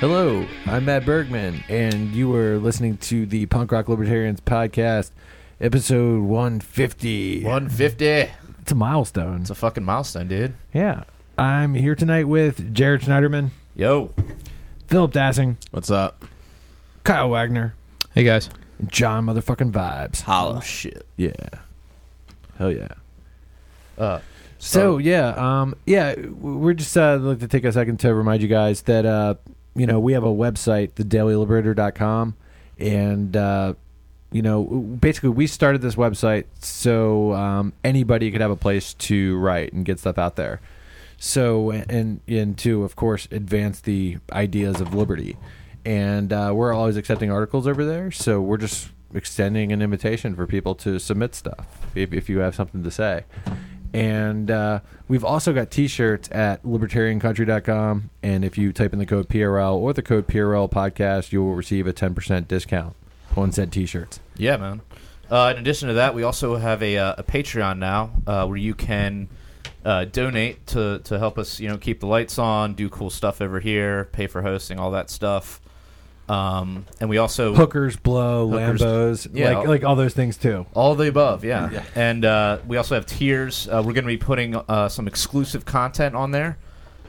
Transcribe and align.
Hello, 0.00 0.46
I'm 0.64 0.86
Matt 0.86 1.04
Bergman, 1.04 1.62
and 1.68 2.14
you 2.14 2.34
are 2.34 2.56
listening 2.56 2.96
to 2.98 3.26
the 3.26 3.44
Punk 3.44 3.70
Rock 3.70 3.86
Libertarians 3.90 4.40
podcast, 4.40 5.10
episode 5.60 6.22
150. 6.22 7.44
150. 7.44 8.06
It's 8.62 8.72
a 8.72 8.74
milestone. 8.74 9.42
It's 9.42 9.50
a 9.50 9.54
fucking 9.54 9.84
milestone, 9.84 10.28
dude. 10.28 10.54
yeah. 10.72 11.04
I'm 11.36 11.74
here 11.74 11.94
tonight 11.94 12.24
with 12.28 12.72
Jared 12.72 13.02
Schneiderman, 13.02 13.50
Yo. 13.76 14.10
Philip 14.86 15.12
Dassing, 15.12 15.56
What's 15.70 15.90
up? 15.90 16.24
Kyle 17.04 17.28
Wagner, 17.28 17.74
Hey 18.14 18.24
guys. 18.24 18.48
and 18.78 18.90
John 18.90 19.26
Motherfucking 19.26 19.70
Vibes. 19.70 20.24
Oh, 20.26 20.60
shit. 20.60 21.04
Yeah. 21.18 21.32
Hell 22.56 22.72
yeah. 22.72 22.88
Uh, 23.98 24.20
So 24.62 24.98
yeah, 24.98 25.28
um, 25.30 25.74
yeah, 25.86 26.14
we're 26.16 26.74
just 26.74 26.94
uh, 26.94 27.16
like 27.16 27.38
to 27.40 27.48
take 27.48 27.64
a 27.64 27.72
second 27.72 27.98
to 28.00 28.14
remind 28.14 28.42
you 28.42 28.48
guys 28.48 28.82
that 28.82 29.06
uh, 29.06 29.36
you 29.74 29.86
know 29.86 29.98
we 29.98 30.12
have 30.12 30.22
a 30.22 30.28
website, 30.28 30.92
thedailyliberator.com, 30.92 32.36
and 32.78 33.36
uh, 33.36 33.72
you 34.30 34.42
know 34.42 34.64
basically 34.64 35.30
we 35.30 35.46
started 35.46 35.80
this 35.80 35.94
website 35.94 36.44
so 36.60 37.32
um, 37.32 37.72
anybody 37.82 38.30
could 38.30 38.42
have 38.42 38.50
a 38.50 38.56
place 38.56 38.92
to 38.94 39.38
write 39.38 39.72
and 39.72 39.86
get 39.86 39.98
stuff 39.98 40.18
out 40.18 40.36
there. 40.36 40.60
So 41.16 41.70
and 41.70 42.20
and 42.28 42.58
to 42.58 42.84
of 42.84 42.96
course 42.96 43.28
advance 43.30 43.80
the 43.80 44.18
ideas 44.30 44.78
of 44.82 44.92
liberty, 44.92 45.38
and 45.86 46.34
uh, 46.34 46.52
we're 46.54 46.74
always 46.74 46.98
accepting 46.98 47.30
articles 47.30 47.66
over 47.66 47.86
there. 47.86 48.10
So 48.10 48.42
we're 48.42 48.58
just 48.58 48.90
extending 49.14 49.72
an 49.72 49.80
invitation 49.80 50.36
for 50.36 50.46
people 50.46 50.74
to 50.74 50.98
submit 50.98 51.34
stuff 51.34 51.66
if, 51.94 52.12
if 52.12 52.28
you 52.28 52.40
have 52.40 52.54
something 52.54 52.82
to 52.84 52.90
say. 52.90 53.24
And 53.92 54.50
uh, 54.50 54.80
we've 55.08 55.24
also 55.24 55.52
got 55.52 55.70
t-shirts 55.70 56.28
at 56.32 56.62
libertariancountry.com. 56.62 58.10
And 58.22 58.44
if 58.44 58.56
you 58.56 58.72
type 58.72 58.92
in 58.92 58.98
the 58.98 59.06
code 59.06 59.28
PRL 59.28 59.74
or 59.74 59.92
the 59.92 60.02
code 60.02 60.26
PRL 60.26 60.70
podcast, 60.70 61.32
you 61.32 61.42
will 61.42 61.54
receive 61.54 61.86
a 61.86 61.92
10% 61.92 62.46
discount 62.48 62.94
on 63.36 63.52
said 63.52 63.72
t-shirts. 63.72 64.20
yeah, 64.36 64.56
man. 64.56 64.80
Uh, 65.30 65.52
in 65.54 65.60
addition 65.60 65.86
to 65.86 65.94
that, 65.94 66.12
we 66.12 66.24
also 66.24 66.56
have 66.56 66.82
a, 66.82 66.98
uh, 66.98 67.14
a 67.18 67.22
Patreon 67.22 67.78
now 67.78 68.10
uh, 68.26 68.44
where 68.46 68.56
you 68.56 68.74
can 68.74 69.28
uh, 69.84 70.04
donate 70.04 70.66
to, 70.66 70.98
to 71.04 71.18
help 71.18 71.38
us, 71.38 71.60
you 71.60 71.68
know, 71.68 71.78
keep 71.78 72.00
the 72.00 72.06
lights 72.06 72.38
on, 72.38 72.74
do 72.74 72.88
cool 72.88 73.10
stuff 73.10 73.40
over 73.40 73.60
here, 73.60 74.06
pay 74.06 74.26
for 74.26 74.42
hosting, 74.42 74.78
all 74.78 74.90
that 74.90 75.08
stuff. 75.08 75.60
Um, 76.30 76.86
and 77.00 77.10
we 77.10 77.18
also 77.18 77.54
Hookers, 77.54 77.96
blow, 77.96 78.48
Hookers. 78.48 78.80
Lambos, 78.82 79.28
Yeah. 79.32 79.58
like, 79.58 79.68
like 79.68 79.84
all 79.84 79.96
those 79.96 80.14
things 80.14 80.36
too. 80.36 80.64
All 80.74 80.94
the 80.94 81.08
above, 81.08 81.44
yeah. 81.44 81.82
And 81.96 82.24
uh, 82.24 82.58
we 82.66 82.76
also 82.76 82.94
have 82.94 83.04
tiers. 83.06 83.66
Uh, 83.66 83.82
we're 83.84 83.92
going 83.94 84.04
to 84.04 84.08
be 84.08 84.16
putting 84.16 84.54
uh, 84.54 84.88
some 84.88 85.08
exclusive 85.08 85.64
content 85.64 86.14
on 86.14 86.30
there 86.30 86.56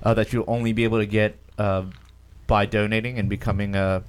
uh, 0.01 0.13
that 0.15 0.33
you'll 0.33 0.45
only 0.47 0.73
be 0.73 0.83
able 0.85 0.97
to 0.97 1.05
get 1.05 1.37
uh, 1.59 1.83
by 2.47 2.65
donating 2.65 3.19
and 3.19 3.29
becoming 3.29 3.75
a, 3.75 4.03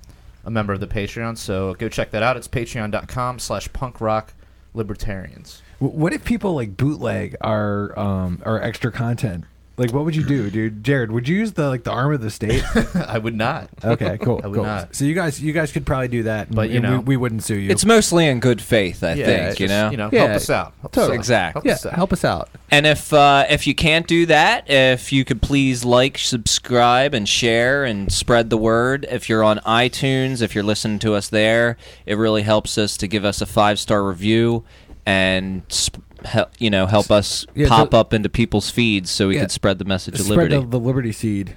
a 0.47 0.51
member 0.51 0.73
of 0.73 0.81
the 0.81 0.87
Patreon. 0.87 1.37
So 1.37 1.75
go 1.75 1.89
check 1.91 2.11
that 2.13 2.23
out. 2.23 2.39
It's 2.39 2.49
patreon.com 2.49 3.39
slash 3.39 3.71
punk 3.75 4.01
rock 4.01 4.33
libertarians. 4.73 5.61
W- 5.81 5.99
What 5.99 6.13
if 6.15 6.25
people 6.25 6.55
like 6.55 6.77
bootleg 6.79 7.37
our 7.43 7.99
um, 7.99 8.41
our 8.47 8.61
extra 8.63 8.91
content? 8.91 9.45
Like, 9.79 9.91
what 9.93 10.05
would 10.05 10.15
you 10.15 10.23
do, 10.25 10.51
dude? 10.51 10.85
Jared, 10.85 11.11
would 11.11 11.27
you 11.27 11.37
use 11.37 11.53
the 11.55 11.67
like 11.69 11.83
the 11.85 11.91
arm 11.91 12.13
of 12.13 12.21
the 12.21 12.31
state? 12.31 12.63
I 12.95 13.17
would 13.19 13.35
not. 13.35 13.71
Okay, 13.83 14.19
cool. 14.23 14.41
I 14.45 14.47
would 14.47 14.55
cool. 14.57 14.65
not. 14.65 14.95
So 14.95 15.07
you 15.07 15.15
guys, 15.15 15.43
you 15.43 15.53
guys 15.55 15.73
could 15.73 15.87
probably 15.87 16.09
do 16.09 16.25
that, 16.25 16.49
and- 16.49 16.57
But, 16.57 16.69
you 16.69 16.77
and 16.77 16.83
know- 16.85 16.99
we, 16.99 17.05
we 17.05 17.17
wouldn't 17.17 17.43
sue 17.43 17.57
you. 17.57 17.71
It's 17.71 17.85
mostly 17.87 18.27
in 18.27 18.39
good 18.41 18.61
faith, 18.61 19.03
I 19.03 19.15
Yeah, 19.15 19.25
think. 19.25 19.51
it's 19.53 19.61
You 19.61 19.69
just, 19.69 19.83
know. 19.83 19.91
you 19.91 19.97
know, 19.97 20.11
Yeah, 20.13 20.19
help 20.27 20.33
us 20.37 20.51
out. 20.51 20.75
Help 20.83 20.93
us 20.93 20.95
totally. 20.95 21.13
out. 21.17 21.21
Exactly. 21.21 21.59
Help 21.61 21.65
yeah, 21.65 21.73
us 21.73 21.87
out. 21.87 21.93
help 21.95 22.13
us 22.13 22.25
out. 22.25 22.49
And 22.71 22.87
if 22.87 23.13
uh, 23.15 23.47
if 23.49 23.67
you 23.67 23.75
can't 23.75 24.07
do 24.07 24.27
that, 24.27 24.69
if 24.71 25.11
you 25.13 25.25
could 25.25 25.41
please 25.41 25.85
like, 25.87 26.19
subscribe, 26.19 27.15
and 27.15 27.27
share, 27.29 27.85
and 27.85 28.13
spread 28.13 28.51
the 28.51 28.59
word. 28.59 29.07
If 29.11 29.29
you're 29.31 29.43
on 29.43 29.59
iTunes, 29.61 30.43
if 30.43 30.55
you're 30.55 30.65
listening 30.65 30.99
to 31.01 31.15
us 31.15 31.29
there, 31.31 31.77
it 32.05 32.17
really 32.19 32.43
helps 32.43 32.77
us 32.77 32.97
to 32.99 33.07
give 33.09 33.25
us 33.25 33.41
a 33.41 33.47
five 33.47 33.79
star 33.79 34.05
review 34.05 34.65
and 35.07 35.63
sp- 35.67 36.02
hel- 36.25 36.51
you 36.59 36.71
know 36.71 36.87
help 36.87 37.11
us 37.11 37.47
Yeah, 37.55 37.69
pop 37.69 37.91
the- 37.91 37.99
up 37.99 38.13
into 38.15 38.29
people's 38.29 38.71
feeds 38.71 39.11
so 39.11 39.29
we 39.29 39.35
Yeah. 39.35 39.43
could 39.43 39.51
spread 39.51 39.79
the 39.79 39.85
message 39.85 40.15
of 40.19 40.27
Spread 40.27 40.51
liberty. 40.51 40.57
the, 40.57 40.67
the 40.79 40.81
liberty 40.81 41.13
seed. 41.13 41.57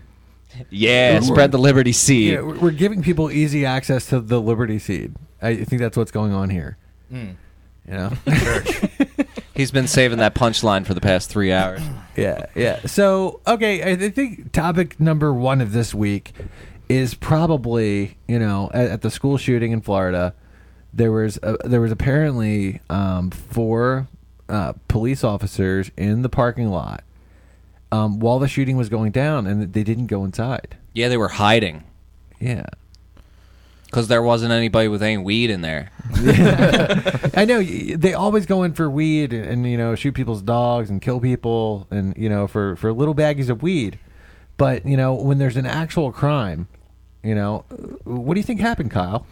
yeah, 0.69 1.13
We're- 1.13 1.25
spread 1.25 1.51
the 1.51 1.57
liberty 1.59 1.91
seed. 1.91 2.33
Yeah, 2.33 2.41
we're 2.41 2.57
we're 2.59 2.71
giving 2.71 3.01
people 3.03 3.29
easy 3.31 3.65
access 3.65 4.05
to 4.07 4.19
the 4.19 4.39
liberty 4.41 4.79
seed. 4.79 5.13
I 5.41 5.63
think 5.63 5.81
that's 5.81 5.97
what's 5.97 6.11
going 6.11 6.31
on 6.33 6.49
here. 6.49 6.77
Mm. 7.13 7.35
You 7.87 7.93
know. 7.93 8.11
He's 9.53 9.71
been 9.71 9.87
saving 9.87 10.17
that 10.17 10.35
punchline 10.35 10.85
for 10.85 10.93
the 10.93 11.01
past 11.01 11.29
three 11.29 11.51
hours. 11.53 11.81
Yeah, 12.17 12.45
yeah. 12.55 12.79
So, 12.85 13.41
okay, 13.45 13.91
I 13.91 14.09
think 14.09 14.53
topic 14.53 14.97
number 15.01 15.33
one 15.33 15.59
of 15.59 15.73
this 15.73 15.93
week 15.93 16.31
is 16.87 17.13
probably 17.13 18.15
you 18.25 18.39
know 18.39 18.71
at, 18.73 18.87
at 18.89 19.01
the 19.01 19.11
school 19.11 19.37
shooting 19.37 19.73
in 19.73 19.81
Florida. 19.81 20.33
There 20.93 21.11
was 21.11 21.37
a, 21.43 21.57
there 21.67 21.81
was 21.81 21.91
apparently 21.91 22.79
um, 22.89 23.31
four 23.31 24.07
uh, 24.49 24.73
police 24.87 25.23
officers 25.23 25.91
in 25.97 26.21
the 26.21 26.29
parking 26.29 26.69
lot 26.69 27.03
um, 27.91 28.19
while 28.19 28.39
the 28.39 28.47
shooting 28.47 28.77
was 28.77 28.89
going 28.89 29.11
down, 29.11 29.47
and 29.47 29.73
they 29.73 29.83
didn't 29.83 30.07
go 30.07 30.23
inside. 30.23 30.77
Yeah, 30.93 31.07
they 31.09 31.17
were 31.17 31.29
hiding 31.29 31.83
Yeah, 32.39 32.65
because 33.85 34.07
there 34.07 34.21
wasn't 34.23 34.51
anybody 34.51 34.87
with 34.87 35.01
any 35.03 35.17
weed 35.17 35.49
in 35.49 35.61
there. 35.61 35.91
I 37.35 37.45
know 37.47 37.57
y- 37.59 37.95
they 37.97 38.13
always 38.13 38.45
go 38.45 38.63
in 38.63 38.73
for 38.73 38.89
weed 38.89 39.33
and, 39.33 39.45
and 39.45 39.65
you 39.69 39.77
know 39.77 39.95
shoot 39.95 40.13
people's 40.13 40.41
dogs 40.41 40.89
and 40.89 41.01
kill 41.01 41.19
people 41.19 41.87
and 41.91 42.15
you 42.17 42.29
know 42.29 42.47
for 42.47 42.75
for 42.75 42.91
little 42.93 43.15
baggies 43.15 43.49
of 43.49 43.61
weed, 43.63 43.99
but 44.57 44.85
you 44.85 44.97
know 44.97 45.13
when 45.13 45.37
there's 45.37 45.57
an 45.57 45.65
actual 45.65 46.11
crime, 46.11 46.67
you 47.23 47.35
know, 47.35 47.65
uh, 47.71 47.75
what 48.09 48.33
do 48.35 48.39
you 48.39 48.43
think 48.43 48.59
happened, 48.61 48.91
Kyle? 48.91 49.25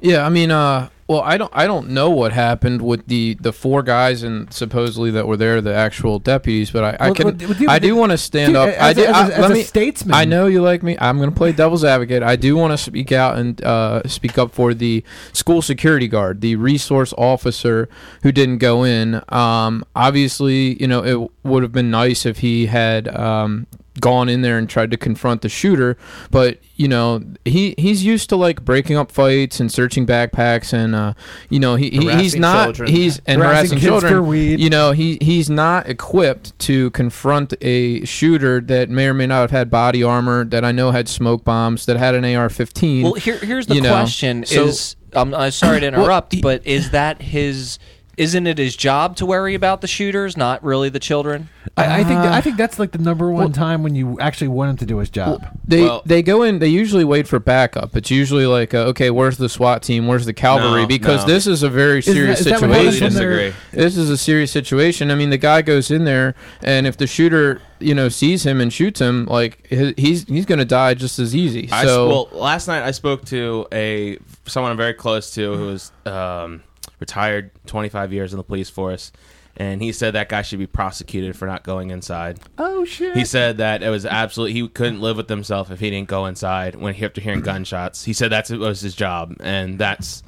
Yeah, 0.00 0.24
I 0.26 0.28
mean, 0.28 0.50
uh, 0.50 0.88
well, 1.08 1.20
I 1.22 1.36
don't, 1.38 1.52
I 1.54 1.66
don't 1.68 1.90
know 1.90 2.10
what 2.10 2.32
happened 2.32 2.82
with 2.82 3.06
the 3.06 3.36
the 3.40 3.52
four 3.52 3.82
guys 3.84 4.22
and 4.24 4.52
supposedly 4.52 5.12
that 5.12 5.26
were 5.28 5.36
there, 5.36 5.60
the 5.60 5.72
actual 5.74 6.18
deputies. 6.18 6.70
But 6.72 6.82
I, 6.84 6.96
I 6.98 7.06
Well, 7.06 7.14
can, 7.14 7.24
well, 7.26 7.32
dude, 7.54 7.68
I 7.68 7.78
do 7.78 7.94
want 7.94 8.10
to 8.12 8.18
stand 8.18 8.48
dude, 8.50 8.56
up. 8.56 8.68
as 8.70 8.80
I 8.80 8.90
a- 8.90 8.94
do, 8.94 9.04
as 9.04 9.08
a- 9.08 9.12
I, 9.14 9.22
as 9.36 9.38
let 9.38 9.50
a 9.50 9.54
me, 9.54 9.62
statesman. 9.62 10.14
I 10.14 10.24
know 10.24 10.46
you 10.46 10.62
like 10.62 10.82
me. 10.82 10.96
I'm 11.00 11.18
going 11.18 11.30
to 11.30 11.36
play 11.36 11.52
devil's 11.52 11.84
advocate. 11.84 12.22
I 12.24 12.34
do 12.36 12.56
want 12.56 12.72
to 12.72 12.78
speak 12.78 13.12
out 13.12 13.38
and 13.38 13.62
uh, 13.62 14.02
speak 14.08 14.36
up 14.36 14.52
for 14.52 14.74
the 14.74 15.04
school 15.32 15.62
security 15.62 16.08
guard, 16.08 16.40
the 16.40 16.56
resource 16.56 17.14
officer 17.16 17.88
who 18.22 18.32
didn't 18.32 18.58
go 18.58 18.82
in. 18.82 19.22
Um, 19.28 19.84
obviously, 19.94 20.80
you 20.80 20.88
know, 20.88 21.04
it 21.04 21.30
would 21.44 21.62
have 21.62 21.72
been 21.72 21.90
nice 21.90 22.26
if 22.26 22.38
he 22.38 22.66
had. 22.66 23.06
Um, 23.08 23.66
gone 24.00 24.28
in 24.28 24.42
there 24.42 24.58
and 24.58 24.68
tried 24.68 24.90
to 24.90 24.96
confront 24.96 25.42
the 25.42 25.48
shooter 25.48 25.96
but 26.30 26.58
you 26.76 26.86
know 26.88 27.22
he 27.44 27.74
he's 27.78 28.04
used 28.04 28.28
to 28.28 28.36
like 28.36 28.64
breaking 28.64 28.96
up 28.96 29.10
fights 29.10 29.60
and 29.60 29.70
searching 29.72 30.06
backpacks 30.06 30.72
and 30.72 30.94
uh 30.94 31.12
you 31.48 31.58
know 31.58 31.76
he, 31.76 31.90
he 31.90 32.10
he's 32.16 32.36
not 32.36 32.64
children. 32.66 32.88
he's 32.90 33.20
and 33.26 33.40
Harassing 33.40 33.70
harassing, 33.70 33.78
children 33.78 34.26
weed. 34.26 34.60
you 34.60 34.68
know 34.70 34.92
he 34.92 35.18
he's 35.20 35.48
not 35.48 35.88
equipped 35.88 36.58
to 36.60 36.90
confront 36.90 37.54
a 37.62 38.04
shooter 38.04 38.60
that 38.60 38.90
may 38.90 39.06
or 39.08 39.14
may 39.14 39.26
not 39.26 39.40
have 39.42 39.50
had 39.50 39.70
body 39.70 40.02
armor 40.02 40.44
that 40.44 40.64
I 40.64 40.72
know 40.72 40.90
had 40.90 41.08
smoke 41.08 41.44
bombs 41.44 41.86
that 41.86 41.96
had 41.96 42.14
an 42.14 42.24
AR-15 42.24 43.02
Well, 43.02 43.14
here, 43.14 43.38
here's 43.38 43.66
the 43.66 43.76
you 43.76 43.80
know, 43.80 43.90
question: 43.90 44.44
so- 44.44 44.64
Is 44.66 44.96
I'm, 45.12 45.32
I'm 45.34 45.50
sorry 45.50 45.80
to 45.80 45.86
Well, 45.90 46.00
interrupt, 46.02 46.34
he- 46.34 46.40
but 46.42 46.66
is 46.66 46.90
that 46.90 47.22
his? 47.22 47.78
Isn't 48.16 48.46
it 48.46 48.56
his 48.56 48.76
job 48.76 49.14
to 49.16 49.26
worry 49.26 49.54
about 49.54 49.82
the 49.82 49.86
shooters, 49.86 50.38
not 50.38 50.64
really 50.64 50.88
the 50.88 50.98
children? 50.98 51.50
I, 51.76 52.00
I 52.00 52.04
think 52.04 52.18
Uh, 52.20 52.30
I 52.32 52.40
think 52.40 52.56
that's 52.56 52.78
like 52.78 52.92
the 52.92 52.98
number 52.98 53.30
one 53.30 53.36
well- 53.44 53.48
time 53.52 53.82
when 53.82 53.94
you 53.94 54.16
actually 54.20 54.48
want 54.48 54.70
him 54.70 54.76
to 54.78 54.86
do 54.86 54.96
his 54.98 55.10
job. 55.10 55.46
They 55.68 55.82
Well- 55.82 56.02
they 56.06 56.22
go 56.22 56.42
in. 56.42 56.58
They 56.58 56.68
usually 56.68 57.04
wait 57.04 57.28
for 57.28 57.38
backup. 57.38 57.94
It's 57.94 58.10
usually 58.10 58.46
like, 58.46 58.72
uh, 58.72 58.78
okay, 58.92 59.10
where's 59.10 59.36
the 59.36 59.50
SWAT 59.50 59.82
team? 59.82 60.06
Where's 60.06 60.24
the 60.24 60.32
cavalry? 60.32 60.82
No, 60.82 60.86
because 60.86 61.26
no. 61.26 61.34
this 61.34 61.46
is 61.46 61.62
a 61.62 61.68
very 61.68 62.00
that- 62.00 62.10
serious 62.10 62.40
is 62.40 62.46
that 62.46 62.60
what 62.62 62.70
happens 62.70 62.94
situation. 62.94 63.04
when 63.04 63.14
they're- 63.14 63.50
disagree. 63.50 63.82
This 63.82 63.96
is 63.98 64.08
a 64.08 64.16
serious 64.16 64.50
situation. 64.50 65.10
I 65.10 65.14
mean, 65.14 65.28
the 65.28 65.36
guy 65.36 65.60
goes 65.60 65.90
in 65.90 66.04
there, 66.04 66.34
and 66.62 66.86
if 66.86 66.96
the 66.96 67.06
shooter, 67.06 67.60
you 67.80 67.94
know, 67.94 68.08
sees 68.08 68.46
him 68.46 68.62
and 68.62 68.72
shoots 68.72 68.98
him, 69.00 69.26
like 69.26 69.66
he- 69.68 69.92
he's 69.98 70.24
he's 70.24 70.46
gonna 70.46 70.64
die 70.64 70.94
just 70.94 71.18
as 71.18 71.36
easy. 71.36 71.68
I, 71.70 71.84
So 71.84 72.08
well, 72.08 72.28
last 72.32 72.66
night 72.66 72.82
I 72.82 72.92
spoke 72.92 73.26
to 73.26 73.66
a 73.72 74.16
someone 74.46 74.70
I'm 74.70 74.78
very 74.78 74.94
close 74.94 75.32
to 75.32 75.54
who 75.54 75.66
was 75.66 75.92
um, 76.06 76.62
retired 77.00 77.50
25 77.66 78.12
years 78.12 78.32
in 78.32 78.36
the 78.36 78.44
police 78.44 78.70
force, 78.70 79.12
and 79.56 79.82
he 79.82 79.92
said 79.92 80.14
that 80.14 80.28
guy 80.28 80.42
should 80.42 80.58
be 80.58 80.66
prosecuted 80.66 81.36
for 81.36 81.46
not 81.46 81.64
going 81.64 81.90
inside. 81.90 82.40
Oh 82.58 82.84
shit! 82.84 83.16
He 83.16 83.24
said 83.24 83.58
that 83.58 83.82
it 83.82 83.88
was 83.88 84.04
absolutely 84.04 84.60
he 84.60 84.68
couldn't 84.68 85.00
live 85.00 85.16
with 85.16 85.28
himself 85.28 85.70
if 85.70 85.80
he 85.80 85.90
didn't 85.90 86.08
go 86.08 86.26
inside 86.26 86.74
when 86.74 86.94
he 86.94 87.04
after 87.04 87.20
hearing 87.20 87.40
gunshots. 87.40 88.04
He 88.04 88.12
said 88.12 88.30
that's 88.30 88.50
was 88.50 88.80
his 88.80 88.94
job, 88.94 89.34
and 89.40 89.78
that's 89.78 90.22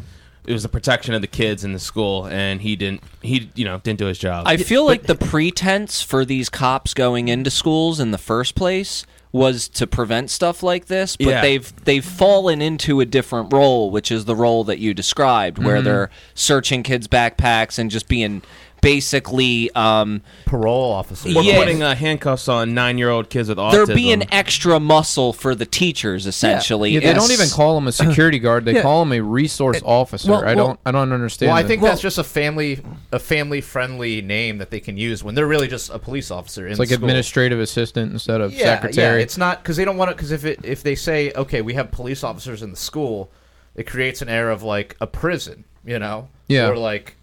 it 0.47 0.53
was 0.55 0.63
the 0.63 0.69
protection 0.71 1.13
of 1.13 1.21
the 1.21 1.27
kids 1.27 1.63
in 1.63 1.75
the 1.75 1.79
school, 1.79 2.27
and 2.27 2.63
he 2.63 2.75
didn't 2.75 3.03
he 3.21 3.51
you 3.55 3.67
know 3.67 3.79
didn't 3.79 3.99
do 3.99 4.07
his 4.07 4.19
job. 4.19 4.47
I 4.49 4.57
feel 4.57 4.87
like 4.87 5.03
the 5.03 5.15
pretense 5.15 6.01
for 6.01 6.25
these 6.25 6.49
cops 6.49 6.95
going 6.95 7.29
into 7.29 7.51
schools 7.51 8.01
in 8.01 8.13
the 8.13 8.19
first 8.19 8.55
place 8.55 9.05
was 9.39 9.69
to 9.69 9.87
prevent 9.87 10.31
stuff 10.31 10.63
like 10.63 10.87
this, 10.87 11.17
but 11.17 11.27
Yeah. 11.27 11.41
they've 11.41 11.73
they've 11.85 12.05
fallen 12.05 12.61
into 12.61 13.01
a 13.01 13.07
different 13.07 13.53
role, 13.53 13.91
which 13.91 14.11
is 14.11 14.25
the 14.25 14.37
role 14.37 14.65
that 14.65 14.79
you 14.79 14.93
described, 14.93 15.59
where 15.59 15.77
mm-hmm. 15.77 15.85
they're 15.85 16.11
searching 16.35 16.83
kids' 16.83 17.09
backpacks 17.09 17.79
and 17.79 17.91
just 17.91 18.09
being 18.09 18.43
basically 18.81 19.71
um, 19.75 20.23
Parole 20.47 20.93
officer. 20.93 21.29
We're 21.35 21.43
Yeah. 21.43 21.57
putting 21.59 21.83
uh, 21.83 21.95
handcuffs 21.95 22.49
on 22.49 22.75
nine-year-old 22.75 23.31
kids 23.31 23.49
with 23.49 23.59
autism. 23.59 23.87
they're 23.87 23.95
being 23.97 24.25
extra 24.33 24.81
muscle 24.81 25.33
for 25.33 25.55
the 25.55 25.67
teachers, 25.67 26.27
essentially. 26.27 26.91
Yeah, 26.91 27.01
they 27.01 27.15
don't 27.15 27.31
even 27.31 27.49
call 27.49 27.77
him 27.79 27.87
a 27.87 27.93
security 28.05 28.39
guard. 28.39 28.65
They 28.65 28.75
Yeah. 28.75 28.83
call 28.83 29.03
him 29.03 29.13
a 29.13 29.21
resource 29.21 29.81
officer. 29.85 30.31
well, 30.31 30.45
I 30.45 30.55
don't. 30.55 30.79
I 30.87 30.91
don't 30.91 31.13
understand. 31.13 31.49
Well, 31.51 31.57
I 31.59 31.63
think 31.63 31.83
Well- 31.83 31.93
that's 31.93 32.03
just 32.03 32.19
a 32.19 32.25
family 32.25 32.81
a 33.13 33.19
family 33.19 33.61
friendly 33.61 34.21
name 34.23 34.59
that 34.59 34.71
they 34.71 34.81
can 34.81 34.97
use 34.97 35.23
when 35.25 35.35
they're 35.35 35.47
really 35.47 35.69
just 35.69 35.91
a 35.91 35.99
police 35.99 36.31
officer. 36.31 36.67
In 36.67 36.73
it's 36.73 36.79
like 36.79 36.89
school. 36.89 37.05
administrative 37.05 37.61
assistant 37.61 38.13
instead 38.13 38.41
of 38.41 38.53
yeah, 38.53 38.65
secretary. 38.77 39.19
Yeah, 39.19 39.23
it's 39.23 39.37
not 39.39 39.63
because 39.63 39.77
they 39.77 39.85
don't 39.85 39.97
want 39.97 40.11
it. 40.11 40.17
Because 40.17 40.33
if 40.33 40.45
it 40.45 40.61
if 40.65 40.83
they 40.83 40.95
say 40.95 41.33
okay, 41.35 41.63
we 41.63 41.75
have 41.75 41.91
police 41.91 42.25
officers 42.25 42.63
in 42.63 42.71
the 42.71 42.77
school, 42.77 43.31
it 43.75 43.87
creates 43.87 44.23
an 44.23 44.29
air 44.29 44.51
of 44.51 44.63
like 44.63 44.97
a 45.01 45.07
prison, 45.07 45.65
you 45.85 45.99
know, 45.99 46.29
Yeah. 46.49 46.69
or 46.69 46.77
like 46.77 47.17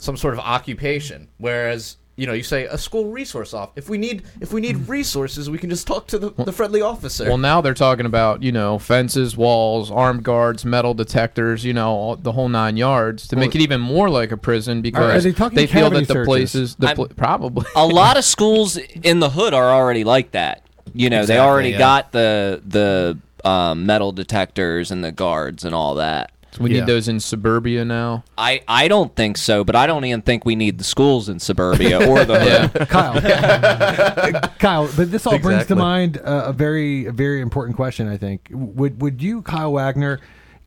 some 0.00 0.16
sort 0.16 0.34
of 0.34 0.40
occupation. 0.40 1.28
Whereas 1.38 1.96
you 2.16 2.26
know, 2.26 2.34
you 2.34 2.42
say 2.42 2.66
a 2.66 2.76
school 2.76 3.06
resource 3.06 3.54
off. 3.54 3.70
If 3.76 3.88
we 3.88 3.96
need 3.96 4.24
if 4.42 4.52
we 4.52 4.60
need 4.60 4.88
resources, 4.88 5.48
we 5.48 5.56
can 5.56 5.70
just 5.70 5.86
talk 5.86 6.06
to 6.08 6.18
the, 6.18 6.30
the 6.44 6.52
friendly 6.52 6.82
officer. 6.82 7.24
well, 7.24 7.38
now 7.38 7.62
they're 7.62 7.72
talking 7.72 8.04
about 8.04 8.42
you 8.42 8.52
know 8.52 8.78
fences, 8.78 9.38
walls, 9.38 9.90
armed 9.90 10.22
guards, 10.22 10.64
metal 10.66 10.92
detectors, 10.92 11.64
you 11.64 11.72
know 11.72 11.88
all, 11.88 12.16
the 12.16 12.32
whole 12.32 12.50
nine 12.50 12.76
yards 12.76 13.26
to 13.28 13.36
make 13.36 13.54
it 13.54 13.62
even 13.62 13.80
more 13.80 14.10
like 14.10 14.32
a 14.32 14.36
prison 14.36 14.82
because 14.82 15.24
they 15.24 15.32
talking 15.32 15.66
feel 15.66 15.88
that 15.88 16.00
the 16.00 16.12
searches? 16.12 16.26
places, 16.26 16.74
the 16.74 16.94
pl- 16.94 17.08
probably. 17.08 17.64
a 17.74 17.86
lot 17.86 18.18
of 18.18 18.24
schools 18.24 18.76
in 18.76 19.20
the 19.20 19.30
hood 19.30 19.54
are 19.54 19.70
already 19.70 20.04
like 20.04 20.32
that. 20.32 20.62
You 20.92 21.08
know, 21.08 21.24
they 21.24 21.38
already 21.38 21.70
yeah. 21.70 21.78
got 21.78 22.12
the 22.12 22.60
the 22.66 23.48
um, 23.48 23.86
metal 23.86 24.12
detectors 24.12 24.90
and 24.90 25.02
the 25.02 25.12
guards 25.12 25.64
and 25.64 25.74
all 25.74 25.94
that. 25.94 26.32
We 26.58 26.70
Yeah. 26.72 26.80
need 26.80 26.86
those 26.88 27.06
in 27.08 27.20
suburbia 27.20 27.84
now. 27.84 28.24
I, 28.36 28.62
I 28.66 28.88
don't 28.88 29.14
think 29.14 29.36
so, 29.36 29.62
but 29.64 29.76
I 29.76 29.86
don't 29.86 30.04
even 30.04 30.22
think 30.22 30.44
we 30.44 30.56
need 30.56 30.78
the 30.78 30.84
schools 30.84 31.28
in 31.28 31.38
suburbia 31.38 32.08
or 32.08 32.24
the 32.24 32.38
hood. 32.72 32.88
Kyle. 32.88 34.50
Kyle, 34.58 34.90
but 34.96 35.10
this 35.10 35.26
all 35.26 35.38
brings 35.38 35.66
to 35.66 35.76
mind 35.76 36.18
uh, 36.18 36.44
a 36.46 36.52
very, 36.52 37.06
a 37.06 37.12
very 37.12 37.40
important 37.40 37.76
question. 37.76 38.08
I 38.08 38.16
think 38.16 38.48
would 38.50 39.00
would 39.00 39.22
you, 39.22 39.42
Kyle 39.42 39.72
Wagner, 39.72 40.18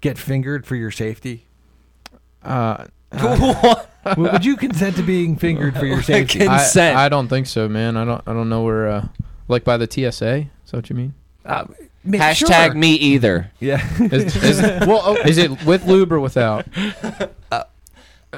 get 0.01 0.17
fingered 0.17 0.65
for 0.65 0.75
your 0.75 0.91
safety? 0.91 1.45
Uh, 2.43 2.85
would 4.17 4.31
would 4.33 4.45
you 4.45 4.57
consent 4.57 4.95
to 4.97 5.03
being 5.03 5.35
fingered 5.35 5.77
for 5.77 5.85
your 5.85 6.01
safety? 6.01 6.39
Can- 6.39 6.47
I, 6.49 6.57
Consent. 6.59 6.97
I 6.97 7.09
don't 7.09 7.27
think 7.27 7.47
so, 7.47 7.67
man. 7.69 7.95
I 7.97 8.05
don't. 8.05 8.21
I 8.27 8.33
don't 8.33 8.49
know 8.49 8.63
where. 8.63 8.87
Uh, 8.87 9.07
like 9.47 9.63
by 9.63 9.77
the 9.77 9.87
TSA. 9.89 10.35
Is 10.37 10.71
that 10.71 10.77
what 10.77 10.89
you 10.89 10.95
mean? 10.95 11.13
Uh, 12.05 12.09
Hashtag 12.11 12.65
sure. 12.71 12.73
me 12.73 12.95
either. 12.95 13.49
Yeah, 13.59 13.81
Is, 13.99 14.35
is, 14.35 14.61
well, 14.87 15.01
oh, 15.03 15.15
is 15.25 15.37
it 15.37 15.63
with 15.65 15.85
lube 15.85 16.11
or 16.11 16.19
without? 16.19 16.65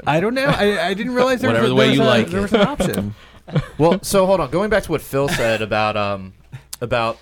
I 0.06 0.20
don't 0.20 0.34
know. 0.34 0.46
I, 0.46 0.88
I 0.90 0.94
didn't 0.94 1.14
realize 1.16 1.42
there 1.42 1.50
Whatever 1.50 1.64
was, 1.64 1.72
a- 1.72 1.74
the 1.74 1.76
way 1.76 1.86
there 1.86 1.90
was 1.92 1.98
you 1.98 2.04
a- 2.04 2.06
like 2.06 2.28
there 2.28 2.40
it. 2.40 2.44
was 2.44 2.54
an 2.54 2.62
option. 2.62 3.16
well, 3.78 4.00
so 4.04 4.26
hold 4.26 4.40
on. 4.42 4.50
Going 4.52 4.70
back 4.70 4.84
to 4.84 4.92
what 4.92 5.02
Phil 5.02 5.30
said 5.30 5.62
about 5.62 5.96
um 5.96 6.34
about 6.82 7.18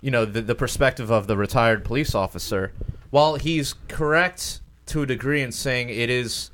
you 0.00 0.10
know 0.10 0.24
the 0.24 0.40
the 0.42 0.54
perspective 0.54 1.10
of 1.10 1.26
the 1.26 1.36
retired 1.36 1.84
police 1.84 2.14
officer. 2.14 2.72
While 3.10 3.34
he's 3.36 3.74
correct 3.88 4.60
to 4.86 5.02
a 5.02 5.06
degree 5.06 5.42
in 5.42 5.52
saying 5.52 5.88
it 5.90 6.08
is 6.08 6.50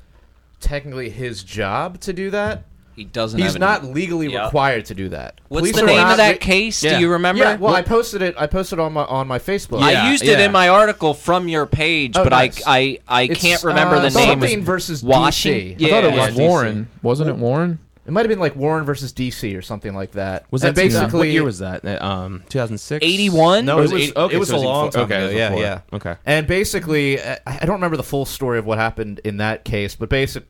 technically 0.59 1.09
his 1.09 1.43
job 1.43 1.99
to 2.01 2.11
do 2.11 2.29
that, 2.31 2.63
He 2.99 3.05
doesn't. 3.05 3.39
he's 3.39 3.53
have 3.53 3.59
not 3.59 3.83
Any, 3.83 3.93
legally 3.93 4.27
Yeah. 4.31 4.45
required 4.45 4.85
to 4.85 4.93
do 4.93 5.09
that. 5.09 5.39
what's 5.47 5.61
Police 5.61 5.75
the 5.77 5.83
are 5.83 5.85
name 5.87 5.97
not 5.97 6.11
of 6.11 6.17
that 6.17 6.39
case? 6.39 6.83
Yeah. 6.83 6.95
Do 6.95 6.99
you 6.99 7.11
remember? 7.11 7.43
Yeah, 7.43 7.55
well, 7.55 7.73
I 7.75 7.81
posted 7.81 8.21
it. 8.21 8.35
I 8.37 8.45
posted 8.47 8.77
on 8.79 8.93
my 8.93 9.03
on 9.05 9.27
my 9.27 9.39
Facebook. 9.39 9.79
Yeah. 9.79 10.03
I 10.03 10.11
used 10.11 10.23
it 10.23 10.37
yeah. 10.39 10.45
in 10.45 10.51
my 10.51 10.69
article 10.69 11.13
from 11.13 11.47
your 11.47 11.65
page, 11.65 12.15
Oh, 12.17 12.23
but 12.23 12.29
nice. 12.31 12.61
I 12.67 12.77
I 12.77 12.99
I 13.07 13.21
It's, 13.23 13.41
can't 13.41 13.63
remember 13.63 13.95
uh, 13.95 14.01
the 14.01 14.09
name. 14.11 14.39
Something 14.41 14.63
versus 14.63 15.01
Washington. 15.03 15.77
DC. 15.79 15.87
I 15.87 15.89
thought 15.89 16.03
it 16.03 16.13
Yeah. 16.13 16.27
was 16.27 16.35
Yeah, 16.35 16.43
DC. 16.43 16.47
Warren. 16.47 16.87
Wasn't 17.01 17.29
it 17.29 17.35
Warren? 17.37 17.79
It 18.07 18.11
might 18.11 18.21
have 18.21 18.29
been 18.29 18.39
like 18.39 18.55
Warren 18.55 18.85
versus 18.85 19.13
DC 19.13 19.55
or 19.55 19.61
something 19.61 19.93
like 19.93 20.13
that. 20.13 20.45
Was 20.49 20.63
And 20.63 20.75
that 20.75 20.81
basically 20.81 20.99
basically? 21.05 21.19
What 21.19 21.27
year 21.29 21.43
was 21.43 21.59
that? 21.59 21.85
Uh, 21.85 21.99
Um, 22.03 22.43
2006. 22.49 23.05
81? 23.05 23.65
No, 23.65 23.75
Or 23.77 23.79
it 23.79 23.81
was, 23.83 23.93
eight- 23.93 24.15
okay, 24.17 24.35
it 24.35 24.39
was 24.39 24.49
so 24.49 24.55
a 24.57 24.61
it 24.61 24.65
long 24.65 24.87
before- 24.87 25.01
time 25.01 25.11
okay, 25.11 25.15
ago. 25.17 25.25
was 25.27 25.35
Yeah, 25.35 25.49
before. 25.49 25.61
yeah. 25.63 25.79
Okay. 25.93 26.15
And 26.25 26.47
basically, 26.47 27.21
I 27.21 27.37
I 27.45 27.65
don't 27.65 27.75
remember 27.75 27.97
the 27.97 28.03
full 28.03 28.25
story 28.25 28.57
of 28.57 28.65
what 28.65 28.79
happened 28.79 29.21
in 29.23 29.37
that 29.37 29.63
case, 29.63 29.93
but 29.93 30.09
basic, 30.09 30.43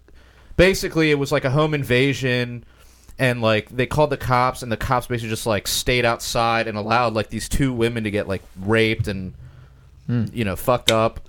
basically, 0.60 1.10
it 1.10 1.16
was 1.18 1.32
like 1.32 1.46
a 1.46 1.50
home 1.50 1.74
invasion, 1.74 2.64
and 3.18 3.42
like 3.42 3.70
they 3.70 3.88
called 3.88 4.12
the 4.12 4.18
cops, 4.18 4.62
and 4.62 4.72
the 4.72 4.78
cops 4.78 5.08
basically 5.08 5.30
just 5.30 5.48
like 5.48 5.68
stayed 5.68 6.06
outside 6.06 6.68
and 6.68 6.78
allowed 6.78 7.14
like 7.14 7.30
these 7.30 7.50
two 7.50 7.74
women 7.74 8.04
to 8.04 8.12
get 8.12 8.28
like 8.28 8.44
raped 8.60 9.08
and 9.08 9.34
you 10.34 10.44
know 10.46 10.56
fucked 10.56 10.92
up. 10.92 11.22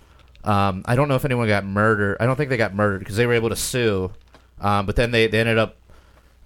Um, 0.45 0.83
I 0.87 0.97
don't 0.97 1.09
know 1.09 1.15
if 1.17 1.25
anyone 1.25 1.49
got 1.49 1.65
murdered. 1.65 2.17
I 2.21 2.27
don't 2.27 2.37
think 2.37 2.51
they 2.51 2.57
got 2.57 2.75
murdered 2.75 2.99
because 2.99 3.17
they 3.17 3.27
were 3.27 3.35
able 3.35 3.51
to 3.51 3.57
sue, 3.57 4.11
um, 4.61 4.87
but 4.87 4.97
then 4.97 5.11
they, 5.11 5.27
they 5.27 5.39
ended 5.41 5.59
up 5.59 5.77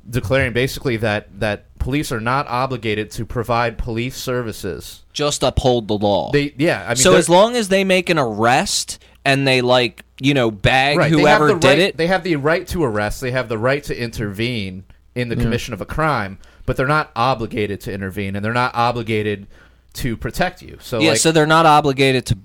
declaring 0.08 0.52
basically 0.52 0.96
that 0.98 1.28
that 1.40 1.64
police 1.78 2.10
are 2.12 2.20
not 2.20 2.46
obligated 2.48 3.10
to 3.12 3.24
provide 3.24 3.78
police 3.78 4.16
services. 4.16 5.02
just 5.12 5.42
uphold 5.42 5.86
the 5.88 5.96
law. 5.96 6.30
They 6.32 6.52
yeah, 6.58 6.84
I 6.84 6.88
mean 6.90 6.96
so 6.96 7.10
they're- 7.10 7.18
as 7.20 7.28
long 7.28 7.56
as 7.56 7.68
they 7.68 7.84
make 7.84 8.10
an 8.10 8.18
arrest 8.18 8.98
and 9.24 9.46
they 9.46 9.60
like 9.60 10.04
you 10.20 10.34
know 10.34 10.50
bag 10.50 10.98
right, 10.98 11.10
whoever 11.10 11.46
they 11.46 11.52
have 11.52 11.60
the 11.60 11.68
did 11.68 11.68
right, 11.68 11.78
it, 11.78 11.96
they 11.96 12.06
have 12.06 12.22
the 12.24 12.36
right 12.36 12.66
to 12.68 12.84
arrest, 12.84 13.20
they 13.20 13.30
have 13.30 13.48
the 13.48 13.58
right 13.58 13.82
to 13.84 13.96
intervene 13.96 14.84
in 15.14 15.28
the 15.28 15.36
mm. 15.36 15.42
commission 15.42 15.74
of 15.74 15.80
a 15.80 15.86
crime, 15.86 16.38
but 16.66 16.76
they're 16.76 16.86
not 16.86 17.10
obligated 17.14 17.80
to 17.82 17.92
intervene 17.92 18.36
and 18.36 18.44
they're 18.44 18.52
not 18.52 18.74
obligated 18.74 19.46
to 19.94 20.16
protect 20.16 20.60
you. 20.62 20.76
So 20.80 21.00
yeah, 21.00 21.10
like, 21.10 21.18
so 21.18 21.32
they're 21.32 21.46
not 21.46 21.66
obligated 21.66 22.26
to 22.26 22.38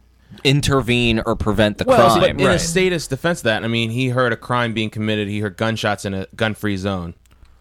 intervene 0.43 1.21
or 1.25 1.35
prevent 1.35 1.79
the 1.79 1.85
Well, 1.85 1.97
crime. 1.97 2.21
but 2.21 2.29
in 2.29 2.41
a 2.41 2.51
Right. 2.51 2.61
status 2.61 3.07
defense 3.07 3.39
of 3.39 3.45
that, 3.45 3.63
I 3.63 3.67
mean, 3.67 3.89
he 3.89 4.09
heard 4.09 4.31
a 4.31 4.37
crime 4.37 4.73
being 4.73 4.89
committed. 4.89 5.27
He 5.27 5.39
heard 5.39 5.57
gunshots 5.57 6.05
in 6.05 6.13
a 6.13 6.27
gun-free 6.35 6.77
zone. 6.77 7.15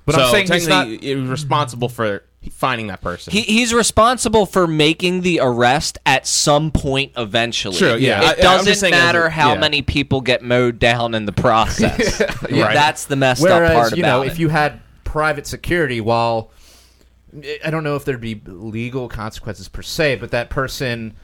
But 0.09 0.15
so 0.17 0.23
I'm 0.23 0.47
saying 0.47 0.61
he's 0.61 0.69
not- 0.69 0.89
responsible 1.31 1.89
for 1.89 2.25
finding 2.53 2.87
that 2.87 3.01
person. 3.03 3.33
He, 3.33 3.43
he's 3.43 3.75
responsible 3.75 4.47
for 4.47 4.67
making 4.67 5.21
the 5.21 5.41
arrest 5.43 5.99
at 6.07 6.27
some 6.27 6.71
point 6.71 7.13
eventually. 7.17 7.77
Sure, 7.77 7.97
yeah. 7.97 8.31
It 8.33 8.39
I'm 8.39 8.43
doesn't 8.43 8.75
saying 8.77 8.95
as 8.95 8.99
matter 8.99 9.27
a- 9.27 9.31
how 9.31 9.53
yeah. 9.55 9.61
many 9.61 9.83
people 9.83 10.21
get 10.23 10.43
mowed 10.43 10.79
down 10.79 11.15
in 11.15 11.27
the 11.27 11.33
process. 11.33 12.21
Yeah. 12.51 12.63
Right. 12.65 12.75
That's 12.75 13.05
the 13.05 13.17
messed 13.17 13.43
Whereas, 13.43 13.71
up 13.71 13.77
part 13.77 13.97
you 13.97 14.03
about 14.03 14.19
know, 14.19 14.23
it. 14.23 14.29
if 14.29 14.39
you 14.39 14.49
had 14.49 14.81
private 15.05 15.47
security, 15.47 16.01
while 16.01 16.51
I 17.63 17.71
don't 17.71 17.85
know 17.85 17.95
if 17.97 18.07
there'd 18.07 18.21
be 18.23 18.41
legal 18.47 19.09
consequences 19.09 19.69
per 19.69 19.83
se, 19.83 20.17
but 20.17 20.31
that 20.31 20.49
person, 20.49 21.15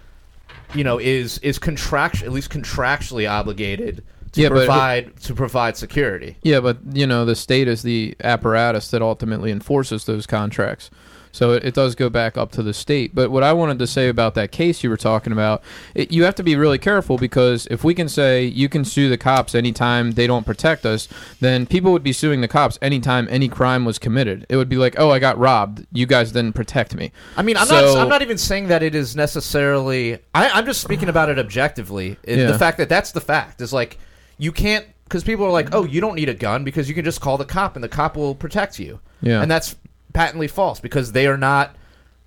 you 0.75 0.85
know, 0.85 0.99
is 0.99 1.39
is 1.39 1.59
contract 1.59 2.23
at 2.23 2.31
least 2.33 2.51
contractually 2.51 3.31
obligated 3.31 4.05
to 4.35 4.41
Yeah, 4.43 4.49
but- 4.51 4.57
provide 4.67 5.17
to 5.23 5.35
provide 5.35 5.77
security. 5.77 6.37
Yeah, 6.43 6.61
but 6.61 6.79
you 6.93 7.07
know 7.07 7.25
the 7.25 7.35
state 7.37 7.67
is 7.69 7.83
the 7.83 8.15
apparatus 8.23 8.89
that 8.91 9.03
ultimately 9.03 9.51
enforces 9.51 10.05
those 10.05 10.27
contracts. 10.27 10.91
So 11.33 11.51
it, 11.51 11.65
it 11.65 11.75
does 11.75 11.97
go 11.97 12.09
back 12.09 12.39
up 12.39 12.53
to 12.53 12.63
the 12.63 12.73
state. 12.73 13.13
But 13.13 13.29
what 13.33 13.43
I 13.43 13.53
wanted 13.53 13.81
to 13.81 13.89
say 13.89 14.09
about 14.09 14.37
that 14.37 14.53
case 14.53 14.85
you 14.85 14.89
were 14.91 14.97
talking 14.97 15.33
about, 15.33 15.65
it, 15.93 16.13
you 16.13 16.23
have 16.23 16.37
to 16.37 16.45
be 16.45 16.55
really 16.55 16.79
careful 16.79 17.17
because 17.19 17.67
if 17.73 17.83
we 17.83 17.93
can 17.93 18.09
say 18.09 18.45
you 18.45 18.69
can 18.69 18.85
sue 18.85 19.09
the 19.09 19.19
cops 19.19 19.53
anytime 19.53 20.13
they 20.13 20.29
don't 20.29 20.47
protect 20.47 20.87
us, 20.87 21.09
then 21.41 21.67
people 21.67 21.91
would 21.91 22.05
be 22.05 22.13
suing 22.13 22.41
the 22.41 22.47
cops 22.47 22.79
anytime 22.81 23.27
any 23.33 23.49
crime 23.49 23.85
was 23.85 23.99
committed. 23.99 24.47
It 24.49 24.55
would 24.55 24.69
be 24.69 24.77
like, 24.77 24.95
oh, 24.97 25.11
I 25.11 25.19
got 25.19 25.37
robbed. 25.37 25.85
You 25.93 26.07
guys 26.07 26.31
didn't 26.31 26.53
protect 26.53 26.95
me. 26.95 27.11
I 27.37 27.43
mean, 27.43 27.57
I'm 27.57 27.67
So- 27.67 27.95
not. 27.95 28.03
I'm 28.03 28.09
not 28.09 28.23
even 28.23 28.39
saying 28.39 28.69
that 28.69 28.85
it 28.85 28.95
is 28.95 29.17
necessarily. 29.17 30.19
I, 30.37 30.51
I'm 30.51 30.67
just 30.67 30.83
speaking 30.83 31.09
about 31.09 31.31
it 31.31 31.39
objectively. 31.41 32.17
It- 32.23 32.39
Yeah. 32.39 32.53
The 32.53 32.59
fact 32.61 32.79
that 32.79 32.89
that's 32.89 33.11
the 33.11 33.21
fact 33.21 33.61
is 33.61 33.73
like 33.73 33.99
you 34.39 34.53
can't 34.53 34.87
because 35.05 35.23
people 35.25 35.45
are 35.45 35.51
like, 35.51 35.75
oh, 35.75 35.85
you 35.85 36.01
don't 36.01 36.15
need 36.15 36.29
a 36.29 36.35
gun 36.35 36.65
because 36.65 36.89
you 36.89 36.95
can 36.95 37.05
just 37.05 37.21
call 37.21 37.37
the 37.39 37.45
cop 37.45 37.75
and 37.77 37.85
the 37.85 37.89
cop 37.89 38.17
will 38.17 38.35
protect 38.35 38.79
you. 38.79 39.01
Yeah. 39.21 39.41
and 39.43 39.51
that's 39.51 39.77
patently 40.13 40.49
false 40.49 40.81
because 40.81 41.13
they 41.13 41.27
are 41.27 41.37
not 41.37 41.77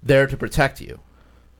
there 0.04 0.28
to 0.28 0.38
protect 0.38 0.80
you. 0.82 1.00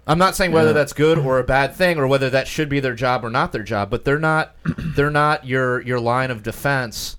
I'm 0.06 0.18
not 0.18 0.36
saying 0.36 0.52
whether 0.54 0.70
Yeah. 0.70 0.74
that's 0.74 0.94
good 0.94 1.18
or 1.18 1.38
a 1.40 1.44
bad 1.44 1.76
thing 1.76 1.98
or 1.98 2.08
whether 2.08 2.30
that 2.30 2.48
should 2.48 2.70
be 2.70 2.80
their 2.80 2.94
job 2.94 3.26
or 3.26 3.30
not 3.30 3.52
their 3.52 3.64
job, 3.64 3.90
but 3.90 4.06
they're 4.06 4.20
not 4.20 4.56
they're 4.96 5.10
not 5.12 5.46
your 5.46 5.82
your 5.82 6.00
line 6.00 6.32
of 6.32 6.44
defense. 6.44 7.17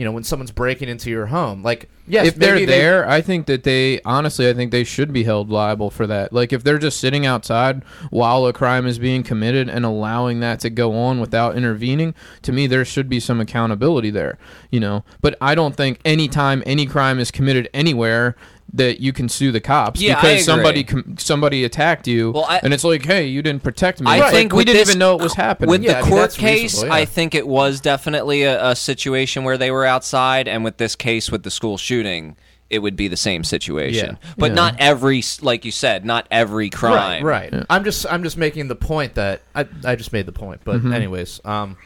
You 0.00 0.06
know, 0.06 0.12
when 0.12 0.24
someone's 0.24 0.50
breaking 0.50 0.88
into 0.88 1.10
your 1.10 1.26
home, 1.26 1.62
like 1.62 1.90
yes, 2.08 2.28
if 2.28 2.36
they're 2.36 2.54
maybe 2.54 2.64
they- 2.64 2.78
there, 2.78 3.06
I 3.06 3.20
think 3.20 3.44
that 3.44 3.64
they 3.64 4.00
honestly, 4.06 4.48
I 4.48 4.54
think 4.54 4.70
they 4.70 4.82
should 4.82 5.12
be 5.12 5.24
held 5.24 5.50
liable 5.50 5.90
for 5.90 6.06
that. 6.06 6.32
Like 6.32 6.54
if 6.54 6.64
they're 6.64 6.78
just 6.78 6.98
sitting 6.98 7.26
outside 7.26 7.82
while 8.08 8.46
a 8.46 8.54
crime 8.54 8.86
is 8.86 8.98
being 8.98 9.22
committed 9.22 9.68
and 9.68 9.84
allowing 9.84 10.40
that 10.40 10.58
to 10.60 10.70
go 10.70 10.96
on 10.96 11.20
without 11.20 11.54
intervening, 11.54 12.14
to 12.40 12.50
me 12.50 12.66
there 12.66 12.82
should 12.82 13.10
be 13.10 13.20
some 13.20 13.42
accountability 13.42 14.08
there. 14.08 14.38
You 14.70 14.80
know, 14.80 15.04
but 15.20 15.36
I 15.38 15.54
don't 15.54 15.76
think 15.76 16.00
anytime 16.02 16.62
any 16.64 16.86
crime 16.86 17.18
is 17.18 17.30
committed 17.30 17.68
anywhere 17.74 18.36
that 18.72 19.00
you 19.00 19.12
can 19.12 19.28
sue 19.28 19.50
the 19.50 19.60
cops 19.60 20.00
Yeah, 20.00 20.12
I 20.12 20.14
because 20.16 20.30
agree. 20.32 20.42
somebody 20.42 20.84
com- 20.84 21.16
somebody 21.18 21.64
attacked 21.64 22.06
you 22.06 22.30
Well, 22.30 22.46
I- 22.48 22.60
and 22.62 22.72
it's 22.72 22.84
like, 22.84 23.04
hey, 23.04 23.26
you 23.26 23.42
didn't 23.42 23.62
protect 23.64 24.00
me. 24.00 24.10
I 24.10 24.16
It's 24.16 24.22
like, 24.24 24.32
think 24.32 24.52
we 24.52 24.64
didn't 24.64 24.78
this- 24.80 24.88
even 24.90 24.98
know 25.00 25.16
it 25.16 25.22
was 25.22 25.34
happening. 25.34 25.70
With 25.70 25.82
Yeah, 25.82 25.92
the 25.94 25.98
I 25.98 26.02
mean, 26.02 26.10
court 26.10 26.20
that's 26.22 26.36
case, 26.36 26.82
yeah. 26.82 26.92
I 26.92 27.04
think 27.04 27.34
it 27.34 27.48
was 27.48 27.80
definitely 27.80 28.42
a, 28.42 28.68
a 28.70 28.76
situation 28.76 29.42
where 29.44 29.58
they 29.58 29.70
were 29.70 29.84
outside, 29.84 30.46
and 30.46 30.62
with 30.62 30.76
this 30.76 30.94
case 30.94 31.30
with 31.32 31.42
the 31.42 31.50
school 31.50 31.78
shooting, 31.78 32.36
it 32.68 32.78
would 32.78 32.94
be 32.94 33.08
the 33.08 33.16
same 33.16 33.42
situation. 33.42 34.18
Yeah. 34.22 34.28
But 34.38 34.50
Yeah. 34.52 34.54
not 34.54 34.76
every, 34.78 35.24
like 35.42 35.64
you 35.64 35.72
said, 35.72 36.04
not 36.04 36.28
every 36.30 36.70
crime. 36.70 37.24
Right, 37.24 37.52
right. 37.52 37.64
I'm 37.68 37.82
just 37.82 38.06
I'm 38.08 38.22
just 38.22 38.36
making 38.36 38.68
the 38.68 38.76
point 38.76 39.14
that 39.14 39.42
I 39.56 39.66
I 39.84 39.96
just 39.96 40.12
made 40.12 40.26
the 40.26 40.32
point. 40.32 40.60
But 40.64 40.76
Mm-hmm. 40.76 40.92
anyways, 40.92 41.40
um, 41.44 41.76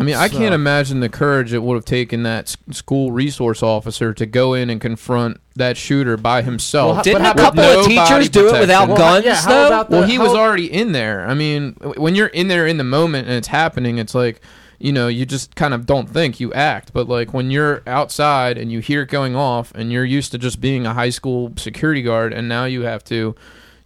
I 0.00 0.04
mean, 0.04 0.14
I 0.14 0.28
So- 0.28 0.38
can't 0.38 0.54
imagine 0.54 1.00
the 1.00 1.08
courage 1.08 1.52
it 1.52 1.60
would 1.64 1.74
have 1.74 1.84
taken 1.84 2.22
that 2.22 2.54
school 2.70 3.10
resource 3.10 3.64
officer 3.64 4.14
to 4.14 4.26
go 4.26 4.54
in 4.54 4.70
and 4.70 4.80
confront 4.80 5.38
that 5.58 5.76
shooter 5.76 6.16
by 6.16 6.42
himself. 6.42 6.94
Well, 6.96 7.02
Didn't 7.04 7.26
a 7.26 7.34
couple 7.34 7.60
of 7.62 7.86
teachers 7.86 8.28
do 8.28 8.48
it 8.54 8.58
without 8.60 8.88
Well, 8.88 8.96
guns 8.96 9.24
yeah, 9.24 9.40
though? 9.46 9.66
about 9.68 9.90
well, 9.90 10.02
he 10.02 10.16
how- 10.16 10.22
was 10.24 10.32
already 10.34 10.72
in 10.72 10.92
there. 10.92 11.26
I 11.28 11.34
mean, 11.34 11.74
when 11.96 12.14
you're 12.14 12.28
in 12.28 12.48
there 12.48 12.66
in 12.66 12.78
the 12.78 12.84
moment 12.84 13.28
and 13.28 13.36
it's 13.36 13.48
happening, 13.48 13.98
it's 13.98 14.14
like 14.14 14.40
you 14.80 14.92
know 14.92 15.08
you 15.08 15.26
just 15.26 15.56
kind 15.56 15.74
of 15.74 15.86
don't 15.86 16.08
think 16.08 16.40
you 16.40 16.52
act. 16.52 16.92
But 16.92 17.08
like 17.08 17.34
when 17.34 17.50
you're 17.50 17.82
outside 17.86 18.56
and 18.58 18.72
you 18.72 18.78
hear 18.80 19.02
it 19.02 19.08
going 19.08 19.36
off, 19.36 19.72
and 19.74 19.92
you're 19.92 20.04
used 20.04 20.32
to 20.32 20.38
just 20.38 20.60
being 20.60 20.86
a 20.86 20.94
high 20.94 21.10
school 21.10 21.52
security 21.56 22.02
guard, 22.02 22.32
and 22.32 22.48
now 22.48 22.64
you 22.64 22.82
have 22.82 23.04
to. 23.04 23.34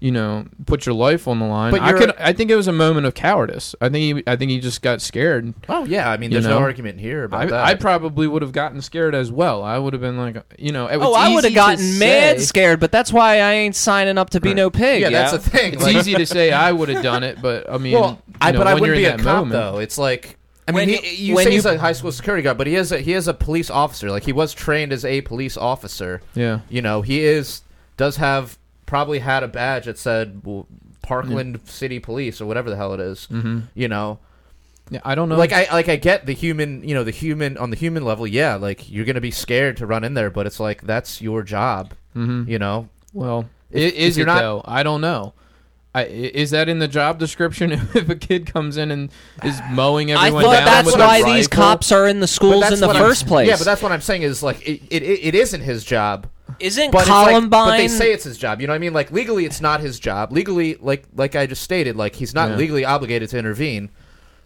You 0.02 0.10
know, 0.10 0.46
put 0.66 0.84
your 0.84 0.96
life 0.96 1.28
on 1.28 1.38
the 1.38 1.44
line. 1.46 1.70
But 1.70 1.80
I 1.80 1.92
could. 1.92 2.12
I 2.18 2.32
think 2.32 2.50
it 2.50 2.56
was 2.56 2.66
a 2.66 2.72
moment 2.72 3.06
of 3.06 3.14
cowardice. 3.14 3.76
I 3.80 3.88
think. 3.88 4.16
He, 4.18 4.22
I 4.26 4.34
think 4.34 4.50
he 4.50 4.58
just 4.58 4.82
got 4.82 5.00
scared. 5.00 5.54
oh 5.68 5.84
yeah, 5.84 6.10
I 6.10 6.16
mean, 6.16 6.32
You 6.32 6.34
there's 6.40 6.46
know? 6.48 6.58
no 6.58 6.64
argument 6.64 6.98
here 6.98 7.22
about 7.22 7.40
I, 7.42 7.46
that. 7.46 7.64
I 7.66 7.74
probably 7.74 8.26
would 8.26 8.42
have 8.42 8.50
gotten 8.50 8.80
scared 8.82 9.14
as 9.14 9.30
well. 9.30 9.62
I 9.62 9.78
would 9.78 9.92
have 9.92 10.02
been 10.02 10.18
like, 10.18 10.42
you 10.58 10.72
know, 10.72 10.88
it 10.88 10.96
was 10.96 11.06
Oh, 11.06 11.14
I 11.14 11.32
would 11.32 11.44
have 11.44 11.54
gotten 11.54 12.00
mad 12.00 12.40
say- 12.40 12.44
scared, 12.46 12.80
but 12.80 12.90
that's 12.90 13.12
why 13.12 13.36
I 13.38 13.52
ain't 13.52 13.76
signing 13.76 14.18
up 14.18 14.30
to 14.30 14.40
be 14.40 14.54
no 14.54 14.70
pig. 14.70 15.02
yeah, 15.02 15.10
that's 15.10 15.32
the 15.32 15.38
thing. 15.38 15.74
It's 15.74 15.84
Like, 15.84 15.94
easy 15.94 16.14
to 16.14 16.26
say 16.26 16.50
I 16.50 16.72
would 16.72 16.88
have 16.88 17.04
done 17.04 17.22
it, 17.22 17.40
but 17.40 17.70
I 17.70 17.78
mean, 17.78 17.92
well, 17.94 18.20
I 18.40 18.48
you 18.48 18.52
know, 18.54 18.58
but 18.58 18.66
I 18.66 18.74
when 18.74 18.80
wouldn't 18.80 18.96
be 18.98 19.02
you're 19.02 19.12
a 19.12 19.16
cop 19.18 19.24
moment, 19.24 19.52
though. 19.52 19.78
It's 19.78 19.98
like. 19.98 20.36
I 20.66 20.72
mean, 20.72 20.88
you- 20.88 20.98
he, 20.98 21.26
you 21.26 21.34
when 21.36 21.44
say 21.44 21.50
you- 21.50 21.56
he's 21.58 21.64
a 21.66 21.78
high 21.78 21.92
school 21.92 22.10
security 22.10 22.42
guard, 22.42 22.58
but 22.58 22.66
he 22.66 22.74
is 22.74 22.90
a 22.90 22.98
he 22.98 23.12
is 23.12 23.28
a 23.28 23.34
police 23.34 23.70
officer. 23.70 24.10
Like 24.10 24.24
he 24.24 24.32
was 24.32 24.52
trained 24.52 24.92
as 24.92 25.04
a 25.04 25.20
police 25.20 25.56
officer. 25.56 26.22
Yeah, 26.34 26.60
You 26.68 26.82
know, 26.82 27.02
he 27.02 27.20
is 27.24 27.62
does 27.96 28.16
have 28.16 28.58
probably 28.86 29.20
had 29.20 29.42
a 29.42 29.48
badge 29.48 29.86
that 29.86 29.98
said 29.98 30.42
well, 30.44 30.66
Parkland 31.02 31.60
City 31.64 31.98
Police 31.98 32.40
or 32.40 32.46
whatever 32.46 32.70
the 32.70 32.76
hell 32.76 32.92
it 32.94 33.00
is. 33.00 33.26
hmm 33.26 33.60
You 33.74 33.88
know, 33.88 34.18
yeah. 34.90 35.00
I 35.04 35.14
don't 35.14 35.28
know. 35.28 35.36
like 35.36 35.52
I 35.52 35.66
like 35.72 35.88
I 35.88 35.96
get 35.96 36.26
the 36.26 36.32
human, 36.34 36.86
you 36.86 36.94
know, 36.94 37.04
the 37.04 37.10
human 37.10 37.56
on 37.58 37.70
the 37.70 37.76
human 37.76 38.04
level. 38.04 38.26
Yeah, 38.26 38.54
like 38.56 38.90
you're 38.90 39.04
gonna 39.04 39.20
be 39.20 39.30
scared 39.30 39.76
to 39.78 39.86
run 39.86 40.04
in 40.04 40.14
there, 40.14 40.30
but 40.30 40.46
it's 40.46 40.60
like 40.60 40.82
that's 40.82 41.20
your 41.22 41.42
job. 41.42 41.94
hmm 42.14 42.44
You 42.46 42.58
know, 42.58 42.88
Well, 43.12 43.46
If- 43.70 43.94
is 43.94 44.16
if 44.16 44.18
you're 44.18 44.26
it 44.28 44.32
not- 44.32 44.40
though? 44.40 44.62
I 44.64 44.82
don't 44.82 45.00
know. 45.00 45.34
I, 45.94 46.04
i- 46.04 46.06
is 46.06 46.50
that 46.52 46.70
in 46.70 46.78
the 46.78 46.88
job 46.88 47.18
description? 47.18 47.72
if 47.94 48.08
a 48.08 48.14
kid 48.16 48.46
comes 48.46 48.76
in 48.78 48.90
and 48.90 49.10
is 49.44 49.60
mowing 49.72 50.10
I 50.10 50.26
everyone 50.28 50.44
thought 50.44 50.52
down 50.56 50.64
that's 50.64 50.86
with 50.86 50.94
a 50.94 50.98
why 50.98 51.18
these 51.22 51.46
rifle? 51.46 51.62
cops 51.64 51.92
are 51.92 52.06
in 52.08 52.20
the 52.20 52.26
schools 52.26 52.70
in 52.72 52.80
the 52.80 52.86
what 52.86 52.96
I'm- 52.96 53.04
first 53.04 53.26
place. 53.26 53.48
Yeah, 53.48 53.56
but 53.56 53.64
that's 53.64 53.82
what 53.82 53.92
I'm 53.92 54.00
saying 54.00 54.22
is 54.22 54.42
like 54.42 54.66
it, 54.66 54.80
it, 54.90 55.02
it 55.02 55.34
isn't 55.34 55.60
his 55.60 55.84
job. 55.84 56.28
Isn't 56.62 56.90
But 56.92 57.02
it's 57.02 57.10
like- 57.10 57.28
Columbine? 57.28 57.68
but 57.68 57.76
they 57.78 57.88
say 57.88 58.12
it's 58.12 58.24
his 58.24 58.38
job. 58.38 58.60
You 58.60 58.66
know 58.66 58.72
what 58.72 58.76
I 58.76 58.78
mean? 58.78 58.92
Like 58.92 59.10
legally, 59.10 59.44
it's 59.44 59.60
not 59.60 59.80
his 59.80 59.98
job. 59.98 60.32
Legally, 60.32 60.76
like 60.80 61.04
like 61.16 61.34
I 61.36 61.46
just 61.46 61.62
stated, 61.62 61.96
like 61.96 62.14
he's 62.14 62.34
not 62.34 62.50
Yeah. 62.50 62.56
legally 62.56 62.84
obligated 62.84 63.28
to 63.30 63.38
intervene. 63.38 63.90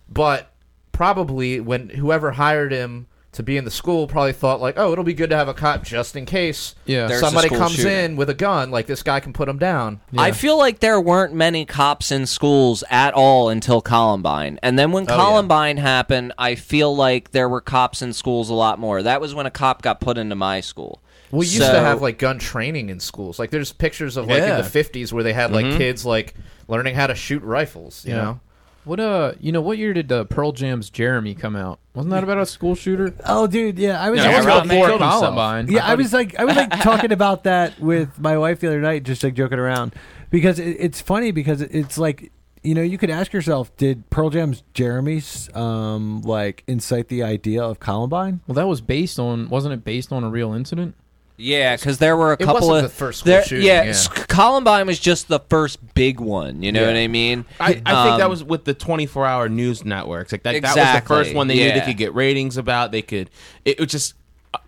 But 0.09 0.51
probably 0.93 1.61
when 1.61 1.91
whoever 1.91 2.33
hired 2.33 2.73
him 2.73 3.07
to 3.33 3.43
be 3.43 3.59
in 3.59 3.67
the 3.67 3.71
school 3.71 4.07
probably 4.07 4.33
thought 4.33 4.63
like, 4.63 4.79
oh, 4.79 4.93
it'll 4.93 5.05
be 5.05 5.13
good 5.13 5.29
to 5.29 5.37
have 5.37 5.47
a 5.49 5.53
cop 5.53 5.83
just 5.85 6.17
in 6.17 6.25
case 6.25 6.75
Yeah. 6.87 7.07
There's 7.07 7.21
somebody 7.21 7.51
comes 7.51 7.73
shooting. 7.75 7.93
in 7.93 8.17
with 8.17 8.31
a 8.31 8.35
gun. 8.35 8.71
Like 8.71 8.87
this 8.87 9.03
guy 9.03 9.21
can 9.21 9.35
put 9.35 9.47
him 9.47 9.59
down. 9.59 10.01
I 10.17 10.31
feel 10.33 10.57
like 10.57 10.81
there 10.81 10.99
weren't 10.99 11.35
many 11.35 11.67
cops 11.67 12.11
in 12.11 12.25
schools 12.25 12.83
at 12.89 13.13
all 13.13 13.51
until 13.51 13.83
Columbine. 13.83 14.59
And 14.63 14.79
then 14.79 14.91
when 14.91 15.05
Oh, 15.11 15.13
yeah. 15.15 15.17
Columbine 15.23 15.77
happened, 15.77 16.33
I 16.39 16.55
feel 16.55 16.97
like 16.97 17.33
there 17.33 17.49
were 17.49 17.61
cops 17.61 18.01
in 18.01 18.15
schools 18.15 18.49
a 18.49 18.55
lot 18.55 18.79
more. 18.79 19.03
That 19.03 19.21
was 19.21 19.35
when 19.35 19.45
a 19.45 19.51
cop 19.51 19.83
got 19.83 20.01
put 20.01 20.17
into 20.17 20.35
my 20.35 20.61
school. 20.63 21.03
We 21.31 21.47
used 21.47 21.59
So- 21.59 21.73
to 21.73 21.81
have 21.81 22.03
like 22.03 22.19
gun 22.19 22.39
training 22.39 22.89
in 22.89 23.01
schools. 23.01 23.39
Like 23.39 23.51
there's 23.51 23.73
pictures 23.73 24.17
of 24.17 24.27
like 24.27 24.43
in 24.43 24.49
the 24.57 24.63
50s 24.63 25.13
where 25.13 25.23
they 25.25 25.33
had 25.33 25.53
like 25.53 25.77
kids 25.77 26.05
like 26.07 26.35
learning 26.69 26.95
how 26.95 27.07
to 27.07 27.15
shoot 27.15 27.43
rifles. 27.43 28.05
You 28.05 28.15
Yeah. 28.15 28.23
know. 28.23 28.41
What 28.85 29.01
uh, 29.01 29.33
you 29.41 29.51
know, 29.51 29.61
what 29.61 29.79
year 29.79 29.93
did 29.93 30.13
uh, 30.13 30.23
Pearl 30.25 30.53
Jam's 30.53 30.91
Jeremy 30.91 31.35
come 31.35 31.57
out? 31.57 31.81
Wasn't 31.95 32.13
that 32.13 32.23
about 32.23 32.39
a 32.39 32.47
school 32.47 32.77
shooter? 32.77 33.13
Oh, 33.27 33.49
dude, 33.49 33.81
yeah, 33.81 34.01
I 34.01 34.11
was. 34.11 34.21
Yeah, 34.21 34.31
That 34.31 34.37
was 34.37 34.47
Rob 34.47 34.69
before. 34.69 34.97
Columbine. 34.99 35.67
Yeah, 35.69 35.85
I 35.85 35.97
was 35.97 36.13
like, 36.13 36.39
I 36.39 36.45
was 36.45 36.55
like 36.55 36.71
talking 36.83 37.11
about 37.11 37.43
that 37.45 37.81
with 37.81 38.17
my 38.21 38.39
wife 38.39 38.61
the 38.61 38.69
other 38.69 38.81
night, 38.81 39.03
just 39.03 39.25
like 39.25 39.35
joking 39.35 39.59
around, 39.59 39.93
because 40.31 40.61
it, 40.61 40.77
it's 40.79 41.01
funny 41.01 41.33
because 41.33 41.63
it's 41.63 41.99
like, 41.99 42.31
you 42.63 42.77
know, 42.77 42.83
you 42.83 42.97
could 42.97 43.11
ask 43.11 43.33
yourself, 43.33 43.77
did 43.77 44.09
Pearl 44.11 44.31
Jam's 44.31 44.63
Jeremy's 44.73 45.53
um 45.57 46.23
like 46.23 46.63
incite 46.69 47.09
the 47.09 47.25
idea 47.25 47.65
of 47.65 47.81
Columbine? 47.81 48.39
Well, 48.47 48.55
that 48.55 48.69
was 48.69 48.81
based 48.81 49.19
on, 49.19 49.49
wasn't 49.49 49.75
it 49.75 49.83
based 49.85 50.13
on 50.13 50.23
a 50.23 50.31
real 50.31 50.53
incident? 50.53 50.95
Yeah, 51.39 51.77
because 51.77 51.99
there 51.99 52.17
were 52.17 52.31
a 52.31 52.35
It 52.35 52.39
couple 52.47 52.69
wasn't 52.69 52.77
of 52.87 52.91
the 52.93 52.97
first 52.97 53.25
there- 53.25 53.45
shooting, 53.45 53.67
Yeah, 53.67 53.83
yeah. 53.85 54.25
Columbine 54.29 54.87
was 54.87 54.99
just 54.99 55.29
the 55.29 55.41
first 55.51 55.79
big 55.95 56.19
one. 56.19 56.63
You 56.63 56.73
know 56.73 56.81
Yeah. 56.83 56.87
what 56.87 56.97
I 56.97 57.09
mean? 57.09 57.45
I, 57.61 57.65
I 57.65 57.73
think 57.73 57.85
that 57.85 58.21
Um, 58.23 58.31
was 58.31 58.43
with 58.43 58.65
the 58.65 58.73
24 58.75 59.27
hour 59.27 59.49
news 59.49 59.85
networks. 59.85 60.33
Like 60.33 60.43
that, 60.45 60.63
that 60.63 60.77
was 60.77 61.03
the 61.03 61.07
first 61.07 61.35
one 61.35 61.47
they 61.49 61.55
knew 61.57 61.73
they 61.73 61.81
could 61.81 61.97
get 61.99 62.15
ratings 62.15 62.57
about. 62.57 62.91
They 62.91 63.03
could, 63.03 63.29
it 63.65 63.79
was 63.79 63.89
just, 63.89 64.15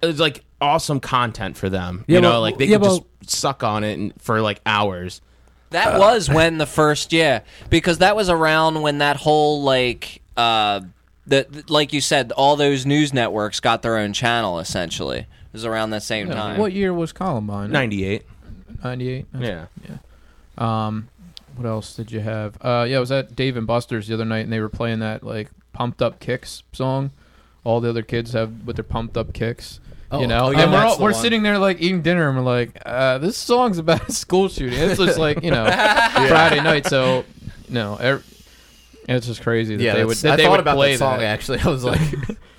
it 0.02 0.06
was 0.06 0.20
like 0.20 0.44
awesome 0.60 1.00
content 1.00 1.56
for 1.56 1.70
them. 1.70 2.04
Yeah, 2.06 2.16
you 2.16 2.20
know, 2.20 2.30
well, 2.32 2.40
like 2.42 2.58
they 2.58 2.66
yeah, 2.66 2.76
could 2.76 2.82
well- 2.82 3.06
just 3.22 3.38
suck 3.40 3.62
on 3.64 3.82
it 3.84 3.98
and, 3.98 4.12
for 4.20 4.40
like 4.42 4.60
hours. 4.66 5.20
That 5.70 5.98
was 5.98 6.28
when 6.30 6.56
the 6.58 6.66
first 6.66 7.12
yeah, 7.12 7.40
because 7.68 7.98
that 7.98 8.16
was 8.16 8.28
around 8.30 8.80
when 8.82 8.98
that 8.98 9.16
whole 9.16 9.62
like 9.62 10.22
uh 10.36 10.80
the, 11.26 11.46
the- 11.50 11.64
like 11.72 11.92
you 11.92 12.00
said, 12.00 12.32
all 12.32 12.56
those 12.56 12.86
news 12.86 13.12
networks 13.12 13.60
got 13.60 13.82
their 13.82 13.96
own 13.98 14.12
channel 14.14 14.58
essentially. 14.60 15.26
It 15.58 15.62
was 15.62 15.64
around 15.64 15.90
that 15.90 16.04
same 16.04 16.30
time. 16.30 16.56
What 16.56 16.72
year 16.72 16.94
was 16.94 17.12
Columbine? 17.12 17.72
98. 17.72 18.22
98? 18.84 19.26
Yeah. 19.40 19.66
Um, 20.56 21.08
what 21.56 21.66
else 21.66 21.96
did 21.96 22.12
you 22.12 22.20
have? 22.20 22.56
Uh, 22.60 22.86
yeah, 22.88 22.98
I 22.98 23.00
was 23.00 23.10
at 23.10 23.34
Dave 23.34 23.56
and 23.56 23.66
Buster's 23.66 24.06
the 24.06 24.14
other 24.14 24.24
night, 24.24 24.40
and 24.44 24.52
they 24.52 24.60
were 24.60 24.68
playing 24.68 25.00
that 25.00 25.24
like 25.24 25.50
"Pumped 25.72 26.00
Up 26.00 26.20
Kicks" 26.20 26.62
song. 26.72 27.10
All 27.64 27.80
the 27.80 27.88
other 27.88 28.02
kids 28.02 28.34
have 28.34 28.64
with 28.66 28.76
their 28.76 28.84
pumped 28.84 29.16
up 29.16 29.32
kicks. 29.32 29.80
Oh, 30.12 30.20
you 30.20 30.28
know, 30.28 30.46
oh, 30.46 30.50
yeah, 30.50 30.62
and 30.62 30.72
we're 30.72 30.78
that's 30.78 30.90
all, 30.92 30.96
the 30.98 31.02
we're 31.02 31.12
one. 31.12 31.20
sitting 31.20 31.42
there 31.42 31.58
like 31.58 31.80
eating 31.80 32.02
dinner, 32.02 32.28
and 32.28 32.38
we're 32.38 32.44
like, 32.44 32.80
uh, 32.86 33.18
"This 33.18 33.36
song's 33.36 33.78
about 33.78 34.08
a 34.08 34.12
school 34.12 34.48
shooting." 34.48 34.78
It's 34.78 34.98
just 34.98 35.18
like 35.18 35.42
you 35.42 35.50
know 35.50 35.64
Friday 36.28 36.60
night, 36.62 36.86
so 36.86 37.24
no, 37.68 37.98
er, 38.00 38.22
it's 39.08 39.26
just 39.26 39.42
crazy 39.42 39.74
that 39.76 39.82
Yeah, 39.82 39.94
they 39.96 40.04
would. 40.04 40.16
that's- 40.16 40.22
That 40.22 40.32
I 40.34 40.36
they 40.36 40.42
thought 40.44 40.50
would 40.52 40.60
about 40.60 40.76
play 40.76 40.92
that 40.92 40.98
song 40.98 41.18
that. 41.18 41.24
actually. 41.26 41.58
I 41.60 41.68
was 41.68 41.82
like, 41.82 42.00
I 42.00 42.36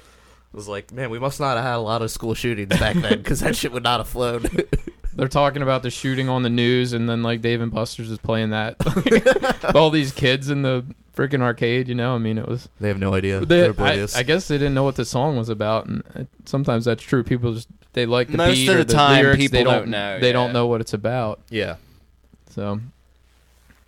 was 0.53 0.67
like, 0.67 0.91
man, 0.91 1.09
we 1.09 1.19
must 1.19 1.39
not 1.39 1.55
have 1.57 1.65
had 1.65 1.75
a 1.75 1.77
lot 1.79 2.01
of 2.01 2.09
school 2.11 2.33
shootings 2.33 2.77
back 2.79 2.95
then 2.95 3.17
because 3.19 3.39
that 3.41 3.55
shit 3.55 3.71
would 3.71 3.83
not 3.83 3.99
have 3.99 4.07
flown. 4.09 4.45
They're 5.13 5.27
talking 5.27 5.61
about 5.61 5.83
the 5.83 5.89
shooting 5.89 6.29
on 6.29 6.43
the 6.43 6.49
news, 6.49 6.93
and 6.93 7.09
then 7.09 7.23
like 7.23 7.41
Dave 7.41 7.61
and 7.61 7.71
Buster's 7.71 8.09
is 8.09 8.17
playing 8.19 8.51
that. 8.51 8.75
all 9.75 9.89
these 9.89 10.11
kids 10.13 10.49
in 10.49 10.61
the 10.61 10.85
freaking 11.15 11.41
arcade, 11.41 11.89
you 11.89 11.95
know. 11.95 12.15
I 12.15 12.19
mean, 12.19 12.37
it 12.37 12.47
was. 12.47 12.69
they 12.79 12.87
have 12.87 12.99
no 12.99 13.13
idea. 13.13 13.43
They, 13.45 13.67
I. 13.67 14.07
I 14.15 14.23
guess 14.23 14.47
they 14.47 14.57
didn't 14.57 14.73
know 14.75 14.83
what 14.83 14.95
the 14.95 15.03
song 15.05 15.35
was 15.35 15.49
about, 15.49 15.87
and 15.87 16.03
uh, 16.15 16.23
sometimes 16.45 16.85
that's 16.85 17.03
true. 17.03 17.23
People 17.23 17.53
just 17.53 17.67
they 17.93 18.05
like 18.05 18.29
the 18.29 18.37
Most 18.37 18.55
beat 18.55 18.69
of 18.69 18.75
or 18.75 18.83
the 18.85 18.93
time, 18.93 19.21
lyrics. 19.23 19.37
people 19.37 19.57
they 19.57 19.63
don't, 19.63 19.73
don't 19.79 19.89
know, 19.89 20.19
They 20.19 20.27
yeah. 20.27 20.33
don't 20.33 20.53
know 20.53 20.67
what 20.67 20.79
it's 20.79 20.93
about. 20.93 21.41
yeah. 21.49 21.75
So 22.51 22.79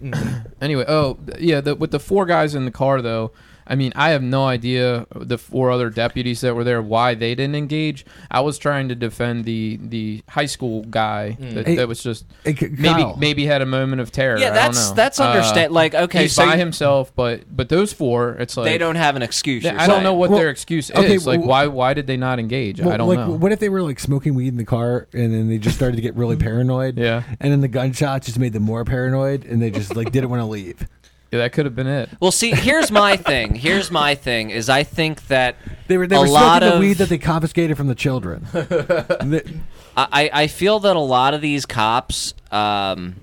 Mhm. 0.02 0.52
anyway, 0.62 0.86
oh 0.88 1.18
yeah, 1.40 1.62
the, 1.62 1.76
with 1.76 1.92
the 1.92 2.00
four 2.00 2.26
guys 2.26 2.56
in 2.56 2.66
the 2.66 2.72
car 2.72 3.02
though. 3.02 3.32
I 3.68 3.76
mean, 3.76 3.94
I 3.96 4.10
have 4.10 4.22
no 4.24 4.46
idea 4.46 5.06
the 5.16 5.38
four 5.38 5.72
other 5.72 5.90
deputies 5.90 6.42
that 6.42 6.56
were 6.56 6.64
there 6.64 6.82
why 6.82 7.14
they 7.16 7.36
didn't 7.36 7.56
engage. 7.56 8.06
I 8.30 8.42
was 8.42 8.58
trying 8.58 8.90
to 8.90 8.96
defend 8.96 9.46
the 9.46 9.80
the 9.82 10.24
high 10.30 10.46
school 10.48 10.84
guy 10.84 11.38
that, 11.40 11.68
Hey, 11.68 11.76
that 11.76 11.88
was 11.88 12.02
just 12.04 12.26
Hey, 12.44 12.56
maybe 12.78 13.06
maybe 13.18 13.46
had 13.46 13.62
a 13.62 13.66
moment 13.66 14.02
of 14.02 14.12
terror. 14.12 14.38
yeah, 14.38 14.48
I 14.48 14.50
don't 14.50 14.56
that's 14.74 14.90
know. 14.90 14.96
that's 14.96 15.20
Uh, 15.20 15.24
understand. 15.30 15.74
like 15.74 15.94
okay, 15.96 16.24
he's 16.24 16.34
so 16.34 16.46
by 16.46 16.54
you- 16.54 16.60
himself, 16.60 17.16
but 17.16 17.42
but 17.56 17.70
those 17.70 17.94
four, 17.94 18.32
it's 18.40 18.58
like 18.58 18.66
they 18.66 18.78
don't 18.78 18.96
have 18.96 19.16
an 19.16 19.22
excuse. 19.22 19.64
Yeah, 19.64 19.72
you're 19.74 19.82
I 19.82 19.88
don't 19.88 20.04
know 20.04 20.14
what 20.16 20.30
Well, 20.32 20.40
their 20.40 20.50
excuse 20.50 20.90
okay, 20.92 21.14
is. 21.16 21.26
Like, 21.28 21.40
well- 21.40 21.50
why 21.50 21.68
why 21.68 21.94
did 21.94 22.08
they 22.08 22.18
not 22.18 22.40
engage? 22.40 22.82
I 22.82 22.98
don't 22.98 23.08
like, 23.08 23.20
know. 23.20 23.32
What 23.32 23.52
if 23.52 23.60
they 23.60 23.70
were 23.70 23.82
like 23.84 24.00
smoking 24.00 24.34
weed 24.36 24.50
in 24.50 24.58
the 24.58 24.66
car 24.66 25.08
and 25.14 25.34
then 25.34 25.48
they 25.50 25.58
just 25.58 25.76
started 25.76 25.96
to 25.96 26.02
get 26.02 26.16
really 26.16 26.36
paranoid? 26.48 26.98
Yeah. 26.98 27.24
And 27.40 27.52
then 27.52 27.62
the 27.62 27.68
gunshot 27.68 28.24
just 28.24 28.40
made 28.40 28.54
them 28.54 28.64
more 28.64 28.84
paranoid 28.86 29.46
and 29.46 29.62
they 29.62 29.72
just 29.72 29.96
like 29.96 30.12
didn't 30.12 30.30
want 30.30 30.42
to 30.42 30.46
leave. 30.46 30.88
Yeah, 31.32 31.40
that 31.40 31.54
could 31.54 31.66
have 31.66 31.76
been 31.76 31.88
it. 31.88 32.10
Well, 32.20 32.32
see, 32.32 32.52
here's 32.52 32.92
my 32.92 33.16
thing. 33.32 33.56
Here's 33.56 33.90
my 33.90 34.16
thing 34.16 34.50
is 34.50 34.68
I 34.70 34.84
think 34.84 35.28
that 35.28 35.56
They 35.88 35.98
were 35.98 36.06
they 36.06 36.18
A 36.18 36.20
were 36.20 36.28
lot 36.28 36.62
smoking 36.62 36.80
the 36.80 36.88
weed 36.88 36.98
that 36.98 37.08
they 37.10 37.18
confiscated 37.18 37.78
from 37.78 37.88
the 37.88 37.96
children. 37.96 38.48
The- 38.54 39.60
I, 39.96 40.30
I 40.32 40.48
feel 40.48 40.80
that 40.80 40.96
a 40.96 41.00
lot 41.00 41.34
of 41.34 41.42
these 41.42 41.66
cops 41.66 42.34
um, 42.50 43.16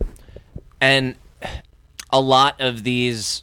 and 0.83 1.17
a 2.11 2.21
lot 2.21 2.61
of 2.61 2.85
these 2.85 3.43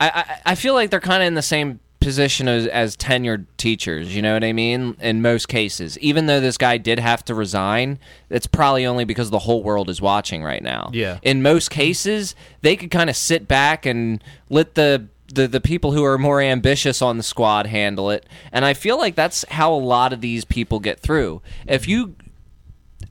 I, 0.00 0.08
I, 0.08 0.52
I 0.52 0.54
feel 0.56 0.74
like 0.74 0.90
they're 0.90 0.98
kind 1.00 1.22
of 1.22 1.28
in 1.28 1.34
the 1.34 1.42
same 1.42 1.78
position 2.02 2.48
as, 2.48 2.66
as 2.66 2.96
tenured 2.96 3.46
teachers 3.56 4.14
you 4.14 4.20
know 4.20 4.34
what 4.34 4.44
i 4.44 4.52
mean 4.52 4.96
in 5.00 5.22
most 5.22 5.48
cases 5.48 5.96
even 6.00 6.26
though 6.26 6.40
this 6.40 6.58
guy 6.58 6.76
did 6.76 6.98
have 6.98 7.24
to 7.24 7.34
resign 7.34 7.98
it's 8.28 8.46
probably 8.46 8.84
only 8.84 9.04
because 9.04 9.30
the 9.30 9.38
whole 9.40 9.62
world 9.62 9.88
is 9.88 10.00
watching 10.00 10.42
right 10.42 10.62
now 10.62 10.90
Yeah. 10.92 11.18
in 11.22 11.42
most 11.42 11.70
cases 11.70 12.34
they 12.62 12.76
could 12.76 12.90
kind 12.90 13.08
of 13.08 13.16
sit 13.16 13.46
back 13.48 13.86
and 13.86 14.22
let 14.50 14.74
the 14.74 15.06
the, 15.32 15.48
the 15.48 15.60
people 15.60 15.92
who 15.92 16.04
are 16.04 16.18
more 16.18 16.42
ambitious 16.42 17.00
on 17.00 17.16
the 17.16 17.22
squad 17.22 17.66
handle 17.66 18.10
it 18.10 18.26
and 18.52 18.64
i 18.64 18.74
feel 18.74 18.98
like 18.98 19.14
that's 19.14 19.44
how 19.50 19.72
a 19.72 19.76
lot 19.78 20.12
of 20.12 20.20
these 20.20 20.44
people 20.44 20.80
get 20.80 21.00
through 21.00 21.40
if 21.66 21.86
you 21.88 22.14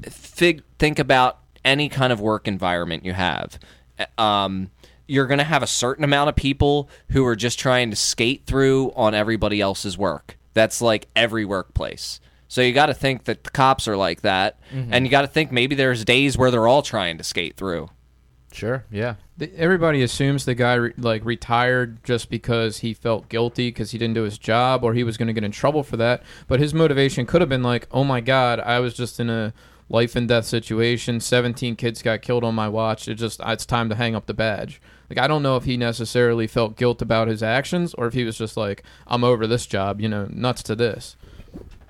fig- 0.10 0.64
think 0.80 1.00
about 1.00 1.40
any 1.64 1.90
kind 1.90 2.12
of 2.12 2.20
work 2.20 2.48
environment 2.48 3.06
you 3.06 3.14
have. 3.14 3.60
Uh, 4.18 4.22
Um, 4.22 4.72
you're 5.08 5.28
going 5.28 5.40
to 5.40 5.44
have 5.44 5.64
a 5.64 5.68
certain 5.68 6.04
amount 6.04 6.30
of 6.30 6.36
people 6.36 6.90
who 7.10 7.26
are 7.26 7.36
just 7.36 7.60
trying 7.60 7.90
to 7.90 7.96
skate 7.96 8.46
through 8.46 8.92
on 8.96 9.14
everybody 9.14 9.62
else's 9.62 9.98
work. 9.98 10.38
That's 10.54 10.82
like 10.82 11.08
every 11.16 11.46
workplace. 11.46 12.20
So 12.48 12.62
you 12.62 12.74
got 12.74 12.88
to 12.88 12.94
think 12.94 13.24
that 13.26 13.46
the 13.46 13.50
cops 13.50 13.88
are 13.88 13.96
like 13.96 14.22
that, 14.22 14.60
mm-hmm. 14.74 14.94
and 14.94 15.06
you 15.06 15.12
got 15.12 15.22
to 15.22 15.28
think 15.28 15.54
maybe 15.54 15.74
there's 15.74 16.04
days 16.04 16.38
where 16.38 16.52
they're 16.52 16.68
all 16.68 16.82
trying 16.82 17.18
to 17.18 17.24
skate 17.24 17.56
through. 17.56 17.90
Sure. 18.52 18.84
Yeah. 18.92 19.16
The- 19.38 19.56
Everybody 19.58 20.02
assumes 20.04 20.46
the 20.46 20.56
guy 20.56 20.74
re- 20.74 20.94
like 20.98 21.24
retired 21.24 22.04
just 22.04 22.30
because 22.30 22.80
he 22.80 22.94
felt 22.94 23.30
guilty 23.30 23.70
because 23.70 23.92
he 23.92 23.98
didn't 23.98 24.16
do 24.16 24.24
his 24.24 24.38
job 24.38 24.84
or 24.84 24.94
he 24.94 25.04
was 25.04 25.16
going 25.18 25.28
to 25.28 25.34
get 25.34 25.44
in 25.44 25.52
trouble 25.52 25.84
for 25.84 25.98
that. 25.98 26.24
But 26.48 26.60
his 26.60 26.74
motivation 26.74 27.26
could 27.26 27.42
have 27.42 27.50
been 27.50 27.64
like, 27.64 27.88
"Oh 27.92 28.04
my 28.04 28.20
God, 28.20 28.60
I 28.60 28.80
was 28.80 28.94
just 28.94 29.20
in 29.20 29.30
a 29.30 29.54
life 29.92 30.16
and 30.16 30.28
death 30.28 30.46
situation. 30.46 31.20
Seventeen 31.20 31.76
kids 31.76 32.02
got 32.02 32.22
killed 32.24 32.44
on 32.44 32.56
my 32.56 32.68
watch. 32.70 33.08
It 33.08 33.16
just 33.16 33.40
it's 33.46 33.66
time 33.66 33.90
to 33.90 33.96
hang 33.96 34.16
up 34.16 34.26
the 34.26 34.34
badge." 34.34 34.82
Like 35.10 35.20
I 35.20 35.28
don't 35.28 35.44
know 35.44 35.58
if 35.58 35.66
he 35.66 35.76
necessarily 35.78 36.48
felt 36.48 36.78
guilt 36.78 37.02
about 37.02 37.28
his 37.28 37.44
actions 37.44 37.94
or 37.96 38.08
if 38.08 38.14
he 38.14 38.24
was 38.24 38.38
just 38.38 38.56
like, 38.58 38.82
"I'm 39.08 39.24
over 39.24 39.46
this 39.46 39.66
job. 39.66 40.00
You 40.02 40.08
know, 40.10 40.28
nuts 40.32 40.64
to 40.64 40.76
this." 40.76 41.16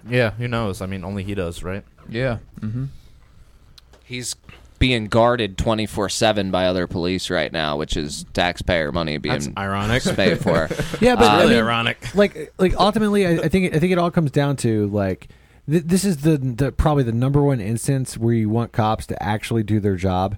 Yeah. 0.10 0.31
Who 0.31 0.48
knows? 0.48 0.81
I 0.81 0.88
mean, 0.88 1.03
only 1.05 1.24
he 1.24 1.36
does, 1.36 1.62
right? 1.63 1.84
Yeah. 2.10 2.39
Mm-hmm. 2.60 2.86
He's 4.03 4.36
being 4.79 5.05
guarded 5.08 5.58
24/7 5.60 6.50
by 6.51 6.65
other 6.65 6.88
police 6.88 7.29
right 7.29 7.51
now, 7.53 7.77
which 7.77 7.96
is 7.96 8.25
taxpayer 8.34 8.91
money 8.91 9.17
That's 9.20 9.46
being 9.46 9.58
ironic. 9.58 10.03
paid 10.15 10.39
for. 10.39 10.67
Yeah, 11.01 11.15
but 11.15 11.25
Uh, 11.25 11.27
I 11.27 11.38
really 11.41 11.53
mean, 11.53 11.63
ironic. 11.63 12.15
like 12.15 12.51
like 12.58 12.74
ultimately 12.79 13.27
I, 13.27 13.43
I 13.43 13.48
think 13.48 13.75
I 13.75 13.79
think 13.79 13.91
it 13.91 14.00
all 14.00 14.10
comes 14.12 14.31
down 14.31 14.55
to 14.58 14.88
like 14.88 15.27
th- 15.72 15.86
this 15.86 16.06
is 16.06 16.18
the, 16.18 16.38
the 16.38 16.72
probably 16.72 17.04
the 17.04 17.12
number 17.12 17.42
one 17.42 17.60
instance 17.60 18.18
where 18.18 18.34
you 18.34 18.50
want 18.50 18.72
cops 18.72 19.08
to 19.08 19.24
actually 19.24 19.63
do 19.63 19.80
their 19.80 19.96
job. 19.96 20.38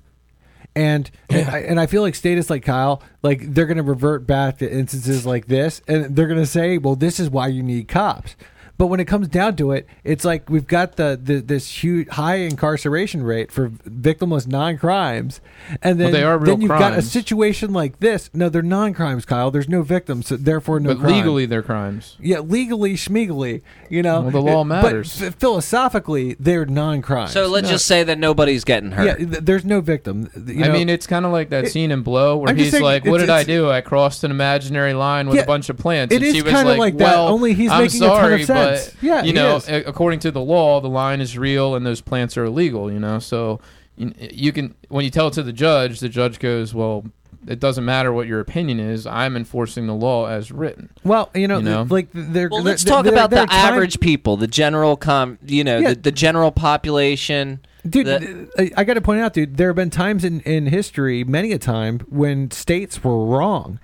And 0.75 1.12
and, 1.30 1.50
I, 1.50 1.60
and 1.60 1.80
I 1.80 1.86
feel 1.86 2.02
like 2.02 2.16
status 2.16 2.50
like 2.50 2.63
Kyle 2.63 3.04
like 3.22 3.54
they're 3.54 3.68
going 3.68 3.78
to 3.78 3.84
revert 3.84 4.25
back 4.25 4.58
to 4.60 4.72
instances 4.72 5.24
like 5.25 5.46
this 5.46 5.82
and 5.88 6.16
they're 6.16 6.28
going 6.28 6.40
to 6.40 6.48
say 6.48 6.80
well 6.80 6.96
this 6.96 7.20
is 7.20 7.30
why 7.30 7.46
you 7.48 7.62
need 7.62 7.88
cops 7.88 8.36
but 8.77 8.88
when 8.88 9.00
it 9.00 9.06
comes 9.06 9.27
down 9.27 9.56
to 9.56 9.72
it 9.72 9.88
it's 10.03 10.25
like 10.25 10.50
we've 10.50 10.68
got 10.68 10.96
the, 10.96 11.20
the 11.22 11.39
this 11.42 11.84
huge 11.84 12.08
high 12.10 12.36
incarceration 12.36 13.24
rate 13.24 13.51
for 13.51 13.70
victimless 13.70 14.48
non-crimes 14.48 15.42
and 15.82 16.00
then, 16.00 16.06
Well, 16.06 16.13
they 16.13 16.24
are 16.24 16.38
real 16.38 16.46
then 16.53 16.62
you've 16.62 16.70
got 16.70 16.94
a 16.98 17.01
situation 17.01 17.72
like 17.74 18.00
this 18.00 18.30
no 18.34 18.50
they're 18.50 18.62
non-crimes 18.62 19.25
Kyle 19.25 19.51
there's 19.51 19.70
no 19.70 19.82
victims 19.84 20.27
so 20.27 20.38
therefore 20.38 20.80
no 20.80 20.94
but 20.94 21.00
crime. 21.01 21.13
legally, 21.13 21.46
they're 21.46 21.62
crimes. 21.63 22.18
Yeah, 22.20 22.39
legally, 22.39 22.94
schmegally, 22.96 23.62
you 23.89 24.01
know. 24.01 24.22
Well, 24.22 24.32
the 24.32 24.42
law 24.42 24.62
Uh, 24.62 24.63
matters. 24.65 25.20
But 25.20 25.27
f- 25.27 25.36
philosophically, 25.36 26.36
they're 26.39 26.65
non-crimes. 26.65 27.32
So 27.32 27.48
let's 27.48 27.70
just 27.70 27.86
say 27.86 28.03
that 28.03 28.18
nobody's 28.20 28.63
getting 28.63 28.92
hurt. 28.92 29.06
yeah, 29.06 29.15
th- 29.15 29.44
there's 29.44 29.65
no 29.65 29.82
victim. 29.82 30.30
You 30.48 30.65
I 30.65 30.70
mean, 30.70 30.89
it's 30.89 31.08
kind 31.08 31.25
of 31.25 31.32
like 31.32 31.50
that 31.50 31.68
scene 31.70 31.92
in 31.92 32.01
Blow 32.01 32.38
where 32.38 32.50
I'm 32.50 32.58
he's 32.58 32.72
saying, 32.72 32.84
like, 32.84 33.06
"What 33.06 33.20
did 33.20 33.30
I 33.30 33.44
do? 33.44 33.70
I 33.70 33.82
crossed 33.82 34.24
an 34.24 34.32
imaginary 34.32 34.94
line 34.94 35.27
with 35.27 35.38
Yeah, 35.38 35.44
a 35.44 35.46
bunch 35.48 35.70
of 35.70 35.77
plants." 35.77 36.13
it 36.13 36.22
and 36.22 36.36
is 36.36 36.44
kinda 36.44 36.63
like, 36.63 36.77
like 36.80 36.98
that, 36.98 37.15
only 37.18 37.53
he's 37.53 37.72
I'm 37.72 37.84
making 37.84 38.03
a 38.03 38.08
ton 38.08 38.15
of 38.15 38.22
sorry, 38.22 38.46
sense. 38.63 38.89
But, 38.91 39.03
Yeah, 39.03 39.24
you 39.24 39.34
know, 39.34 39.60
a- 39.67 39.84
according 39.84 40.20
to 40.22 40.32
the 40.32 40.41
law, 40.41 40.79
the 40.82 40.89
line 40.89 41.22
is 41.22 41.38
real 41.38 41.75
and 41.75 41.86
those 41.86 42.01
plants 42.01 42.38
are 42.38 42.46
illegal. 42.46 42.91
You 42.91 43.00
know, 43.00 43.20
so 43.20 43.60
you, 43.98 44.13
you 44.20 44.51
can 44.51 44.75
when 44.89 45.05
you 45.05 45.12
tell 45.12 45.27
it 45.27 45.34
to 45.34 45.43
the 45.43 45.53
judge, 45.53 46.00
the 46.00 46.10
judge 46.10 46.39
goes, 46.39 46.74
"Well." 46.74 47.05
It 47.46 47.60
doesn't 47.60 47.84
matter 47.84 48.13
what 48.13 48.25
your 48.25 48.39
opinion 48.39 48.79
is. 48.79 49.05
I'm 49.05 49.36
enforcing 49.36 49.86
the 49.86 49.93
law 49.93 50.27
as 50.27 50.50
written. 50.50 50.89
well, 51.03 51.29
you 51.36 51.46
know, 51.50 51.58
you 51.58 51.63
know? 51.65 51.86
like 51.89 52.08
they're. 52.13 52.48
Well, 52.48 52.63
they're- 52.63 52.72
let's 52.72 52.86
talk 52.86 53.03
they're- 53.03 53.12
about 53.12 53.32
they're 53.32 53.41
the 53.41 53.48
time- 53.48 53.74
average 53.74 54.00
people, 54.00 54.38
the 54.38 54.48
general 54.48 54.96
com, 54.96 55.38
you 55.46 55.65
know, 55.65 55.77
Yeah. 55.79 55.89
the, 55.89 55.96
the 55.96 56.12
general 56.13 56.51
population. 56.53 57.60
Dude, 57.86 58.05
the- 58.08 58.48
I, 58.58 58.72
I 58.77 58.84
got 58.86 58.93
to 58.93 59.01
point 59.01 59.20
out, 59.20 59.34
dude, 59.34 59.58
there 59.58 59.67
have 59.67 59.75
been 59.75 59.89
times 59.89 60.24
in, 60.24 60.39
in 60.41 60.67
history, 60.67 61.26
many 61.26 61.52
a 61.52 61.58
time, 61.58 61.99
when 62.08 62.49
states 62.52 63.04
were 63.04 63.26
wrong. 63.26 63.80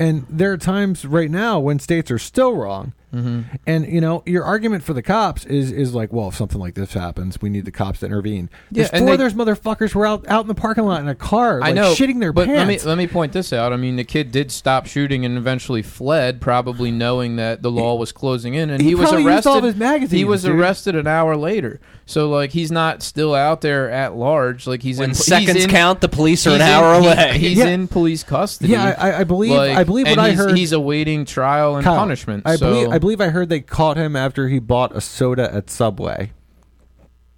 And 0.00 0.26
there 0.28 0.50
are 0.52 0.58
times 0.58 1.04
right 1.06 1.30
now 1.30 1.60
when 1.60 1.78
states 1.78 2.10
are 2.10 2.18
still 2.18 2.56
wrong. 2.56 2.92
Mm-hmm. 3.14 3.42
And, 3.66 3.86
you 3.86 4.00
know, 4.00 4.22
your 4.26 4.44
argument 4.44 4.82
for 4.84 4.92
the 4.92 5.02
cops 5.02 5.44
is, 5.46 5.70
is 5.72 5.94
like, 5.94 6.12
well, 6.12 6.28
if 6.28 6.34
something 6.36 6.60
like 6.60 6.74
this 6.74 6.92
happens, 6.92 7.40
we 7.40 7.48
need 7.48 7.64
the 7.64 7.70
cops 7.70 8.00
to 8.00 8.06
intervene. 8.06 8.50
Yeah, 8.70 8.82
There's 8.82 8.90
and 8.90 8.98
four 9.06 9.16
they- 9.16 9.24
of 9.24 9.34
those 9.34 9.46
motherfuckers 9.58 9.94
were 9.94 10.06
out, 10.06 10.28
out 10.28 10.42
in 10.42 10.48
the 10.48 10.54
parking 10.54 10.84
lot 10.84 11.00
in 11.00 11.08
a 11.08 11.14
car, 11.14 11.60
like, 11.60 11.70
I 11.70 11.72
know, 11.72 11.94
shitting 11.94 12.20
their 12.20 12.32
but 12.32 12.48
let 12.48 12.66
me 12.66 12.78
let 12.80 12.98
me 12.98 13.06
point 13.06 13.32
this 13.32 13.52
out. 13.52 13.72
I 13.72 13.76
mean, 13.76 13.96
the 13.96 14.04
kid 14.04 14.32
did 14.32 14.50
stop 14.50 14.86
shooting 14.86 15.24
and 15.24 15.38
eventually 15.38 15.82
fled, 15.82 16.40
probably 16.40 16.90
knowing 16.90 17.36
that 17.36 17.62
the 17.62 17.70
law 17.70 17.94
was 17.94 18.12
closing 18.12 18.54
in, 18.54 18.70
and 18.70 18.82
He 18.82 18.88
he, 18.88 18.94
was 18.94 19.04
probably 19.08 19.22
used 19.22 19.32
arrested. 19.34 19.48
all 19.50 19.58
of 19.58 19.64
his 19.64 19.76
magazines, 19.76 20.12
he 20.12 20.24
was 20.24 20.42
dude. 20.42 20.52
arrested 20.56 20.94
an 20.96 21.06
hour 21.06 21.36
later. 21.36 21.80
So 22.08 22.28
like, 22.30 22.50
he's 22.50 22.70
not 22.70 23.02
still 23.02 23.34
out 23.34 23.62
there 23.62 23.90
at 23.90 24.14
large. 24.14 24.66
Like 24.66 24.82
he's 24.82 24.98
when 24.98 25.10
in 25.10 25.16
he's 25.16 25.24
seconds 25.24 25.64
in- 25.64 25.70
count, 25.70 26.00
the 26.00 26.08
police 26.08 26.46
are 26.46 26.50
an 26.50 26.56
he's 26.60 26.68
in- 26.68 26.68
hour 26.74 27.00
he- 27.00 27.06
away. 27.06 27.38
he's 27.38 27.58
Yeah. 27.58 27.66
in 27.68 27.88
police 27.88 28.22
custody. 28.22 28.72
yeah, 28.72 28.94
I, 28.98 29.20
I 29.20 29.24
believe, 29.24 29.52
Like, 29.52 29.76
I 29.76 29.84
believe 29.84 30.06
what 30.06 30.12
and 30.12 30.20
I 30.20 30.30
he's, 30.30 30.38
heard. 30.38 30.56
He's 30.56 30.72
awaiting 30.72 31.24
trial 31.24 31.76
and 31.76 31.84
Kyle, 31.84 31.96
punishment. 31.98 32.42
I 32.46 32.56
so, 32.56 32.70
believe, 32.70 32.88
I 32.90 32.98
believe 32.98 33.05
I 33.06 33.08
believe 33.08 33.20
I 33.20 33.28
heard 33.28 33.48
they 33.50 33.60
caught 33.60 33.96
him 33.96 34.16
after 34.16 34.48
he 34.48 34.58
bought 34.58 34.96
a 34.96 35.00
soda 35.00 35.54
at 35.54 35.70
Subway. 35.70 36.32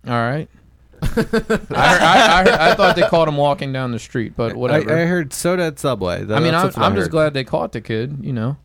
all 0.06 0.12
right. 0.14 0.48
I, 1.02 1.06
heard, 1.06 1.72
I, 1.72 2.40
I, 2.40 2.42
heard- 2.42 2.48
I 2.54 2.74
thought 2.74 2.96
they 2.96 3.02
caught 3.02 3.28
him 3.28 3.36
walking 3.36 3.70
down 3.70 3.92
the 3.92 3.98
street, 3.98 4.32
but 4.34 4.56
whatever. 4.56 4.90
I, 4.90 5.02
I 5.02 5.04
heard 5.04 5.34
soda 5.34 5.64
at 5.64 5.78
Subway. 5.78 6.24
That- 6.24 6.38
I 6.38 6.40
mean, 6.40 6.54
I'm, 6.54 6.64
what 6.68 6.78
I 6.78 6.86
I'm 6.86 6.94
just 6.94 7.10
glad 7.10 7.34
they 7.34 7.44
caught 7.44 7.72
the 7.72 7.82
kid. 7.82 8.20
You 8.22 8.32
know, 8.32 8.56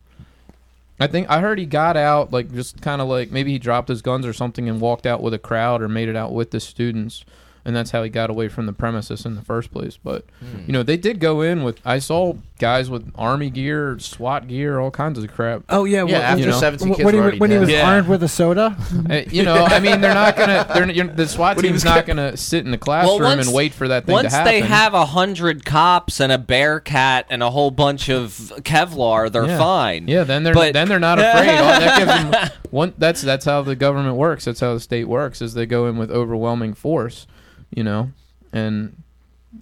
I 0.98 1.06
think 1.06 1.28
I 1.28 1.40
heard 1.40 1.58
he 1.58 1.66
got 1.66 1.98
out 1.98 2.32
like 2.32 2.50
just 2.54 2.80
kind 2.80 3.02
of 3.02 3.08
like 3.08 3.30
maybe 3.30 3.52
he 3.52 3.58
dropped 3.58 3.90
his 3.90 4.00
guns 4.00 4.24
or 4.24 4.32
something 4.32 4.66
and 4.66 4.80
walked 4.80 5.04
out 5.04 5.22
with 5.22 5.34
a 5.34 5.38
crowd 5.38 5.82
or 5.82 5.88
made 5.90 6.08
it 6.08 6.16
out 6.16 6.32
with 6.32 6.52
the 6.52 6.58
students, 6.60 7.22
and 7.64 7.74
that's 7.74 7.90
how 7.92 8.02
he 8.02 8.10
got 8.10 8.30
away 8.30 8.48
from 8.48 8.66
the 8.66 8.72
premises 8.72 9.24
in 9.24 9.34
the 9.36 9.42
first 9.42 9.72
place. 9.72 9.96
But 9.96 10.24
you 10.66 10.72
know, 10.72 10.82
they 10.82 10.96
did 10.96 11.18
go 11.20 11.40
in 11.40 11.62
with 11.64 11.80
I 11.84 11.98
saw 11.98 12.34
guys 12.58 12.88
with 12.88 13.10
army 13.16 13.50
gear, 13.50 13.98
SWAT 13.98 14.46
gear, 14.48 14.78
all 14.78 14.90
kinds 14.90 15.18
of 15.18 15.32
crap. 15.32 15.62
Oh 15.68 15.84
yeah, 15.84 15.98
Yeah, 15.98 16.04
well, 16.04 16.22
after 16.22 16.40
you 16.44 16.50
know, 16.50 16.58
17 16.58 16.88
when, 16.88 16.96
kids 16.96 17.04
when 17.04 17.14
he, 17.14 17.18
were 17.18 17.24
already 17.24 17.38
when 17.38 17.50
he 17.50 17.58
was 17.58 17.68
Yeah. 17.68 17.90
armed 17.90 18.08
with 18.08 18.22
a 18.22 18.28
soda. 18.28 18.76
Uh, 19.10 19.22
you 19.30 19.42
know, 19.42 19.64
I 19.64 19.80
mean, 19.80 20.00
they're 20.00 20.14
not 20.14 20.36
gonna. 20.36 20.66
They're 20.72 20.90
you're, 20.90 21.06
the 21.08 21.26
SWAT 21.28 21.58
team's 21.58 21.84
not 21.84 22.06
gonna 22.06 22.36
sit 22.36 22.64
in 22.64 22.70
the 22.70 22.78
classroom 22.78 23.20
once- 23.22 23.46
and 23.46 23.54
wait 23.54 23.74
for 23.74 23.88
that 23.88 24.06
thing 24.06 24.12
Once 24.14 24.28
to 24.32 24.36
happen. 24.38 24.52
they 24.52 24.60
have 24.62 24.94
a 24.94 25.04
hundred 25.04 25.64
cops 25.64 26.20
and 26.20 26.32
a 26.32 26.38
BearCat 26.38 27.24
and 27.28 27.42
a 27.42 27.50
whole 27.50 27.70
bunch 27.70 28.08
of 28.08 28.30
Kevlar, 28.62 29.30
they're 29.30 29.46
yeah. 29.46 29.58
fine. 29.58 30.08
Yeah, 30.08 30.24
then 30.24 30.42
they're 30.42 30.54
But- 30.54 30.72
then 30.72 30.88
they're 30.88 30.98
not 31.00 31.18
afraid. 31.18 31.48
All 31.58 31.80
that 31.80 31.98
gives 31.98 32.50
them 32.50 32.50
one. 32.70 32.94
That's 32.98 33.20
that's 33.20 33.44
how 33.44 33.62
the 33.62 33.76
government 33.76 34.16
works. 34.16 34.44
That's 34.46 34.60
how 34.60 34.72
the 34.74 34.80
state 34.80 35.06
works. 35.08 35.42
Is 35.42 35.54
they 35.54 35.66
go 35.66 35.86
in 35.86 35.96
with 35.98 36.10
overwhelming 36.10 36.72
force, 36.74 37.26
you 37.74 37.82
know, 37.82 38.10
and 38.52 38.96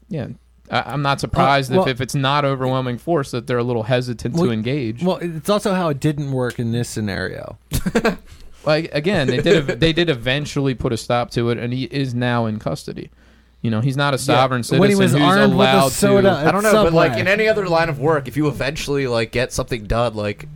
yeah, 0.09 0.29
I, 0.70 0.83
I'm 0.92 1.03
not 1.03 1.20
surprised 1.20 1.72
well- 1.72 1.83
if, 1.83 1.88
if 1.88 2.01
it's 2.01 2.14
not 2.14 2.44
overwhelming 2.44 2.98
force 2.98 3.31
that 3.33 3.46
they're 3.46 3.59
a 3.59 3.64
little 3.64 3.85
hesitant 3.85 4.35
Well- 4.35 4.46
to 4.46 4.53
engage. 4.53 5.03
Well, 5.03 5.18
it's 5.20 5.48
also 5.48 5.75
how 5.75 5.88
it 5.88 6.01
didn't 6.01 6.33
work 6.33 6.59
in 6.59 6.72
this 6.72 6.88
scenario. 6.88 7.59
like 8.64 8.92
again, 8.94 9.27
they 9.27 9.38
did 9.38 9.66
they 9.81 9.92
did 9.92 10.09
eventually 10.09 10.75
put 10.75 10.92
a 10.92 10.96
stop 10.96 11.31
to 11.33 11.51
it, 11.51 11.59
and 11.59 11.72
he 11.72 11.85
is 11.85 12.14
now 12.14 12.46
in 12.46 12.59
custody. 12.59 13.11
You 13.61 13.70
know, 13.70 13.81
he's 13.81 13.96
not 13.96 14.12
a 14.12 14.18
sovereign 14.18 14.64
citizen 14.64 14.81
when 14.81 14.90
he 14.90 14.96
was 14.96 15.12
who's 15.12 15.22
armed 15.22 15.55
with 15.55 15.68
a 15.68 15.72
allowed 15.72 15.92
soda 15.92 16.22
to. 16.22 16.48
I 16.48 16.51
don't 16.51 16.64
know, 16.64 16.83
but 16.83 16.92
like 16.92 17.16
in 17.16 17.29
any 17.29 17.46
other 17.46 17.68
line 17.68 17.88
of 17.88 18.01
work, 18.01 18.27
if 18.27 18.37
you 18.37 18.48
eventually 18.48 19.07
like 19.07 19.31
get 19.31 19.53
something 19.53 19.85
done, 19.85 20.14
like 20.14 20.48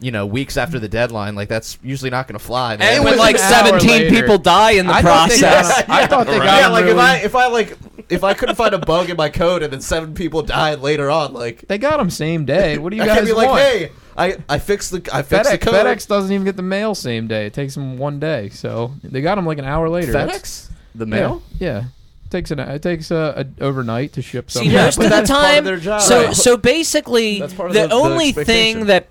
you 0.00 0.10
know, 0.10 0.24
weeks 0.26 0.56
after 0.56 0.78
the 0.78 0.88
deadline, 0.88 1.34
like 1.34 1.48
that's 1.48 1.78
usually 1.82 2.10
not 2.10 2.26
going 2.26 2.38
to 2.38 2.44
fly. 2.44 2.76
Man. 2.76 2.94
And 2.94 3.04
was 3.04 3.12
when 3.12 3.18
like 3.18 3.36
an 3.36 3.40
17 3.80 4.10
people 4.10 4.38
die 4.38 4.72
in 4.72 4.86
the 4.86 4.92
I 4.94 5.02
thought 5.02 5.28
they 5.28 5.38
process. 5.40 5.68
got- 5.86 5.90
I 5.90 6.06
thought 6.08 6.26
they 6.26 6.38
got 6.38 6.44
yeah, 6.44 6.66
him 6.66 6.72
like 6.72 6.84
if 6.86 6.96
I 6.98 7.16
if 7.18 7.34
I 7.34 7.46
like 7.48 7.78
if 8.08 8.24
I 8.24 8.34
couldn't 8.34 8.56
find 8.56 8.74
a 8.74 8.78
bug 8.78 9.10
in 9.10 9.16
my 9.16 9.28
code 9.28 9.62
and 9.62 9.72
then 9.72 9.80
seven 9.80 10.14
people 10.14 10.42
died 10.42 10.80
later 10.80 11.10
on, 11.10 11.32
like 11.34 11.68
They 11.68 11.78
got 11.78 11.98
them 11.98 12.10
same 12.10 12.44
day. 12.44 12.78
What 12.82 12.90
do 12.90 12.96
you 12.96 13.02
I 13.02 13.06
guys 13.06 13.14
can't 13.16 13.26
be 13.26 13.32
like, 13.34 13.50
hey, 13.60 13.92
I 14.16 14.36
I 14.48 14.58
fixed 14.58 14.90
the 14.90 15.08
I 15.12 15.22
fixed 15.22 15.50
FedEx, 15.50 15.52
the 15.52 15.58
code. 15.58 15.74
FedEx 15.74 16.08
doesn't 16.08 16.32
even 16.32 16.44
get 16.44 16.56
the 16.56 16.62
mail 16.62 16.94
same 16.94 17.26
day. 17.28 17.46
It 17.46 17.52
takes 17.54 17.74
them 17.74 17.98
one 17.98 18.18
day. 18.18 18.48
So 18.48 18.92
they 19.04 19.20
got 19.20 19.34
them 19.36 19.46
like 19.46 19.58
an 19.58 19.64
hour 19.64 19.88
later. 19.88 20.12
That's- 20.12 20.68
FedEx, 20.68 20.70
the 20.94 21.06
mail. 21.06 21.42
Yeah. 21.58 21.68
yeah. 21.80 21.84
Takes 22.30 22.52
an 22.52 22.60
it 22.60 22.80
takes 22.80 23.10
uh, 23.10 23.44
a 23.60 23.62
overnight 23.64 24.12
to 24.14 24.22
ship 24.22 24.50
See, 24.50 24.58
something. 24.60 24.72
Yeah, 24.72 24.84
most 24.86 24.96
but 24.98 25.06
of 25.06 25.10
the 25.10 25.16
that's 25.16 25.30
part 25.30 25.44
of 25.44 25.50
time, 25.56 25.64
their 25.64 25.76
job. 25.78 26.00
so 26.00 26.24
Right. 26.26 26.36
so 26.36 26.56
basically, 26.56 27.40
That's 27.40 27.52
part 27.54 27.70
of 27.70 27.74
the, 27.74 27.82
the- 27.82 27.88
the 27.88 27.94
only 27.94 28.28
expectation. 28.28 28.78
thing 28.78 28.86
that 28.86 29.08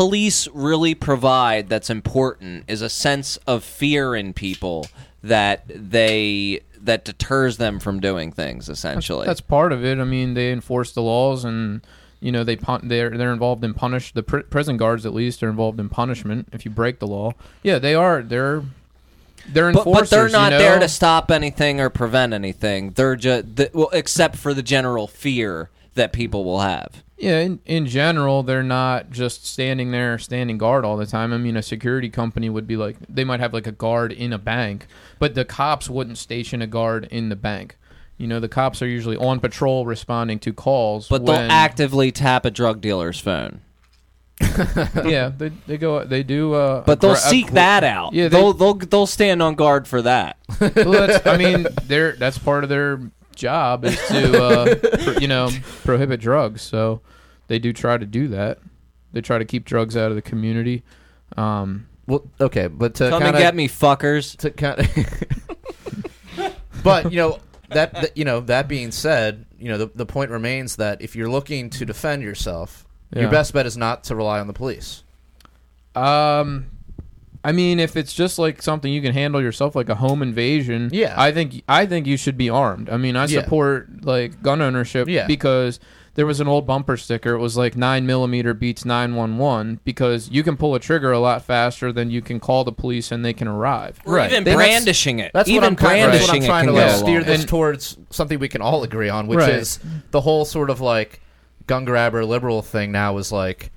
police 0.00 0.48
really 0.54 0.94
provide 0.94 1.68
that's 1.68 1.90
important 1.90 2.64
is 2.66 2.80
a 2.80 2.88
sense 2.88 3.36
of 3.46 3.62
fear 3.62 4.14
in 4.14 4.32
people 4.32 4.86
that 5.22 5.62
they 5.68 6.58
that 6.80 7.04
deters 7.04 7.58
them 7.58 7.78
from 7.78 8.00
doing 8.00 8.32
things. 8.32 8.70
Essentially, 8.70 9.26
That's 9.26 9.42
part 9.42 9.72
of 9.72 9.84
it. 9.84 9.98
I 9.98 10.04
mean, 10.04 10.32
they 10.32 10.52
enforce 10.52 10.92
the 10.92 11.02
laws 11.02 11.44
and 11.44 11.82
you 12.18 12.32
know 12.32 12.44
they 12.44 12.56
pun- 12.56 12.88
they're 12.88 13.10
they're 13.10 13.30
involved 13.30 13.62
in 13.62 13.74
punish 13.74 14.14
the 14.14 14.22
pr- 14.22 14.38
prison 14.38 14.78
guards 14.78 15.04
at 15.04 15.12
least 15.12 15.42
are 15.42 15.50
involved 15.50 15.78
in 15.78 15.90
punishment 15.90 16.48
if 16.50 16.64
you 16.64 16.70
break 16.70 16.98
the 16.98 17.06
law. 17.06 17.34
Yeah, 17.62 17.78
they 17.78 17.94
are. 17.94 18.22
They're 18.22 18.62
they're 19.50 19.70
but, 19.70 19.84
but 19.84 20.08
they're 20.08 20.30
not 20.30 20.52
you 20.52 20.58
know? 20.58 20.64
there 20.64 20.78
to 20.78 20.88
stop 20.88 21.30
anything 21.30 21.78
or 21.78 21.90
prevent 21.90 22.32
anything. 22.32 22.92
They're 22.92 23.16
just 23.16 23.44
well, 23.74 23.90
except 23.92 24.36
for 24.36 24.54
the 24.54 24.62
general 24.62 25.06
fear 25.06 25.68
that 25.94 26.14
people 26.14 26.42
will 26.42 26.60
have. 26.60 27.02
Yeah, 27.20 27.40
in, 27.40 27.60
in 27.66 27.84
general, 27.86 28.42
they're 28.42 28.62
not 28.62 29.10
just 29.10 29.44
standing 29.46 29.90
there, 29.90 30.18
standing 30.18 30.56
guard 30.56 30.86
all 30.86 30.96
the 30.96 31.04
time. 31.04 31.34
I 31.34 31.36
mean, 31.36 31.54
a 31.56 31.62
security 31.62 32.08
company 32.08 32.48
would 32.48 32.66
be 32.66 32.76
like, 32.78 32.96
they 33.10 33.24
might 33.24 33.40
have 33.40 33.52
like 33.52 33.66
a 33.66 33.72
guard 33.72 34.10
in 34.10 34.32
a 34.32 34.38
bank, 34.38 34.86
but 35.18 35.34
the 35.34 35.44
cops 35.44 35.90
wouldn't 35.90 36.16
station 36.16 36.62
a 36.62 36.66
guard 36.66 37.06
in 37.10 37.28
the 37.28 37.36
bank. 37.36 37.76
You 38.16 38.26
know, 38.26 38.40
the 38.40 38.48
cops 38.48 38.80
are 38.80 38.86
usually 38.86 39.16
on 39.18 39.38
patrol 39.40 39.84
responding 39.84 40.38
to 40.40 40.52
calls. 40.54 41.08
But 41.08 41.22
when, 41.22 41.42
they'll 41.42 41.50
actively 41.52 42.10
tap 42.10 42.46
a 42.46 42.50
drug 42.50 42.80
dealer's 42.80 43.20
phone. 43.20 43.60
Yeah, 45.04 45.30
they, 45.36 45.50
they 45.66 45.76
go, 45.78 46.04
they 46.04 46.22
do. 46.22 46.54
Uh, 46.54 46.82
But 46.84 47.00
they'll 47.00 47.10
gra- 47.12 47.20
seek 47.20 47.48
gr- 47.48 47.54
that 47.54 47.84
out. 47.84 48.12
Yeah, 48.14 48.28
they- 48.28 48.36
they'll 48.38 48.52
they'll 48.54 48.74
they'll 48.74 49.06
stand 49.06 49.42
on 49.42 49.54
guard 49.54 49.86
for 49.86 50.00
that. 50.02 50.38
Well, 50.60 51.18
I 51.26 51.36
mean, 51.36 51.66
they're 51.84 52.12
that's 52.12 52.38
part 52.38 52.62
of 52.64 52.70
their 52.70 53.00
job 53.34 53.84
is 53.84 53.96
to, 54.08 54.42
uh, 54.42 54.74
pro- 55.04 55.12
you 55.18 55.28
know, 55.28 55.50
prohibit 55.84 56.20
drugs. 56.20 56.62
So 56.62 57.00
they 57.50 57.58
do 57.58 57.72
try 57.72 57.98
to 57.98 58.06
do 58.06 58.28
that. 58.28 58.58
They 59.12 59.20
try 59.20 59.38
to 59.38 59.44
keep 59.44 59.64
drugs 59.64 59.96
out 59.96 60.10
of 60.10 60.14
the 60.14 60.22
community. 60.22 60.84
Um, 61.36 61.88
Well, 62.06 62.30
okay, 62.40 62.68
but 62.68 62.94
to 62.94 63.10
Come 63.10 63.22
kinda, 63.22 63.38
and 63.38 63.42
get 63.42 63.54
me, 63.56 63.68
fuckers. 63.68 64.36
To 64.38 64.50
kind 64.52 64.78
but 66.84 67.10
you 67.12 67.18
know 67.18 67.38
that, 67.70 67.92
that 67.94 68.16
you 68.16 68.24
know 68.24 68.40
that 68.40 68.68
being 68.68 68.90
said, 68.92 69.46
you 69.58 69.68
know 69.68 69.78
the 69.78 69.90
the 69.94 70.06
point 70.06 70.30
remains 70.30 70.76
that 70.76 71.02
if 71.02 71.14
you're 71.16 71.28
looking 71.28 71.70
to 71.70 71.84
defend 71.84 72.22
yourself, 72.22 72.86
Yeah. 73.12 73.22
your 73.22 73.30
best 73.30 73.52
bet 73.52 73.66
is 73.66 73.76
not 73.76 74.04
to 74.04 74.16
rely 74.16 74.40
on 74.40 74.46
the 74.46 74.52
police. 74.52 75.02
Um, 75.94 76.66
I 77.44 77.52
mean, 77.52 77.80
if 77.80 77.96
it's 77.96 78.12
just 78.14 78.38
like 78.38 78.62
something 78.62 78.92
you 78.92 79.02
can 79.02 79.12
handle 79.12 79.42
yourself, 79.42 79.74
like 79.74 79.88
a 79.88 79.94
home 79.96 80.22
invasion, 80.22 80.90
Yeah. 80.92 81.14
I 81.16 81.32
think 81.32 81.62
I 81.68 81.86
think 81.86 82.06
you 82.06 82.16
should 82.16 82.36
be 82.36 82.48
armed. 82.48 82.88
I 82.90 82.96
mean, 82.96 83.16
I 83.16 83.26
Yeah. 83.26 83.42
support 83.42 84.04
like 84.04 84.42
gun 84.42 84.62
ownership 84.62 85.08
Yeah. 85.08 85.26
because 85.26 85.80
there 86.14 86.26
was 86.26 86.40
an 86.40 86.48
old 86.48 86.66
bumper 86.66 86.96
sticker. 86.96 87.32
It 87.34 87.38
was 87.38 87.56
like 87.56 87.76
nine 87.76 88.04
millimeter 88.06 88.52
beats 88.52 88.84
nine 88.84 89.14
one 89.14 89.38
one 89.38 89.80
because 89.84 90.28
you 90.30 90.42
can 90.42 90.56
pull 90.56 90.74
a 90.74 90.80
trigger 90.80 91.12
a 91.12 91.18
lot 91.20 91.42
faster 91.44 91.92
than 91.92 92.10
you 92.10 92.20
can 92.20 92.40
call 92.40 92.64
the 92.64 92.72
police 92.72 93.12
and 93.12 93.24
they 93.24 93.32
can 93.32 93.46
arrive. 93.48 93.98
Or 94.04 94.18
even 94.18 94.30
Then 94.30 94.44
that's- 94.44 94.56
brandishing 94.56 95.18
it. 95.20 95.30
That's 95.32 95.48
even 95.48 95.62
what 95.62 95.66
I'm 95.68 95.76
kind 95.76 96.04
of, 96.04 96.12
that's 96.12 96.26
what 96.28 96.34
I'm 96.34 96.40
brandishing 96.40 96.42
it 96.42 96.46
trying 96.46 96.66
to 96.66 96.72
like 96.72 96.96
steer 96.96 97.22
this 97.24 97.40
way. 97.42 97.46
towards 97.46 97.98
something 98.10 98.38
we 98.38 98.48
can 98.48 98.60
all 98.60 98.82
agree 98.82 99.08
on, 99.08 99.26
which 99.28 99.38
Right. 99.38 99.50
is 99.54 99.78
the 100.10 100.20
whole 100.22 100.44
sort 100.44 100.68
of 100.70 100.80
like 100.80 101.20
gun 101.66 101.84
grabber 101.84 102.24
liberal 102.24 102.62
thing. 102.62 102.90
Now 102.92 103.16
is 103.18 103.30
like, 103.32 103.70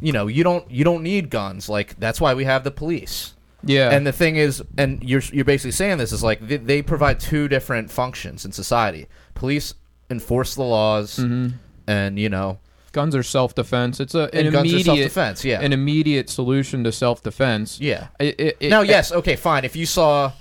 you 0.00 0.12
know, 0.12 0.26
you 0.28 0.44
don't 0.44 0.70
you 0.70 0.84
don't 0.84 1.02
need 1.02 1.30
guns. 1.30 1.68
Like 1.68 1.98
that's 1.98 2.20
why 2.20 2.34
we 2.34 2.44
have 2.44 2.64
the 2.64 2.70
police. 2.70 3.34
Yeah, 3.64 3.90
And 3.90 4.04
the 4.04 4.10
thing 4.12 4.34
is, 4.36 4.60
and 4.76 5.00
you're 5.04 5.22
you're 5.32 5.44
basically 5.44 5.70
saying 5.70 5.98
this 5.98 6.10
is 6.12 6.22
like 6.24 6.46
they, 6.46 6.56
they 6.56 6.82
provide 6.82 7.20
two 7.20 7.46
different 7.46 7.90
functions 7.92 8.44
in 8.44 8.50
society. 8.50 9.06
Police 9.34 9.74
enforce 10.10 10.54
the 10.56 10.62
laws, 10.64 11.16
Mm-hmm. 11.18 11.56
And 11.92 12.18
you 12.18 12.28
know, 12.28 12.58
guns 12.92 13.14
are 13.14 13.22
self 13.22 13.54
defense. 13.54 14.00
It's 14.00 14.14
a 14.14 14.24
an 14.34 14.46
and 14.46 14.52
guns 14.52 14.72
are 14.72 14.76
immediate 14.76 14.84
self-defense. 14.86 15.44
Yeah, 15.44 15.60
an 15.60 15.72
immediate 15.72 16.28
solution 16.30 16.84
to 16.84 16.92
self 16.92 17.22
defense. 17.22 17.80
yeah. 17.80 18.08
It, 18.18 18.40
it, 18.40 18.56
it- 18.60 18.70
now, 18.70 18.80
yes, 18.82 19.12
okay, 19.12 19.36
fine. 19.36 19.64
If 19.64 19.76
you 19.76 19.86
saw, 19.86 20.32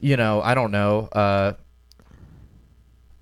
you 0.00 0.16
know, 0.16 0.40
I 0.42 0.54
don't 0.54 0.70
know, 0.72 1.08
uh, 1.12 1.52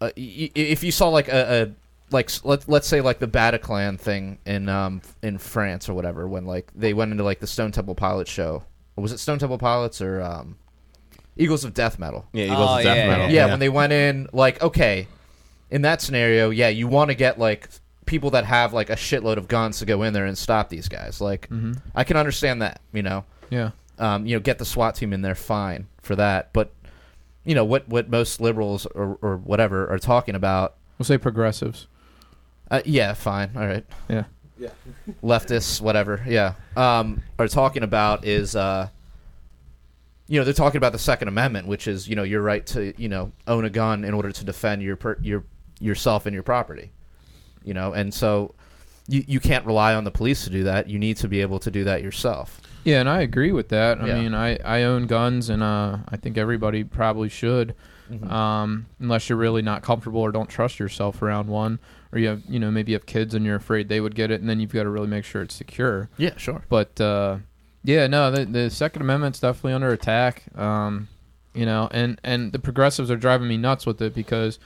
uh, 0.01 0.11
y- 0.17 0.51
y- 0.51 0.51
if 0.55 0.83
you 0.85 0.93
saw 0.93 1.09
like 1.09 1.29
a, 1.29 1.63
a 1.63 1.73
like 2.11 2.31
let 2.45 2.69
let's 2.69 2.87
say 2.89 3.01
like 3.01 3.19
the 3.19 3.27
Bataclan 3.29 3.99
thing 3.99 4.39
in 4.47 4.69
um 4.69 5.03
in 5.23 5.39
France 5.39 5.89
or 5.89 5.95
whatever, 5.95 6.27
when 6.29 6.45
like 6.47 6.71
they 6.75 6.95
went 6.95 7.13
into 7.13 7.25
like 7.25 7.41
the 7.41 7.47
Stone 7.47 7.73
Temple 7.73 7.95
Pilots 7.95 8.31
show, 8.31 8.63
was 8.97 9.13
it 9.13 9.19
Stone 9.19 9.39
Temple 9.41 9.59
Pilots 9.59 10.01
or 10.01 10.23
um, 10.23 10.57
Eagles 11.37 11.65
of 11.65 11.75
Death 11.75 11.99
Metal? 11.99 12.27
Yeah, 12.33 12.45
Eagles 12.47 12.59
Oh, 12.71 12.77
of 12.79 12.83
Death 12.85 12.97
yeah, 12.97 13.09
Metal. 13.09 13.31
yeah, 13.31 13.47
when 13.47 13.59
they 13.61 13.69
went 13.69 13.93
in, 13.93 14.29
like, 14.33 14.63
okay, 14.63 15.07
in 15.71 15.83
that 15.83 16.01
scenario, 16.01 16.51
yeah, 16.51 16.69
you 16.69 16.87
want 16.89 17.11
to 17.11 17.15
get 17.15 17.39
like 17.39 17.69
people 18.07 18.31
that 18.31 18.45
have 18.45 18.73
like 18.73 18.89
a 18.91 18.97
shitload 18.97 19.37
of 19.37 19.49
guns 19.49 19.79
to 19.81 19.85
go 19.87 20.03
in 20.03 20.13
there 20.15 20.25
and 20.27 20.37
stop 20.39 20.69
these 20.71 20.89
guys. 20.89 21.21
Like, 21.21 21.49
Mhm. 21.51 21.79
I 21.95 22.05
can 22.05 22.17
understand 22.17 22.63
that, 22.63 22.81
you 22.93 23.03
know, 23.03 23.25
yeah. 23.51 23.71
um, 23.99 24.27
you 24.27 24.35
know, 24.37 24.41
get 24.41 24.59
the 24.59 24.65
SWAT 24.65 24.95
team 24.95 25.13
in 25.13 25.21
there, 25.23 25.35
fine 25.35 25.87
for 26.03 26.17
that. 26.17 26.53
But 26.53 26.73
you 27.45 27.55
know 27.55 27.65
what 27.65 27.89
what 27.89 28.11
most 28.11 28.41
liberals 28.41 28.85
or 28.87 29.19
or 29.23 29.37
whatever 29.37 29.91
are 29.91 29.99
talking 29.99 30.35
about. 30.35 30.75
We'll 30.99 31.05
say 31.07 31.17
progressives. 31.19 31.87
Uh, 32.71 32.81
yeah, 32.85 33.15
fine, 33.15 33.51
all 33.57 33.67
right. 33.67 33.87
Yeah. 34.09 34.25
Yeah. 34.59 34.71
Leftists, 35.23 35.81
whatever. 35.81 36.23
Yeah, 36.27 36.55
um, 36.77 37.23
are 37.39 37.49
talking 37.49 37.83
about 37.83 38.27
is. 38.27 38.55
Uh, 38.57 38.89
you 40.31 40.39
know 40.39 40.45
they're 40.45 40.53
talking 40.53 40.77
about 40.77 40.93
the 40.93 40.99
Second 40.99 41.29
Amendment, 41.29 41.67
which 41.67 41.89
is 41.89 42.07
you 42.07 42.15
know 42.15 42.23
your 42.23 42.43
right 42.43 42.67
to 42.67 42.93
you 43.01 43.09
know 43.09 43.33
own 43.47 43.65
a 43.65 43.71
gun 43.71 44.05
in 44.05 44.13
order 44.13 44.31
to 44.31 44.45
defend 44.45 44.83
your 44.83 44.97
per- 44.97 45.17
your 45.23 45.45
yourself 45.81 46.27
and 46.27 46.35
your 46.35 46.43
property. 46.43 46.91
You 47.64 47.75
know, 47.75 47.93
and 47.93 48.12
so 48.14 48.55
you 49.09 49.25
you 49.27 49.41
can't 49.41 49.67
rely 49.67 49.95
on 49.95 50.05
the 50.05 50.11
police 50.11 50.45
to 50.45 50.51
do 50.51 50.64
that. 50.64 50.88
You 50.88 50.99
need 50.99 51.17
to 51.19 51.29
be 51.29 51.41
able 51.41 51.59
to 51.61 51.71
do 51.71 51.85
that 51.85 52.03
yourself. 52.03 52.61
Yeah, 52.85 53.01
and 53.01 53.09
I 53.09 53.21
agree 53.23 53.53
with 53.53 53.69
that. 53.71 54.01
I 54.01 54.07
Yeah. 54.07 54.21
mean, 54.21 54.35
I, 54.35 54.57
I 54.64 54.85
own 54.85 55.07
guns, 55.07 55.51
and 55.51 55.62
uh, 55.62 55.99
I 56.09 56.17
think 56.17 56.38
everybody 56.38 56.85
probably 56.85 57.29
should, 57.29 57.75
Mm-hmm. 58.11 58.31
um, 58.33 58.87
unless 59.01 59.29
you're 59.29 59.37
really 59.37 59.61
not 59.61 59.83
comfortable 59.83 60.23
or 60.23 60.33
don't 60.33 60.49
trust 60.49 60.79
yourself 60.79 61.21
around 61.21 61.49
one, 61.49 61.79
or 62.11 62.19
you 62.19 62.29
have, 62.29 62.41
you 62.49 62.59
know, 62.59 62.71
maybe 62.71 62.93
you 62.93 62.97
have 62.97 63.05
kids 63.05 63.35
and 63.35 63.45
you're 63.45 63.57
afraid 63.57 63.91
they 63.91 64.01
would 64.01 64.14
get 64.14 64.31
it, 64.31 64.41
and 64.41 64.49
then 64.49 64.61
you've 64.61 64.73
got 64.73 64.85
to 64.85 64.88
really 64.88 65.09
make 65.09 65.27
sure 65.27 65.43
it's 65.43 65.55
secure. 65.55 66.09
Yeah, 66.17 66.35
sure. 66.38 66.62
But 66.71 66.99
uh, 66.99 67.38
yeah, 67.85 68.07
no, 68.07 68.31
the, 68.31 68.47
the 68.47 68.71
Second 68.71 69.03
Amendment's 69.03 69.41
definitely 69.41 69.75
under 69.75 69.91
attack. 69.93 70.45
Um, 70.57 71.09
you 71.53 71.67
know, 71.67 71.88
and 71.91 72.19
and 72.25 72.53
the 72.53 72.59
progressives 72.59 73.11
are 73.11 73.17
driving 73.17 73.49
me 73.49 73.59
nuts 73.59 73.85
with 73.85 74.01
it 74.01 74.14
because 74.14 74.59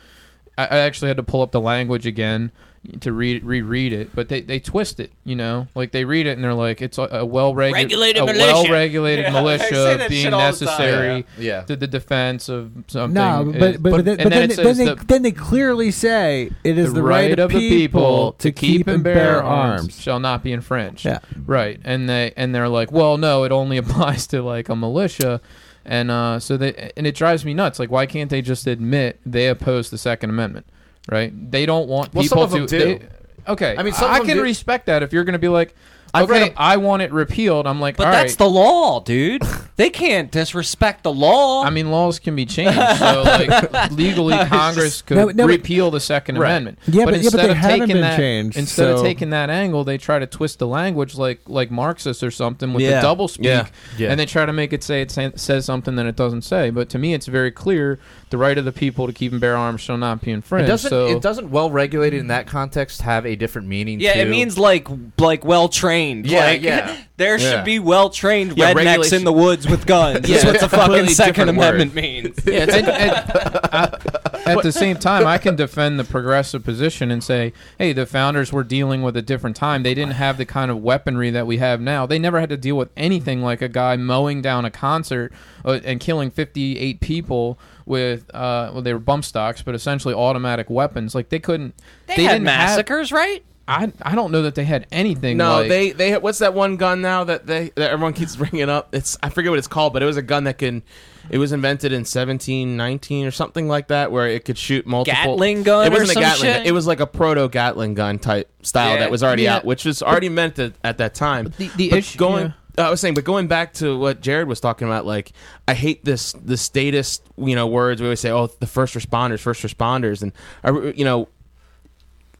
I, 0.59 0.65
I 0.65 0.79
actually 0.79 1.09
had 1.09 1.17
to 1.19 1.23
pull 1.23 1.43
up 1.43 1.53
the 1.53 1.61
language 1.61 2.07
again 2.07 2.53
to 2.99 3.12
read 3.12 3.45
reread 3.45 3.93
it, 3.93 4.11
but 4.12 4.29
they, 4.29 4.41
they 4.41 4.59
twist 4.59 4.99
it. 4.99 5.12
You 5.25 5.37
know, 5.37 5.69
like 5.77 5.93
they 5.93 6.05
read 6.05 6.27
it 6.27 6.33
and 6.33 6.43
they're 6.43 6.53
like, 6.53 6.83
it's 6.83 6.99
a, 6.99 7.03
a 7.12 7.25
well 7.25 7.55
Regulated 7.55 8.21
a 8.21 8.27
militia. 8.27 8.45
well 8.45 8.69
regulated 8.69 9.25
Yeah, 9.27 9.31
militia 9.31 10.07
being 10.09 10.23
shit 10.25 10.31
the 10.33 10.37
necessary 10.37 11.25
Yeah. 11.38 11.61
to 11.62 11.77
the 11.77 11.87
defense 11.87 12.49
of 12.49 12.73
something. 12.88 13.15
No, 13.15 13.51
is- 13.51 13.57
but 13.57 13.83
but, 13.85 13.91
but, 13.93 14.05
then, 14.05 14.17
but 14.17 14.31
then 14.31 14.31
then, 14.31 14.49
they, 14.49 14.55
then, 14.57 14.77
they, 14.79 14.85
the- 14.97 15.05
then 15.07 15.23
they 15.23 15.31
clearly 15.31 15.93
say 15.93 16.51
it 16.65 16.77
is 16.77 16.93
the, 16.93 17.05
right, 17.05 17.38
of 17.38 17.51
the 17.53 17.69
people 17.69 18.33
to 18.41 18.51
keep 18.51 18.88
and 18.88 19.05
bear 19.05 19.41
arms. 19.41 20.01
shall 20.01 20.19
not 20.19 20.43
be 20.43 20.51
infringed. 20.51 21.05
Yeah. 21.05 21.21
Right. 21.47 21.81
And 21.85 22.09
they 22.09 22.33
and 22.37 22.53
they're 22.53 22.69
like, 22.69 22.91
well, 22.91 23.17
no, 23.17 23.45
it 23.45 23.53
only 23.53 23.77
applies 23.79 24.27
to 24.29 24.43
like 24.43 24.69
a 24.69 24.75
militia. 24.75 25.41
And 25.85 26.11
uh, 26.11 26.38
so 26.40 26.57
they 26.57 26.92
and 26.97 27.07
it 27.07 27.14
drives 27.14 27.45
me 27.45 27.55
nuts. 27.55 27.79
Like, 27.79 27.90
why 27.90 28.07
can't 28.07 28.31
they 28.31 28.40
just 28.42 28.66
admit 28.66 29.18
they 29.27 29.49
oppose 29.49 29.90
the 29.90 29.99
Second 29.99 30.31
Amendment? 30.31 30.66
Right? 31.11 31.33
They 31.51 31.66
don't 31.66 31.88
want 31.88 32.14
Well, 32.14 32.23
people 32.23 32.47
some 32.49 32.62
of 32.62 32.68
to. 32.71 32.77
them 32.77 32.99
do. 32.99 32.99
they- 32.99 33.53
okay, 33.53 33.75
I 33.77 33.83
mean, 33.83 33.92
I 33.97 34.21
can 34.21 34.37
do. 34.37 34.42
respect 34.42 34.87
that 34.87 35.03
if 35.03 35.12
you're 35.12 35.25
going 35.25 35.33
to 35.33 35.38
be 35.40 35.49
like, 35.49 35.75
I've 36.14 36.29
read 36.29 36.42
okay, 36.42 36.53
a- 36.53 36.61
I 36.61 36.77
want 36.77 37.03
it 37.03 37.12
repealed. 37.12 37.66
I'm 37.66 37.81
like, 37.81 37.96
But 37.96 38.07
all 38.07 38.12
that's 38.12 38.33
right. 38.33 38.38
the 38.38 38.48
law, 38.48 39.01
dude. 39.01 39.42
they 39.77 39.88
can't 39.90 40.31
disrespect 40.31 41.05
the 41.05 41.12
law. 41.12 41.64
I 41.64 41.70
mean, 41.70 41.90
laws 41.90 42.18
can 42.18 42.37
be 42.37 42.44
changed. 42.44 42.75
So, 42.98 43.22
like, 43.22 43.90
legally, 43.92 44.37
Congress 44.46 45.01
could 45.03 45.16
No, 45.16 45.27
no, 45.29 45.46
repeal 45.46 45.90
the 45.90 46.01
Second 46.01 46.38
Right. 46.38 46.51
Amendment. 46.51 46.79
Yeah, 46.87 46.90
but- 46.90 46.98
yeah, 46.98 47.05
but 47.07 47.14
instead 47.14 47.40
they 47.46 47.51
of 47.51 47.57
haven't 47.57 47.79
taking 47.81 47.94
been 47.94 48.03
that, 48.03 48.16
changed, 48.18 48.59
Instead 48.59 48.90
of 48.90 49.01
taking 49.03 49.31
that 49.31 49.48
angle, 49.51 49.85
they 49.85 49.96
try 49.96 50.18
to 50.18 50.27
twist 50.27 50.59
the 50.59 50.66
language 50.66 51.14
like 51.16 51.40
like 51.46 51.70
Marxists 51.70 52.22
or 52.22 52.31
something 52.31 52.72
with 52.75 52.83
Yeah. 52.83 52.96
the 52.96 53.01
double 53.03 53.27
speak, 53.29 53.46
Yeah. 53.46 53.66
Yeah. 53.96 54.11
and 54.11 54.20
they 54.20 54.27
try 54.27 54.44
to 54.44 54.53
make 54.53 54.72
it 54.72 54.85
say 54.85 55.01
it 55.03 55.11
sa- 55.11 55.31
says 55.37 55.64
something 55.64 55.96
that 55.96 56.05
it 56.07 56.16
doesn't 56.16 56.42
say. 56.42 56.70
But 56.70 56.88
to 56.90 56.98
me, 56.98 57.14
it's 57.14 57.27
very 57.27 57.51
clear: 57.51 57.98
the 58.31 58.37
right 58.38 58.59
of 58.59 58.64
the 58.66 58.72
people 58.72 59.07
to 59.07 59.12
keep 59.12 59.33
and 59.33 59.40
bear 59.40 59.57
arms 59.57 59.81
shall 59.81 59.96
not 59.96 60.20
be 60.20 60.31
It 60.31 60.35
infringed. 60.35 60.68
doesn't. 60.68 60.90
so, 60.90 61.07
it 61.07 61.22
doesn't 61.22 61.51
well 61.51 61.70
regulated 61.70 62.20
in 62.20 62.27
that 62.27 62.46
context 62.46 63.01
have 63.03 63.25
a 63.25 63.35
different 63.35 63.66
meaning. 63.68 63.98
yeah, 64.01 64.18
it 64.18 64.29
means 64.29 64.59
like 64.59 64.87
like 65.18 65.44
well 65.44 65.68
trained. 65.68 66.02
Yeah, 66.11 66.45
like, 66.45 66.62
yeah. 66.62 66.97
there 67.17 67.38
Yeah. 67.38 67.51
should 67.51 67.65
be 67.65 67.79
well 67.79 68.11
trained 68.11 68.57
Yeah, 68.57 68.73
rednecks 68.73 68.75
regulation- 68.77 69.19
in 69.19 69.25
the 69.25 69.33
woods 69.33 69.69
with 69.69 69.87
guns. 69.87 70.29
Yeah, 70.29 70.37
That's 70.38 70.45
what 70.45 70.51
the 70.53 70.65
it's 70.65 70.73
a 70.73 70.77
completely 70.77 70.99
fucking 71.01 71.15
Second 71.15 71.33
different 71.47 71.59
word. 71.59 71.75
Amendment 71.75 71.95
means. 71.95 72.38
and, 72.47 72.71
and, 72.71 73.31
uh, 73.73 73.99
at 74.45 74.62
the 74.62 74.73
same 74.73 74.97
time, 74.97 75.27
I 75.27 75.38
can 75.38 75.55
defend 75.57 75.99
the 76.01 76.05
progressive 76.05 76.65
position 76.65 77.11
and 77.11 77.23
say, 77.23 77.53
hey, 77.79 77.93
the 77.93 78.07
founders 78.07 78.53
were 78.53 78.65
dealing 78.65 79.03
with 79.03 79.17
a 79.17 79.23
different 79.23 79.55
time. 79.57 79.83
They 79.85 79.95
didn't 79.95 80.15
have 80.15 80.37
the 80.37 80.45
kind 80.45 80.71
of 80.71 80.83
weaponry 80.83 81.31
that 81.31 81.47
we 81.47 81.59
have 81.59 81.81
now. 81.81 82.07
They 82.07 82.19
never 82.19 82.41
had 82.41 82.49
to 82.49 82.57
deal 82.57 82.77
with 82.77 82.91
anything 82.97 83.41
like 83.43 83.62
a 83.62 83.69
guy 83.69 83.97
mowing 83.97 84.43
down 84.43 84.65
a 84.65 84.71
concert 84.71 85.33
uh, 85.65 85.79
and 85.85 86.01
killing 86.01 86.31
58 86.31 87.01
people 87.01 87.59
with, 87.87 88.29
uh, 88.35 88.71
well, 88.73 88.83
they 88.83 88.93
were 88.93 88.99
bump 88.99 89.25
stocks, 89.25 89.62
but 89.62 89.75
essentially 89.75 90.15
automatic 90.15 90.69
weapons. 90.69 91.15
Like, 91.15 91.29
they 91.29 91.38
couldn't. 91.38 91.75
They, 92.07 92.17
They, 92.17 92.23
had 92.25 92.33
didn't 92.35 92.49
have. 92.49 92.69
massacres, 92.71 93.12
right? 93.12 93.45
I, 93.72 93.92
I 94.02 94.14
don't 94.14 94.30
know 94.32 94.42
that 94.42 94.54
they 94.54 94.64
had 94.64 94.87
anything. 94.92 95.37
No, 95.37 95.52
like, 95.61 95.68
they 95.68 95.90
they 95.92 96.16
what's 96.18 96.38
that 96.38 96.54
one 96.54 96.76
gun 96.76 97.00
now 97.02 97.24
that 97.24 97.46
they 97.46 97.70
that 97.76 97.90
everyone 97.90 98.12
keeps 98.12 98.37
bringing 98.42 98.68
up? 98.68 98.94
It's 98.94 99.16
I 99.22 99.28
forget 99.28 99.50
what 99.50 99.58
it's 99.58 99.68
called, 99.68 99.92
but 99.92 100.02
it 100.02 100.06
was 100.06 100.16
a 100.16 100.22
gun 100.22 100.44
that 100.44 100.58
can. 100.58 100.82
It 101.30 101.38
was 101.38 101.52
invented 101.52 101.92
in 101.92 102.00
1719 102.00 103.26
or 103.26 103.30
something 103.30 103.68
like 103.68 103.88
that, 103.88 104.11
where 104.11 104.26
it 104.26 104.44
could 104.44 104.58
shoot 104.58 104.87
multiple. 104.87 105.14
Gatling 105.22 105.62
gun 105.62 105.87
It 105.87 105.90
wasn't 105.90 106.11
a 106.11 106.12
some 106.14 106.22
Gatling. 106.22 106.42
shit? 106.42 106.56
Gun. 106.58 106.66
It 106.66 106.72
was 106.72 106.87
like 106.87 107.00
a 107.00 107.06
proto 107.06 107.48
Gatling 107.48 107.94
gun 107.94 108.18
type 108.18 108.50
style 108.62 108.94
Yeah. 108.94 109.00
that 109.00 109.11
was 109.11 109.22
already 109.22 109.44
Yeah. 109.44 109.56
out, 109.56 109.64
which 109.64 109.85
was 109.85 110.02
already 110.02 110.28
meant 110.28 110.58
at, 110.58 110.72
at 110.82 110.98
that 110.98 111.14
time. 111.14 111.52
the, 111.58 111.68
the 111.76 111.90
But 111.90 111.98
issue. 112.00 112.18
going 112.18 112.46
yeah. 112.46 112.52
Uh, 112.78 112.87
I 112.87 112.90
was 112.90 113.02
saying, 113.02 113.12
but 113.12 113.24
going 113.24 113.48
back 113.48 113.74
to 113.74 113.98
what 113.98 114.22
Jared 114.22 114.48
was 114.48 114.58
talking 114.58 114.88
about, 114.88 115.04
like 115.04 115.32
I 115.68 115.74
hate 115.74 116.06
this 116.06 116.32
the 116.32 116.56
statist, 116.56 117.22
you 117.37 117.54
know, 117.54 117.66
words. 117.66 118.00
We 118.00 118.06
always 118.06 118.20
say, 118.20 118.30
"Oh, 118.30 118.46
the 118.46 118.66
first 118.66 118.94
responders, 118.94 119.40
first 119.40 119.62
responders," 119.62 120.22
and 120.22 120.32
I, 120.64 120.70
you 120.96 121.04
know, 121.04 121.28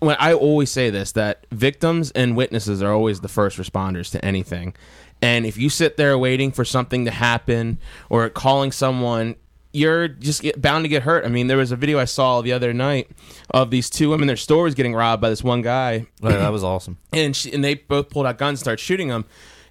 when 0.03 0.17
I 0.19 0.33
always 0.33 0.71
say 0.71 0.91
this 0.91 1.13
that 1.13 1.47
victims 1.53 2.11
and 2.11 2.37
witnesses 2.37 2.83
are 2.83 2.93
always 2.93 3.21
the 3.21 3.29
first 3.29 3.59
responders 3.59 4.11
to 4.13 4.25
anything. 4.25 4.75
And 5.21 5.47
if 5.47 5.57
you 5.57 5.71
sit 5.71 5.97
there 5.97 6.19
waiting 6.19 6.51
for 6.51 6.65
something 6.65 7.05
to 7.05 7.13
happen 7.13 7.79
or 8.11 8.29
calling 8.29 8.73
someone, 8.73 9.37
you're 9.73 10.09
just 10.09 10.43
get, 10.43 10.61
bound 10.61 10.85
to 10.85 10.89
get 10.89 11.05
hurt. 11.05 11.25
I 11.25 11.29
mean, 11.29 11.47
there 11.47 11.57
was 11.57 11.71
a 11.71 11.77
video 11.77 12.01
I 12.01 12.07
saw 12.07 12.43
the 12.43 12.53
other 12.53 12.73
night 12.73 13.11
of 13.51 13.71
these 13.71 13.89
two 13.89 14.11
women. 14.11 14.27
Their 14.27 14.37
store 14.37 14.65
was 14.65 14.75
getting 14.75 14.95
robbed 14.95 15.23
by 15.23 15.31
this 15.31 15.45
one 15.45 15.63
guy, 15.63 16.07
Oh, 16.23 16.29
that 16.29 16.51
was 16.51 16.65
awesome. 16.65 16.99
and 17.13 17.37
she, 17.37 17.53
and 17.53 17.63
they 17.63 17.75
both 17.75 18.11
pulled 18.11 18.27
out 18.27 18.39
guns, 18.39 18.59
and 18.59 18.65
started 18.65 18.83
shooting 18.83 19.09
them, 19.09 19.25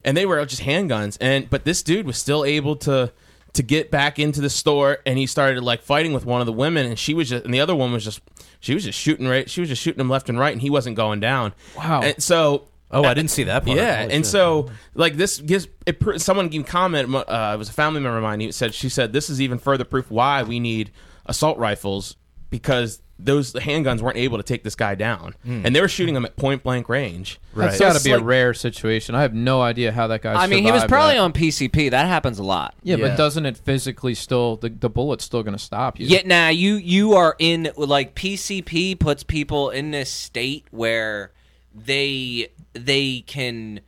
and 0.05 0.15
they 0.15 0.25
were 0.25 0.43
just 0.45 0.61
handguns. 0.61 1.17
And 1.19 1.49
but 1.49 1.65
this 1.65 1.83
dude 1.83 2.05
was 2.05 2.17
still 2.17 2.45
able 2.45 2.77
to 2.77 3.11
to 3.53 3.63
get 3.63 3.91
back 3.91 4.17
into 4.17 4.39
the 4.39 4.49
store, 4.49 4.99
and 5.05 5.19
he 5.19 5.25
started 5.27 5.61
like 5.61 5.81
fighting 5.81 6.13
with 6.13 6.25
one 6.25 6.41
of 6.41 6.47
the 6.47 6.53
women, 6.53 6.85
and 6.85 6.97
she 6.97 7.13
was 7.13 7.29
just, 7.29 7.43
and 7.43 7.53
the 7.53 7.59
other 7.59 7.75
one 7.75 7.91
was 7.91 8.05
just, 8.05 8.21
she 8.61 8.73
was 8.73 8.85
just 8.85 8.97
shooting 8.97 9.27
right, 9.27 9.49
she 9.49 9.59
was 9.59 9.69
just 9.69 9.81
shooting 9.81 9.99
him 9.99 10.09
left 10.09 10.29
and 10.29 10.39
right, 10.39 10.53
and 10.53 10.61
he 10.61 10.69
wasn't 10.69 10.95
going 10.95 11.19
down. 11.19 11.53
Wow. 11.75 12.01
And 12.01 12.23
so. 12.23 12.69
Oh, 12.93 13.05
I 13.05 13.13
didn't 13.13 13.31
see 13.31 13.45
that 13.45 13.63
part. 13.65 13.77
Yeah, 13.77 14.01
Holy 14.01 14.13
and 14.13 14.25
shit. 14.25 14.31
so 14.31 14.69
like 14.95 15.15
this 15.15 15.39
gives 15.39 15.67
it. 15.85 15.97
Someone 16.21 16.49
gave 16.49 16.65
comment. 16.65 17.13
Uh, 17.15 17.51
it 17.53 17.57
was 17.57 17.69
a 17.69 17.73
family 17.73 18.01
member 18.01 18.17
of 18.17 18.23
mine. 18.23 18.41
He 18.41 18.51
said 18.51 18.73
she 18.73 18.89
said 18.89 19.13
this 19.13 19.29
is 19.29 19.39
even 19.39 19.59
further 19.59 19.85
proof 19.85 20.11
why 20.11 20.43
we 20.43 20.59
need 20.59 20.91
assault 21.25 21.57
rifles 21.57 22.17
because 22.49 23.01
those 23.23 23.53
handguns 23.53 24.01
weren't 24.01 24.17
able 24.17 24.37
to 24.37 24.43
take 24.43 24.63
this 24.63 24.75
guy 24.75 24.95
down, 24.95 25.35
hmm. 25.43 25.65
and 25.65 25.75
they 25.75 25.81
were 25.81 25.87
shooting 25.87 26.15
him 26.15 26.25
at 26.25 26.35
point 26.35 26.63
blank 26.63 26.89
range. 26.89 27.39
Right, 27.53 27.65
That's 27.67 27.77
So 27.77 27.85
got 27.85 27.91
to 27.91 27.95
it's 27.97 28.05
be 28.05 28.11
a 28.11 28.19
rare 28.19 28.53
situation. 28.53 29.15
I 29.15 29.21
have 29.21 29.33
no 29.33 29.61
idea 29.61 29.91
how 29.91 30.07
that 30.07 30.21
guy. 30.21 30.33
I 30.33 30.47
mean, 30.47 30.63
he 30.63 30.71
was 30.71 30.85
probably 30.85 31.15
that. 31.15 31.21
on 31.21 31.33
PCP. 31.33 31.91
That 31.91 32.07
happens 32.07 32.39
a 32.39 32.43
lot. 32.43 32.75
Yeah, 32.83 32.95
Yeah. 32.95 33.09
but 33.09 33.17
doesn't 33.17 33.45
it 33.45 33.57
physically 33.57 34.15
still 34.15 34.55
the, 34.57 34.69
the 34.69 34.89
bullet's 34.89 35.23
still 35.23 35.43
going 35.43 35.55
to 35.57 35.63
stop 35.63 35.99
you? 35.99 36.07
Yeah, 36.07 36.21
now 36.25 36.49
you 36.49 36.75
you 36.75 37.13
are 37.13 37.35
in 37.39 37.71
like 37.77 38.15
PCP 38.15 38.99
puts 38.99 39.23
people 39.23 39.69
in 39.69 39.91
this 39.91 40.09
state 40.09 40.65
where 40.71 41.31
they 41.73 42.49
they 42.73 43.21
can. 43.21 43.81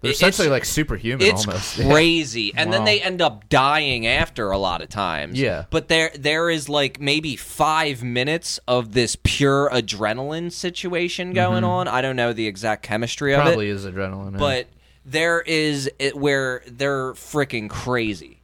They're 0.00 0.10
essentially 0.12 0.48
like 0.48 0.64
superhuman 0.64 1.26
it's 1.26 1.46
almost. 1.46 1.80
crazy, 1.80 2.52
and 2.56 2.72
then 2.72 2.84
they 2.84 3.00
end 3.00 3.20
up 3.22 3.48
dying 3.48 4.06
after 4.06 4.50
a 4.50 4.58
lot 4.58 4.82
of 4.82 4.88
times. 4.88 5.38
Yeah. 5.38 5.64
but 5.70 5.88
there 5.88 6.10
there 6.18 6.50
is 6.50 6.68
like 6.68 7.00
maybe 7.00 7.36
five 7.36 8.02
minutes 8.02 8.60
of 8.68 8.92
this 8.92 9.16
pure 9.22 9.68
adrenaline 9.72 10.50
situation 10.52 11.32
going 11.32 11.64
on. 11.64 11.88
I 11.88 12.00
don't 12.02 12.16
know 12.16 12.32
the 12.32 12.46
exact 12.46 12.82
chemistry 12.82 13.32
of 13.34 13.40
it, 13.40 13.42
Probably 13.44 13.68
is 13.68 13.84
adrenaline. 13.86 14.32
yeah. 14.32 14.38
but 14.38 14.66
there 15.04 15.40
is 15.40 15.90
it 15.98 16.16
where 16.16 16.62
they're 16.66 17.12
freaking 17.14 17.68
crazy. 17.68 18.40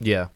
yeah. 0.00 0.28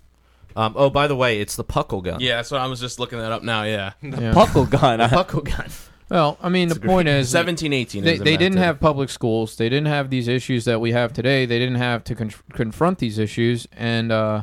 Um, 0.55 0.75
oh, 0.77 0.91
by 0.91 1.07
the 1.07 1.17
way, 1.17 1.41
it's 1.41 1.57
the 1.57 1.65
puckle 1.65 2.03
gun. 2.05 2.21
Yeah, 2.21 2.43
so 2.43 2.59
I 2.59 2.67
was 2.67 2.79
just 2.79 2.99
looking 2.99 3.19
that 3.19 3.33
up 3.33 3.43
now. 3.43 3.63
Yeah, 3.63 3.93
Yeah. 4.03 4.33
Buckle 4.35 4.67
gun. 4.67 4.99
puckle 5.01 5.43
gun. 5.45 5.71
Well, 6.13 6.37
I 6.43 6.51
mean, 6.51 6.69
the 6.69 6.79
point 6.79 7.09
is, 7.09 7.31
seventeen, 7.31 7.73
eighteen. 7.73 8.05
they, 8.05 8.19
they 8.19 8.37
didn't 8.37 8.59
have 8.59 8.79
public 8.79 9.09
schools. 9.09 9.57
They 9.57 9.71
didn't 9.71 9.87
have 9.87 10.11
these 10.11 10.29
issues 10.29 10.67
that 10.67 10.79
we 10.79 10.93
have 10.93 11.15
today. 11.15 11.47
They 11.47 11.59
didn't 11.59 11.77
have 11.77 12.05
to 12.05 12.15
con- 12.15 12.33
confront 12.53 12.99
these 12.99 13.19
issues. 13.19 13.67
And 13.73 14.13
uh, 14.13 14.43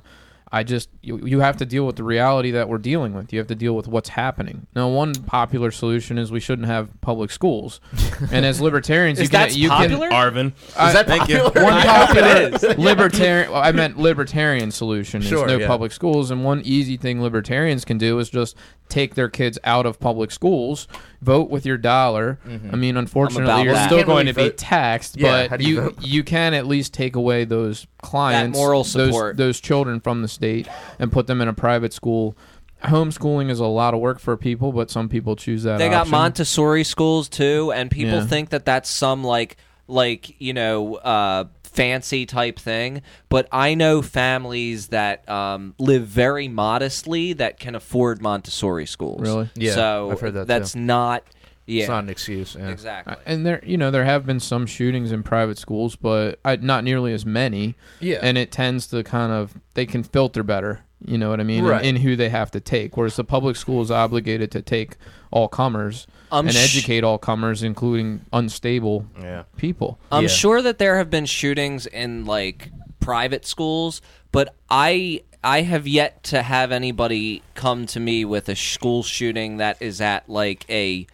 I 0.51 0.63
just, 0.63 0.89
you, 1.03 1.23
you 1.27 1.41
have 1.41 1.57
to 1.57 1.67
deal 1.67 1.85
with 1.85 1.95
the 1.95 2.03
reality 2.03 2.49
that 2.51 2.67
we're 2.69 2.79
dealing 2.79 3.13
with. 3.13 3.31
You 3.31 3.37
have 3.37 3.49
to 3.49 3.55
deal 3.55 3.75
with 3.75 3.87
what's 3.87 4.09
happening. 4.09 4.65
Now, 4.75 4.89
one 4.89 5.13
popular 5.13 5.69
solution 5.69 6.17
is 6.17 6.31
we 6.31 6.39
shouldn't 6.39 6.67
have 6.67 6.89
public 7.01 7.29
schools. 7.29 7.79
and 8.31 8.47
as 8.47 8.59
libertarians, 8.59 9.19
you 9.21 9.29
can, 9.29 9.39
that 9.41 9.55
you 9.55 9.69
popular? 9.69 10.09
Arvin. 10.09 10.53
I- 10.75 10.91
that 10.93 11.05
thank 11.05 11.29
you. 11.29 11.37
popular? 11.43 11.65
one 11.65 11.77
it 11.77 11.85
popular 11.85 12.73
libertarian 12.79 13.51
well, 13.51 13.61
I 13.61 13.71
meant 13.73 13.99
libertarian 13.99 14.71
solution 14.71 15.21
is 15.21 15.27
Sure, 15.27 15.45
no 15.45 15.57
yeah. 15.57 15.67
public 15.67 15.91
schools 15.91 16.31
and 16.31 16.43
one 16.43 16.61
easy 16.65 16.97
thing 16.97 17.21
libertarians 17.21 17.85
can 17.85 17.99
do 17.99 18.17
is 18.17 18.31
just 18.31 18.55
take 18.89 19.15
their 19.15 19.29
kids 19.29 19.57
out 19.63 19.85
of 19.85 19.99
public 19.99 20.31
schools 20.31 20.87
vote 21.21 21.49
with 21.49 21.65
your 21.65 21.77
dollar 21.77 22.39
I 22.71 22.75
mean 22.75 22.97
unfortunately 22.97 23.63
you're 23.63 23.73
that. 23.73 23.85
still 23.87 24.03
going 24.03 24.25
really 24.27 24.33
to 24.47 24.49
be 24.51 24.55
taxed 24.55 25.15
Yeah, 25.17 25.47
but 25.47 25.61
you 25.61 25.67
you 25.75 25.81
vote? 25.81 25.95
you 26.01 26.23
can 26.23 26.53
at 26.53 26.65
least 26.67 26.93
take 26.93 27.15
away 27.15 27.45
those 27.45 27.87
clients 28.01 28.57
moral 28.57 28.83
those- 28.83 28.91
support. 28.91 29.37
those 29.37 29.59
children 29.59 29.99
from 29.99 30.21
the 30.21 30.27
state 30.27 30.67
and 30.97 31.11
put 31.11 31.27
them 31.27 31.39
in 31.41 31.47
a 31.47 31.53
private 31.53 31.93
school 31.93 32.35
homeschooling 32.83 33.49
is 33.49 33.59
a 33.59 33.65
lot 33.65 33.93
of 33.93 33.99
work 33.99 34.19
for 34.19 34.37
people 34.37 34.71
but 34.71 34.89
some 34.89 35.09
people 35.09 35.35
choose 35.35 35.63
that 35.63 35.77
They 35.77 35.89
got 35.89 36.01
option. 36.01 36.11
Montessori 36.11 36.83
schools 36.83 37.27
too, 37.29 37.71
and 37.73 37.91
people 37.91 38.19
Yeah. 38.19 38.25
think 38.25 38.49
that 38.49 38.65
that's 38.65 38.89
some 38.89 39.23
like 39.23 39.57
like 39.87 40.39
you 40.39 40.53
know 40.53 40.95
uh, 40.95 41.45
fancy 41.79 42.25
type 42.25 42.59
thing. 42.59 43.01
But 43.29 43.47
I 43.53 43.73
know 43.73 44.01
families 44.01 44.87
that 44.87 45.27
um, 45.29 45.75
live 45.79 46.05
very 46.05 46.47
modestly 46.49 47.33
that 47.33 47.57
can 47.59 47.73
afford 47.75 48.21
Montessori 48.21 48.85
schools. 48.85 49.21
Really? 49.21 49.49
Yeah, 49.55 49.73
So 49.75 50.11
I've 50.11 50.19
heard 50.19 50.33
that, 50.33 50.47
that's 50.47 50.73
too. 50.73 50.79
not. 50.79 51.23
Yeah. 51.65 51.81
It's 51.83 51.89
not 51.89 52.03
an 52.03 52.09
excuse. 52.09 52.55
Yeah. 52.59 52.69
exactly. 52.69 53.15
and 53.27 53.45
there 53.45 53.61
you 53.63 53.77
know 53.77 53.91
there 53.91 54.03
have 54.03 54.25
been 54.25 54.39
some 54.39 54.65
shootings 54.65 55.11
in 55.11 55.21
private 55.21 55.59
schools 55.59 55.95
but 55.95 56.39
I, 56.43 56.55
not 56.55 56.83
nearly 56.83 57.13
as 57.13 57.27
many 57.27 57.75
Yeah. 57.99 58.17
and 58.23 58.39
it 58.39 58.51
tends 58.51 58.87
to 58.87 59.03
kind 59.03 59.31
of 59.31 59.53
they 59.75 59.85
can 59.85 60.01
filter 60.01 60.41
better 60.41 60.79
you 61.05 61.15
know 61.19 61.29
what 61.29 61.39
i 61.39 61.43
mean 61.43 61.63
Right. 61.63 61.85
in, 61.85 61.95
in 61.95 62.01
who 62.01 62.15
they 62.15 62.29
have 62.29 62.49
to 62.51 62.59
take 62.59 62.97
whereas 62.97 63.17
the 63.17 63.23
public 63.23 63.55
school 63.55 63.83
is 63.83 63.91
obligated 63.91 64.49
to 64.53 64.63
take 64.63 64.97
all 65.31 65.47
comers 65.47 66.07
I'm 66.31 66.47
and 66.47 66.55
sh- 66.55 66.75
educate 66.77 67.03
all 67.03 67.17
comers 67.17 67.63
including 67.63 68.21
unstable 68.33 69.05
Yeah. 69.19 69.43
people 69.57 69.99
I'm 70.11 70.23
Yeah. 70.23 70.29
sure 70.29 70.61
that 70.61 70.77
there 70.79 70.97
have 70.97 71.09
been 71.09 71.25
shootings 71.25 71.85
in 71.85 72.25
like 72.25 72.71
private 72.99 73.45
schools, 73.45 74.01
but 74.31 74.53
I 74.69 75.21
I 75.43 75.61
have 75.61 75.87
yet 75.87 76.21
to 76.25 76.41
have 76.41 76.71
anybody 76.71 77.41
come 77.55 77.85
to 77.87 77.99
me 77.99 78.25
with 78.25 78.49
a 78.49 78.55
school 78.55 79.03
shooting 79.03 79.57
that 79.57 79.77
is 79.79 80.01
at 80.01 80.27
like 80.29 80.65
a 80.69 81.07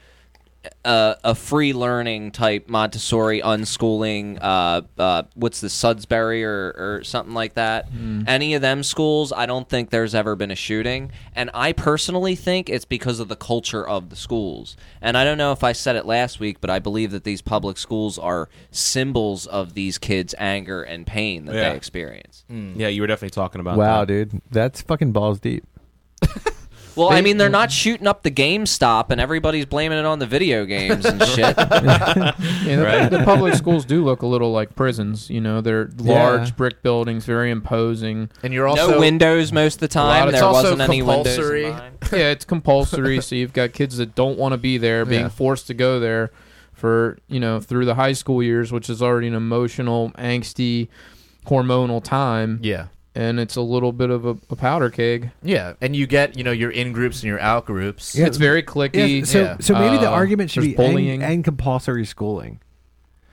a, 0.84 1.16
a 1.24 1.36
free 1.36 1.74
learning 1.74 2.32
type 2.32 2.68
Montessori 2.70 3.42
unschooling. 3.42 4.38
Uh, 4.42 4.82
uh, 4.98 5.24
what's 5.34 5.62
the 5.62 5.68
Sudsbury 5.68 6.44
or, 6.44 6.76
or 6.78 7.04
something 7.04 7.34
like 7.34 7.56
that? 7.56 7.88
Any 8.28 8.54
of 8.54 8.62
them 8.62 8.84
schools, 8.84 9.32
I 9.32 9.46
don't 9.46 9.68
think 9.68 9.90
there's 9.90 10.16
ever 10.16 10.36
been 10.36 10.52
a 10.52 10.56
shooting, 10.56 11.12
and 11.36 11.50
I 11.54 11.72
personally 11.74 12.36
think 12.36 12.70
it's 12.70 12.86
because 12.86 13.20
of 13.20 13.28
the 13.28 13.36
culture 13.36 13.88
of 13.88 14.10
the 14.10 14.16
schools. 14.16 14.76
And 15.02 15.18
I 15.18 15.24
don't 15.24 15.38
know 15.38 15.52
if 15.52 15.64
I 15.64 15.72
said 15.72 15.96
it 15.96 16.06
last 16.06 16.40
week, 16.40 16.62
but 16.62 16.70
I 16.70 16.80
believe 16.80 17.12
that 17.12 17.24
these 17.24 17.42
public 17.42 17.78
schools 17.78 18.18
are 18.18 18.50
symbols 18.72 19.48
of 19.48 19.74
these 19.74 19.98
kids' 19.98 20.36
anger 20.38 20.82
and 20.84 21.06
pain 21.06 21.46
that 21.46 21.56
Yeah. 21.56 21.70
they 21.70 21.76
experience. 21.76 22.44
Yeah, 22.50 22.88
you 22.88 23.02
were 23.02 23.08
definitely 23.08 23.32
talking 23.32 23.62
about. 23.62 23.78
Wow, 23.78 24.02
that. 24.06 24.08
dude, 24.30 24.42
that's 24.52 24.82
fucking 24.82 25.12
balls 25.12 25.40
deep. 25.40 25.66
Well, 26.96 27.10
I 27.12 27.22
mean, 27.22 27.38
they're 27.38 27.50
not 27.50 27.72
shooting 27.72 28.08
up 28.08 28.24
the 28.24 28.32
GameStop, 28.32 29.08
and 29.10 29.20
everybody's 29.20 29.66
blaming 29.66 29.98
it 30.00 30.06
on 30.06 30.20
the 30.20 30.26
video 30.26 30.66
games 30.66 31.06
and 31.06 31.22
shit. 31.26 31.56
yeah, 31.58 33.08
the, 33.10 33.18
the 33.18 33.24
public 33.26 33.54
schools 33.56 33.86
do 33.86 34.04
look 34.04 34.22
a 34.22 34.26
little 34.28 34.52
like 34.52 34.76
prisons 34.76 35.30
you 35.30 35.42
know 35.42 35.62
they're 35.62 35.90
large 35.98 36.50
Yeah. 36.50 36.56
brick 36.56 36.82
buildings 36.84 37.26
very 37.26 37.52
imposing 37.52 38.30
And 38.44 38.54
you're 38.54 38.68
also 38.68 38.92
no 38.92 39.00
windows 39.00 39.52
most 39.52 39.82
of 39.82 39.90
the 39.90 40.00
lot 40.00 40.10
time. 40.20 40.28
of- 40.28 40.32
There 40.34 40.40
it's 40.40 40.44
also 40.44 40.64
wasn't 40.72 40.82
any 40.82 41.02
windows. 41.02 41.38
in 41.38 41.44
compulsory. 41.44 41.72
mine. 41.72 41.98
yeah 42.12 42.32
it's 42.32 42.46
compulsory 42.46 43.22
so 43.22 43.36
you've 43.36 43.54
got 43.54 43.74
kids 43.74 43.98
that 43.98 44.16
don't 44.16 44.38
want 44.38 44.54
to 44.54 44.58
be 44.58 44.78
there 44.78 45.06
being 45.06 45.22
Yeah. 45.24 45.28
forced 45.30 45.68
to 45.68 45.74
go 45.74 46.00
there 46.00 46.32
for 46.74 47.18
you 47.28 47.40
know 47.40 47.60
through 47.60 47.86
the 47.86 47.96
high 47.96 48.14
school 48.14 48.42
years 48.44 48.72
which 48.72 48.90
is 48.90 49.02
already 49.02 49.28
an 49.28 49.34
emotional 49.36 50.12
angsty 50.18 50.88
hormonal 51.48 52.04
time 52.04 52.60
Yeah. 52.62 52.88
And 53.18 53.40
it's 53.40 53.56
a 53.56 53.62
little 53.62 53.94
bit 53.94 54.10
of 54.10 54.26
a, 54.26 54.38
a 54.50 54.56
powder 54.58 54.90
keg 54.90 55.32
Yeah. 55.42 55.74
And 55.80 55.96
you 55.96 56.06
get, 56.06 56.38
you 56.38 56.44
know, 56.44 56.52
your 56.52 56.70
in 56.70 56.92
groups 56.92 57.22
and 57.22 57.28
your 57.30 57.40
out 57.40 57.66
groups. 57.66 58.14
Yeah, 58.14 58.26
it's 58.28 58.36
very 58.38 58.62
cliquey 58.62 59.20
Yeah, 59.20 59.26
so 59.26 59.42
yeah. 59.42 59.58
so 59.62 59.74
maybe 59.74 59.98
the 59.98 60.10
Uh, 60.10 60.14
argument 60.16 60.52
should 60.52 60.64
there's 60.64 60.74
be 60.74 60.76
bullying. 60.78 61.24
and, 61.24 61.32
and 61.34 61.44
compulsory 61.44 62.06
schooling. 62.06 62.60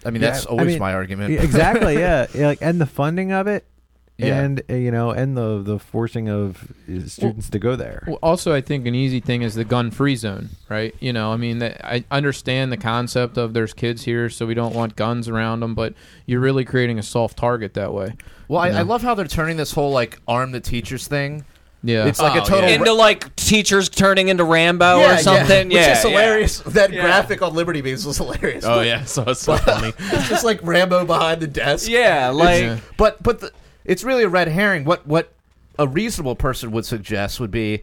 I 0.04 0.10
mean, 0.10 0.22
Yeah, 0.22 0.30
that's 0.30 0.46
I 0.46 0.50
always 0.50 0.66
mean, 0.68 0.78
my 0.78 0.94
argument. 0.94 1.32
Yeah, 1.32 1.42
exactly. 1.42 1.94
Yeah. 1.98 2.26
yeah, 2.32 2.46
like 2.46 2.58
and 2.62 2.80
the 2.80 2.86
funding 2.86 3.32
of 3.32 3.46
it, 3.48 3.66
Yeah. 4.22 4.40
and 4.40 4.62
uh, 4.70 4.74
you 4.74 4.90
know, 4.90 5.10
and 5.10 5.36
the 5.36 5.62
the 5.62 5.78
forcing 5.78 6.28
of 6.28 6.72
uh, 6.88 7.06
students 7.08 7.50
to 7.50 7.58
go 7.58 7.76
there. 7.76 8.04
Well, 8.06 8.18
also, 8.22 8.54
I 8.54 8.60
think 8.60 8.86
an 8.86 8.94
easy 8.94 9.20
thing 9.20 9.42
is 9.42 9.54
the 9.54 9.64
gun-free 9.64 10.16
zone, 10.16 10.50
right? 10.68 10.94
You 11.00 11.12
know, 11.12 11.32
I 11.32 11.36
mean, 11.36 11.58
that 11.58 11.84
I 11.84 12.04
understand 12.10 12.72
the 12.72 12.76
concept 12.76 13.36
of 13.38 13.54
there's 13.54 13.72
kids 13.74 14.04
here, 14.04 14.28
so 14.30 14.46
we 14.46 14.54
don't 14.54 14.74
want 14.74 14.96
guns 14.96 15.28
around 15.28 15.60
them, 15.60 15.74
but 15.74 15.94
you're 16.26 16.40
really 16.40 16.64
creating 16.64 16.98
a 16.98 17.02
soft 17.02 17.36
target 17.38 17.74
that 17.74 17.92
way. 17.92 18.14
Well, 18.48 18.60
I, 18.60 18.68
Yeah. 18.70 18.78
I 18.80 18.82
love 18.82 19.02
how 19.02 19.14
they're 19.14 19.26
turning 19.26 19.56
this 19.56 19.72
whole 19.72 19.92
like 19.92 20.20
arm 20.28 20.52
the 20.52 20.60
teachers 20.60 21.06
thing. 21.08 21.44
Yeah, 21.84 22.06
It's 22.06 22.20
like 22.20 22.36
Oh, 22.40 22.44
a 22.44 22.46
total 22.46 22.68
yeah. 22.70 22.76
Into 22.76 22.92
like 22.92 23.34
teachers 23.34 23.88
turning 23.88 24.28
into 24.28 24.44
Rambo 24.44 25.00
Yeah, 25.00 25.14
or 25.14 25.18
something. 25.18 25.72
yeah, 25.72 25.78
Yeah, 25.80 25.88
which 25.88 25.98
is 25.98 26.04
yeah. 26.04 26.10
hilarious. 26.10 26.58
That 26.60 26.92
Yeah. 26.92 27.02
graphic 27.02 27.42
on 27.42 27.54
Liberty 27.54 27.80
Beans 27.80 28.06
was 28.06 28.18
hilarious. 28.18 28.64
Oh 28.64 28.82
yeah, 28.82 29.02
so 29.04 29.24
it's 29.24 29.40
so 29.40 29.56
funny. 29.56 29.92
it's 29.98 30.28
just 30.28 30.44
like 30.44 30.60
Rambo 30.62 31.06
behind 31.06 31.40
the 31.40 31.48
desk. 31.48 31.88
Yeah, 31.90 32.28
like 32.28 32.62
Yeah. 32.62 32.76
But 32.96 33.20
but 33.20 33.40
the, 33.40 33.50
it's 33.84 34.04
really 34.04 34.22
a 34.24 34.28
red 34.28 34.48
herring. 34.48 34.84
What 34.84 35.06
what 35.06 35.32
a 35.78 35.88
reasonable 35.88 36.36
person 36.36 36.70
would 36.72 36.84
suggest 36.84 37.40
would 37.40 37.50
be, 37.50 37.82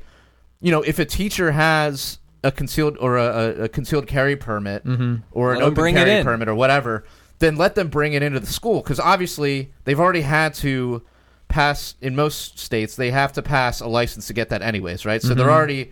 you 0.62 0.71
know, 0.71 0.81
if 0.81 0.99
a 0.99 1.05
teacher 1.05 1.51
has 1.51 2.19
a 2.43 2.51
concealed 2.51 2.97
or 2.99 3.17
a, 3.17 3.63
a, 3.63 3.67
concealed 3.69 4.07
carry 4.07 4.35
permit 4.35 4.85
Mhm. 4.85 5.23
or 5.31 5.51
an 5.53 5.59
Let 5.59 5.65
open 5.67 5.93
carry 5.93 6.23
permit 6.23 6.47
or 6.47 6.55
whatever, 6.55 7.03
then 7.39 7.55
let 7.57 7.75
them 7.75 7.88
bring 7.89 8.13
it 8.13 8.21
into 8.23 8.39
the 8.39 8.47
school 8.47 8.81
because 8.81 8.99
obviously 8.99 9.71
they've 9.85 9.99
already 9.99 10.21
had 10.21 10.53
to 10.55 11.01
pass 11.49 11.95
in 11.99 12.15
most 12.15 12.59
states 12.59 12.95
they 12.95 13.09
have 13.12 13.33
to 13.33 13.41
pass 13.41 13.81
a 13.81 13.88
license 13.88 14.27
to 14.27 14.33
get 14.33 14.49
that 14.49 14.62
anyways, 14.62 15.05
right? 15.05 15.21
So 15.21 15.33
they're 15.33 15.47
Mhm. 15.47 15.51
already 15.51 15.91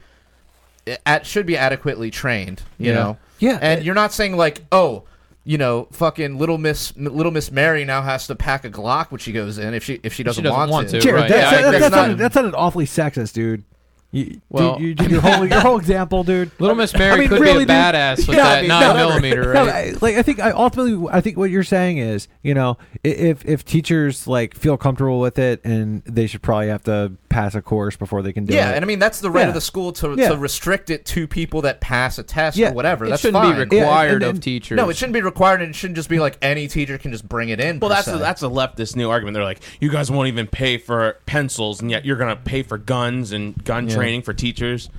at 1.05 1.25
should 1.25 1.45
be 1.45 1.57
adequately 1.57 2.11
trained, 2.11 2.61
you 2.77 2.91
Yeah. 2.91 2.95
know. 2.95 3.17
Yeah, 3.39 3.59
and 3.61 3.79
it- 3.81 3.85
you're 3.85 3.95
not 3.95 4.13
saying 4.13 4.37
like, 4.37 4.61
oh, 4.71 5.03
you 5.47 5.57
know, 5.57 5.87
fucking 5.93 6.37
little 6.37 6.57
Miss 6.57 6.93
Little 6.97 7.31
Miss 7.31 7.51
Mary 7.51 7.85
now 7.85 8.01
has 8.01 8.27
to 8.27 8.35
pack 8.35 8.65
a 8.65 8.69
Glock 8.69 9.11
when 9.11 9.19
she 9.19 9.31
goes 9.31 9.57
in 9.57 9.73
if 9.73 9.81
she 9.81 9.97
if 10.03 10.13
she 10.13 10.21
doesn't, 10.21 10.43
doesn't 10.43 10.69
want 10.69 10.89
to. 10.89 10.99
Jared, 10.99 11.21
right, 11.21 11.29
that's, 11.29 11.41
yeah, 11.53 11.57
I 11.57 11.61
that, 11.61 11.67
agree. 11.67 11.71
that, 11.71 11.79
That's 11.79 11.91
not- 11.95 11.97
sounded, 12.01 12.17
that 12.17 12.33
sounded 12.33 12.55
awfully 12.55 12.85
sexist, 12.85 13.31
dude. 13.33 13.63
You, 14.11 14.39
Well- 14.49 14.77
dude, 14.79 14.87
you, 14.87 14.95
dude, 14.95 15.11
your 15.11 15.21
whole 15.21 15.45
your 15.45 15.59
whole 15.59 15.77
example, 15.77 16.23
dude. 16.23 16.49
Little 16.59 16.75
Miss 16.77 16.93
Mary 16.97 17.11
I 17.11 17.17
mean, 17.17 17.27
could 17.27 17.41
really, 17.41 17.65
be 17.65 17.73
a 17.73 17.75
dude. 17.75 17.93
badass 17.93 18.17
with 18.27 18.37
No, 18.37 18.43
I 18.43 18.45
that 18.55 18.61
mean, 18.61 18.69
nine 18.69 18.81
no, 18.81 18.93
millimeter, 19.07 19.53
no, 19.53 19.65
right? 19.65 19.93
I- 19.93 19.97
like 20.01 20.15
I 20.15 20.21
think 20.21 20.39
I 20.39 20.51
ultimately 20.51 21.09
I 21.11 21.19
think 21.19 21.35
what 21.37 21.49
you're 21.49 21.63
saying 21.63 21.97
is 21.97 22.27
you 22.41 22.53
know 22.53 22.77
if 23.03 23.43
if 23.45 23.65
teachers 23.65 24.25
like 24.25 24.55
feel 24.55 24.77
comfortable 24.77 25.19
with 25.19 25.37
it 25.37 25.59
and 25.65 26.03
they 26.05 26.25
should 26.25 26.41
probably 26.41 26.69
have 26.69 26.83
to 26.85 27.11
pass 27.27 27.53
a 27.53 27.61
course 27.61 27.97
before 27.97 28.21
they 28.21 28.31
can 28.31 28.45
do 28.45 28.53
Yeah, 28.53 28.67
it. 28.67 28.69
Yeah, 28.69 28.75
and 28.77 28.85
I 28.85 28.87
mean 28.87 28.99
that's 28.99 29.19
the 29.19 29.29
right 29.29 29.41
Yeah. 29.41 29.47
of 29.49 29.53
the 29.53 29.61
school 29.61 29.91
to, 29.93 30.15
Yeah. 30.17 30.29
to 30.29 30.37
restrict 30.37 30.89
it 30.89 31.05
to 31.07 31.27
people 31.27 31.61
that 31.63 31.81
pass 31.81 32.17
a 32.17 32.23
test 32.23 32.55
Yeah. 32.57 32.69
or 32.69 32.73
whatever. 32.73 33.05
it 33.05 33.09
That's 33.09 33.21
shouldn't 33.21 33.43
fine. 33.43 33.55
be 33.55 33.59
required 33.75 34.21
Yeah, 34.21 34.29
and- 34.29 34.37
of 34.37 34.43
teachers. 34.43 34.77
No, 34.77 34.89
it 34.89 34.95
shouldn't 34.95 35.13
be 35.15 35.21
required, 35.21 35.61
and 35.61 35.71
it 35.71 35.75
shouldn't 35.75 35.97
just 35.97 36.09
be 36.09 36.19
like 36.19 36.37
any 36.41 36.69
teacher 36.69 36.97
can 36.97 37.11
just 37.11 37.27
bring 37.27 37.49
it 37.49 37.59
in. 37.59 37.79
Well, 37.79 37.89
that's 37.89 38.07
a, 38.07 38.17
that's 38.17 38.41
a 38.41 38.47
leftist 38.47 38.95
new 38.95 39.09
argument. 39.09 39.33
They're 39.35 39.43
like, 39.43 39.59
you 39.81 39.89
guys 39.91 40.09
won't 40.09 40.29
even 40.29 40.47
pay 40.47 40.77
for 40.77 41.17
pencils, 41.25 41.81
and 41.81 41.91
yet 41.91 42.05
you're 42.05 42.15
going 42.15 42.29
to 42.35 42.41
pay 42.41 42.63
for 42.63 42.77
guns 42.77 43.31
and 43.33 43.61
gun 43.65 43.87
Yeah. 43.89 43.96
Training 43.97 44.21
for 44.21 44.33
teachers. 44.33 44.89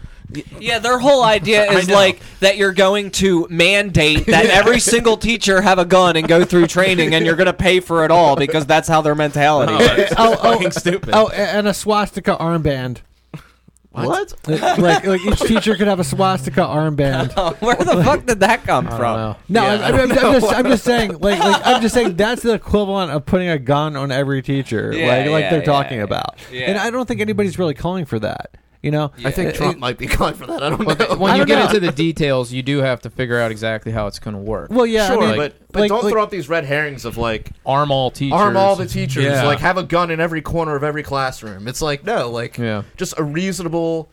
Yeah, 0.61 0.79
their 0.79 0.99
whole 0.99 1.25
idea 1.25 1.65
is 1.73 1.89
like 1.89 2.21
that 2.41 2.59
you're 2.59 2.75
going 2.75 3.11
to 3.13 3.47
mandate 3.49 4.27
that 4.27 4.45
every 4.51 4.79
single 4.79 5.17
teacher 5.17 5.63
have 5.63 5.79
a 5.79 5.87
gun 5.87 6.17
and 6.17 6.29
go 6.29 6.45
through 6.45 6.67
training, 6.67 7.15
and 7.15 7.25
you're 7.25 7.37
going 7.37 7.47
to 7.47 7.53
pay 7.55 7.81
for 7.81 8.05
it 8.05 8.11
all 8.11 8.37
because 8.37 8.67
that's 8.67 8.89
how 8.89 9.01
their 9.01 9.15
mentality 9.15 9.73
Oh, 9.73 9.95
is. 9.95 10.13
Oh, 10.19 10.37
oh, 10.43 10.53
fucking 10.53 10.73
stupid. 10.73 11.11
Oh, 11.15 11.29
and 11.29 11.67
a 11.67 11.73
swastika 11.73 12.37
armband. 12.37 12.99
what? 13.93 14.35
Uh, 14.47 14.77
like 14.79 15.05
like 15.07 15.21
each 15.25 15.41
teacher 15.41 15.75
could 15.75 15.89
have 15.89 15.99
a 15.99 16.05
swastika 16.05 16.61
armband. 16.61 17.33
Where 17.63 17.75
the 17.77 18.05
fuck 18.05 18.27
did 18.27 18.41
that 18.41 18.65
come 18.65 18.87
from? 18.87 19.35
No, 19.49 19.63
Yeah, 19.63 19.73
I'm, 19.73 19.81
I 19.81 19.87
I'm, 19.87 19.95
I'm, 19.95 20.19
I'm 20.19 20.41
just, 20.41 20.55
I'm 20.55 20.65
just 20.67 20.85
saying, 20.85 21.13
like, 21.21 21.39
like, 21.41 21.67
I'm 21.67 21.81
just 21.81 21.95
saying 21.95 22.17
that's 22.17 22.43
the 22.43 22.53
equivalent 22.53 23.11
of 23.13 23.25
putting 23.25 23.49
a 23.49 23.59
gun 23.59 23.97
on 23.97 24.13
every 24.13 24.43
teacher, 24.43 24.93
Yeah, 24.95 25.07
like, 25.09 25.27
like 25.31 25.43
yeah, 25.45 25.51
they're 25.51 25.59
yeah, 25.61 25.65
talking 25.65 25.99
yeah. 25.99 26.05
about. 26.05 26.39
Yeah. 26.53 26.67
And 26.69 26.79
I 26.79 26.91
don't 26.91 27.09
think 27.09 27.21
anybody's 27.23 27.59
really 27.59 27.75
calling 27.75 28.05
for 28.05 28.19
that. 28.21 28.51
You 28.83 28.93
know, 28.93 29.11
I 29.25 29.33
think 29.33 29.55
Trump 29.55 29.77
it- 29.77 29.81
might 29.81 29.99
be 29.99 30.07
going 30.19 30.35
for 30.35 30.47
that. 30.47 30.63
I 30.63 30.71
don't 30.71 30.85
But 30.85 30.99
know. 31.01 31.17
when 31.17 31.33
you 31.33 31.39
don't 31.39 31.47
get 31.49 31.59
know. 31.59 31.67
into 31.67 31.81
the 31.81 31.91
details, 31.91 32.53
you 32.53 32.63
do 32.63 32.79
have 32.79 33.01
to 33.01 33.11
figure 33.11 33.39
out 33.41 33.51
exactly 33.51 33.91
how 33.91 34.07
it's 34.07 34.21
going 34.21 34.37
to 34.37 34.41
work. 34.43 34.71
Well, 34.71 34.87
yeah, 34.87 35.09
sure, 35.09 35.21
I 35.23 35.27
mean, 35.27 35.37
but 35.37 35.55
but 35.73 35.81
like- 35.81 35.89
don't 35.89 36.05
like- 36.05 36.13
throw 36.13 36.23
up 36.23 36.31
these 36.31 36.49
red 36.49 36.65
herrings 36.65 37.05
of 37.05 37.17
like 37.17 37.51
Arm 37.67 37.91
all 37.91 38.11
teachers. 38.13 38.39
arm 38.39 38.57
all 38.57 38.77
the 38.77 38.87
teachers, 38.87 39.25
Yeah. 39.25 39.45
like 39.47 39.59
have 39.59 39.79
a 39.79 39.83
gun 39.83 40.13
in 40.13 40.21
every 40.21 40.43
corner 40.43 40.77
of 40.77 40.85
every 40.85 41.03
classroom. 41.03 41.67
It's 41.67 41.83
like 41.83 42.05
no, 42.05 42.31
like 42.31 42.57
Yeah. 42.57 42.83
just 42.97 43.15
a 43.19 43.23
reasonable. 43.25 44.09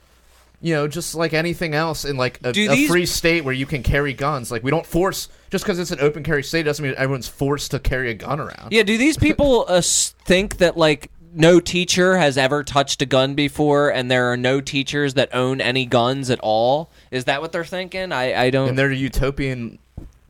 You 0.62 0.74
know, 0.74 0.88
just 0.88 1.14
like 1.14 1.34
anything 1.34 1.76
else 1.76 2.06
in 2.06 2.18
like 2.18 2.40
a, 2.44 2.52
Do 2.52 2.72
a 2.72 2.76
these- 2.76 2.90
free 2.90 3.06
state 3.06 3.44
where 3.44 3.54
you 3.54 3.68
can 3.68 3.84
carry 3.84 4.14
guns. 4.14 4.50
Like 4.50 4.64
we 4.64 4.72
don't 4.72 4.86
force 4.86 5.28
just 5.52 5.64
because 5.64 5.78
it's 5.78 5.92
an 5.92 6.00
open 6.00 6.24
carry 6.24 6.42
state 6.42 6.64
doesn't 6.64 6.84
mean 6.84 6.96
everyone's 6.98 7.28
forced 7.28 7.70
to 7.72 7.80
carry 7.80 8.10
a 8.10 8.16
gun 8.16 8.40
around. 8.40 8.72
Yeah, 8.72 8.82
do 8.82 8.98
these 8.98 9.16
people 9.18 9.66
uh, 9.70 9.76
s- 9.76 10.16
think 10.26 10.58
that 10.58 10.76
like 10.76 11.12
no 11.36 11.60
teacher 11.60 12.18
has 12.18 12.38
ever 12.38 12.64
touched 12.64 13.02
a 13.02 13.06
gun 13.06 13.36
before, 13.36 13.90
and 13.90 14.10
there 14.10 14.32
are 14.32 14.38
no 14.38 14.62
teachers 14.62 15.14
that 15.16 15.30
own 15.36 15.62
any 15.62 15.86
guns 15.86 16.30
at 16.30 16.40
all? 16.42 16.90
Is 17.12 17.26
that 17.26 17.42
what 17.42 17.52
they're 17.52 17.66
thinking? 17.66 18.12
I 18.12 18.34
I 18.46 18.50
don't. 18.50 18.70
in 18.70 18.76
their 18.76 18.92
utopian 18.92 19.80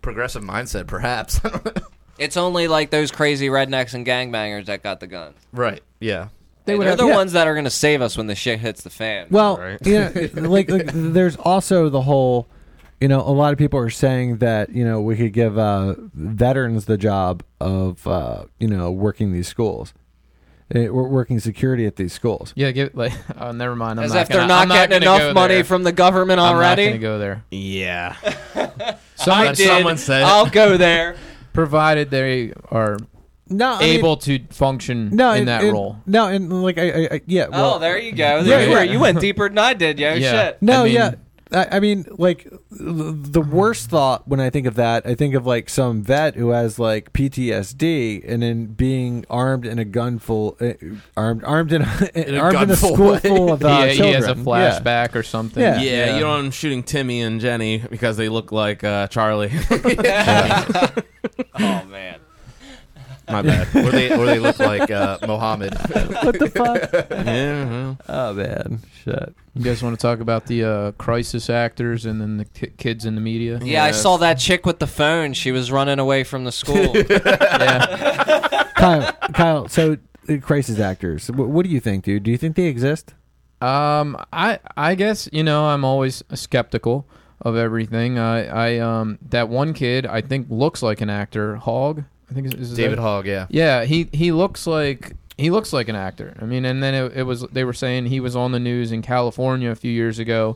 progressive 0.01 0.43
mindset, 0.43 0.87
perhaps. 0.87 1.39
I 1.43 1.49
don't 1.49 1.65
know. 1.65 1.81
it's 2.17 2.37
only 2.37 2.67
like 2.67 2.89
those 2.89 3.11
crazy 3.11 3.47
rednecks 3.49 3.93
and 3.93 4.05
gangbangers 4.05 4.65
that 4.65 4.83
got 4.83 4.99
the 4.99 5.07
guns. 5.07 5.35
right? 5.53 5.81
Yeah. 5.99 6.29
They 6.65 6.73
They 6.73 6.77
would 6.77 6.87
are 6.87 6.89
have- 6.91 6.99
the 6.99 7.07
yeah. 7.07 7.15
ones 7.15 7.33
that 7.33 7.47
are 7.47 7.53
going 7.53 7.65
to 7.65 7.69
save 7.69 8.01
us 8.01 8.17
when 8.17 8.27
the 8.27 8.33
shit 8.35 8.59
hits 8.59 8.81
the 8.83 8.89
fan. 8.89 9.27
Well, 9.29 9.57
Right. 9.57 9.77
yeah, 9.83 10.11
like, 10.33 10.69
like 10.69 10.89
there's 10.93 11.35
also 11.35 11.89
the 11.89 12.01
whole, 12.01 12.47
you 12.99 13.07
know, 13.07 13.19
a 13.21 13.29
lot 13.29 13.51
of 13.53 13.59
people 13.59 13.79
are 13.79 13.89
saying 13.91 14.37
that 14.37 14.69
you 14.71 14.83
know 14.85 14.99
we 15.01 15.15
could 15.15 15.33
give 15.33 15.57
uh, 15.59 15.93
veterans 16.15 16.85
the 16.85 16.97
job 16.97 17.43
of 17.59 18.07
uh, 18.07 18.45
you 18.59 18.67
know 18.67 18.91
working 18.91 19.31
these 19.33 19.47
schools, 19.47 19.93
uh, 20.73 20.79
we're 20.91 21.07
working 21.07 21.39
security 21.39 21.85
at 21.85 21.95
these 21.95 22.13
schools. 22.13 22.53
Yeah, 22.55 22.71
give 22.71 22.95
like. 22.95 23.13
Oh, 23.39 23.51
never 23.51 23.75
mind. 23.75 23.99
I'm 23.99 24.05
as 24.05 24.13
not 24.13 24.21
if 24.23 24.27
they're 24.29 24.37
gonna- 24.37 24.47
not 24.47 24.61
I'm 24.63 24.67
getting 24.69 24.99
gonna 25.01 25.17
enough 25.17 25.29
go 25.29 25.33
money 25.33 25.55
there. 25.55 25.63
from 25.63 25.83
the 25.83 25.91
government 25.91 26.39
I'm 26.39 26.55
not 26.59 26.77
gonna 26.77 26.97
go 26.97 27.19
there. 27.19 27.43
Yeah. 27.51 28.15
I 29.27 29.53
did. 29.53 29.57
someone 29.67 29.97
say 29.97 30.21
it. 30.21 30.25
I'll 30.25 30.49
go 30.49 30.77
there. 30.77 31.15
Provided 31.53 32.09
they 32.11 32.53
are 32.69 32.97
No, 33.49 33.73
I 33.75 33.79
mean- 33.79 33.99
able 33.99 34.17
to 34.17 34.39
function 34.49 35.09
no, 35.15 35.31
in 35.31 35.39
and- 35.39 35.47
that 35.47 35.63
and- 35.63 35.71
role. 35.73 35.97
No, 36.05 36.27
and 36.27 36.63
like 36.63 36.77
I, 36.77 36.89
I, 36.91 37.07
I 37.13 37.21
yeah. 37.25 37.47
Well, 37.47 37.75
oh, 37.75 37.79
there 37.79 37.97
you 37.99 38.11
go. 38.11 38.43
There 38.43 38.59
Yeah, 38.61 38.65
you 38.65 38.71
were. 38.71 38.83
yeah. 38.83 38.91
You 38.91 38.99
went 38.99 39.19
deeper 39.19 39.47
than 39.49 39.57
I 39.59 39.73
did, 39.73 39.99
yo. 39.99 40.13
Yeah. 40.15 40.31
Shit. 40.31 40.61
No, 40.61 40.81
I 40.81 40.83
mean- 40.85 40.93
yeah. 40.93 41.11
I, 41.51 41.67
I 41.73 41.79
mean, 41.79 42.05
like 42.11 42.47
the 42.71 43.41
worst 43.41 43.89
thought 43.89 44.27
when 44.27 44.39
I 44.39 44.49
think 44.49 44.65
of 44.65 44.75
that, 44.75 45.05
I 45.05 45.13
think 45.13 45.35
of 45.35 45.45
like 45.45 45.69
some 45.69 46.01
vet 46.01 46.35
who 46.35 46.49
has 46.49 46.79
like 46.79 47.13
PTSD 47.13 48.23
and 48.27 48.41
then 48.41 48.65
being 48.65 49.25
armed 49.29 49.65
in 49.65 49.77
a 49.77 49.85
gun 49.85 50.17
full, 50.17 50.57
uh, 50.59 50.73
armed, 51.15 51.43
armed 51.43 51.71
in, 51.71 51.83
a, 51.83 51.85
a 52.15 52.37
armed 52.39 52.55
in 52.55 52.67
gun 52.67 52.71
a 52.71 52.75
full 52.75 52.93
school 52.95 53.11
way. 53.11 53.19
full 53.19 53.53
of 53.53 53.63
uh, 53.63 53.67
yeah, 53.67 53.85
he 53.87 54.11
has 54.11 54.23
a 54.25 54.33
children. 54.33 54.45
flashback 54.45 55.15
or 55.15 55.23
something. 55.23 55.61
Yeah. 55.61 55.79
Yeah, 55.79 56.15
you 56.15 56.21
know 56.21 56.31
I'm 56.31 56.51
shooting 56.51 56.81
Timmy 56.83 57.21
and 57.21 57.39
Jenny 57.39 57.77
because 57.77 58.17
they 58.17 58.29
look 58.29 58.51
like 58.51 58.83
uh, 58.83 59.07
Charlie. 59.07 59.51
Oh 61.57 61.83
man. 61.85 62.19
My 63.29 63.41
bad. 63.41 63.67
or 63.75 63.91
they 63.91 64.11
or 64.15 64.25
they 64.25 64.39
look 64.39 64.59
like 64.59 64.89
uh, 64.91 65.17
Mohammed. 65.27 65.73
What 66.23 66.37
the 66.39 66.49
fuck? 66.49 67.09
yeah. 67.11 67.65
well. 67.65 67.97
oh 68.07 68.33
man, 68.33 68.79
shit. 69.03 69.35
You 69.53 69.63
guys 69.63 69.81
want 69.81 69.97
to 69.97 70.01
talk 70.01 70.19
about 70.19 70.45
the 70.47 70.63
uh, 70.63 70.91
crisis 70.93 71.49
actors 71.49 72.05
and 72.05 72.19
then 72.21 72.37
the 72.37 72.45
ki- 72.45 72.73
kids 72.77 73.05
in 73.05 73.15
the 73.15 73.21
media? 73.21 73.59
Yeah, 73.63 73.83
I 73.83 73.87
Yes. 73.87 74.01
saw 74.01 74.17
that 74.17 74.35
chick 74.37 74.65
with 74.65 74.79
the 74.79 74.87
phone. 74.87 75.33
She 75.33 75.51
was 75.51 75.71
running 75.71 75.97
away 75.99 76.23
from 76.23 76.43
the 76.43 76.51
school. 76.51 76.95
yeah. 77.09 78.63
Kyle, 78.75 79.11
Kyle. 79.33 79.67
So, 79.69 79.97
uh, 80.29 80.37
crisis 80.41 80.79
actors. 80.79 81.29
What, 81.31 81.49
what 81.49 81.65
do 81.65 81.71
you 81.71 81.79
think, 81.79 82.03
dude? 82.03 82.23
Do 82.23 82.31
you 82.31 82.37
think 82.37 82.55
they 82.55 82.65
exist? 82.65 83.13
Um, 83.61 84.17
I 84.33 84.59
I 84.75 84.95
guess 84.95 85.29
you 85.31 85.43
know 85.43 85.65
I'm 85.67 85.85
always 85.85 86.21
skeptical 86.33 87.07
of 87.41 87.55
everything. 87.55 88.19
I 88.19 88.45
I 88.75 88.79
um 88.79 89.17
that 89.29 89.47
one 89.49 89.73
kid 89.73 90.05
I 90.05 90.21
think 90.21 90.47
looks 90.49 90.83
like 90.83 90.99
an 91.01 91.09
actor. 91.09 91.55
Hogg, 91.55 92.03
I 92.29 92.33
think 92.33 92.47
is, 92.47 92.71
is 92.71 92.75
David 92.75 92.97
that- 92.97 93.01
Hogg, 93.03 93.25
yeah. 93.27 93.47
Yeah, 93.49 93.85
he 93.85 94.09
he 94.11 94.31
looks 94.31 94.65
like 94.67 95.13
he 95.37 95.49
looks 95.51 95.73
like 95.73 95.89
an 95.89 95.95
actor. 95.95 96.35
I 96.41 96.45
mean, 96.45 96.65
and 96.65 96.81
then 96.81 96.93
it, 96.93 97.17
it 97.17 97.23
was 97.23 97.41
they 97.47 97.63
were 97.63 97.73
saying 97.73 98.05
he 98.07 98.19
was 98.19 98.35
on 98.35 98.51
the 98.51 98.59
news 98.59 98.91
in 98.91 99.01
California 99.01 99.69
a 99.69 99.75
few 99.75 99.91
years 99.91 100.17
ago, 100.17 100.55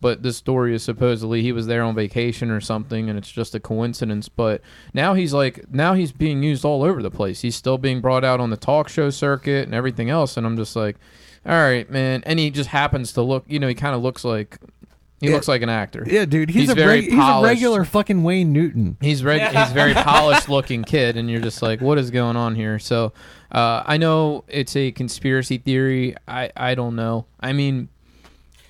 but 0.00 0.22
this 0.22 0.36
story 0.36 0.74
is 0.74 0.82
supposedly 0.82 1.40
he 1.42 1.52
was 1.52 1.66
there 1.66 1.82
on 1.82 1.94
vacation 1.94 2.50
or 2.50 2.60
something, 2.60 3.08
and 3.08 3.16
it's 3.18 3.30
just 3.30 3.54
a 3.54 3.60
coincidence. 3.60 4.28
But 4.28 4.60
now 4.92 5.14
he's 5.14 5.32
like 5.32 5.72
now 5.72 5.94
he's 5.94 6.12
being 6.12 6.42
used 6.42 6.64
all 6.64 6.82
over 6.82 7.02
the 7.02 7.10
place. 7.10 7.40
He's 7.42 7.56
still 7.56 7.78
being 7.78 8.00
brought 8.00 8.24
out 8.24 8.40
on 8.40 8.50
the 8.50 8.56
talk 8.56 8.88
show 8.88 9.10
circuit 9.10 9.64
and 9.66 9.74
everything 9.74 10.10
else, 10.10 10.36
and 10.36 10.44
I'm 10.46 10.56
just 10.56 10.74
like, 10.76 10.96
all 11.46 11.52
right, 11.52 11.88
man. 11.90 12.22
And 12.26 12.38
he 12.38 12.50
just 12.50 12.70
happens 12.70 13.12
to 13.14 13.22
look, 13.22 13.44
you 13.46 13.58
know, 13.58 13.68
he 13.68 13.74
kind 13.74 13.94
of 13.94 14.02
looks 14.02 14.24
like 14.24 14.58
he 15.20 15.26
Yeah. 15.28 15.34
looks 15.34 15.48
like 15.48 15.62
an 15.62 15.68
actor. 15.68 16.04
Yeah, 16.06 16.24
dude. 16.24 16.50
He's, 16.50 16.62
He's 16.62 16.70
a 16.70 16.74
very 16.74 17.00
reg- 17.00 17.10
he's 17.10 17.18
a 17.18 17.40
regular 17.42 17.84
fucking 17.84 18.22
Wayne 18.22 18.52
Newton. 18.52 18.96
He's 19.00 19.24
reg- 19.24 19.54
he's 19.56 19.72
very 19.72 19.94
polished 19.94 20.48
looking 20.48 20.84
kid, 20.84 21.16
and 21.16 21.30
you're 21.30 21.40
just 21.40 21.62
like, 21.62 21.80
what 21.80 21.98
is 21.98 22.10
going 22.10 22.36
on 22.36 22.54
here? 22.54 22.78
So, 22.78 23.12
uh, 23.52 23.82
I 23.86 23.96
know 23.96 24.44
it's 24.48 24.76
a 24.76 24.92
conspiracy 24.92 25.58
theory. 25.58 26.14
I 26.26 26.50
I 26.56 26.74
don't 26.74 26.94
know. 26.96 27.26
I 27.40 27.52
mean, 27.52 27.88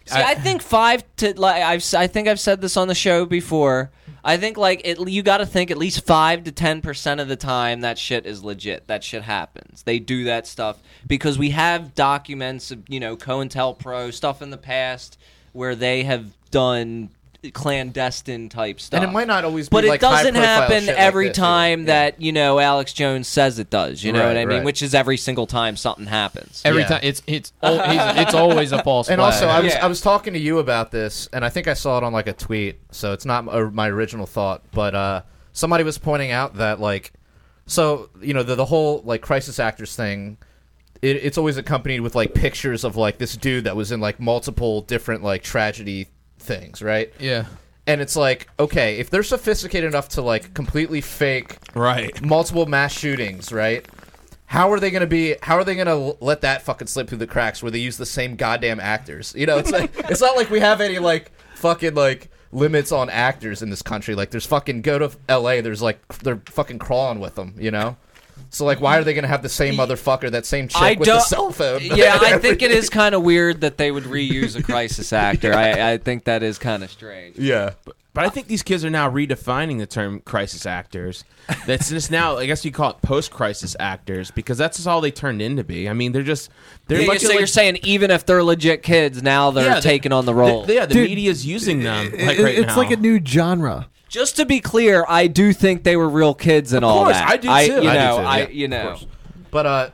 See, 0.07 0.19
I, 0.19 0.35
think 0.37 0.63
five 0.63 1.05
to 1.17 1.39
like 1.39 1.63
I've 1.63 1.81
s- 1.81 1.93
I 1.95 2.07
think 2.07 2.29
I've 2.29 2.41
said 2.41 2.61
this 2.63 2.77
on 2.79 2.89
the 2.89 2.95
show 2.95 3.27
before. 3.27 3.91
I 4.25 4.37
think 4.37 4.57
like 4.57 4.81
it, 4.85 4.99
you 5.09 5.23
got 5.23 5.39
to 5.39 5.47
think 5.47 5.71
at 5.71 5.77
least 5.79 6.07
five 6.07 6.45
to 6.45 6.53
ten 6.53 6.81
percent 6.81 7.21
of 7.21 7.29
the 7.29 7.37
time 7.37 7.83
that 7.83 7.99
shit 7.99 8.25
is 8.27 8.43
legit. 8.43 8.87
That 8.89 9.05
shit 9.05 9.23
happens. 9.23 9.83
They 9.83 9.99
do 9.99 10.25
that 10.25 10.47
stuff 10.47 10.79
because 11.07 11.39
we 11.39 11.51
have 11.51 11.95
documents 11.95 12.71
of 12.71 12.83
you 12.89 13.01
know 13.01 13.17
COINTELPRO 13.17 14.13
stuff 14.15 14.41
in 14.43 14.49
the 14.51 14.57
past 14.59 15.19
where 15.53 15.75
they 15.75 16.03
have 16.05 16.27
done 16.51 17.11
clandestine 17.55 18.49
type 18.49 18.81
stuff. 18.81 19.01
And 19.01 19.09
it 19.09 19.13
might 19.13 19.29
not 19.29 19.45
always 19.45 19.69
be 19.69 19.75
but 19.75 19.85
it 19.85 20.01
doesn't 20.01 20.35
happen 20.35 20.81
shit 20.81 20.89
like 20.89 20.97
every 20.97 21.31
time 21.31 21.81
yeah. 21.81 21.87
that 21.87 22.21
you 22.21 22.33
know 22.33 22.59
Alex 22.59 22.93
Jones 22.93 23.29
says 23.29 23.59
it 23.59 23.70
does. 23.70 24.03
You 24.03 24.12
know 24.12 24.20
Right, 24.20 24.29
what 24.29 24.37
I 24.37 24.45
mean? 24.45 24.57
right. 24.59 24.64
Which 24.64 24.83
is 24.83 24.95
every 24.95 25.16
single 25.16 25.47
time 25.47 25.77
something 25.77 26.07
happens. 26.07 26.62
every 26.64 26.83
Yeah. 26.83 26.89
time 26.89 27.01
it's 27.03 27.22
it's 27.27 27.53
al- 27.62 27.89
he's, 27.91 28.22
it's 28.25 28.35
always 28.35 28.72
a 28.72 28.83
false. 28.83 29.09
And 29.11 29.18
flag. 29.20 29.33
also, 29.35 29.47
I 29.47 29.61
was 29.61 29.72
Yeah. 29.72 29.85
I 29.85 29.89
was 29.89 30.01
talking 30.01 30.33
to 30.33 30.39
you 30.39 30.59
about 30.59 30.91
this, 30.91 31.29
and 31.33 31.45
I 31.45 31.49
think 31.49 31.68
I 31.68 31.75
saw 31.75 31.99
it 31.99 32.05
on 32.05 32.12
like 32.12 32.27
a 32.27 32.33
tweet, 32.33 32.81
so 32.91 33.12
it's 33.12 33.25
not 33.25 33.45
my, 33.45 33.61
my 33.64 33.89
original 33.89 34.27
thought, 34.27 34.62
but 34.72 34.95
uh, 34.95 35.22
somebody 35.53 35.85
was 35.85 35.97
pointing 35.97 36.33
out 36.33 36.55
that 36.57 36.81
like, 36.81 37.12
so 37.66 38.11
you 38.20 38.35
know 38.35 38.43
the 38.43 38.57
the 38.57 38.64
whole 38.66 39.03
like 39.05 39.20
crisis 39.22 39.61
actors 39.61 39.95
thing, 39.95 40.39
it, 41.03 41.16
it's 41.16 41.38
always 41.38 41.57
accompanied 41.57 42.01
with 42.01 42.14
like 42.14 42.34
pictures 42.34 42.84
of 42.84 42.96
like 42.96 43.18
this 43.18 43.36
dude 43.36 43.64
that 43.64 43.76
was 43.76 43.92
in 43.92 44.01
like 44.01 44.18
multiple 44.20 44.82
different 44.82 45.22
like 45.22 45.42
tragedy 45.42 46.09
things, 46.38 46.82
right? 46.82 47.12
yeah. 47.18 47.46
And 47.86 48.03
it's 48.03 48.16
like, 48.16 48.49
okay, 48.61 48.99
if 48.99 49.09
they're 49.09 49.22
sophisticated 49.22 49.88
enough 49.88 50.11
to 50.11 50.20
like 50.22 50.53
completely 50.53 51.01
fake 51.01 51.57
Right. 51.74 52.20
multiple 52.20 52.66
mass 52.66 52.92
shootings, 52.92 53.51
right? 53.51 53.86
How 54.44 54.70
are 54.72 54.78
they 54.78 54.90
going 54.90 55.01
to 55.01 55.07
be? 55.07 55.36
How 55.42 55.57
are 55.57 55.64
they 55.64 55.74
going 55.74 55.86
to 55.86 56.22
let 56.22 56.42
that 56.42 56.61
fucking 56.62 56.86
slip 56.88 57.09
through 57.09 57.16
the 57.18 57.26
cracks 57.26 57.62
where 57.62 57.70
they 57.70 57.78
use 57.78 57.96
the 57.96 58.05
same 58.05 58.36
goddamn 58.36 58.78
actors? 58.78 59.34
You 59.34 59.46
know, 59.46 59.57
it's 59.57 59.70
like 59.70 59.90
it's 60.11 60.20
not 60.20 60.36
like 60.36 60.51
we 60.51 60.61
have 60.61 60.82
any 60.82 60.99
like 60.99 61.32
fucking 61.55 61.94
like 61.94 62.30
limits 62.53 62.92
on 62.92 63.09
actors 63.11 63.62
in 63.62 63.70
this 63.70 63.80
country. 63.82 64.14
Like, 64.14 64.30
there's 64.30 64.46
fucking 64.46 64.82
go 64.82 64.99
to 64.99 65.11
L.A. 65.28 65.61
There's 65.62 65.80
like 65.82 66.07
they're 66.18 66.42
fucking 66.46 66.78
crawling 66.78 67.20
with 67.20 67.36
them, 67.36 67.55
you 67.59 67.70
know. 67.70 67.96
So 68.51 68.64
like, 68.64 68.80
why 68.80 68.99
are 68.99 69.05
they 69.05 69.14
gonna 69.14 69.28
have 69.28 69.43
the 69.43 69.49
same 69.49 69.74
motherfucker, 69.74 70.30
that 70.30 70.47
same 70.47 70.68
chick 70.68 70.80
I 70.80 70.95
with 70.95 71.07
the 71.09 71.20
cell 71.20 71.51
phone? 71.53 71.80
yeah, 71.82 72.18
I 72.20 72.39
think 72.41 72.62
it 72.62 72.70
is 72.70 72.89
kind 72.91 73.14
of 73.14 73.22
weird 73.22 73.61
that 73.61 73.76
they 73.78 73.91
would 73.91 74.05
reuse 74.05 74.57
a 74.57 74.62
crisis 74.62 75.12
actor. 75.12 75.53
I, 75.55 75.93
I 75.93 75.99
think 75.99 76.24
that 76.24 76.43
is 76.43 76.59
kind 76.59 76.82
of 76.82 76.91
strange. 76.91 77.36
yeah. 77.39 77.72
But 78.14 78.24
I 78.24 78.30
think 78.30 78.49
these 78.49 78.64
kids 78.64 78.84
are 78.84 78.91
now 78.91 79.09
redefining 79.09 79.78
the 79.78 79.86
term 79.86 80.18
crisis 80.20 80.66
actors. 80.66 81.22
That's 81.66 81.89
just 81.89 82.11
now, 82.11 82.36
I 82.36 82.47
guess 82.47 82.64
you 82.64 82.72
call 82.72 82.91
it 82.91 83.03
post-crisis 83.03 83.76
actors 83.78 84.32
because 84.32 84.59
that's 84.59 84.78
just 84.78 84.89
all 84.89 85.01
they 85.01 85.12
turned 85.12 85.41
into 85.41 85.62
be. 85.62 85.89
I 85.89 85.93
mean, 85.93 86.11
they're 86.11 86.24
just 86.24 86.51
they're 86.89 86.99
Yeah, 86.99 87.05
a 87.05 87.07
bunch 87.07 87.20
so 87.20 87.28
of, 87.28 87.32
you're 87.34 87.43
like- 87.43 87.49
saying 87.49 87.78
even 87.84 88.11
if 88.11 88.26
they're 88.26 88.43
legit 88.43 88.82
kids, 88.82 89.22
now 89.22 89.53
they're 89.53 89.66
Yeah, 89.66 89.74
they- 89.76 89.80
taking 89.82 90.11
on 90.12 90.24
the 90.26 90.34
role. 90.34 90.64
the- 90.64 90.74
yeah, 90.74 90.86
the 90.86 90.95
Dude, 90.95 91.09
media's 91.11 91.47
using 91.47 91.82
them 91.84 92.07
like 92.11 92.39
right 92.41 92.59
it's 92.59 92.66
now. 92.68 92.76
like 92.76 92.91
a 92.91 92.97
new 92.97 93.20
genre. 93.24 93.86
Just 94.09 94.37
to 94.37 94.47
be 94.47 94.61
clear, 94.61 95.05
I 95.09 95.27
do 95.27 95.53
think 95.53 95.83
they 95.85 95.97
were 95.97 96.09
real 96.09 96.35
kids 96.35 96.73
and 96.73 96.85
all 96.85 97.05
course, 97.05 97.15
that. 97.17 97.29
I 97.29 97.37
do 97.37 97.51
I, 97.51 97.67
too. 97.69 97.73
You 97.75 97.79
I 97.79 97.93
do 97.93 97.99
know, 97.99 98.17
too, 98.19 98.23
I 98.25 98.39
yeah, 98.39 98.49
you 98.49 98.69
know, 98.69 98.83
course. 98.89 99.07
But 99.51 99.67
uh, 99.67 99.91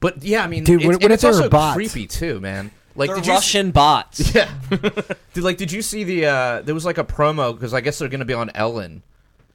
but 0.00 0.22
yeah, 0.22 0.42
I 0.42 0.46
mean, 0.46 0.64
Dude, 0.64 0.80
it's, 0.82 0.86
what- 0.86 0.94
and 1.02 1.04
if 1.04 1.12
it's 1.12 1.22
they 1.22 1.28
were 1.28 1.34
also 1.36 1.48
bots? 1.48 1.74
creepy 1.74 2.06
too, 2.06 2.40
man. 2.40 2.70
Like, 2.94 3.08
they're 3.08 3.16
did 3.16 3.26
you 3.26 3.32
Russian 3.32 3.70
bots. 3.70 4.34
Yeah. 4.34 4.50
Dude, 5.32 5.44
like, 5.44 5.56
did 5.56 5.72
you 5.72 5.80
see 5.82 6.04
the? 6.04 6.26
uh 6.26 6.62
There 6.62 6.74
was 6.74 6.84
like 6.84 6.98
a 6.98 7.04
promo 7.04 7.54
because 7.54 7.72
I 7.72 7.80
guess 7.80 7.98
they're 7.98 8.08
gonna 8.08 8.24
be 8.26 8.34
on 8.34 8.50
Ellen, 8.54 9.02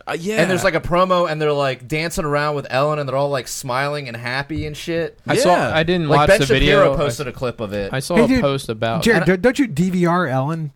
Uh, 0.07 0.15
yeah, 0.19 0.41
and 0.41 0.49
there's 0.49 0.63
like 0.63 0.73
a 0.75 0.79
promo, 0.81 1.29
and 1.29 1.39
they're 1.41 1.51
like 1.53 1.87
dancing 1.87 2.25
around 2.25 2.55
with 2.55 2.65
Ellen, 2.69 2.97
and 2.99 3.07
they're 3.09 3.15
all 3.15 3.29
like 3.29 3.47
smiling 3.47 4.07
and 4.07 4.15
happy 4.17 4.65
and 4.65 4.75
shit. 4.77 5.19
I 5.27 5.35
saw. 5.37 5.53
I 5.73 5.83
didn't 5.83 6.07
Like 6.07 6.17
watch 6.17 6.27
Ben 6.29 6.39
the 6.39 6.45
Shapiro 6.47 6.59
video. 6.91 6.95
posted 6.97 7.27
a 7.27 7.31
clip 7.33 7.59
of 7.59 7.73
it. 7.73 7.93
I, 7.93 7.97
I 7.97 7.99
saw 7.99 8.15
Hey, 8.15 8.23
a 8.23 8.27
dude, 8.27 8.41
post 8.41 8.69
about. 8.69 9.03
Jared, 9.03 9.25
don't- 9.25 9.41
don't 9.41 9.59
you 9.59 9.67
DVR 9.67 10.29
Ellen? 10.31 10.71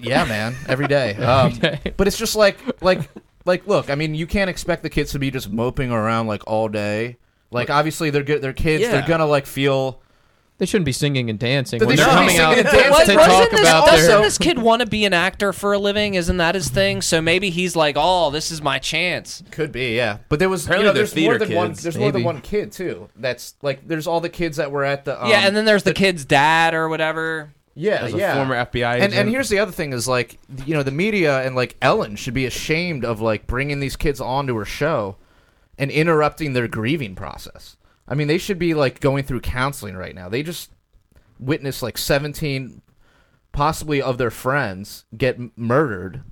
Yeah, 0.00 0.24
man, 0.24 0.54
every 0.68 0.86
day. 0.86 1.14
Um, 1.26 1.58
but 1.96 2.06
it's 2.06 2.18
just 2.18 2.36
like, 2.36 2.58
like, 2.82 3.08
like, 3.44 3.66
look. 3.66 3.90
I 3.90 3.94
mean, 3.94 4.14
you 4.14 4.26
can't 4.26 4.48
expect 4.50 4.82
the 4.82 4.90
kids 4.90 5.12
to 5.12 5.18
be 5.18 5.30
just 5.30 5.50
moping 5.50 5.90
around 5.90 6.26
like 6.28 6.42
all 6.46 6.68
day. 6.68 7.16
Like, 7.50 7.68
obviously, 7.70 8.10
they're 8.10 8.22
good. 8.22 8.42
They're 8.42 8.52
kids. 8.52 8.82
Yeah. 8.82 8.92
They're 8.92 9.08
gonna 9.08 9.26
like 9.26 9.46
feel. 9.46 10.00
They 10.58 10.64
shouldn't 10.64 10.86
be 10.86 10.92
singing 10.92 11.28
and 11.28 11.38
dancing 11.38 11.78
But 11.78 11.88
when 11.88 11.96
they 11.96 12.02
they're 12.02 12.10
shouldn't 12.10 12.28
be 12.30 12.36
coming 12.38 12.40
out 12.40 12.54
singing 12.54 12.66
and 12.66 12.74
to 12.74 12.90
dancing. 12.90 13.16
What- 13.16 13.26
talk 13.26 13.50
this, 13.50 13.60
about 13.60 13.86
doesn't 13.88 14.08
their. 14.08 14.22
this 14.22 14.38
kid 14.38 14.58
want 14.58 14.80
to 14.80 14.86
be 14.86 15.04
an 15.04 15.12
actor 15.12 15.52
for 15.52 15.74
a 15.74 15.78
living? 15.78 16.14
Isn't 16.14 16.38
that 16.38 16.54
his 16.54 16.70
thing? 16.70 17.02
So 17.02 17.20
maybe 17.20 17.50
he's 17.50 17.76
like, 17.76 17.96
oh, 17.98 18.30
this 18.30 18.50
is 18.50 18.62
my 18.62 18.78
chance. 18.78 19.42
Could 19.50 19.70
be, 19.70 19.94
yeah. 19.96 20.18
But 20.30 20.38
there 20.38 20.48
was, 20.48 20.62
you 20.64 20.68
Apparently 20.72 20.86
know, 20.88 20.92
they're 20.94 21.02
there's 21.02 21.14
more 21.14 21.32
theater 21.34 21.44
than 21.44 21.56
one. 21.56 21.68
kids. 21.68 21.82
There's 21.82 21.98
more 21.98 22.10
than 22.10 22.22
Maybe. 22.22 22.24
one 22.24 22.40
kid 22.40 22.72
too. 22.72 23.10
That's 23.16 23.54
like, 23.60 23.86
there's 23.86 24.06
all 24.06 24.22
the 24.22 24.30
kids 24.30 24.56
that 24.56 24.70
were 24.72 24.84
at 24.84 25.04
the. 25.04 25.22
Um, 25.22 25.28
yeah, 25.28 25.46
and 25.46 25.54
then 25.54 25.66
there's 25.66 25.82
the, 25.82 25.92
kid's 25.92 26.24
dad 26.24 26.72
or 26.72 26.88
whatever. 26.88 27.52
Yeah, 27.78 28.04
as 28.04 28.14
a 28.14 28.18
yeah. 28.18 28.34
former 28.34 28.54
FBI 28.54 28.94
and 28.94 29.02
agent. 29.02 29.14
and 29.14 29.28
here's 29.28 29.50
the 29.50 29.58
other 29.58 29.70
thing 29.70 29.92
is 29.92 30.08
like 30.08 30.38
you 30.64 30.74
know 30.74 30.82
the 30.82 30.90
media 30.90 31.42
and 31.42 31.54
like 31.54 31.76
Ellen 31.82 32.16
should 32.16 32.32
be 32.34 32.46
ashamed 32.46 33.04
of 33.04 33.20
like 33.20 33.46
bringing 33.46 33.80
these 33.80 33.96
kids 33.96 34.20
onto 34.20 34.56
her 34.56 34.64
show 34.64 35.16
and 35.78 35.90
interrupting 35.90 36.54
their 36.54 36.68
grieving 36.68 37.14
process. 37.14 37.76
I 38.08 38.14
mean, 38.14 38.28
they 38.28 38.38
should 38.38 38.58
be 38.58 38.72
like 38.72 39.00
going 39.00 39.24
through 39.24 39.40
counseling 39.40 39.94
right 39.96 40.14
now. 40.14 40.28
They 40.30 40.42
just 40.42 40.70
witnessed 41.38 41.82
like 41.82 41.98
17 41.98 42.80
possibly 43.52 44.00
of 44.00 44.16
their 44.16 44.30
friends 44.30 45.04
get 45.16 45.36
m- 45.36 45.52
murdered 45.56 46.22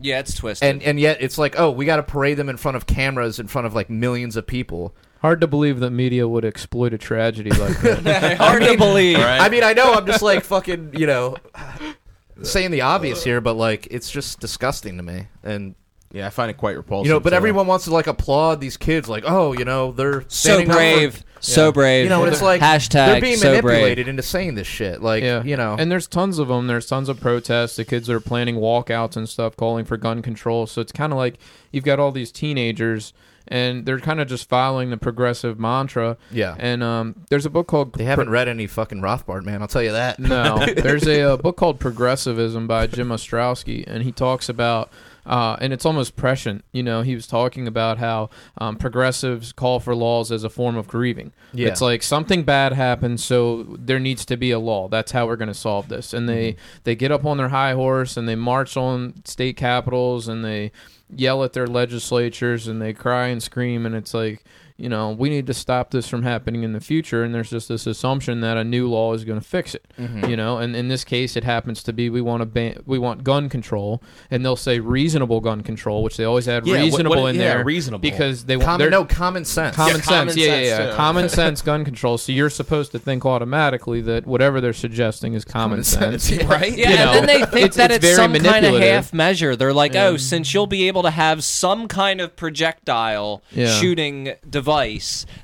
Yeah, 0.00 0.18
it's 0.20 0.34
twisted. 0.34 0.66
and 0.68 0.82
and 0.82 0.98
yet 0.98 1.18
it's 1.20 1.36
like, 1.38 1.58
"Oh, 1.58 1.70
we 1.70 1.84
got 1.84 1.96
to 1.96 2.02
parade 2.02 2.36
them 2.38 2.48
in 2.48 2.56
front 2.56 2.76
of 2.76 2.86
cameras 2.86 3.38
in 3.38 3.48
front 3.48 3.66
of 3.66 3.74
like 3.74 3.90
millions 3.90 4.36
of 4.36 4.46
people." 4.46 4.94
Hard 5.20 5.42
to 5.42 5.46
believe 5.46 5.80
that 5.80 5.90
media 5.90 6.26
would 6.26 6.46
exploit 6.46 6.94
a 6.94 6.98
tragedy 6.98 7.50
like 7.50 7.78
that. 7.82 8.36
Hard 8.38 8.62
to 8.62 8.76
believe. 8.78 9.18
Right. 9.18 9.38
I 9.40 9.50
mean, 9.50 9.62
I 9.62 9.74
know 9.74 9.92
I'm 9.92 10.06
just 10.06 10.22
like 10.22 10.42
fucking, 10.44 10.92
you 10.94 11.06
know, 11.06 11.36
saying 12.42 12.70
the 12.70 12.80
obvious 12.80 13.22
here, 13.22 13.40
but 13.40 13.54
like 13.54 13.86
it's 13.90 14.10
just 14.10 14.40
disgusting 14.40 14.96
to 14.96 15.02
me. 15.02 15.26
And 15.42 15.74
yeah, 16.12 16.26
I 16.26 16.30
find 16.30 16.50
it 16.50 16.56
quite 16.56 16.76
repulsive. 16.76 17.06
You 17.08 17.12
know, 17.12 17.20
but 17.20 17.30
so- 17.30 17.36
everyone 17.36 17.66
wants 17.66 17.84
to 17.84 17.90
like 17.92 18.06
applaud 18.06 18.60
these 18.60 18.76
kids, 18.78 19.08
like, 19.08 19.24
oh, 19.26 19.52
you 19.52 19.64
know, 19.66 19.92
they're 19.92 20.22
So 20.22 20.26
standing 20.28 20.66
for- 20.68 20.72
brave. 20.72 21.24
So 21.40 21.72
brave. 21.72 22.04
You 22.04 22.10
know, 22.10 22.22
and 22.24 22.32
it's 22.32 22.42
like 22.42 22.60
hashtag 22.60 23.06
they're 23.06 23.20
being 23.20 23.36
so 23.36 23.48
manipulated 23.48 23.96
brave. 23.96 24.08
into 24.08 24.22
saying 24.22 24.54
this 24.54 24.66
shit. 24.66 25.02
Like, 25.02 25.22
yeah, 25.22 25.42
you 25.42 25.56
know, 25.56 25.76
and 25.78 25.90
there's 25.90 26.06
tons 26.06 26.38
of 26.38 26.48
them. 26.48 26.66
There's 26.66 26.86
tons 26.86 27.08
of 27.08 27.20
protests. 27.20 27.76
The 27.76 27.84
kids 27.84 28.08
are 28.10 28.20
planning 28.20 28.56
walkouts 28.56 29.16
and 29.16 29.28
stuff, 29.28 29.56
calling 29.56 29.84
for 29.84 29.96
gun 29.96 30.22
control. 30.22 30.66
So 30.66 30.80
it's 30.80 30.92
kind 30.92 31.12
of 31.12 31.16
like 31.16 31.38
you've 31.72 31.84
got 31.84 31.98
all 31.98 32.12
these 32.12 32.30
teenagers, 32.30 33.12
and 33.48 33.86
they're 33.86 33.98
kind 34.00 34.20
of 34.20 34.28
just 34.28 34.48
following 34.48 34.90
the 34.90 34.96
progressive 34.96 35.58
mantra. 35.58 36.16
yeah, 36.30 36.54
And 36.58 36.82
um, 36.82 37.24
there's 37.30 37.46
a 37.46 37.50
book 37.50 37.66
called 37.66 37.94
they 37.94 38.04
haven't 38.04 38.30
read 38.30 38.46
any 38.48 38.66
fucking 38.66 39.00
Rothbard, 39.00 39.44
man. 39.44 39.62
I'll 39.62 39.68
tell 39.68 39.82
you 39.82 39.92
that. 39.92 40.18
No, 40.18 40.64
there's 40.76 41.06
a, 41.06 41.22
uh 41.22 41.36
book 41.36 41.56
called 41.56 41.80
Progressivism 41.80 42.66
by 42.66 42.86
Jim 42.86 43.08
Ostrowski, 43.08 43.84
and 43.86 44.02
he 44.02 44.12
talks 44.12 44.48
about, 44.48 44.90
uh, 45.30 45.56
and 45.60 45.72
it's 45.72 45.86
almost 45.86 46.16
prescient. 46.16 46.64
You 46.72 46.82
know, 46.82 47.02
he 47.02 47.14
was 47.14 47.28
talking 47.28 47.68
about 47.68 47.98
how 47.98 48.30
um, 48.58 48.76
progressives 48.76 49.52
call 49.52 49.78
for 49.78 49.94
laws 49.94 50.32
as 50.32 50.42
a 50.42 50.50
form 50.50 50.76
of 50.76 50.88
grieving. 50.88 51.32
Yeah. 51.52 51.68
It's 51.68 51.80
like 51.80 52.02
something 52.02 52.42
bad 52.42 52.72
happened, 52.72 53.20
so 53.20 53.62
there 53.78 54.00
needs 54.00 54.24
to 54.26 54.36
be 54.36 54.50
a 54.50 54.58
law. 54.58 54.88
That's 54.88 55.12
how 55.12 55.28
we're 55.28 55.36
going 55.36 55.46
to 55.46 55.54
solve 55.54 55.88
this. 55.88 56.12
And 56.12 56.28
they 56.28 56.56
they 56.82 56.96
get 56.96 57.12
up 57.12 57.24
on 57.24 57.36
their 57.36 57.50
high 57.50 57.74
horse 57.74 58.16
and 58.16 58.28
they 58.28 58.34
march 58.34 58.76
on 58.76 59.22
state 59.24 59.56
capitals 59.56 60.26
and 60.26 60.44
they 60.44 60.72
yell 61.08 61.44
at 61.44 61.52
their 61.52 61.68
legislatures 61.68 62.66
and 62.66 62.82
they 62.82 62.92
cry 62.92 63.28
and 63.28 63.40
scream 63.42 63.86
and 63.86 63.94
it's 63.94 64.14
like 64.14 64.44
you 64.80 64.88
know 64.88 65.10
we 65.10 65.28
need 65.28 65.46
to 65.46 65.54
stop 65.54 65.90
this 65.90 66.08
from 66.08 66.22
happening 66.22 66.62
in 66.62 66.72
the 66.72 66.80
future 66.80 67.22
and 67.22 67.34
there's 67.34 67.50
just 67.50 67.68
this 67.68 67.86
assumption 67.86 68.40
that 68.40 68.56
a 68.56 68.64
new 68.64 68.88
law 68.88 69.12
is 69.12 69.24
going 69.24 69.38
to 69.38 69.46
fix 69.46 69.74
it 69.74 69.86
mm-hmm. 69.98 70.24
you 70.24 70.36
know 70.36 70.58
and 70.58 70.74
in 70.74 70.88
this 70.88 71.04
case 71.04 71.36
it 71.36 71.44
happens 71.44 71.82
to 71.82 71.92
be 71.92 72.08
we 72.08 72.20
want 72.20 72.40
to 72.40 72.46
ban 72.46 72.82
we 72.86 72.98
want 72.98 73.22
gun 73.22 73.48
control 73.48 74.02
and 74.30 74.44
they'll 74.44 74.56
say 74.56 74.80
reasonable 74.80 75.40
gun 75.40 75.60
control 75.62 76.02
which 76.02 76.16
they 76.16 76.24
always 76.24 76.48
add 76.48 76.66
Yeah, 76.66 76.76
reasonable 76.76 77.22
what- 77.22 77.34
in 77.34 77.40
yeah, 77.40 77.54
there 77.56 77.64
reasonable. 77.64 78.00
because 78.00 78.44
they 78.46 78.56
want 78.56 78.66
Common, 78.80 78.90
no 78.90 79.04
common 79.04 79.44
sense. 79.44 79.76
common 79.76 79.96
Yeah, 79.96 80.00
sense 80.02 80.06
common 80.06 80.38
yeah 80.38 80.44
sense, 80.46 80.66
yeah 80.66 80.78
yeah 80.88 80.94
common 80.96 81.28
sense 81.40 81.62
gun 81.62 81.84
control 81.84 82.16
so 82.18 82.32
you're 82.32 82.50
supposed 82.50 82.92
to 82.92 82.98
think 82.98 83.26
automatically 83.26 84.00
that 84.02 84.26
whatever 84.26 84.60
they're 84.60 84.72
suggesting 84.72 85.34
is 85.34 85.44
common, 85.44 85.84
sense, 85.84 86.30
right? 86.44 86.76
Yeah, 86.76 86.90
you 86.90 86.96
and 86.96 87.14
then 87.14 87.26
they 87.26 87.44
think 87.46 87.66
it's- 87.66 87.76
that 87.76 87.90
it's 87.90 88.04
it's, 88.04 88.16
very 88.16 88.16
some 88.16 88.44
kind 88.44 88.64
of 88.66 88.80
half 88.80 89.12
measure. 89.12 89.56
They're 89.56 89.72
like, 89.72 89.94
oh, 89.96 90.16
since 90.16 90.54
you'll 90.54 90.66
be 90.66 90.88
able 90.88 91.02
to 91.02 91.10
have 91.10 91.42
some 91.44 91.88
kind 91.88 92.20
of 92.20 92.36
projectile 92.36 93.42
Yeah. 93.50 93.66
shooting 93.66 94.34
device, 94.48 94.69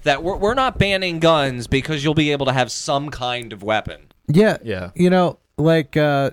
that 0.02 0.22
we're, 0.22 0.36
we're 0.36 0.54
not 0.54 0.78
banning 0.78 1.18
guns 1.20 1.66
because 1.66 2.04
you'll 2.04 2.14
be 2.14 2.32
able 2.32 2.46
to 2.46 2.52
have 2.52 2.70
some 2.70 3.10
kind 3.10 3.52
of 3.52 3.62
weapon. 3.62 4.06
Yeah, 4.28 4.58
Yeah. 4.62 4.90
You 4.94 5.10
know, 5.10 5.38
like, 5.56 5.96
uh, 5.96 6.30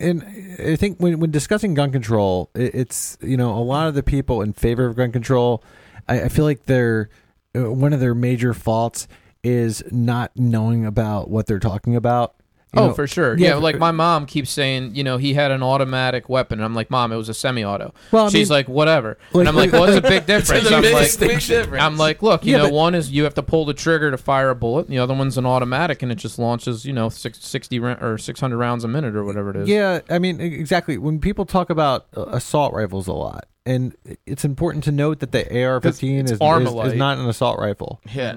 and 0.00 0.24
I 0.58 0.76
think 0.76 0.98
when 0.98 1.20
when 1.20 1.30
discussing 1.30 1.74
gun 1.74 1.92
control, 1.92 2.50
it, 2.54 2.74
it's 2.74 3.16
you 3.22 3.36
know 3.36 3.54
a 3.54 3.62
lot 3.62 3.86
of 3.86 3.94
the 3.94 4.02
people 4.02 4.42
in 4.42 4.52
favor 4.52 4.86
of 4.86 4.96
gun 4.96 5.12
control, 5.12 5.62
I, 6.08 6.22
I 6.22 6.28
feel 6.28 6.44
like 6.44 6.64
they're 6.64 7.08
uh, 7.54 7.70
one 7.70 7.92
of 7.92 8.00
their 8.00 8.14
major 8.14 8.52
faults 8.52 9.06
is 9.44 9.82
not 9.90 10.32
knowing 10.36 10.84
about 10.84 11.30
what 11.30 11.46
they're 11.46 11.58
talking 11.58 11.94
about. 11.96 12.34
You 12.74 12.80
Oh, 12.80 12.86
know, 12.88 12.94
for 12.94 13.06
sure. 13.06 13.36
yeah, 13.36 13.48
Yeah, 13.48 13.54
like 13.56 13.78
my 13.78 13.90
mom 13.90 14.24
keeps 14.24 14.48
saying, 14.48 14.94
you 14.94 15.04
know, 15.04 15.18
he 15.18 15.34
had 15.34 15.50
an 15.50 15.62
automatic 15.62 16.30
weapon. 16.30 16.58
And 16.58 16.64
I'm 16.64 16.72
like, 16.74 16.90
Mom, 16.90 17.12
it 17.12 17.16
was 17.16 17.28
a 17.28 17.34
semi-auto. 17.34 17.92
Well, 18.10 18.26
I 18.26 18.28
She's 18.30 18.48
mean- 18.48 18.56
like, 18.56 18.68
whatever. 18.68 19.18
Like- 19.34 19.40
and 19.40 19.48
I'm 19.50 19.56
like, 19.56 19.72
well, 19.72 19.84
it's 19.84 19.98
a 19.98 20.00
big 20.00 20.24
difference. 20.26 20.70
a 20.70 20.76
I'm 20.76 20.80
big 20.80 20.94
like, 20.94 21.04
distinction. 21.04 21.74
I'm 21.74 21.98
like, 21.98 22.22
look, 22.22 22.46
you 22.46 22.52
Yeah, 22.52 22.58
know, 22.58 22.64
but- 22.68 22.72
one 22.72 22.94
is 22.94 23.10
you 23.10 23.24
have 23.24 23.34
to 23.34 23.42
pull 23.42 23.66
the 23.66 23.74
trigger 23.74 24.10
to 24.10 24.16
fire 24.16 24.48
a 24.48 24.54
bullet, 24.54 24.86
and 24.86 24.94
the 24.94 24.98
other 25.00 25.12
one's 25.12 25.36
an 25.36 25.44
automatic, 25.44 26.02
and 26.02 26.10
it 26.10 26.14
just 26.14 26.38
launches, 26.38 26.86
you 26.86 26.94
know, 26.94 27.10
six, 27.10 27.44
60 27.46 27.78
ra- 27.78 27.98
or 28.00 28.16
600 28.16 28.56
rounds 28.56 28.84
a 28.84 28.88
minute 28.88 29.14
or 29.16 29.24
whatever 29.24 29.50
it 29.50 29.56
is. 29.56 29.68
Yeah, 29.68 30.00
I 30.08 30.18
mean 30.18 30.40
exactly. 30.40 30.96
When 30.96 31.20
people 31.20 31.44
talk 31.44 31.68
about 31.68 32.06
uh, 32.16 32.24
assault 32.28 32.72
rifles 32.72 33.06
a 33.06 33.12
lot, 33.12 33.48
and 33.66 33.94
it's 34.24 34.46
important 34.46 34.82
to 34.84 34.92
note 34.92 35.18
that 35.20 35.32
the 35.32 35.40
AR-15 35.62 36.24
is, 36.24 36.30
is, 36.32 36.92
is 36.92 36.98
not 36.98 37.18
an 37.18 37.28
assault 37.28 37.58
rifle. 37.60 38.00
Yeah. 38.14 38.34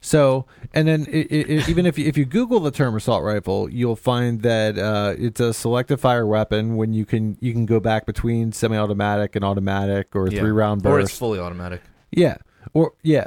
So, 0.00 0.46
and 0.72 0.86
then 0.86 1.06
i 1.12 1.26
i 1.30 1.64
even 1.68 1.84
if 1.84 1.98
you, 1.98 2.06
if 2.06 2.16
you 2.16 2.24
Google 2.24 2.60
the 2.60 2.70
term 2.70 2.94
assault 2.94 3.24
rifle, 3.24 3.68
you'll 3.68 3.96
find 3.96 4.42
that 4.42 4.78
uh, 4.78 5.14
it's 5.18 5.40
a 5.40 5.52
selective 5.52 6.00
fire 6.00 6.24
weapon. 6.26 6.76
When 6.76 6.92
you 6.92 7.04
can 7.04 7.36
you 7.40 7.52
can 7.52 7.66
go 7.66 7.80
back 7.80 8.06
between 8.06 8.52
semi-automatic 8.52 9.34
and 9.34 9.44
automatic 9.44 10.14
or 10.14 10.28
Yeah. 10.28 10.38
three 10.40 10.50
round 10.52 10.82
burst, 10.82 10.92
or 10.92 11.00
it's 11.00 11.18
fully 11.18 11.40
automatic. 11.40 11.82
yeah, 12.12 12.36
or 12.74 12.92
yeah. 13.02 13.26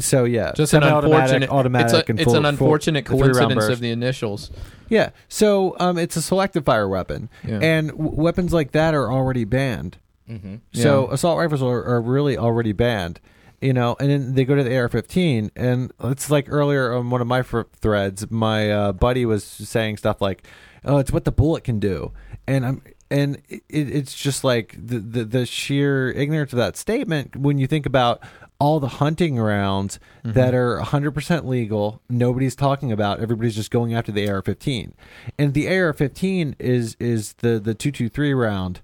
So 0.00 0.24
yeah, 0.24 0.52
Just 0.56 0.74
an 0.74 0.82
unfortunate, 0.82 1.48
automatic, 1.50 1.86
it's, 1.86 2.08
a, 2.08 2.10
and 2.10 2.20
it's 2.20 2.24
full- 2.24 2.36
an 2.36 2.44
unfortunate 2.44 3.04
the 3.04 3.10
three-round 3.10 3.34
coincidence 3.34 3.54
burst. 3.66 3.72
of 3.72 3.80
the 3.80 3.90
initials. 3.90 4.50
Yeah. 4.88 5.10
So 5.28 5.76
um, 5.78 5.96
it's 5.98 6.16
a 6.16 6.22
selective 6.22 6.64
fire 6.64 6.88
weapon, 6.88 7.28
Yeah. 7.46 7.58
and 7.62 7.90
w- 7.90 8.10
weapons 8.14 8.52
like 8.52 8.72
that 8.72 8.94
are 8.94 9.12
already 9.12 9.44
banned. 9.44 9.98
Mm-hmm. 10.28 10.56
So 10.72 11.06
Yeah. 11.08 11.14
assault 11.14 11.38
rifles 11.38 11.62
are, 11.62 11.84
are 11.84 12.00
really 12.00 12.36
already 12.36 12.72
banned, 12.72 13.20
you 13.60 13.72
know. 13.72 13.96
And 14.00 14.10
then 14.10 14.34
they 14.34 14.44
go 14.44 14.54
to 14.54 14.62
the 14.62 14.76
AR-15, 14.76 15.50
and 15.56 15.92
it's 16.04 16.30
like 16.30 16.46
earlier 16.48 16.92
on 16.92 17.10
one 17.10 17.20
of 17.20 17.26
my 17.26 17.42
fr- 17.42 17.62
threads, 17.80 18.30
my 18.30 18.70
uh, 18.70 18.92
buddy 18.92 19.26
was 19.26 19.44
saying 19.44 19.98
stuff 19.98 20.20
like, 20.20 20.46
"Oh, 20.84 20.98
it's 20.98 21.12
what 21.12 21.24
the 21.24 21.32
bullet 21.32 21.64
can 21.64 21.78
do," 21.78 22.12
and 22.46 22.66
I'm 22.66 22.82
and 23.10 23.42
it, 23.48 23.62
it's 23.68 24.14
just 24.14 24.44
like 24.44 24.74
the, 24.78 24.98
the 24.98 25.24
the 25.24 25.46
sheer 25.46 26.10
ignorance 26.10 26.52
of 26.52 26.58
that 26.58 26.76
statement 26.76 27.36
when 27.36 27.58
you 27.58 27.66
think 27.66 27.86
about 27.86 28.20
all 28.58 28.80
the 28.80 28.88
hunting 28.88 29.38
rounds 29.38 30.00
that 30.24 30.54
are 30.54 30.80
100% 30.80 31.44
legal 31.44 32.00
nobody's 32.08 32.56
talking 32.56 32.90
about 32.90 33.20
everybody's 33.20 33.54
just 33.54 33.70
going 33.70 33.94
after 33.94 34.10
the 34.10 34.28
AR-15 34.28 34.92
and 35.38 35.52
the 35.52 35.68
AR-15 35.68 36.54
is 36.58 36.96
is 36.98 37.34
the 37.34 37.60
the 37.60 37.74
223 37.74 38.32
round 38.32 38.80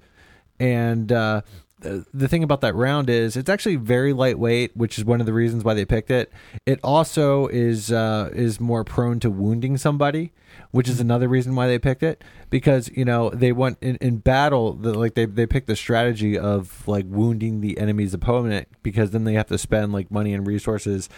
and 0.60 1.10
uh, 1.10 1.40
the 1.83 2.28
thing 2.28 2.43
about 2.43 2.61
that 2.62 2.74
round 2.74 3.11
is 3.11 3.37
it's 3.37 3.51
actually 3.51 3.76
very 3.76 4.12
lightweight, 4.12 4.76
which 4.76 4.99
is 4.99 5.05
one 5.05 5.20
of 5.20 5.26
the 5.26 5.33
reasons 5.33 5.64
why 5.64 5.74
they 5.74 5.85
picked 5.85 6.11
it. 6.11 6.33
It 6.66 6.80
also 6.83 7.47
is 7.49 7.91
uh, 7.93 8.30
is 8.33 8.61
more 8.61 8.85
prone 8.85 9.20
to 9.20 9.30
wounding 9.30 9.76
somebody, 9.76 10.33
which 10.70 10.89
is 10.89 11.01
another 11.01 11.28
reason 11.28 11.55
why 11.55 11.66
they 11.66 11.78
picked 11.78 12.03
it. 12.03 12.22
Because 12.51 12.91
you 12.95 13.05
know 13.05 13.30
they 13.30 13.53
want 13.53 13.78
in, 13.80 13.97
in 13.97 14.18
battle, 14.18 14.72
the, 14.74 14.95
like 14.95 15.14
they 15.14 15.24
they 15.26 15.47
picked 15.47 15.66
the 15.66 15.76
strategy 15.76 16.39
of 16.39 16.87
like 16.87 17.05
wounding 17.09 17.61
the 17.61 17.78
enemy's 17.78 18.14
opponent 18.14 18.68
because 18.83 19.11
then 19.11 19.24
they 19.24 19.35
have 19.35 19.47
to 19.49 19.59
spend 19.59 19.93
like 19.93 20.11
money 20.11 20.33
and 20.35 20.47
resources 20.47 21.09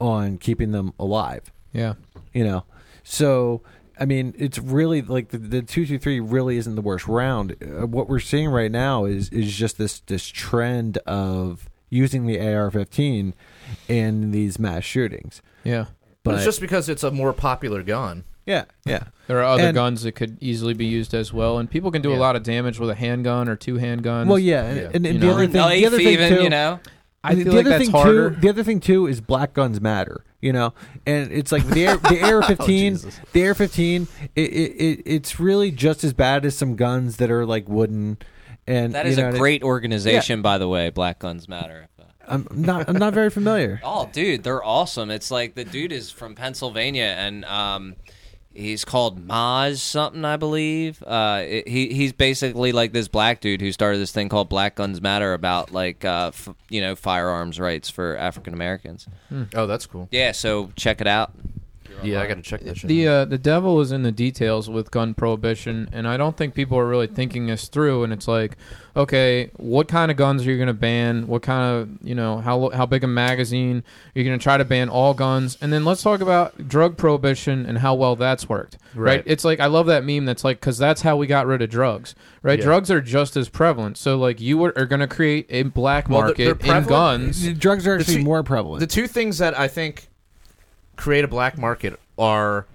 on 0.00 0.38
keeping 0.38 0.72
them 0.72 0.92
alive 0.98 1.52
Yeah. 1.72 1.94
you 2.32 2.44
know 2.44 2.64
so 3.02 3.62
i 4.02 4.04
mean 4.04 4.34
it's 4.38 4.58
really 4.58 5.00
like 5.02 5.28
the, 5.28 5.38
the 5.38 5.62
223 5.62 6.20
really 6.20 6.56
isn't 6.56 6.74
the 6.74 6.82
worst 6.82 7.06
round 7.06 7.56
uh, 7.62 7.86
what 7.86 8.08
we're 8.08 8.18
seeing 8.32 8.48
right 8.50 8.70
now 8.72 9.04
is 9.04 9.28
is 9.30 9.54
just 9.54 9.78
this 9.78 10.00
this 10.06 10.26
trend 10.26 10.98
of 11.06 11.68
using 11.90 12.26
the 12.26 12.38
ar-15 12.40 13.32
in 13.88 14.30
these 14.30 14.58
mass 14.58 14.84
shootings 14.84 15.42
Yeah. 15.64 15.86
But 16.24 16.30
but 16.30 16.34
it's 16.36 16.44
just 16.44 16.60
because 16.60 16.88
it's 16.88 17.02
a 17.02 17.10
more 17.10 17.32
popular 17.32 17.82
gun. 17.82 18.24
yeah 18.46 18.64
yeah 18.86 19.04
There 19.26 19.38
are 19.40 19.44
other 19.54 19.64
And- 19.68 19.74
guns 19.74 20.02
that 20.02 20.12
could 20.12 20.36
easily 20.40 20.74
be 20.74 20.86
used 20.86 21.14
as 21.14 21.32
well, 21.32 21.58
and 21.58 21.70
people 21.70 21.90
can 21.90 22.00
do 22.02 22.12
a 22.12 22.16
lot 22.26 22.34
of 22.36 22.42
damage 22.42 22.78
with 22.80 22.90
a 22.90 22.94
handgun 22.94 23.48
or 23.48 23.56
two 23.56 23.74
handguns. 23.76 24.26
well 24.28 24.38
yeah 24.38 24.64
and, 24.64 24.76
Yeah. 24.80 24.90
and, 24.94 25.06
and 25.06 25.14
You 25.14 25.20
the 25.20 25.30
other 25.32 25.46
thing 25.48 25.52
the 25.80 25.86
other 25.86 25.96
thing 25.98 26.06
even, 26.08 26.36
too 26.36 26.42
you 26.44 26.50
know. 26.50 26.80
I 27.24 27.34
the 27.34 27.44
feel 27.44 27.52
the 27.52 27.56
like 27.58 27.66
other 27.66 27.70
that's 27.78 27.84
thing 27.84 27.92
harder. 27.92 28.30
too 28.30 28.36
the 28.40 28.48
other 28.48 28.64
thing 28.64 28.80
too 28.80 29.06
is 29.06 29.20
black 29.20 29.52
guns 29.54 29.80
matter 29.80 30.24
you 30.40 30.52
know 30.52 30.74
and 31.06 31.30
it's 31.30 31.52
like 31.52 31.64
the 31.68 31.86
air 31.86 31.96
the 31.96 32.20
AR-15 32.32 33.20
the 33.32 33.42
Air 33.42 33.54
fifteen, 33.54 34.08
it, 34.34 34.40
it, 34.50 34.72
it 34.82 35.02
it's 35.06 35.38
really 35.38 35.70
just 35.70 36.02
as 36.04 36.12
bad 36.12 36.44
as 36.44 36.56
some 36.56 36.74
guns 36.76 37.18
that 37.18 37.30
are 37.30 37.46
like 37.46 37.68
wooden 37.68 38.18
and 38.66 38.94
That 38.94 39.06
you 39.06 39.16
know, 39.16 39.30
a 39.30 39.38
great 39.38 39.62
organization, 39.62 40.40
by 40.42 40.58
the 40.58 40.68
way. 40.68 40.90
Black 40.90 41.18
Guns 41.18 41.48
Matter. 41.48 41.88
I'm 42.28 42.46
not 42.52 42.88
I'm 42.88 42.96
not 42.98 43.12
very 43.14 43.30
familiar 43.30 43.80
Oh, 43.84 44.08
dude, 44.12 44.44
they're 44.44 44.62
awesome. 44.64 45.10
It's 45.10 45.30
like 45.32 45.56
the 45.56 45.64
dude 45.64 45.90
is 45.90 46.10
from 46.12 46.36
Pennsylvania, 46.36 47.14
and 47.18 47.44
um, 47.44 47.96
he's 48.54 48.84
called 48.84 49.26
Maz 49.26 49.78
something, 49.78 50.24
I 50.24 50.36
believe. 50.36 51.02
Uh, 51.02 51.42
it- 51.44 51.68
he 51.68 51.92
he's 51.94 52.12
basically 52.12 52.72
like 52.72 52.92
this 52.92 53.08
black 53.08 53.40
dude 53.40 53.60
who 53.60 53.72
started 53.72 53.98
this 53.98 54.12
thing 54.12 54.28
called 54.28 54.48
Black 54.48 54.74
Guns 54.76 55.00
Matter 55.00 55.32
about 55.34 55.72
like 55.72 56.04
uh, 56.04 56.30
f- 56.34 56.48
you 56.68 56.80
know 56.80 56.94
firearms 56.94 57.58
rights 57.60 57.88
for 57.90 58.16
African 58.16 58.54
Americans. 58.54 59.06
Oh, 59.54 59.66
that's 59.66 59.86
cool. 59.86 60.08
Yeah, 60.10 60.32
so 60.32 60.70
check 60.76 61.00
it 61.00 61.06
out. 61.06 61.32
Yeah, 62.02 62.20
I 62.20 62.26
got 62.26 62.34
to 62.34 62.42
check 62.42 62.60
that 62.62 62.76
shit. 62.76 62.88
The 62.88 63.08
out. 63.08 63.12
uh, 63.12 63.24
the 63.26 63.38
devil 63.38 63.80
is 63.80 63.92
in 63.92 64.02
the 64.02 64.12
details 64.12 64.68
with 64.70 64.90
gun 64.90 65.14
prohibition, 65.14 65.88
and 65.92 66.06
I 66.08 66.16
don't 66.16 66.36
think 66.36 66.54
people 66.54 66.78
are 66.78 66.86
really 66.86 67.06
thinking 67.06 67.46
this 67.46 67.68
through. 67.68 68.04
And 68.04 68.12
it's 68.12 68.26
like, 68.28 68.56
okay, 68.96 69.50
what 69.56 69.88
kind 69.88 70.10
of 70.10 70.16
guns 70.16 70.46
are 70.46 70.50
you 70.50 70.56
going 70.56 70.66
to 70.68 70.72
ban? 70.74 71.26
What 71.26 71.42
kind 71.42 71.62
of 71.76 72.06
you 72.06 72.14
know 72.14 72.38
how 72.38 72.70
how 72.70 72.86
big 72.86 73.04
a 73.04 73.06
magazine? 73.06 73.84
Are 74.14 74.18
you 74.18 74.24
going 74.24 74.38
to 74.38 74.42
try 74.42 74.56
to 74.56 74.64
ban 74.64 74.88
all 74.88 75.14
guns? 75.14 75.56
And 75.60 75.72
then 75.72 75.84
let's 75.84 76.02
talk 76.02 76.20
about 76.20 76.68
drug 76.68 76.96
prohibition 76.96 77.66
and 77.66 77.78
how 77.78 77.94
well 77.94 78.16
that's 78.16 78.48
worked. 78.48 78.78
Right? 78.94 79.16
Right. 79.16 79.22
It's 79.26 79.44
like 79.44 79.60
I 79.60 79.66
love 79.66 79.86
that 79.86 80.04
meme. 80.04 80.24
That's 80.24 80.44
like 80.44 80.60
because 80.60 80.78
that's 80.78 81.02
how 81.02 81.16
we 81.16 81.26
got 81.26 81.46
rid 81.46 81.62
of 81.62 81.70
drugs. 81.70 82.14
Right? 82.42 82.58
Yeah. 82.58 82.64
Drugs 82.64 82.90
are 82.90 83.00
just 83.00 83.36
as 83.36 83.48
prevalent. 83.48 83.96
So 83.98 84.16
like 84.18 84.40
you 84.40 84.62
are, 84.64 84.72
are 84.76 84.86
going 84.86 85.00
to 85.00 85.06
create 85.08 85.46
a 85.50 85.62
black 85.64 86.08
Well, 86.08 86.18
they're- 86.20 86.26
market 86.28 86.60
they're 86.60 86.78
in 86.78 86.84
guns. 86.84 87.48
drugs 87.54 87.86
are 87.86 87.98
actually 87.98 88.16
two- 88.16 88.22
more 88.24 88.42
prevalent 88.42 88.80
the 88.80 88.86
two 88.86 89.06
things 89.06 89.38
that 89.38 89.58
I 89.58 89.68
think 89.68 90.08
create 91.02 91.24
a 91.24 91.28
black 91.28 91.58
market 91.58 91.98
are 92.16 92.66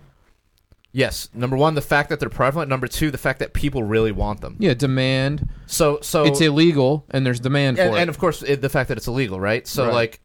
yes, 0.91 1.29
number 1.33 1.55
one, 1.55 1.75
the 1.75 1.81
fact 1.81 2.09
that 2.09 2.19
they're 2.19 2.29
prevalent. 2.29 2.69
Number 2.69 2.87
two, 2.87 3.09
the 3.09 3.17
fact 3.17 3.39
that 3.39 3.53
people 3.53 3.83
really 3.83 4.11
want 4.11 4.41
them. 4.41 4.57
Yeah, 4.59 4.73
demand. 4.73 5.47
So, 5.65 5.99
so 6.01 6.25
it's 6.25 6.41
illegal, 6.41 7.05
and 7.11 7.25
there's 7.25 7.39
demand 7.39 7.79
and, 7.79 7.91
for 7.91 7.97
it. 7.97 8.01
and 8.01 8.09
of 8.09 8.17
course 8.17 8.43
it, 8.43 8.61
the 8.61 8.69
fact 8.69 8.89
that 8.89 8.97
it's 8.97 9.07
illegal, 9.07 9.39
right? 9.39 9.65
So 9.65 9.85
Right. 9.85 9.93
like, 9.93 10.19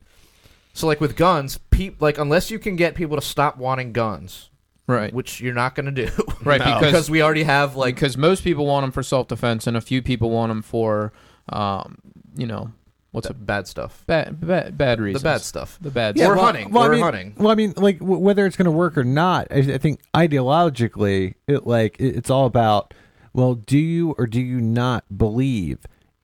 so 0.74 0.86
like 0.86 1.00
with 1.00 1.14
guns, 1.16 1.59
peop, 1.70 2.03
like 2.03 2.18
unless 2.18 2.50
you 2.50 2.59
can 2.59 2.74
get 2.76 2.94
people 2.96 3.16
to 3.16 3.22
stop 3.22 3.57
wanting 3.57 3.92
guns, 3.92 4.50
right. 4.88 5.12
which 5.12 5.40
you're 5.40 5.55
not 5.55 5.74
going 5.76 5.86
to 5.86 6.07
do, 6.07 6.11
Right, 6.44 6.61
No. 6.64 6.80
because- 6.80 7.09
we 7.09 7.22
already 7.22 7.44
have 7.44 7.76
like 7.76 7.94
because 7.94 8.16
most 8.16 8.42
people 8.42 8.66
want 8.66 8.82
them 8.82 8.90
for 8.90 9.03
self 9.05 9.28
defense, 9.28 9.66
and 9.68 9.76
a 9.76 9.80
few 9.80 10.03
people 10.03 10.30
want 10.30 10.50
them 10.50 10.62
for, 10.62 11.12
um, 11.50 11.98
you 12.36 12.46
know, 12.46 12.72
what's 13.12 13.28
the 13.28 13.32
a 13.32 13.36
bad 13.36 13.68
stuff, 13.68 14.02
bad 14.06 14.40
bad 14.46 14.76
bad 14.76 14.98
the 14.98 15.20
bad 15.20 15.40
stuff. 15.42 15.78
The 15.80 15.90
bad. 15.90 16.16
Yeah, 16.16 16.24
stuff. 16.24 16.36
Or 16.36 16.40
hunting. 16.40 16.76
I 16.76 16.86
Or 16.86 16.90
mean, 16.90 17.00
hunting. 17.02 17.34
Well, 17.38 17.50
I 17.50 17.54
mean, 17.54 17.72
like 17.76 18.00
w- 18.00 18.18
whether 18.18 18.44
it's 18.44 18.56
going 18.56 18.66
to 18.66 18.70
work 18.72 18.98
or 18.98 19.04
not, 19.04 19.46
I, 19.50 19.58
I 19.58 19.78
think 19.78 20.00
ideologically, 20.14 21.34
it 21.46 21.66
like 21.66 21.96
it, 22.00 22.16
it's 22.16 22.30
all 22.30 22.46
about. 22.46 22.92
Well, 23.34 23.54
do 23.54 23.78
you 23.78 24.14
or 24.18 24.26
do 24.26 24.40
you 24.40 24.60
not 24.60 25.04
believe 25.16 25.78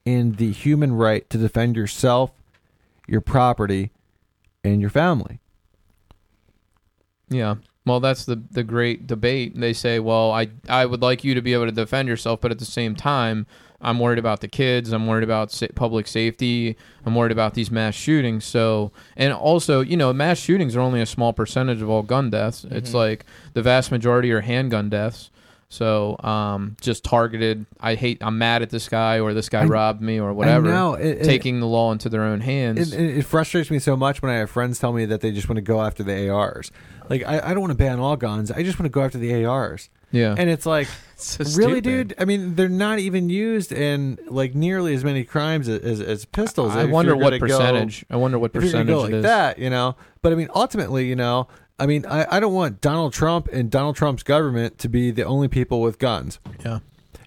in 0.05 0.33
the 0.33 0.53
human 0.53 0.93
right 0.93 1.29
to 1.31 1.39
defend 1.39 1.77
yourself, 1.77 2.33
your 3.07 3.21
property, 3.23 3.93
and 4.63 4.81
your 4.81 4.91
family? 4.91 5.41
Yeah. 7.31 7.57
Well, 7.87 8.01
that's 8.01 8.25
the 8.27 8.43
the 8.51 8.63
great 8.65 9.07
debate. 9.07 9.59
They 9.59 9.73
say, 9.73 9.99
well, 9.99 10.31
I 10.31 10.49
I 10.69 10.85
would 10.85 11.01
like 11.01 11.25
you 11.25 11.35
to 11.35 11.41
be 11.41 11.55
able 11.55 11.65
to 11.67 11.73
defend 11.73 12.09
yourself, 12.09 12.41
but 12.41 12.51
at 12.51 12.59
the 12.59 12.65
same 12.67 12.95
time, 12.95 13.47
I'm 13.81 13.99
worried 14.01 14.19
about 14.19 14.41
the 14.41 14.49
kids. 14.49 14.93
I'm 14.93 15.07
worried 15.07 15.23
about 15.25 15.59
public 15.75 16.09
safety. 16.09 16.77
I'm 17.07 17.15
worried 17.15 17.31
about 17.33 17.55
these 17.55 17.71
mass 17.71 17.95
shootings. 17.95 18.45
So, 18.45 18.91
and 19.17 19.33
also, 19.33 19.81
you 19.81 19.97
know, 19.97 20.13
mass 20.13 20.39
shootings 20.39 20.75
are 20.75 20.81
only 20.81 21.01
a 21.01 21.07
small 21.07 21.33
percentage 21.33 21.81
of 21.81 21.89
all 21.89 22.03
gun 22.03 22.31
deaths. 22.31 22.65
It's 22.71 22.93
like 22.93 23.25
the 23.55 23.63
vast 23.63 23.91
majority 23.93 24.33
are 24.33 24.41
handgun 24.41 24.89
deaths. 24.89 25.31
So, 25.71 26.17
um, 26.21 26.77
just 26.81 27.05
targeted. 27.05 27.67
I 27.79 27.95
hate. 27.95 28.19
I'm 28.23 28.39
mad 28.39 28.63
at 28.63 28.71
this 28.71 28.89
guy, 28.89 29.21
or 29.21 29.35
this 29.35 29.51
guy 29.51 29.63
I- 29.63 29.67
robbed 29.67 30.01
me, 30.01 30.19
or 30.19 30.33
whatever. 30.33 30.67
know, 30.67 30.95
it- 30.95 31.19
it- 31.19 31.25
taking 31.25 31.61
the 31.61 31.67
law 31.67 31.93
into 31.93 32.09
their 32.09 32.23
own 32.23 32.41
hands. 32.41 32.93
It, 32.95 32.99
it, 32.99 33.19
it 33.19 33.23
frustrates 33.27 33.71
me 33.71 33.79
so 33.79 33.95
much 33.95 34.23
when 34.23 34.31
I 34.33 34.37
have 34.37 34.51
friends 34.51 34.79
tell 34.79 34.95
me 34.95 35.05
that 35.05 35.21
they 35.21 35.31
just 35.31 35.47
want 35.47 35.57
to 35.59 35.63
go 35.63 35.83
after 35.83 36.03
the 36.03 36.31
ARs. 36.31 36.73
Like 37.11 37.23
I, 37.27 37.41
I 37.41 37.49
don't 37.51 37.61
want 37.61 37.73
to 37.73 37.77
ban 37.77 37.99
all 38.01 38.17
guns. 38.17 38.51
I 38.51 38.63
just 38.63 38.79
want 38.79 38.87
to 38.87 38.91
go 38.91 39.03
after 39.03 39.19
the 39.19 39.45
ARs. 39.45 39.91
Yeah. 40.11 40.35
And 40.37 40.49
it's 40.51 40.67
like, 40.67 40.89
So 41.17 41.43
really, 41.57 41.81
dude? 41.81 42.15
I 42.17 42.25
mean, 42.25 42.55
they're 42.55 42.69
not 42.69 43.01
even 43.01 43.29
used 43.29 43.73
in 43.73 44.19
like 44.29 44.55
nearly 44.55 44.95
as 44.95 45.03
many 45.03 45.25
crimes 45.25 45.69
as, 45.69 45.81
as, 45.81 46.01
as 46.01 46.25
pistols. 46.25 46.77
I 46.77 46.85
If 46.85 46.91
wonder 46.91 47.17
what 47.17 47.31
gonna 47.31 47.39
go- 47.41 47.47
percentage. 47.59 48.05
I 48.09 48.15
wonder 48.17 48.39
what 48.39 48.53
if 48.55 48.63
you're 48.63 48.71
gonna 48.73 48.85
percentage 48.85 48.95
go 48.95 49.01
like 49.03 49.13
is. 49.15 49.23
that, 49.25 49.59
you 49.59 49.69
know. 49.69 49.97
But 50.23 50.33
I 50.33 50.37
mean, 50.37 50.49
ultimately, 50.55 51.07
you 51.09 51.17
know, 51.17 51.49
I 51.81 51.87
mean, 51.87 52.07
I, 52.07 52.37
I 52.37 52.39
don't 52.41 52.55
want 52.55 52.81
Donald 52.81 53.13
Trump 53.13 53.49
and 53.53 53.69
Donald 53.69 53.97
Trump's 53.97 54.23
government 54.23 54.79
to 54.79 54.89
be 54.89 55.11
the 55.11 55.25
only 55.25 55.49
people 55.49 55.81
with 55.81 55.99
guns. 55.99 56.39
Yeah. 56.65 56.79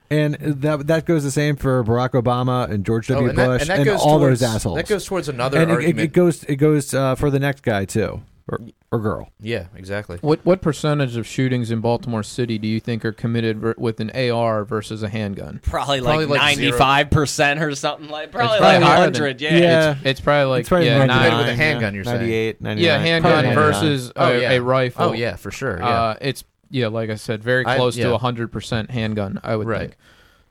And 0.09 0.35
that 0.35 0.87
that 0.87 1.05
goes 1.05 1.23
the 1.23 1.31
same 1.31 1.55
for 1.57 1.83
Barack 1.83 2.11
Obama 2.11 2.69
and 2.69 2.85
George 2.85 3.07
W. 3.07 3.27
Oh, 3.27 3.29
and 3.29 3.37
that- 3.37 3.47
Bush 3.47 3.61
and 3.61 3.69
that 3.71 3.79
and 3.79 3.89
all 3.89 4.19
towards, 4.19 4.39
those 4.39 4.55
assholes. 4.55 4.75
That 4.77 4.87
goes 4.87 5.05
towards 5.05 5.27
another 5.27 5.57
and 5.61 5.69
it, 5.69 5.73
it, 5.73 5.75
argument. 5.75 5.99
it 5.99 6.13
goes 6.13 6.43
it 6.45 6.55
goes 6.55 6.93
uh, 6.93 7.15
for 7.15 7.29
the 7.29 7.39
next 7.39 7.61
guy 7.63 7.83
too, 7.85 8.21
or, 8.51 8.59
or 8.91 8.99
girl. 8.99 9.31
yeah, 9.39 9.67
exactly. 9.75 10.17
What 10.21 10.39
what 10.45 10.61
percentage 10.61 11.15
of 11.15 11.25
shootings 11.25 11.71
in 11.71 11.79
Baltimore 11.79 12.23
City 12.23 12.57
do 12.57 12.67
you 12.67 12.79
think 12.79 13.05
are 13.05 13.11
committed 13.11 13.59
ver- 13.59 13.75
with 13.77 13.99
an 13.99 14.11
AR 14.11 14.65
versus 14.65 15.01
a 15.03 15.09
handgun? 15.09 15.59
Probably, 15.63 16.01
Probably 16.01 16.25
like 16.25 16.39
like 16.41 16.57
ninety 16.57 16.71
five 16.71 17.09
percent 17.09 17.61
or 17.61 17.73
something 17.75 18.09
like. 18.09 18.31
Probably 18.31 18.57
probably 18.59 18.79
like 18.79 18.83
higher 18.83 18.95
than- 19.05 19.13
hundred. 19.15 19.41
Yeah. 19.41 19.57
Yeah. 19.57 19.91
It's, 19.91 20.05
it's 20.05 20.21
probably 20.21 20.49
like 20.51 20.59
it's 20.61 20.69
probably 20.69 20.87
yeah, 20.87 20.97
99, 20.97 21.17
Committed 21.17 21.37
with 21.39 21.47
a 21.47 21.55
handgun, 21.55 21.93
yeah, 21.93 21.95
you're 21.95 22.03
saying. 22.03 22.17
98, 22.19 22.61
99. 22.61 22.85
yeah, 22.85 22.97
handgun 22.99 23.31
Probably 23.31 23.49
99. 23.55 23.55
versus 23.73 24.11
Oh, 24.15 24.31
a, 24.31 24.41
yeah. 24.41 24.51
a 24.51 24.61
rifle. 24.61 25.03
Oh 25.05 25.13
yeah, 25.13 25.35
for 25.37 25.51
sure. 25.51 25.77
Yeah. 25.79 25.87
Uh, 25.87 26.15
it's 26.21 26.43
yeah, 26.69 26.87
like 26.87 27.09
I 27.09 27.15
said, 27.15 27.43
very 27.43 27.65
I- 27.65 27.75
close 27.77 27.97
yeah. 27.97 28.09
to 28.09 28.17
hundred 28.17 28.51
percent 28.51 28.91
handgun. 28.91 29.39
I 29.43 29.55
would 29.55 29.67
Right. 29.67 29.79
think. 29.81 29.97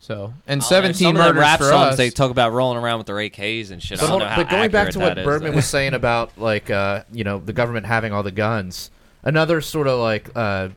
So 0.02 0.32
and 0.46 0.60
Oh, 0.62 0.64
seventeen 0.64 0.94
some 1.08 1.16
of 1.16 1.22
them 1.22 1.26
murders 1.36 1.40
rap 1.40 1.58
for 1.58 1.64
songs. 1.68 1.92
us. 1.92 1.96
They 1.98 2.10
talk 2.10 2.30
about 2.30 2.52
rolling 2.52 2.78
around 2.82 2.98
with 2.98 3.06
their 3.06 3.16
AKs 3.16 3.70
and 3.70 3.82
shit. 3.82 3.98
I 3.98 4.00
But, 4.00 4.06
don't 4.06 4.10
hold- 4.10 4.22
know 4.22 4.28
how 4.28 4.36
but 4.42 4.50
going 4.50 4.70
back 4.70 4.90
to 4.92 4.98
what 4.98 5.14
that 5.14 5.18
is, 5.18 5.24
Bergman 5.26 5.50
though. 5.52 5.56
was 5.56 5.66
saying 5.66 5.94
about 5.94 6.32
like 6.38 6.70
uh, 6.70 7.04
you 7.12 7.22
know 7.22 7.38
the 7.38 7.52
government 7.52 7.86
having 7.86 8.12
all 8.12 8.22
the 8.22 8.30
guns, 8.32 8.90
another 9.22 9.60
sort 9.60 9.86
of 9.86 10.00
like 10.00 10.30
uh, 10.34 10.70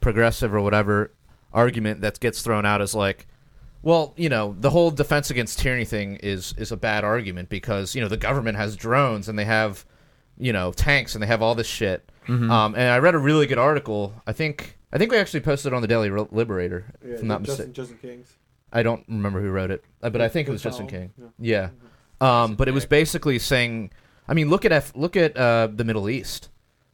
progressive 0.00 0.54
or 0.54 0.60
whatever 0.60 1.10
argument 1.52 2.00
that 2.02 2.20
gets 2.20 2.42
thrown 2.42 2.64
out 2.66 2.80
is 2.80 2.94
like, 2.94 3.26
well, 3.82 4.12
you 4.16 4.28
know, 4.28 4.54
the 4.60 4.70
whole 4.70 4.90
defense 4.90 5.30
against 5.30 5.58
tyranny 5.58 5.84
thing 5.86 6.16
is 6.16 6.54
is 6.58 6.70
a 6.70 6.76
bad 6.76 7.02
argument 7.02 7.48
because 7.48 7.94
you 7.94 8.00
know 8.02 8.08
the 8.08 8.16
government 8.18 8.56
has 8.58 8.76
drones 8.76 9.28
and 9.28 9.38
they 9.38 9.46
have 9.46 9.84
you 10.38 10.52
know 10.52 10.70
tanks 10.72 11.14
and 11.14 11.22
they 11.22 11.26
have 11.26 11.40
all 11.40 11.54
this 11.54 11.66
shit. 11.66 12.06
Mm-hmm. 12.28 12.50
Um, 12.50 12.74
and 12.74 12.84
I 12.90 12.98
read 12.98 13.14
a 13.14 13.18
really 13.18 13.46
good 13.46 13.58
article. 13.58 14.12
I 14.26 14.32
think 14.34 14.76
I 14.92 14.98
think 14.98 15.10
we 15.10 15.16
actually 15.16 15.40
posted 15.40 15.72
it 15.72 15.76
on 15.76 15.80
the 15.82 15.88
Daily 15.88 16.10
Re- 16.10 16.26
Liberator. 16.30 16.84
if 17.00 17.22
I'm 17.22 17.28
not 17.28 17.40
mistaken. 17.40 17.72
Justin 17.72 17.98
King's. 18.02 18.34
I 18.72 18.82
don't 18.82 19.04
remember 19.08 19.40
who 19.40 19.50
wrote 19.50 19.70
it, 19.70 19.84
uh, 20.02 20.10
but 20.10 20.20
I 20.20 20.28
think 20.28 20.48
it 20.48 20.52
was 20.52 20.62
Justin 20.62 20.86
King. 20.86 21.12
Yeah, 21.38 21.70
um, 22.20 22.54
but 22.54 22.68
it 22.68 22.72
was 22.72 22.86
basically 22.86 23.38
saying, 23.38 23.90
I 24.28 24.34
mean, 24.34 24.48
look 24.50 24.64
at 24.64 24.72
F- 24.72 24.92
look 24.94 25.16
at 25.16 25.36
uh, 25.36 25.68
the 25.72 25.84
Middle 25.84 26.08
East. 26.08 26.48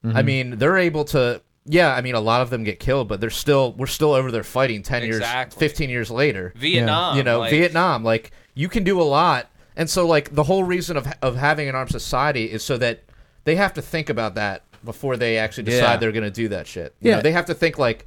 I 0.04 0.22
mean, 0.22 0.58
they're 0.58 0.76
able 0.76 1.04
to 1.06 1.42
yeah, 1.68 1.92
I 1.92 2.00
mean, 2.00 2.14
a 2.14 2.20
lot 2.20 2.40
of 2.42 2.50
them 2.50 2.62
get 2.62 2.78
killed, 2.78 3.08
but 3.08 3.20
they're 3.20 3.28
still 3.28 3.72
we're 3.72 3.88
still 3.88 4.12
over 4.12 4.30
there 4.30 4.44
fighting 4.44 4.82
ten 4.84 5.02
Exactly. 5.02 5.56
years, 5.56 5.70
fifteen 5.72 5.90
years 5.90 6.10
later. 6.12 6.52
Vietnam. 6.56 7.16
you 7.16 7.24
know, 7.24 7.40
like- 7.40 7.50
Vietnam. 7.50 8.04
Like 8.04 8.30
you 8.54 8.68
can 8.68 8.84
do 8.84 9.00
a 9.00 9.02
lot, 9.02 9.50
and 9.76 9.90
so 9.90 10.06
like 10.06 10.32
the 10.34 10.44
whole 10.44 10.62
reason 10.62 10.96
of 10.96 11.08
of 11.22 11.34
having 11.36 11.68
an 11.68 11.74
armed 11.74 11.90
society 11.90 12.44
is 12.44 12.62
so 12.62 12.76
that 12.78 13.02
they 13.42 13.56
have 13.56 13.74
to 13.74 13.82
think 13.82 14.08
about 14.08 14.36
that 14.36 14.62
before 14.84 15.16
they 15.16 15.38
actually 15.38 15.64
decide 15.64 15.80
Yeah. 15.94 15.96
they're 15.96 16.12
going 16.12 16.22
to 16.24 16.30
do 16.30 16.46
that 16.50 16.68
shit. 16.68 16.94
You 17.00 17.10
Yeah. 17.10 17.16
know, 17.16 17.22
they 17.22 17.32
have 17.32 17.46
to 17.46 17.54
think 17.54 17.76
like. 17.78 18.06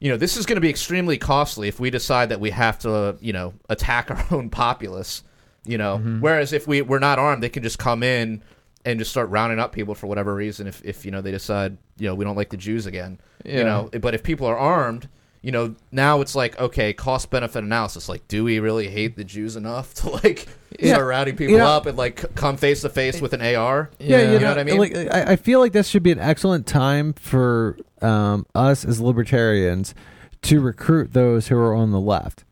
You 0.00 0.10
know, 0.10 0.16
this 0.16 0.36
is 0.36 0.46
going 0.46 0.56
to 0.56 0.60
be 0.60 0.70
extremely 0.70 1.18
costly 1.18 1.66
if 1.68 1.80
we 1.80 1.90
decide 1.90 2.28
that 2.28 2.38
we 2.40 2.50
have 2.50 2.78
to, 2.80 3.16
you 3.20 3.32
know, 3.32 3.54
attack 3.68 4.10
our 4.12 4.24
own 4.30 4.50
populace. 4.50 5.22
You 5.66 5.76
know, 5.76 5.98
Mm-hmm. 5.98 6.20
whereas 6.20 6.52
if 6.52 6.66
we 6.66 6.80
we're 6.82 6.98
not 6.98 7.18
armed, 7.18 7.42
they 7.42 7.48
can 7.50 7.62
just 7.62 7.78
come 7.78 8.02
in 8.02 8.42
and 8.84 8.98
just 8.98 9.10
start 9.10 9.28
rounding 9.28 9.58
up 9.58 9.72
people 9.72 9.94
for 9.94 10.06
whatever 10.06 10.34
reason. 10.34 10.66
If 10.66 10.82
if 10.84 11.04
you 11.04 11.10
know 11.10 11.20
they 11.20 11.32
decide, 11.32 11.76
you 11.98 12.06
know, 12.06 12.14
we 12.14 12.24
don't 12.24 12.36
like 12.36 12.48
the 12.50 12.56
Jews 12.56 12.86
again. 12.86 13.20
Yeah. 13.44 13.58
You 13.58 13.64
know, 13.64 13.90
but 14.00 14.14
if 14.14 14.22
people 14.22 14.46
are 14.46 14.56
armed, 14.56 15.08
you 15.42 15.52
know, 15.52 15.74
now 15.92 16.20
it's 16.20 16.34
like 16.34 16.58
okay, 16.60 16.92
cost 16.92 17.30
benefit 17.30 17.62
analysis. 17.64 18.08
Like, 18.08 18.26
do 18.28 18.44
we 18.44 18.58
really 18.58 18.88
hate 18.88 19.16
the 19.16 19.24
Jews 19.24 19.56
enough 19.56 19.94
to 20.02 20.10
like 20.10 20.46
Yeah. 20.78 20.94
start 20.94 21.06
rounding 21.08 21.36
people 21.36 21.52
You 21.52 21.58
know- 21.58 21.66
up 21.66 21.86
and 21.86 21.96
like 21.96 22.34
come 22.34 22.56
face 22.56 22.82
to 22.82 22.88
face 22.88 23.20
with 23.20 23.32
an 23.32 23.40
AR? 23.42 23.90
Yeah, 23.98 24.18
you, 24.18 24.22
You 24.24 24.32
know, 24.34 24.38
know 24.40 24.48
what 24.50 24.58
I 24.58 24.64
mean? 24.64 24.78
Like, 24.78 24.96
I, 24.96 25.32
I 25.32 25.36
feel 25.36 25.60
like 25.60 25.72
this 25.72 25.88
should 25.88 26.02
be 26.02 26.12
an 26.12 26.18
excellent 26.18 26.66
time 26.66 27.12
for 27.14 27.76
um, 28.02 28.46
us 28.54 28.84
as 28.84 29.00
libertarians 29.00 29.94
to 30.42 30.60
recruit 30.60 31.12
those 31.12 31.48
who 31.48 31.56
are 31.56 31.74
on 31.74 31.90
the 31.92 32.00
left. 32.00 32.44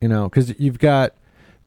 You 0.00 0.08
know, 0.08 0.28
because 0.28 0.58
you've 0.60 0.78
got 0.78 1.14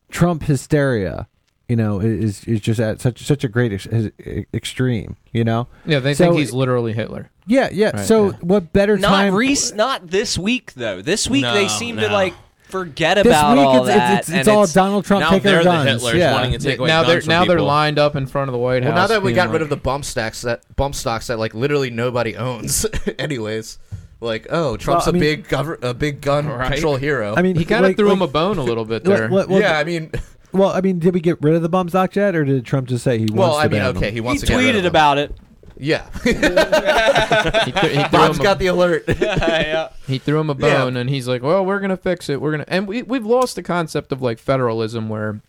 Trump 0.10 0.44
hysteria. 0.44 1.28
You 1.68 1.78
know, 1.78 2.02
is 2.02 2.44
is 2.46 2.60
just 2.60 2.82
at 2.82 3.00
such 3.00 3.24
such 3.24 3.46
a 3.46 3.48
great 3.48 3.72
ex- 3.72 3.88
ex- 3.90 4.46
extreme. 4.54 5.16
You 5.32 5.46
know. 5.46 5.68
Yeah, 5.86 6.00
they 6.00 6.14
So- 6.14 6.26
think 6.26 6.40
he's 6.40 6.52
literally 6.54 6.92
Hitler. 6.94 7.30
Yeah, 7.48 7.70
yeah. 7.72 7.92
Right, 7.96 8.06
so 8.06 8.32
yeah. 8.32 8.38
what 8.42 8.72
better 8.74 8.98
Not 8.98 9.10
time? 9.10 9.34
Reese, 9.36 9.74
not 9.74 10.08
this 10.08 10.38
week 10.38 10.74
though. 10.74 11.02
This 11.02 11.28
week 11.30 11.42
No, 11.44 11.54
they 11.54 11.68
seem 11.68 11.98
to 11.98 12.08
like 12.10 12.34
forget 12.70 13.16
this 13.18 13.26
about 13.26 13.58
week, 13.58 13.66
all 13.66 13.78
it's, 13.80 13.88
that. 13.88 14.20
it's, 14.20 14.30
it's, 14.30 14.30
and 14.30 14.40
it's 14.40 14.48
all 14.48 14.66
Donald 14.68 15.04
Trump 15.06 15.22
now 15.22 15.30
taking 15.32 15.44
they're 15.44 15.58
our 15.58 15.64
the 15.64 15.70
guns. 15.92 16.04
Hitlers 16.04 16.14
yeah. 16.14 16.34
wanting 16.34 16.52
to 16.54 16.58
take 16.60 16.80
away 16.80 16.88
now 16.88 17.04
they're 17.04 17.16
guns 17.16 17.26
from 17.26 17.32
now 17.32 17.46
they're 17.46 17.60
lined 17.62 18.00
up 18.00 18.16
in 18.16 18.26
front 18.28 18.48
of 18.50 18.54
the 18.54 18.60
White 18.60 18.84
House. 18.84 18.94
Well, 18.94 19.02
now 19.02 19.08
that 19.08 19.22
we 19.24 19.30
being 19.34 19.36
got 19.36 19.50
rid 19.50 19.62
of 19.62 19.70
the 19.70 19.76
bump 19.78 20.06
stocks 20.06 20.42
that 20.44 20.64
bump 20.76 20.96
stocks 20.96 21.28
that 21.28 21.38
like 21.40 21.54
literally 21.54 21.90
nobody 21.90 22.36
owns, 22.38 22.86
anyways. 23.20 23.78
Like, 24.24 24.46
oh, 24.52 24.78
Trump's 24.78 25.08
Well, 25.08 25.16
I 25.16 25.18
a 25.18 25.20
mean- 25.20 25.42
big 25.42 25.48
gover- 25.48 25.84
a 25.84 25.94
big 25.96 26.22
gun 26.22 26.48
Right. 26.48 26.72
control 26.74 26.96
hero. 26.96 27.34
I 27.36 27.42
mean, 27.42 27.56
he 27.56 27.66
kind 27.66 27.84
of 27.84 27.90
like- 27.90 27.98
threw 27.98 28.10
like- 28.10 28.18
him 28.18 28.22
a 28.22 28.28
bone 28.28 28.60
a 28.60 28.64
little 28.64 28.86
bit 28.86 29.04
Well, 29.04 29.18
there. 29.18 29.30
well, 29.30 29.48
well, 29.48 29.60
yeah, 29.60 29.80
I 29.80 29.84
mean, 29.84 30.12
well, 30.54 30.70
I 30.70 30.80
mean, 30.82 31.00
did 31.00 31.14
we 31.16 31.22
get 31.22 31.42
rid 31.42 31.56
of 31.56 31.64
the 31.64 31.70
bump 31.70 31.90
stock 31.90 32.16
yet, 32.16 32.36
or 32.36 32.46
did 32.46 32.64
Trump 32.64 32.88
just 32.88 33.04
say 33.04 33.18
he 33.18 33.26
well, 33.34 33.50
wants 33.50 33.58
I 33.58 33.64
to 33.64 33.70
mean, 33.72 33.80
ban 33.80 33.88
them? 33.96 33.98
okay, 33.98 34.10
he 34.10 34.14
He 34.16 34.22
wants 34.22 34.42
to 34.42 34.48
get 34.48 34.56
rid 34.58 34.70
of 34.70 34.76
tweeted 34.76 34.78
them. 34.84 34.86
about 34.92 35.18
it. 35.18 35.36
Yeah, 35.84 36.08
he, 36.24 36.34
threw, 36.34 37.90
he, 37.90 38.02
threw 38.04 38.10
Bob's 38.12 38.38
him 38.38 38.42
a, 38.42 38.44
got 38.44 38.60
the 38.60 38.68
alert. 38.68 39.04
yeah. 39.20 39.90
he 40.08 40.18
threw 40.20 40.40
him 40.40 40.50
a 40.50 40.54
Yeah. 40.54 40.60
bone, 40.84 40.96
and 40.98 41.10
he's 41.10 41.28
like, 41.28 41.42
"Well, 41.42 41.66
we're 41.66 41.80
gonna 41.80 41.98
fix 41.98 42.30
it. 42.30 42.40
We're 42.40 42.52
gonna." 42.52 42.66
And 42.68 42.88
we 42.88 43.02
we've 43.04 43.26
lost 43.26 43.56
the 43.56 43.64
concept 43.64 44.12
of 44.12 44.22
like 44.22 44.38
federalism, 44.40 45.10
where 45.10 45.42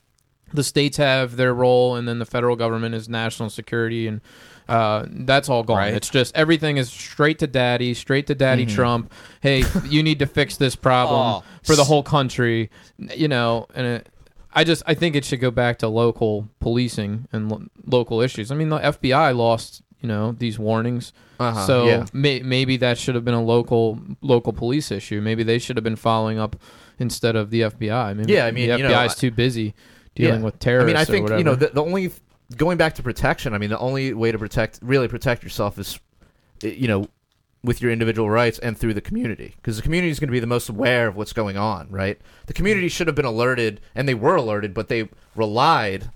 the 0.52 0.64
states 0.64 0.96
have 0.96 1.36
their 1.36 1.52
role, 1.54 1.94
and 1.96 2.08
then 2.08 2.18
the 2.18 2.24
federal 2.26 2.56
government 2.56 2.94
is 2.94 3.08
national 3.08 3.50
security, 3.50 4.06
and 4.06 4.20
uh, 4.68 5.04
that's 5.10 5.48
all 5.50 5.62
gone. 5.62 5.76
Right. 5.78 5.94
It's 5.94 6.08
just 6.08 6.34
everything 6.34 6.78
is 6.78 6.90
straight 6.90 7.38
to 7.40 7.46
daddy, 7.46 7.92
straight 7.94 8.26
to 8.28 8.34
daddy 8.34 8.64
Mm-hmm. 8.64 8.74
Trump. 8.74 9.12
Hey, 9.40 9.64
you 9.86 10.02
need 10.02 10.18
to 10.20 10.26
fix 10.26 10.56
this 10.56 10.76
problem 10.76 11.20
Oh. 11.20 11.44
for 11.62 11.76
the 11.76 11.84
whole 11.84 12.02
country, 12.02 12.70
you 13.14 13.28
know, 13.28 13.66
and. 13.74 13.86
It, 13.86 14.08
I 14.54 14.64
just 14.64 14.82
I 14.86 14.92
think 14.92 15.16
it 15.16 15.24
should 15.24 15.40
go 15.40 15.50
back 15.50 15.78
to 15.78 15.88
local 15.88 16.46
policing 16.60 17.26
and 17.32 17.50
lo- 17.50 17.62
local 17.86 18.20
issues. 18.20 18.50
I 18.52 18.54
mean, 18.54 18.68
the 18.68 18.80
FBI 18.80 19.34
lost 19.34 19.80
you 20.02 20.08
know 20.08 20.32
these 20.32 20.58
warnings, 20.58 21.12
Uh-huh, 21.40 21.66
so 21.66 21.86
yeah. 21.86 22.06
may, 22.12 22.40
maybe 22.40 22.76
that 22.78 22.98
should 22.98 23.14
have 23.14 23.24
been 23.24 23.34
a 23.34 23.42
local 23.42 23.98
local 24.20 24.52
police 24.52 24.90
issue. 24.90 25.20
Maybe 25.20 25.42
they 25.42 25.58
should 25.58 25.76
have 25.76 25.84
been 25.84 25.96
following 25.96 26.38
up 26.38 26.56
instead 26.98 27.36
of 27.36 27.50
the 27.50 27.62
FBI. 27.62 28.14
Maybe 28.16 28.32
Yeah, 28.32 28.46
I 28.46 28.50
mean, 28.50 28.68
the 28.68 28.76
you 28.78 28.82
know, 28.84 28.90
FBI 28.90 29.06
is 29.06 29.14
too 29.14 29.30
busy 29.30 29.74
dealing 30.14 30.40
Yeah. 30.40 30.44
with 30.44 30.58
terrorists. 30.58 30.84
I 30.84 30.92
mean, 30.92 30.96
I 30.96 31.04
think 31.04 31.38
you 31.38 31.44
know 31.44 31.54
the, 31.54 31.68
the 31.68 31.82
only 31.82 32.12
going 32.56 32.76
back 32.76 32.94
to 32.96 33.02
protection. 33.02 33.54
I 33.54 33.58
mean, 33.58 33.70
the 33.70 33.78
only 33.78 34.12
way 34.12 34.30
to 34.32 34.38
protect, 34.38 34.78
really 34.82 35.08
protect 35.08 35.42
yourself 35.42 35.78
is, 35.78 35.98
you 36.62 36.86
know, 36.88 37.08
with 37.64 37.80
your 37.80 37.90
individual 37.92 38.28
rights 38.28 38.58
and 38.58 38.76
through 38.76 38.92
the 38.92 39.00
community, 39.00 39.54
because 39.56 39.76
the 39.76 39.82
community 39.82 40.10
is 40.10 40.18
going 40.20 40.28
to 40.28 40.32
be 40.32 40.40
the 40.40 40.46
most 40.48 40.68
aware 40.68 41.06
of 41.08 41.16
what's 41.16 41.32
going 41.32 41.56
on. 41.56 41.88
Right? 41.90 42.20
The 42.46 42.52
community 42.52 42.88
should 42.88 43.06
have 43.06 43.16
been 43.16 43.24
alerted, 43.24 43.80
and 43.94 44.08
they 44.08 44.14
were 44.14 44.34
alerted, 44.36 44.74
but 44.74 44.88
they 44.88 45.08
relied. 45.36 46.10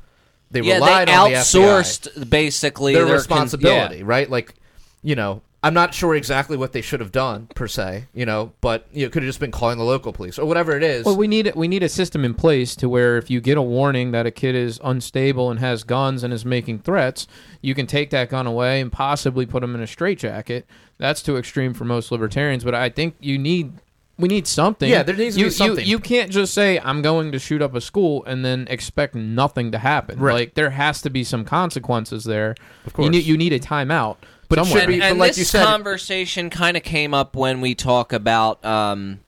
They 0.61 0.67
Yeah, 0.67 0.75
relied 0.75 1.09
they 1.09 1.15
on 1.15 1.31
the 1.31 1.37
FBI. 1.37 1.41
outsourced 1.41 2.31
basically 2.31 2.95
their 2.95 3.05
con- 3.05 3.13
responsibility, 3.13 3.97
yeah. 3.99 4.03
right? 4.05 4.31
Like, 4.31 4.55
you 5.03 5.15
know, 5.15 5.43
I'm 5.63 5.75
not 5.75 5.95
sure 5.95 6.15
exactly 6.15 6.57
what 6.57 6.73
they 6.73 6.81
should 6.81 7.01
have 7.01 7.11
done 7.11 7.49
per 7.55 7.67
se, 7.67 8.05
you 8.15 8.25
know, 8.25 8.53
but 8.61 8.87
you 8.93 9.01
know, 9.01 9.07
it 9.07 9.13
could 9.13 9.23
have 9.25 9.29
just 9.29 9.41
been 9.41 9.51
calling 9.51 9.79
the 9.79 9.85
local 9.85 10.13
police 10.13 10.39
or 10.39 10.47
whatever 10.47 10.77
it 10.77 10.83
is. 10.85 11.05
Well, 11.05 11.17
we 11.17 11.27
need 11.27 11.53
we 11.57 11.67
need 11.67 11.83
a 11.83 11.89
system 11.89 12.25
in 12.25 12.35
place 12.35 12.77
to 12.77 12.89
where 12.89 13.17
if 13.19 13.31
you 13.31 13.41
get 13.41 13.59
a 13.59 13.63
warning 13.63 14.13
that 14.13 14.27
a 14.27 14.31
kid 14.31 14.55
is 14.55 14.79
unstable 14.85 15.51
and 15.51 15.59
has 15.59 15.83
guns 15.83 16.23
and 16.23 16.33
is 16.33 16.45
making 16.45 16.81
threats, 16.81 17.27
you 17.63 17.75
can 17.75 17.87
take 17.87 18.11
that 18.11 18.29
gun 18.29 18.47
away 18.47 18.81
and 18.81 18.93
possibly 18.93 19.45
put 19.45 19.63
him 19.65 19.75
in 19.75 19.81
a 19.81 19.87
straitjacket. 19.89 20.67
That's 20.99 21.21
too 21.21 21.37
extreme 21.37 21.75
for 21.75 21.85
most 21.85 22.13
libertarians, 22.13 22.63
but 22.63 22.75
I 22.75 22.89
think 22.89 23.17
you 23.19 23.37
need 23.37 23.73
we 24.19 24.29
need 24.29 24.47
something. 24.47 24.89
Yeah, 24.89 25.03
there 25.03 25.15
needs 25.17 25.35
to 25.35 25.41
you, 25.41 25.47
be 25.47 25.51
something. 25.51 25.85
You, 25.85 25.91
you 25.93 25.99
can't 25.99 26.31
just 26.31 26.55
say 26.55 26.79
I'm 26.81 27.03
going 27.03 27.33
to 27.33 27.39
shoot 27.39 27.61
up 27.61 27.75
a 27.75 27.81
school 27.81 28.25
and 28.25 28.45
then 28.45 28.67
expect 28.71 29.15
nothing 29.15 29.73
to 29.73 29.79
happen. 29.79 30.19
Right. 30.19 30.33
Like 30.35 30.55
there 30.55 30.71
has 30.71 31.03
to 31.03 31.11
be 31.11 31.23
some 31.25 31.45
consequences 31.45 32.25
there. 32.25 32.55
Of 32.87 32.95
course. 32.95 33.05
you 33.05 33.11
need 33.11 33.25
you 33.25 33.37
need 33.37 33.53
a 33.53 33.59
timeout. 33.61 34.17
But 34.49 34.59
it 34.61 34.65
somewhere. 34.65 34.81
should 34.83 34.89
be- 34.89 34.95
And, 34.95 35.01
but 35.03 35.11
and 35.11 35.19
like 35.19 35.31
this 35.31 35.39
you 35.39 35.45
said- 35.45 35.65
conversation 35.67 36.51
kind 36.51 36.77
of 36.77 36.83
came 36.83 37.13
up 37.15 37.35
when 37.37 37.61
we 37.61 37.75
talk 37.75 38.13
about 38.13 38.65
um, 38.65 39.21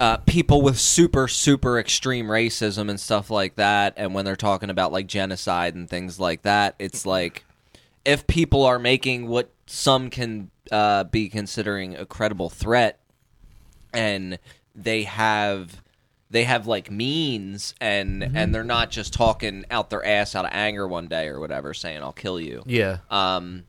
uh, 0.00 0.16
people 0.18 0.62
with 0.62 0.78
super 0.78 1.28
super 1.28 1.78
extreme 1.78 2.26
racism 2.26 2.88
and 2.88 2.98
stuff 2.98 3.28
like 3.30 3.56
that, 3.56 3.94
and 3.96 4.14
when 4.14 4.24
they're 4.24 4.36
talking 4.36 4.70
about 4.70 4.92
like 4.92 5.06
genocide 5.06 5.74
and 5.74 5.88
things 5.90 6.18
like 6.18 6.42
that, 6.42 6.74
it's 6.78 7.04
like 7.04 7.44
if 8.04 8.26
people 8.26 8.64
are 8.64 8.78
making 8.78 9.28
what 9.28 9.50
some 9.66 10.08
can 10.10 10.50
uh, 10.72 11.04
be 11.04 11.28
considering 11.28 11.96
a 11.96 12.06
credible 12.06 12.48
threat, 12.48 12.98
and 13.92 14.38
they 14.74 15.02
have 15.04 15.82
they 16.30 16.44
have 16.44 16.66
like 16.66 16.90
means 16.90 17.74
and 17.80 18.22
Mm-hmm. 18.22 18.36
and 18.36 18.54
they're 18.54 18.64
not 18.64 18.90
just 18.90 19.12
talking 19.12 19.64
out 19.70 19.90
their 19.90 20.04
ass 20.04 20.34
out 20.34 20.44
of 20.44 20.52
anger 20.52 20.86
one 20.86 21.08
day 21.08 21.26
or 21.28 21.40
whatever 21.40 21.74
saying 21.74 22.02
I'll 22.02 22.12
kill 22.12 22.40
you 22.40 22.62
yeah. 22.66 22.98
um, 23.10 23.64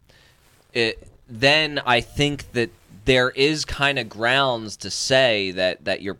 it, 0.73 1.07
then 1.27 1.81
I 1.85 2.01
think 2.01 2.51
that 2.53 2.69
there 3.05 3.29
is 3.31 3.65
kind 3.65 3.97
of 3.97 4.07
grounds 4.09 4.77
to 4.77 4.91
say 4.91 5.51
that 5.51 5.85
that 5.85 6.01
you're 6.01 6.17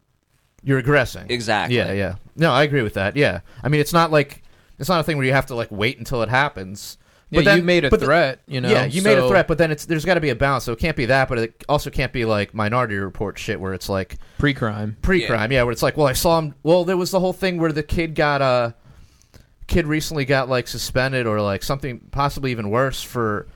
You're 0.63 0.79
aggressing. 0.79 1.27
Exactly. 1.29 1.77
Yeah, 1.77 1.91
yeah. 1.93 2.15
No, 2.35 2.51
I 2.51 2.63
agree 2.63 2.81
with 2.81 2.95
that. 2.95 3.15
Yeah. 3.15 3.41
I 3.63 3.69
mean, 3.69 3.81
it's 3.81 3.93
not 3.93 4.11
like 4.11 4.41
it's 4.79 4.89
not 4.89 4.99
a 4.99 5.03
thing 5.03 5.17
where 5.17 5.25
you 5.25 5.33
have 5.33 5.45
to 5.47 5.55
like 5.55 5.69
wait 5.71 5.99
until 5.99 6.21
it 6.23 6.29
happens. 6.29 6.97
Yeah, 7.31 7.55
you 7.55 7.63
made 7.63 7.85
a 7.85 7.89
but 7.89 7.99
the- 7.99 8.05
threat. 8.05 8.41
you 8.47 8.59
know. 8.61 8.69
yeah, 8.69 8.85
you 8.85 9.01
made 9.01 9.17
a 9.17 9.27
threat, 9.27 9.47
but 9.47 9.57
then 9.57 9.71
it's 9.71 9.85
there's 9.85 10.05
got 10.05 10.15
to 10.15 10.21
be 10.21 10.29
a 10.29 10.35
balance. 10.35 10.65
So 10.65 10.73
it 10.73 10.79
can't 10.79 10.97
be 10.97 11.05
that, 11.07 11.29
but 11.29 11.37
it 11.39 11.63
also 11.69 11.89
can't 11.89 12.11
be 12.11 12.25
like 12.25 12.53
Minority 12.53 12.95
Report 12.95 13.39
shit 13.39 13.59
where 13.59 13.73
it's 13.73 13.87
like 13.89 14.17
pre-crime. 14.37 14.97
pre-crime. 15.01 15.51
Yeah. 15.51 15.63
where 15.63 15.71
it's 15.71 15.81
like, 15.83 15.95
well, 15.97 16.07
I 16.07 16.13
saw 16.13 16.37
him. 16.39 16.55
Well, 16.63 16.83
there 16.83 16.97
was 16.97 17.11
the 17.11 17.19
whole 17.19 17.33
thing 17.33 17.57
where 17.57 17.71
the 17.71 17.83
kid 17.83 18.15
got 18.15 18.41
uh 18.41 18.71
kid 19.67 19.87
recently 19.87 20.25
got 20.25 20.49
like 20.49 20.67
suspended 20.67 21.25
or 21.25 21.39
like 21.41 21.63
something 21.63 21.99
possibly 22.11 22.51
even 22.51 22.69
worse 22.69 23.01
for 23.01 23.47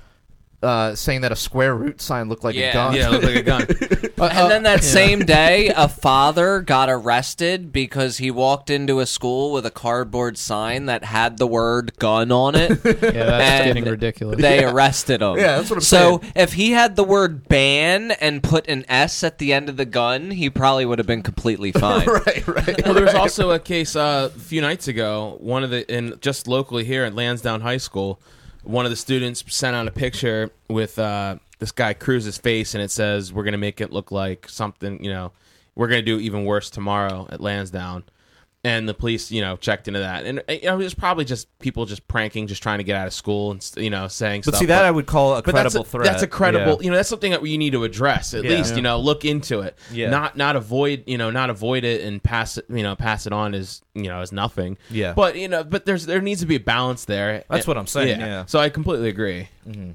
uh, 0.66 0.96
saying 0.96 1.22
that 1.22 1.32
a 1.32 1.36
square 1.36 1.76
root 1.76 2.02
sign 2.02 2.28
looked 2.28 2.44
like 2.44 2.56
Yeah. 2.56 2.70
a 2.70 2.74
gun. 2.74 2.96
Yeah, 2.96 3.08
it 3.08 3.12
looked 3.12 3.24
like 3.26 3.36
a 3.36 3.42
gun. 3.44 3.62
and 4.32 4.52
then 4.52 4.64
that 4.64 4.84
same 4.84 5.20
day, 5.26 5.70
a 5.76 5.88
father 5.88 6.62
got 6.62 6.90
arrested 6.90 7.72
because 7.72 8.18
he 8.18 8.32
walked 8.32 8.70
into 8.70 9.00
a 9.00 9.06
school 9.06 9.52
with 9.52 9.66
a 9.66 9.72
cardboard 9.72 10.38
sign 10.38 10.88
that 10.88 11.04
had 11.04 11.38
the 11.38 11.48
word 11.48 11.98
gun 12.00 12.32
on 12.32 12.56
it. 12.56 12.72
Yeah, 13.06 13.26
that's 13.26 13.62
And 13.62 13.66
getting 13.68 13.86
ridiculous. 13.86 14.42
They 14.42 14.64
arrested 14.66 15.22
him. 15.22 15.38
Yeah, 15.38 15.58
that's 15.58 15.70
what 15.70 15.78
I'm 15.78 15.82
so 15.82 16.20
saying. 16.20 16.34
if 16.36 16.54
he 16.54 16.72
had 16.72 16.96
the 16.96 17.04
word 17.04 17.48
ban 17.48 18.12
and 18.12 18.42
put 18.42 18.68
an 18.68 18.84
S 18.90 19.24
at 19.24 19.38
the 19.38 19.54
end 19.54 19.70
of 19.70 19.78
the 19.78 19.86
gun, 19.86 20.32
he 20.32 20.50
probably 20.50 20.86
would 20.86 20.98
have 20.98 21.06
been 21.08 21.22
completely 21.22 21.72
fine. 21.72 22.08
right, 22.08 22.48
right. 22.48 22.84
well, 22.86 22.94
there 22.94 23.06
was 23.06 23.14
also 23.14 23.52
a 23.52 23.60
case 23.60 23.96
uh, 23.96 24.30
a 24.36 24.40
few 24.40 24.62
nights 24.62 24.88
ago. 24.88 25.38
One 25.40 25.64
of 25.64 25.70
the 25.70 25.86
in 25.94 26.18
just 26.20 26.48
locally 26.48 26.84
here 26.84 27.04
at 27.06 27.14
Lansdowne 27.14 27.62
High 27.62 27.78
School, 27.78 28.20
one 28.66 28.86
of 28.86 28.92
the 28.92 28.98
students 28.98 29.44
sent 29.48 29.76
out 29.76 29.88
a 29.88 29.92
picture 29.92 30.52
with 30.70 31.00
uh, 31.00 31.38
this 31.60 31.72
guy 31.72 31.94
Cruz's 31.94 32.38
face, 32.38 32.74
and 32.74 32.84
it 32.84 32.92
says, 32.92 33.32
"We're 33.32 33.44
gonna 33.44 33.58
make 33.58 33.80
it 33.80 33.92
look 33.92 34.12
like 34.12 34.50
something. 34.50 35.04
You 35.04 35.12
know, 35.12 35.32
we're 35.76 35.88
gonna 35.88 36.02
do 36.02 36.20
even 36.20 36.46
worse 36.46 36.70
tomorrow 36.70 37.28
at 37.32 37.40
Lansdowne." 37.42 38.04
And 38.66 38.90
the 38.90 38.96
police, 38.96 39.32
you 39.32 39.42
know, 39.42 39.58
checked 39.58 39.88
into 39.88 40.00
that, 40.00 40.26
and 40.26 40.42
you 40.50 40.62
know, 40.64 40.74
it 40.80 40.84
was 40.84 40.96
probably 40.96 41.24
just 41.24 41.48
people 41.60 41.86
just 41.86 42.08
pranking, 42.08 42.48
just 42.48 42.64
trying 42.64 42.80
to 42.80 42.84
get 42.84 42.96
out 42.96 43.06
of 43.06 43.14
school, 43.14 43.52
and 43.52 43.72
you 43.78 43.92
know, 43.92 44.08
saying 44.08 44.42
But 44.44 44.56
stuff. 44.56 44.60
see, 44.62 44.66
that 44.66 44.84
I 44.84 44.90
would 44.90 45.06
call 45.06 45.36
a 45.36 45.44
credible 45.44 45.62
that's 45.62 45.76
a, 45.76 45.84
threat. 45.84 46.06
That's 46.06 46.24
a 46.24 46.28
credible. 46.28 46.78
Yeah. 46.80 46.86
You 46.86 46.90
know, 46.90 46.96
that's 46.96 47.08
something 47.10 47.30
that 47.30 47.46
you 47.46 47.60
need 47.60 47.74
to 47.74 47.84
address 47.84 48.34
at 48.34 48.44
Yeah. 48.44 48.50
least. 48.58 48.72
Yeah. 48.72 48.78
You 48.78 48.82
know, 48.82 49.00
look 49.00 49.24
into 49.24 49.60
it. 49.60 49.78
Yeah. 49.92 50.10
Not 50.10 50.36
not 50.36 50.56
avoid. 50.56 51.04
You 51.06 51.20
know, 51.20 51.30
not 51.30 51.52
avoid 51.52 51.84
it 51.84 52.02
and 52.02 52.24
pass 52.24 52.58
it. 52.58 52.66
You 52.68 52.82
know, 52.82 52.96
pass 52.96 53.28
it 53.28 53.34
on 53.34 53.54
as 53.54 53.84
you 53.94 54.08
know 54.08 54.22
as 54.22 54.32
nothing. 54.32 54.78
Yeah. 54.90 55.14
But 55.14 55.36
you 55.36 55.48
know, 55.48 55.64
but 55.64 55.86
there's 55.86 56.08
there 56.08 56.20
needs 56.22 56.40
to 56.42 56.48
be 56.48 56.56
a 56.56 56.60
balance 56.60 57.06
there. 57.06 57.44
That's 57.52 57.68
what 57.68 57.78
I'm 57.78 57.86
saying, 57.86 58.20
yeah. 58.20 58.46
So 58.48 58.58
I 58.58 58.70
completely 58.70 59.10
agree. 59.10 59.50
Mm-hmm. 59.70 59.92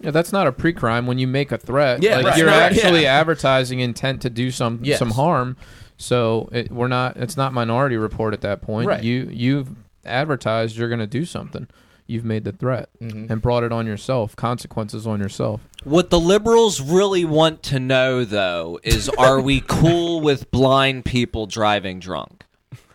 Yeah, 0.00 0.10
that's 0.12 0.32
not 0.32 0.46
a 0.46 0.52
pre-crime 0.52 1.06
when 1.06 1.18
you 1.18 1.26
make 1.28 1.50
a 1.52 1.58
threat. 1.58 2.02
Yeah, 2.02 2.16
like 2.16 2.26
right. 2.26 2.36
you're 2.38 2.46
Right, 2.48 2.62
actually 2.72 3.02
yeah. 3.02 3.18
advertising 3.20 3.80
intent 3.80 4.22
to 4.22 4.30
do 4.30 4.50
some 4.52 4.80
Yes. 4.82 4.98
some 5.00 5.10
harm. 5.10 5.56
So 5.96 6.48
it, 6.52 6.70
we're 6.70 6.88
not. 6.88 7.16
It's 7.16 7.36
not 7.36 7.52
minority 7.52 7.96
report 7.96 8.34
at 8.34 8.40
that 8.42 8.62
point. 8.62 8.88
Right. 8.88 9.02
You 9.02 9.28
you've 9.30 9.68
advertised 10.04 10.76
you're 10.76 10.88
going 10.88 10.98
to 11.00 11.06
do 11.06 11.24
something. 11.24 11.68
You've 12.06 12.24
made 12.24 12.44
the 12.44 12.52
threat 12.52 12.88
Mm-hmm. 13.00 13.32
and 13.32 13.40
brought 13.40 13.62
it 13.62 13.72
on 13.72 13.86
yourself. 13.86 14.34
Consequences 14.36 15.06
on 15.06 15.20
yourself. 15.20 15.60
What 15.84 16.10
the 16.10 16.20
liberals 16.20 16.80
really 16.80 17.24
want 17.24 17.62
to 17.64 17.78
know, 17.80 18.24
though, 18.24 18.78
is 18.82 19.08
are 19.10 19.40
we 19.40 19.60
cool 19.66 20.20
with 20.20 20.50
blind 20.50 21.04
people 21.04 21.46
driving 21.46 22.00
drunk? 22.00 22.44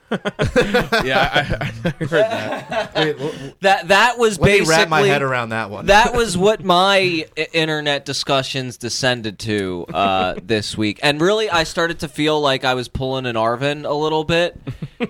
Yeah, 0.09 1.29
I, 1.33 1.39
I 1.83 1.89
heard 2.05 2.09
that. 2.09 2.91
Wait, 2.95 3.19
l- 3.19 3.31
That 3.61 3.87
that 3.89 4.17
was 4.17 4.39
let 4.39 4.45
me 4.47 4.51
basically 4.59 4.75
wrap 4.75 4.89
my 4.89 5.01
head 5.01 5.21
around 5.21 5.49
that 5.49 5.69
one. 5.69 5.87
that 5.87 6.15
was 6.15 6.37
what 6.37 6.63
my 6.63 7.25
internet 7.53 8.05
discussions 8.05 8.77
descended 8.77 9.39
to 9.39 9.85
uh, 9.93 10.35
this 10.41 10.77
week, 10.77 10.99
and 11.03 11.19
really, 11.19 11.49
I 11.49 11.63
started 11.63 11.99
to 11.99 12.07
feel 12.07 12.39
like 12.39 12.63
I 12.63 12.73
was 12.73 12.87
pulling 12.87 13.25
an 13.25 13.35
Arvin 13.35 13.83
a 13.87 13.93
little 13.93 14.23
bit 14.23 14.57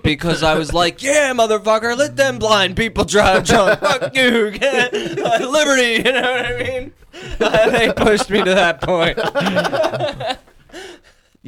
because 0.02 0.42
I 0.42 0.54
was 0.58 0.72
like, 0.74 1.02
"Yeah, 1.02 1.32
motherfucker, 1.32 1.96
let 1.96 2.16
them 2.16 2.38
blind 2.38 2.76
people 2.76 3.04
drive 3.04 3.44
drunk. 3.44 3.80
Fuck 3.80 4.16
you, 4.16 4.52
Uh, 4.60 5.48
liberty." 5.50 6.02
You 6.08 6.12
know 6.14 6.20
what 6.32 6.46
I 6.46 6.62
mean? 6.62 6.92
They 7.38 7.92
pushed 7.92 8.30
me 8.30 8.42
to 8.42 8.54
that 8.54 8.80
point. 8.80 9.18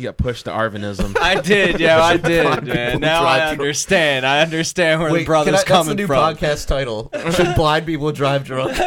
You 0.00 0.06
got 0.06 0.16
pushed 0.16 0.46
to 0.46 0.50
Arvinism. 0.50 1.14
I 1.20 1.42
did, 1.42 1.78
yeah, 1.78 2.02
I 2.02 2.16
did, 2.16 2.64
man. 2.64 3.00
Now 3.00 3.22
I 3.24 3.50
understand. 3.50 4.24
I 4.24 4.40
understand 4.40 5.02
where 5.02 5.12
Wait, 5.12 5.18
the 5.18 5.24
brother's 5.26 5.44
can 5.44 5.54
I, 5.54 5.58
that's 5.58 5.68
coming 5.68 5.88
the 5.88 5.94
new 6.02 6.06
from. 6.06 6.16
podcast 6.16 6.68
title. 6.68 7.10
Should 7.32 7.54
blind 7.54 7.84
people 7.84 8.10
drive 8.10 8.44
drunk? 8.44 8.76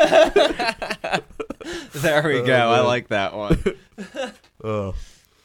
There 1.94 2.24
we 2.24 2.40
oh, 2.40 2.46
go. 2.46 2.72
I 2.72 2.82
like 2.82 3.08
that 3.08 3.34
one. 3.34 3.64
Oh. 4.64 4.96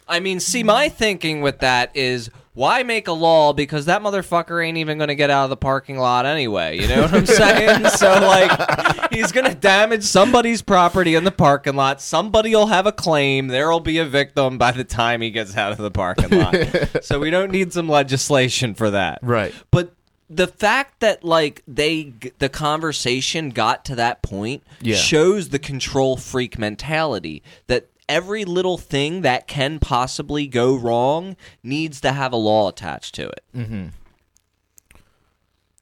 I 0.09 0.19
mean, 0.19 0.41
see, 0.41 0.64
my 0.64 0.89
thinking 0.89 1.43
with 1.43 1.61
that 1.61 1.95
is 1.95 2.31
why 2.59 2.83
make 2.83 3.07
a 3.07 3.13
law 3.13 3.53
because 3.53 3.85
that 3.85 4.03
motherfucker 4.03 4.67
ain't 4.67 4.79
even 4.79 4.99
going 4.99 5.07
to 5.07 5.15
get 5.15 5.31
out 5.31 5.45
of 5.45 5.51
the 5.51 5.57
parking 5.57 5.97
lot 5.97 6.27
anyway. 6.27 6.77
You 6.77 6.89
know 6.89 7.03
what 7.03 7.15
I'm 7.15 7.25
saying? 7.25 7.87
so, 7.97 8.09
like, 8.09 9.13
he's 9.13 9.31
going 9.31 9.49
to 9.49 9.55
damage 9.55 10.03
somebody's 10.03 10.61
property 10.61 11.15
in 11.15 11.23
the 11.23 11.31
parking 11.31 11.77
lot. 11.77 12.01
Somebody 12.01 12.51
will 12.57 12.67
have 12.67 12.85
a 12.85 12.91
claim. 12.91 13.47
There 13.47 13.71
will 13.71 13.79
be 13.79 13.99
a 13.99 14.05
victim 14.05 14.59
by 14.59 14.73
the 14.73 14.83
time 14.83 15.21
he 15.21 15.31
gets 15.31 15.57
out 15.57 15.71
of 15.71 15.79
the 15.79 15.93
parking 15.93 16.31
lot. 16.31 16.57
so, 17.05 17.21
we 17.21 17.31
don't 17.31 17.53
need 17.53 17.73
some 17.73 17.89
legislation 17.89 18.75
for 18.75 18.91
that. 18.91 19.21
Right. 19.23 19.55
But 19.71 19.93
the 20.29 20.49
fact 20.49 20.99
that 21.01 21.23
like 21.23 21.63
they 21.69 22.13
the 22.39 22.49
conversation 22.49 23.51
got 23.51 23.85
to 23.85 23.95
that 23.95 24.21
point 24.21 24.63
Yeah. 24.83 24.97
shows 24.97 25.51
the 25.51 25.59
control 25.61 26.17
freak 26.17 26.59
mentality 26.59 27.43
that 27.69 27.87
every 28.09 28.45
little 28.45 28.79
thing 28.79 29.21
that 29.23 29.47
can 29.47 29.79
possibly 29.79 30.47
go 30.47 30.75
wrong 30.77 31.37
needs 31.63 32.01
to 32.01 32.13
have 32.13 32.33
a 32.33 32.37
law 32.37 32.69
attached 32.69 33.15
to 33.17 33.29
it. 33.29 33.45
Mm-hmm. 33.55 33.87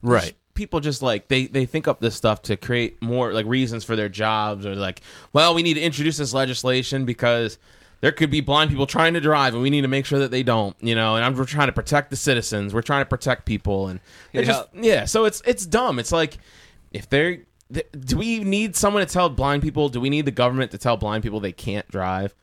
Right. 0.03 0.35
people 0.53 0.79
just 0.79 1.01
like 1.01 1.27
they 1.27 1.47
they 1.47 1.65
think 1.65 1.87
up 1.87 1.99
this 1.99 2.15
stuff 2.15 2.41
to 2.43 2.55
create 2.57 3.01
more 3.01 3.33
like 3.33 3.45
reasons 3.45 3.83
for 3.83 3.95
their 3.95 4.09
jobs 4.09 4.65
or 4.65 4.75
like 4.75 5.01
well 5.33 5.53
we 5.55 5.63
need 5.63 5.73
to 5.73 5.81
introduce 5.81 6.17
this 6.17 6.33
legislation 6.33 7.03
because 7.05 7.57
there 8.01 8.11
could 8.11 8.29
be 8.29 8.41
blind 8.41 8.69
people 8.69 8.85
trying 8.85 9.15
to 9.15 9.19
drive 9.19 9.53
and 9.55 9.61
we 9.63 9.69
need 9.71 9.81
to 9.81 9.87
make 9.87 10.05
sure 10.05 10.19
that 10.19 10.29
they 10.31 10.43
don't 10.43 10.75
you 10.81 10.93
know 10.95 11.15
and 11.15 11.25
I'm, 11.25 11.35
we're 11.35 11.45
trying 11.45 11.67
to 11.67 11.73
protect 11.73 12.09
the 12.11 12.15
citizens 12.15 12.73
we're 12.73 12.81
trying 12.83 13.01
to 13.01 13.09
protect 13.09 13.45
people 13.45 13.87
and 13.87 13.99
they're 14.33 14.43
Yeah. 14.43 14.47
just 14.47 14.67
yeah 14.73 15.05
so 15.05 15.25
it's 15.25 15.41
it's 15.45 15.65
dumb 15.65 15.97
it's 15.99 16.11
like 16.11 16.37
if 16.91 17.09
they're 17.09 17.39
th- 17.73 17.87
do 17.99 18.17
we 18.17 18.39
need 18.39 18.75
someone 18.75 19.05
to 19.05 19.11
tell 19.11 19.29
blind 19.29 19.61
people 19.61 19.89
do 19.89 19.99
we 19.99 20.09
need 20.09 20.25
the 20.25 20.31
government 20.31 20.71
to 20.71 20.77
tell 20.77 20.97
blind 20.97 21.23
people 21.23 21.39
they 21.39 21.51
can't 21.51 21.87
drive 21.89 22.33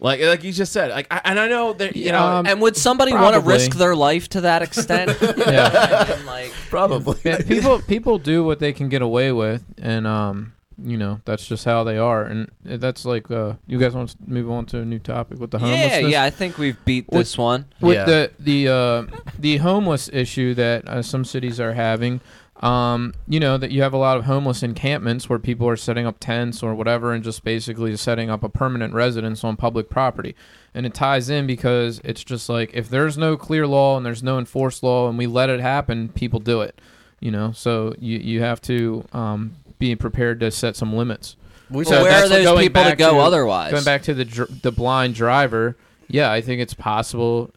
like 0.00 0.20
like 0.20 0.42
you 0.42 0.52
just 0.52 0.72
said 0.72 0.90
like 0.90 1.06
I, 1.10 1.20
and 1.24 1.38
I 1.38 1.46
know 1.48 1.72
that 1.74 1.94
you 1.94 2.10
know 2.10 2.24
Um, 2.26 2.46
And 2.46 2.60
would 2.60 2.76
somebody 2.76 3.12
want 3.12 3.34
to 3.34 3.40
risk 3.40 3.72
their 3.76 3.94
life 3.94 4.28
to 4.30 4.40
that 4.42 4.60
extent? 4.62 5.16
Yeah. 5.46 6.12
And, 6.12 6.26
like, 6.26 6.50
Probably. 6.70 7.18
Yeah, 7.24 7.38
people 7.42 7.80
people 7.80 8.18
do 8.18 8.42
what 8.44 8.58
they 8.58 8.72
can 8.72 8.88
get 8.88 9.02
away 9.02 9.30
with, 9.30 9.62
and 9.80 10.06
um, 10.06 10.54
you 10.82 10.96
know 10.96 11.20
that's 11.24 11.46
just 11.46 11.64
how 11.64 11.84
they 11.84 11.98
are, 11.98 12.24
and 12.24 12.50
that's 12.64 13.04
like 13.04 13.30
uh, 13.30 13.54
you 13.68 13.78
guys 13.78 13.94
want 13.94 14.08
to 14.10 14.16
move 14.26 14.50
on 14.50 14.66
to 14.66 14.80
a 14.80 14.84
new 14.84 14.98
topic 14.98 15.38
with 15.38 15.50
the 15.52 15.58
yeah, 15.60 15.66
homelessness. 15.66 16.10
yeah, 16.12 16.24
I 16.24 16.30
think 16.30 16.58
we've 16.58 16.82
beat 16.84 17.04
What- 17.08 17.18
this 17.18 17.38
one. 17.38 17.66
with 17.80 17.94
Yeah. 17.98 18.04
the 18.06 18.30
the 18.40 18.68
uh, 18.68 19.18
the 19.38 19.58
homeless 19.58 20.08
issue 20.12 20.54
that 20.54 20.88
uh, 20.88 21.02
some 21.02 21.24
cities 21.24 21.60
are 21.60 21.74
having. 21.74 22.20
Um, 22.62 23.12
you 23.26 23.40
know 23.40 23.58
that 23.58 23.72
you 23.72 23.82
have 23.82 23.92
a 23.92 23.96
lot 23.96 24.16
of 24.16 24.24
homeless 24.24 24.62
encampments 24.62 25.28
where 25.28 25.40
people 25.40 25.68
are 25.68 25.76
setting 25.76 26.06
up 26.06 26.16
tents 26.20 26.62
or 26.62 26.74
whatever, 26.74 27.12
and 27.12 27.24
just 27.24 27.42
basically 27.42 27.96
setting 27.96 28.30
up 28.30 28.44
a 28.44 28.48
permanent 28.48 28.94
residence 28.94 29.42
on 29.42 29.56
public 29.56 29.90
property. 29.90 30.36
And 30.72 30.86
it 30.86 30.94
ties 30.94 31.28
in 31.28 31.46
because 31.46 32.00
it's 32.04 32.22
just 32.22 32.48
like 32.48 32.70
if 32.72 32.88
there's 32.88 33.18
no 33.18 33.36
clear 33.36 33.66
law 33.66 33.96
and 33.96 34.06
there's 34.06 34.22
no 34.22 34.38
enforced 34.38 34.82
law, 34.84 35.08
and 35.08 35.18
we 35.18 35.26
let 35.26 35.50
it 35.50 35.60
happen, 35.60 36.08
people 36.10 36.38
do 36.38 36.60
it. 36.60 36.80
You 37.18 37.32
know, 37.32 37.50
so 37.52 37.94
you 37.98 38.18
you 38.18 38.42
have 38.42 38.60
to 38.62 39.04
um, 39.12 39.56
be 39.80 39.96
prepared 39.96 40.38
to 40.40 40.50
set 40.52 40.76
some 40.76 40.94
limits. 40.94 41.36
We 41.68 41.84
So 41.84 41.90
Well, 41.92 42.04
where 42.04 42.24
are 42.24 42.28
those 42.28 42.44
going 42.44 42.60
people 42.68 42.84
to 42.84 42.94
go 42.94 43.14
to- 43.14 43.18
otherwise? 43.18 43.72
Going 43.72 43.84
back 43.84 44.02
to 44.04 44.14
the 44.14 44.24
dr- 44.24 44.62
the 44.62 44.70
blind 44.70 45.14
driver, 45.16 45.76
yeah, 46.08 46.30
I 46.30 46.40
think 46.42 46.60
it's 46.60 46.74
possible, 46.74 47.50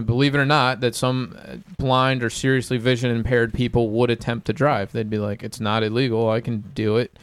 believe 0.00 0.34
it 0.34 0.38
or 0.38 0.44
not, 0.44 0.80
that 0.80 0.94
some 0.94 1.36
uh, 1.38 1.56
blind 1.78 2.22
or 2.22 2.30
seriously 2.30 2.78
vision 2.78 3.10
impaired 3.10 3.54
people 3.54 3.90
would 3.90 4.10
attempt 4.10 4.46
to 4.46 4.52
drive. 4.52 4.92
They'd 4.92 5.10
be 5.10 5.18
like, 5.18 5.42
"It's 5.42 5.60
not 5.60 5.82
illegal. 5.82 6.28
I 6.28 6.40
can 6.40 6.60
do 6.74 6.96
it." 6.96 7.18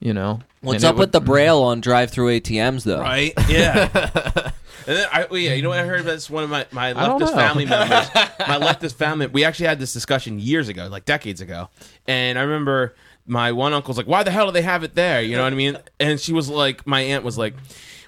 You 0.00 0.12
know. 0.12 0.40
What's 0.60 0.76
And 0.76 0.84
it 0.84 0.88
up 0.88 0.96
with 0.96 1.12
the 1.12 1.20
braille 1.20 1.62
on 1.62 1.80
drive-through 1.80 2.40
ATMs 2.40 2.84
though? 2.84 3.00
Right? 3.00 3.32
Yeah. 3.48 3.88
and 4.86 4.96
then 4.96 5.08
I, 5.12 5.26
well, 5.30 5.38
yeah, 5.38 5.54
you 5.54 5.62
know 5.62 5.68
what 5.70 5.78
I 5.78 5.84
heard 5.84 6.00
about 6.00 6.12
this? 6.12 6.28
One 6.28 6.44
of 6.44 6.50
my, 6.50 6.66
my 6.72 6.92
leftist 6.92 7.34
family 7.34 7.64
members. 7.66 8.08
my 8.14 8.58
leftist 8.58 8.94
family. 8.94 9.26
We 9.26 9.44
actually 9.44 9.66
had 9.66 9.78
this 9.78 9.92
discussion 9.92 10.38
years 10.38 10.68
ago, 10.68 10.88
like 10.88 11.04
decades 11.04 11.40
ago. 11.40 11.68
And 12.06 12.38
I 12.38 12.42
remember 12.42 12.94
my 13.26 13.52
one 13.52 13.72
uncle's 13.72 13.96
like, 13.96 14.06
"Why 14.06 14.22
the 14.22 14.30
hell 14.30 14.46
do 14.46 14.52
they 14.52 14.62
have 14.62 14.84
it 14.84 14.94
there?" 14.94 15.22
You 15.22 15.36
know 15.36 15.44
what 15.44 15.52
I 15.52 15.56
mean? 15.56 15.78
And 16.00 16.20
she 16.20 16.32
was 16.32 16.48
like, 16.50 16.86
my 16.86 17.00
aunt 17.00 17.24
was 17.24 17.38
like. 17.38 17.54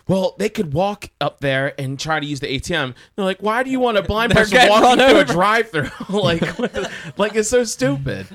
Well, 0.08 0.36
they 0.38 0.48
could 0.48 0.72
walk 0.72 1.10
up 1.20 1.40
there 1.40 1.74
and 1.80 1.98
try 1.98 2.20
to 2.20 2.26
use 2.26 2.38
the 2.38 2.46
ATM. 2.46 2.94
They're 3.16 3.24
like, 3.24 3.42
"Why 3.42 3.64
do 3.64 3.70
you 3.70 3.80
want 3.80 3.96
a 3.98 4.02
blind 4.12 4.30
They're 4.32 4.44
person 4.44 4.58
getting 4.58 4.70
walking 4.70 4.98
run 5.00 5.10
through 5.10 5.18
a 5.18 5.24
drive-through? 5.34 5.90
like, 6.20 7.18
like 7.18 7.34
it's 7.34 7.48
so 7.48 7.64
stupid." 7.64 8.28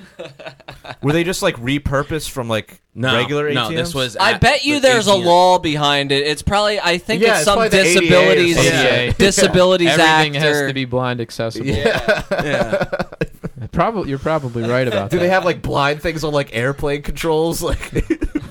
Were 1.01 1.13
they 1.13 1.23
just 1.23 1.41
like 1.41 1.55
repurposed 1.55 2.29
from 2.29 2.49
like 2.49 2.81
No, 2.93 3.15
regular 3.15 3.49
ATMs? 3.49 3.53
no, 3.53 3.69
this 3.71 3.95
was. 3.95 4.17
I 4.17 4.37
bet 4.37 4.65
you 4.65 4.75
the 4.75 4.87
there's 4.87 5.07
a 5.07 5.11
ATM. 5.11 5.25
law 5.25 5.59
behind 5.59 6.11
it. 6.11 6.27
It's 6.27 6.41
probably 6.41 6.79
I 6.79 6.97
think 6.97 7.21
Yeah, 7.23 7.29
it's 7.31 7.39
it's 7.39 7.45
some 7.45 7.55
probably 7.55 7.69
the 7.69 7.79
ADA 7.85 7.99
disabilities 8.01 8.55
something. 8.57 8.73
Yeah. 8.73 9.11
disabilities 9.17 9.87
Everything 9.91 10.35
act. 10.35 10.45
has 10.45 10.57
or- 10.61 10.67
to 10.67 10.73
be 10.73 10.83
blind 10.85 11.21
accessible. 11.21 11.67
Yeah. 11.67 13.03
Probably, 13.71 14.09
you're 14.09 14.19
probably 14.19 14.63
right 14.63 14.87
about 14.87 15.09
Do 15.11 15.17
that. 15.17 15.21
Do 15.21 15.25
they 15.27 15.29
have 15.29 15.45
like 15.45 15.61
blind 15.61 16.01
things 16.01 16.23
on 16.25 16.33
like 16.33 16.53
airplane 16.53 17.01
controls, 17.03 17.61
like 17.61 17.91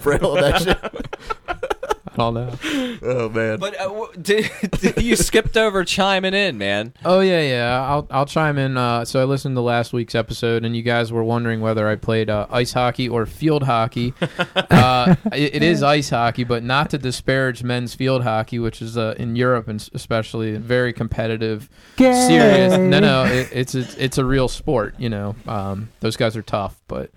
braille 0.02 0.36
and 0.36 0.44
that 0.44 0.62
shit? 0.62 1.99
I 2.20 2.30
don't. 2.32 3.02
Oh 3.02 3.28
man. 3.30 3.58
But 3.58 3.80
uh, 3.80 3.84
w- 3.84 4.12
did, 4.20 4.50
did 4.80 5.02
you 5.02 5.16
skipped 5.16 5.56
over 5.56 5.84
chiming 5.84 6.34
in, 6.34 6.58
man. 6.58 6.92
Oh 7.04 7.20
yeah, 7.20 7.40
yeah. 7.40 7.82
I'll 7.88 8.06
I'll 8.10 8.26
chime 8.26 8.58
in. 8.58 8.76
Uh, 8.76 9.04
so 9.04 9.20
I 9.20 9.24
listened 9.24 9.56
to 9.56 9.60
last 9.62 9.92
week's 9.92 10.14
episode, 10.14 10.64
and 10.64 10.76
you 10.76 10.82
guys 10.82 11.12
were 11.12 11.24
wondering 11.24 11.60
whether 11.60 11.88
I 11.88 11.96
played 11.96 12.28
uh, 12.30 12.46
ice 12.50 12.72
hockey 12.72 13.08
or 13.08 13.26
field 13.26 13.62
hockey. 13.62 14.12
uh, 14.70 15.14
it, 15.32 15.56
it 15.56 15.62
is 15.62 15.82
ice 15.82 16.10
hockey, 16.10 16.44
but 16.44 16.62
not 16.62 16.90
to 16.90 16.98
disparage 16.98 17.62
men's 17.62 17.94
field 17.94 18.22
hockey, 18.22 18.58
which 18.58 18.82
is 18.82 18.98
uh, 18.98 19.14
in 19.18 19.36
Europe 19.36 19.68
and 19.68 19.80
s- 19.80 19.90
especially 19.94 20.56
very 20.56 20.92
competitive, 20.92 21.68
serious. 21.96 22.72
No, 22.76 23.00
no, 23.00 23.24
it, 23.24 23.48
it's 23.52 23.74
a, 23.74 23.86
it's 24.02 24.18
a 24.18 24.24
real 24.24 24.48
sport. 24.48 24.94
You 24.98 25.08
know, 25.08 25.34
um, 25.46 25.88
those 26.00 26.16
guys 26.16 26.36
are 26.36 26.42
tough, 26.42 26.76
but. 26.88 27.10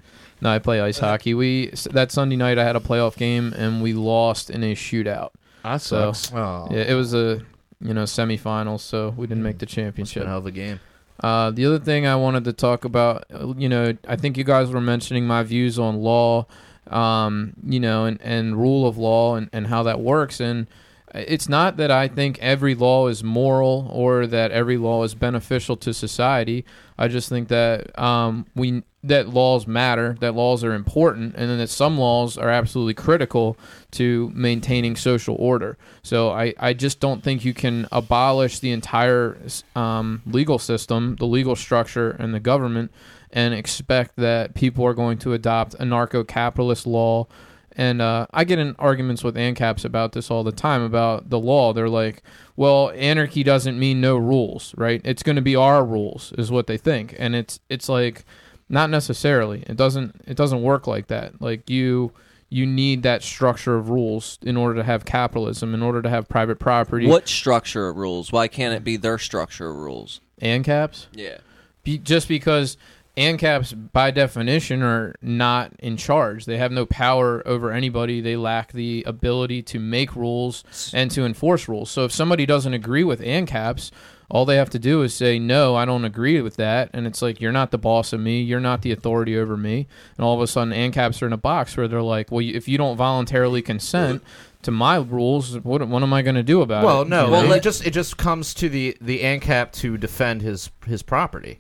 No, 0.43 0.49
I 0.49 0.59
play 0.59 0.81
ice 0.81 0.99
hockey. 0.99 1.33
We 1.33 1.67
that 1.91 2.11
Sunday 2.11 2.35
night 2.35 2.57
I 2.59 2.63
had 2.65 2.75
a 2.75 2.79
playoff 2.81 3.15
game 3.15 3.53
and 3.57 3.81
we 3.81 3.93
lost 3.93 4.49
in 4.49 4.63
a 4.63 4.75
shootout. 4.75 5.29
That 5.63 5.81
So 5.81 6.11
sucks. 6.11 6.33
oh, 6.35 6.67
yeah, 6.69 6.81
it 6.81 6.93
was 6.95 7.13
a 7.13 7.41
you 7.79 7.93
know 7.93 8.03
semifinals, 8.03 8.81
so 8.81 9.13
we 9.17 9.25
didn't 9.27 9.43
make 9.43 9.57
the 9.59 9.63
it's 9.65 9.73
been 9.73 9.83
championship. 9.85 10.23
a 10.25 10.27
hell 10.27 10.37
of 10.39 10.45
a 10.45 10.51
game. 10.51 10.79
Uh, 11.23 11.51
the 11.51 11.65
other 11.65 11.79
thing 11.79 12.05
I 12.05 12.15
wanted 12.17 12.43
to 12.45 12.53
talk 12.53 12.83
about, 12.85 13.23
uh, 13.33 13.53
you 13.55 13.69
know, 13.69 13.95
I 14.07 14.15
think 14.17 14.37
you 14.37 14.43
guys 14.43 14.69
were 14.71 14.81
mentioning 14.81 15.25
my 15.25 15.43
views 15.43 15.79
on 15.79 16.01
law, 16.01 16.47
um, 16.87 17.53
you 17.65 17.79
know, 17.79 18.05
and, 18.05 18.19
and 18.21 18.57
rule 18.57 18.85
of 18.87 18.97
law 18.97 19.35
and, 19.35 19.49
and 19.53 19.67
how 19.67 19.83
that 19.83 20.01
works. 20.01 20.39
And 20.41 20.67
it's 21.13 21.47
not 21.47 21.77
that 21.77 21.91
I 21.91 22.07
think 22.07 22.39
every 22.39 22.75
law 22.75 23.07
is 23.07 23.23
moral 23.23 23.87
or 23.91 24.25
that 24.27 24.51
every 24.51 24.77
law 24.77 25.03
is 25.03 25.13
beneficial 25.13 25.77
to 25.77 25.93
society. 25.93 26.65
I 26.97 27.07
just 27.07 27.29
think 27.29 27.49
that 27.49 27.97
um, 27.99 28.45
we 28.55 28.83
that 29.03 29.27
laws 29.27 29.67
matter, 29.67 30.15
that 30.21 30.33
laws 30.33 30.63
are 30.63 30.73
important, 30.73 31.35
and 31.35 31.49
then 31.49 31.57
that 31.57 31.69
some 31.69 31.97
laws 31.97 32.37
are 32.37 32.49
absolutely 32.49 32.93
critical 32.93 33.57
to 33.91 34.31
maintaining 34.33 34.95
social 34.95 35.35
order. 35.35 35.77
So 36.03 36.29
I, 36.29 36.53
I 36.57 36.73
just 36.73 37.01
don't 37.01 37.21
think 37.21 37.43
you 37.43 37.53
can 37.53 37.85
abolish 37.91 38.59
the 38.59 38.71
entire 38.71 39.37
um, 39.75 40.21
legal 40.25 40.57
system, 40.57 41.17
the 41.17 41.25
legal 41.25 41.55
structure, 41.55 42.11
and 42.11 42.33
the 42.33 42.39
government, 42.39 42.91
and 43.31 43.53
expect 43.53 44.15
that 44.15 44.53
people 44.53 44.85
are 44.85 44.93
going 44.93 45.17
to 45.19 45.33
adopt 45.33 45.77
anarcho-capitalist 45.79 46.87
law 46.87 47.27
And 47.75 48.01
uh, 48.01 48.27
I 48.31 48.43
get 48.43 48.59
in 48.59 48.75
arguments 48.79 49.23
with 49.23 49.35
ANCAPs 49.35 49.85
about 49.85 50.11
this 50.11 50.29
all 50.29 50.43
the 50.43 50.51
time 50.51 50.81
about 50.81 51.29
the 51.29 51.39
law. 51.39 51.73
They're 51.73 51.89
like, 51.89 52.21
well, 52.55 52.91
anarchy 52.95 53.43
doesn't 53.43 53.79
mean 53.79 53.99
no 53.99 54.15
rules, 54.15 54.73
right? 54.77 55.01
It's 55.03 55.23
going 55.23 55.37
to 55.37 55.41
be 55.41 55.55
our 55.55 55.83
rules, 55.83 56.33
is 56.37 56.51
what 56.51 56.67
they 56.67 56.77
think. 56.77 57.15
And 57.17 57.35
it's 57.35 57.59
it's 57.69 57.89
like 57.89 58.25
not 58.69 58.89
necessarily. 58.89 59.63
It 59.67 59.77
doesn't 59.77 60.21
it 60.25 60.37
doesn't 60.37 60.61
work 60.61 60.87
like 60.87 61.07
that. 61.07 61.41
Like 61.41 61.69
you 61.69 62.11
you 62.49 62.67
need 62.67 63.01
that 63.01 63.23
structure 63.23 63.75
of 63.75 63.89
rules 63.89 64.37
in 64.43 64.55
order 64.55 64.75
to 64.75 64.83
have 64.83 65.05
capitalism, 65.05 65.73
in 65.73 65.81
order 65.81 66.03
to 66.03 66.09
have 66.09 66.29
private 66.29 66.59
property. 66.59 67.07
What 67.07 67.27
structure 67.27 67.87
of 67.87 67.97
rules? 67.97 68.31
Why 68.31 68.47
can't 68.47 68.75
it 68.75 68.83
be 68.83 68.95
their 68.95 69.17
structure 69.17 69.71
of 69.71 69.77
rules? 69.77 70.21
ANCAPs? 70.39 71.07
Yeah. 71.13 71.37
be, 71.83 71.97
just 71.97 72.27
because 72.27 72.77
ANCAPs 73.15 73.91
by 73.91 74.09
definition 74.09 74.81
are 74.81 75.13
not 75.21 75.71
in 75.79 75.97
charge. 75.97 76.45
They 76.45 76.57
have 76.57 76.71
no 76.71 76.85
power 76.85 77.47
over 77.47 77.71
anybody. 77.71 78.21
They 78.21 78.35
lack 78.35 78.71
the 78.73 79.03
ability 79.05 79.61
to 79.63 79.79
make 79.79 80.15
rules 80.15 80.63
and 80.93 81.11
to 81.11 81.23
enforce 81.23 81.67
rules. 81.67 81.91
So 81.91 82.05
if 82.05 82.11
somebody 82.11 82.45
doesn't 82.47 82.73
agree 82.73 83.03
with 83.03 83.21
ANCAPs, 83.21 83.91
all 84.31 84.45
they 84.45 84.55
have 84.55 84.71
to 84.71 84.79
do 84.79 85.03
is 85.03 85.13
say, 85.13 85.37
no, 85.37 85.75
I 85.75 85.85
don't 85.85 86.05
agree 86.05 86.41
with 86.41 86.55
that. 86.55 86.89
And 86.91 87.05
it's 87.05 87.21
like, 87.21 87.39
you're 87.39 87.51
not 87.51 87.69
the 87.69 87.77
boss 87.77 88.13
of 88.13 88.19
me. 88.19 88.41
You're 88.41 88.59
not 88.59 88.81
the 88.81 88.91
authority 88.91 89.37
over 89.37 89.55
me. 89.55 89.87
And 90.17 90.25
all 90.25 90.33
of 90.33 90.41
a 90.41 90.47
sudden, 90.47 90.73
ANCAPs 90.73 91.21
are 91.21 91.27
in 91.27 91.33
a 91.33 91.37
box 91.37 91.77
where 91.77 91.87
they're 91.87 92.01
like, 92.01 92.31
well, 92.31 92.43
if 92.43 92.67
you 92.67 92.79
don't 92.79 92.97
voluntarily 92.97 93.61
consent 93.61 94.23
to 94.63 94.71
my 94.71 94.95
rules, 94.95 95.59
what, 95.59 95.87
what 95.87 96.01
am 96.01 96.13
I 96.13 96.23
going 96.23 96.35
to 96.35 96.41
do 96.41 96.61
about 96.61 96.83
Well, 96.83 97.01
it? 97.01 97.09
Well, 97.09 97.09
no, 97.09 97.25
You 97.25 97.31
Well, 97.31 97.51
it 97.51 97.61
just 97.61 97.85
it 97.85 97.91
just 97.91 98.17
comes 98.17 98.55
to 98.55 98.69
the 98.69 98.97
the 98.99 99.19
ANCAP 99.19 99.71
to 99.73 99.97
defend 99.97 100.41
his 100.41 100.71
his 100.87 101.03
property. 101.03 101.59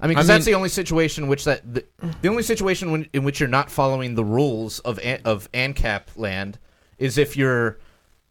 I 0.00 0.06
mean, 0.06 0.16
'cause 0.16 0.30
I 0.30 0.34
that's 0.34 0.46
mean- 0.46 0.52
the 0.52 0.56
only 0.56 0.68
situation 0.68 1.24
in 1.24 1.30
which 1.30 1.44
that 1.44 1.74
the, 1.74 1.84
the 2.22 2.28
only 2.28 2.42
situation 2.42 2.90
when, 2.92 3.06
in 3.12 3.24
which 3.24 3.40
you're 3.40 3.48
not 3.48 3.70
following 3.70 4.14
the 4.14 4.24
rules 4.24 4.78
of 4.80 4.98
An- 5.00 5.20
of 5.24 5.50
ANCAP 5.52 6.02
land 6.16 6.58
is 6.98 7.18
if 7.18 7.36
you're, 7.36 7.78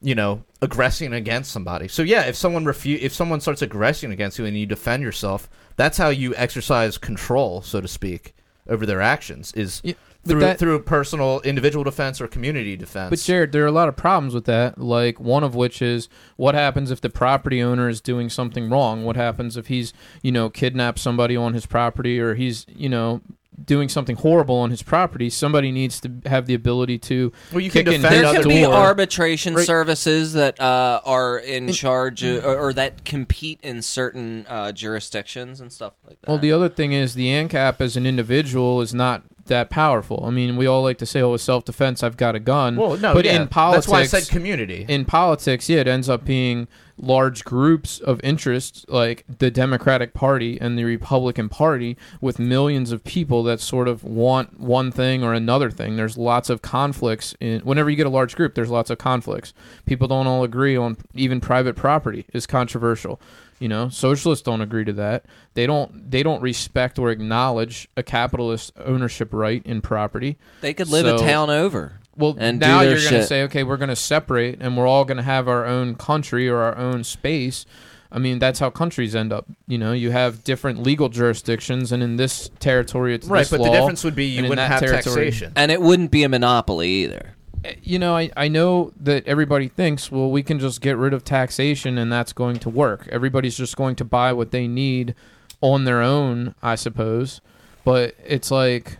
you 0.02 0.16
know, 0.16 0.44
aggressing 0.62 1.14
against 1.14 1.52
somebody. 1.52 1.88
So 1.88 2.04
yeah, 2.04 2.24
if 2.24 2.36
someone 2.36 2.64
refu- 2.66 3.00
if 3.02 3.14
someone 3.14 3.42
starts 3.42 3.62
aggressing 3.62 4.12
against 4.12 4.40
you 4.40 4.46
and 4.46 4.58
you 4.58 4.66
defend 4.66 5.04
yourself, 5.04 5.50
that's 5.76 5.98
how 5.98 6.10
you 6.10 6.34
exercise 6.36 6.98
control, 6.98 7.62
so 7.62 7.82
to 7.82 7.88
speak, 7.88 8.34
over 8.70 8.86
their 8.86 9.02
actions. 9.02 9.52
Is 9.54 9.82
through 10.28 10.40
that- 10.42 10.60
through 10.60 10.80
personal 10.82 11.42
individual 11.42 11.84
defense 11.84 12.20
or 12.22 12.28
community 12.28 12.76
defense. 12.76 13.10
But 13.10 13.20
Jared, 13.20 13.52
there 13.52 13.64
are 13.64 13.68
a 13.68 13.72
lot 13.72 13.88
of 13.90 13.96
problems 13.96 14.34
with 14.34 14.46
that. 14.46 14.78
Like 14.80 15.20
one 15.20 15.44
of 15.44 15.56
which 15.56 15.82
is 15.82 16.10
what 16.36 16.56
happens 16.56 16.92
if 16.92 17.02
the 17.02 17.10
property 17.10 17.62
owner 17.62 17.90
is 17.90 18.02
doing 18.02 18.30
something 18.30 18.70
wrong? 18.70 19.04
What 19.04 19.16
happens 19.16 19.58
if 19.58 19.68
he's, 19.68 19.94
you 20.22 20.32
know, 20.32 20.50
kidnapped 20.50 21.00
somebody 21.00 21.36
on 21.36 21.54
his 21.54 21.66
property 21.66 22.20
or 22.20 22.36
he's, 22.36 22.66
you 22.76 22.90
know, 22.90 23.22
doing 23.66 23.90
something 23.90 24.16
horrible 24.18 24.56
on 24.58 24.70
his 24.70 24.84
property? 24.84 25.32
Somebody 25.32 25.72
needs 25.72 26.00
to 26.02 26.12
have 26.28 26.46
the 26.46 26.54
ability 26.54 27.00
to 27.00 27.32
well, 27.52 27.60
you 27.60 27.72
can 27.72 27.86
kick 27.86 27.96
defend 27.96 28.14
his 28.14 28.22
There 28.22 28.26
other 28.30 28.40
could 28.44 28.50
be 28.50 28.62
door. 28.62 28.74
arbitration 28.74 29.56
Right. 29.56 29.66
services 29.66 30.34
that 30.34 30.60
uh, 30.62 31.02
are 31.04 31.40
in 31.40 31.72
charge 31.74 32.24
uh, 32.24 32.42
or, 32.46 32.58
or 32.70 32.74
that 32.74 33.04
compete 33.04 33.60
in 33.64 33.82
certain 33.82 34.46
uh, 34.48 34.72
jurisdictions 34.74 35.60
and 35.60 35.74
stuff 35.74 35.94
like 36.08 36.22
that. 36.22 36.30
Well, 36.30 36.38
the 36.38 36.52
other 36.52 36.70
thing 36.70 36.94
is 36.94 37.16
the 37.16 37.30
ANCAP 37.30 37.82
as 37.82 37.98
an 37.98 38.06
individual 38.06 38.80
is 38.82 38.94
not 38.94 39.24
that 39.48 39.70
powerful. 39.70 40.24
I 40.26 40.30
mean, 40.30 40.58
we 40.58 40.68
all 40.68 40.84
like 40.84 40.98
to 41.00 41.06
say, 41.06 41.22
"Oh, 41.22 41.32
with 41.32 41.42
self-defense, 41.42 42.04
I've 42.04 42.18
got 42.18 42.36
a 42.36 42.40
gun." 42.40 42.76
Well, 42.76 42.98
no, 42.98 43.14
but 43.14 43.26
yeah. 43.26 43.42
in 43.42 43.48
politics, 43.48 43.86
that's 43.86 43.92
why 43.92 44.02
I 44.02 44.06
said 44.06 44.30
community. 44.30 44.86
in 44.88 45.06
politics, 45.06 45.70
yeah, 45.70 45.80
it 45.80 45.88
ends 45.88 46.10
up 46.10 46.26
being 46.26 46.68
large 47.00 47.46
groups 47.46 48.00
of 48.00 48.20
interests 48.24 48.86
like 48.88 49.24
the 49.38 49.52
Democratic 49.52 50.14
Party 50.14 50.60
and 50.60 50.78
the 50.78 50.84
Republican 50.84 51.48
Party 51.48 51.96
with 52.22 52.40
millions 52.40 52.92
of 52.92 53.04
people 53.04 53.44
that 53.44 53.60
sort 53.60 53.88
of 53.88 54.04
want 54.04 54.60
one 54.60 54.92
thing 54.92 55.24
or 55.24 55.34
another 55.34 55.70
thing. 55.70 55.96
There's 55.96 56.18
lots 56.18 56.50
of 56.50 56.62
conflicts 56.62 57.36
in 57.40 57.62
whenever 57.62 57.90
you 57.90 57.96
get 57.96 58.08
a 58.08 58.10
large 58.12 58.36
group, 58.36 58.56
there's 58.56 58.70
lots 58.70 58.90
of 58.90 58.98
conflicts. 58.98 59.54
People 59.86 60.08
don't 60.08 60.28
all 60.28 60.44
agree 60.44 60.76
on 60.76 60.98
even 61.14 61.40
private 61.40 61.76
property 61.76 62.26
is 62.34 62.48
controversial. 62.48 63.22
You 63.60 63.68
know, 63.68 63.90
socialists 63.90 64.44
don't 64.44 64.62
agree 64.62 64.86
to 64.86 64.94
that. 64.94 65.26
They 65.56 65.66
don't 65.66 66.12
they 66.12 66.22
don't 66.22 66.42
respect 66.42 67.00
or 67.00 67.10
acknowledge 67.10 67.88
a 67.98 68.04
capitalist 68.04 68.72
ownership 68.78 69.34
right 69.34 69.64
in 69.66 69.82
property. 69.82 70.38
they 70.62 70.74
could 70.74 70.90
live 70.90 71.06
a 71.08 71.18
town 71.18 71.50
over. 71.50 72.00
Well, 72.16 72.36
and 72.40 72.60
now 72.60 72.82
you're 72.82 72.96
going 73.00 73.12
to 73.14 73.24
say, 73.26 73.44
okay, 73.44 73.64
we're 73.64 73.78
going 73.78 73.90
to 73.90 73.96
separate, 73.96 74.58
and 74.60 74.76
we're 74.76 74.88
all 74.88 75.06
going 75.06 75.18
to 75.18 75.24
have 75.24 75.48
our 75.48 75.66
own 75.66 75.94
country 75.96 76.50
or 76.50 76.58
our 76.58 76.76
own 76.76 77.04
space. 77.04 77.66
I 78.12 78.18
mean, 78.20 78.40
that's 78.40 78.58
how 78.60 78.70
countries 78.72 79.16
end 79.16 79.32
up. 79.32 79.46
You 79.68 79.78
know, 79.78 79.92
you 79.92 80.10
have 80.12 80.44
different 80.44 80.82
legal 80.82 81.10
jurisdictions, 81.10 81.92
and 81.92 82.02
in 82.02 82.16
this 82.16 82.50
territory, 82.60 83.14
it's 83.14 83.28
Right, 83.28 83.40
this 83.42 83.52
but 83.52 83.64
the 83.64 83.70
difference 83.70 84.04
would 84.04 84.16
be 84.16 84.26
you 84.26 84.44
wouldn't 84.50 84.68
have 84.68 84.80
territory- 84.80 85.26
taxation. 85.26 85.54
And 85.56 85.72
it 85.72 85.80
wouldn't 85.82 86.10
be 86.10 86.24
a 86.24 86.30
monopoly 86.30 86.90
either. 86.90 87.36
Eh, 87.64 87.76
you 87.84 88.00
know, 88.00 88.16
I, 88.16 88.30
I 88.38 88.48
know 88.48 88.92
that 89.00 89.28
everybody 89.28 89.68
thinks, 89.68 90.12
well, 90.12 90.30
we 90.30 90.44
can 90.44 90.60
just 90.60 90.82
get 90.82 90.98
rid 90.98 91.14
of 91.14 91.24
taxation, 91.24 91.98
and 91.98 92.12
that's 92.12 92.34
going 92.34 92.58
to 92.60 92.70
work. 92.70 93.08
Everybody's 93.12 93.58
just 93.58 93.76
going 93.76 93.96
to 93.96 94.06
buy 94.06 94.34
what 94.34 94.52
they 94.52 94.68
need 94.68 95.16
on 95.62 95.86
their 95.86 96.02
own, 96.02 96.54
I 96.62 96.76
suppose. 96.76 97.42
But 97.84 98.16
it's 98.26 98.52
like, 98.52 98.98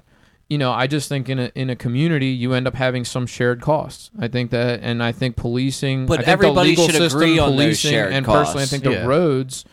you 0.50 0.58
know, 0.58 0.72
I 0.72 0.88
just 0.88 1.10
think 1.10 1.28
in 1.30 1.40
a 1.40 1.52
in 1.56 1.70
a 1.70 1.76
community 1.76 2.28
you 2.28 2.54
end 2.54 2.68
up 2.68 2.76
having 2.76 3.04
some 3.04 3.28
shared 3.28 3.62
costs. 3.62 4.10
I 4.18 4.28
think 4.30 4.50
that, 4.52 4.80
and 4.82 5.04
I 5.04 5.12
think 5.12 5.36
policing, 5.36 6.06
But 6.06 6.20
I 6.20 6.24
think 6.24 6.30
everybody 6.30 6.70
the 6.76 6.82
legal 6.82 6.86
should 6.88 6.96
system, 6.96 7.22
agree 7.22 7.38
on 7.40 7.50
those 7.52 7.56
policing, 7.58 7.92
shared 7.92 8.14
and 8.14 8.26
personally, 8.26 8.50
I 8.50 8.54
costs. 8.64 8.72
think 8.72 8.84
the 8.86 8.92
Yeah. 8.92 9.06
roads. 9.06 9.66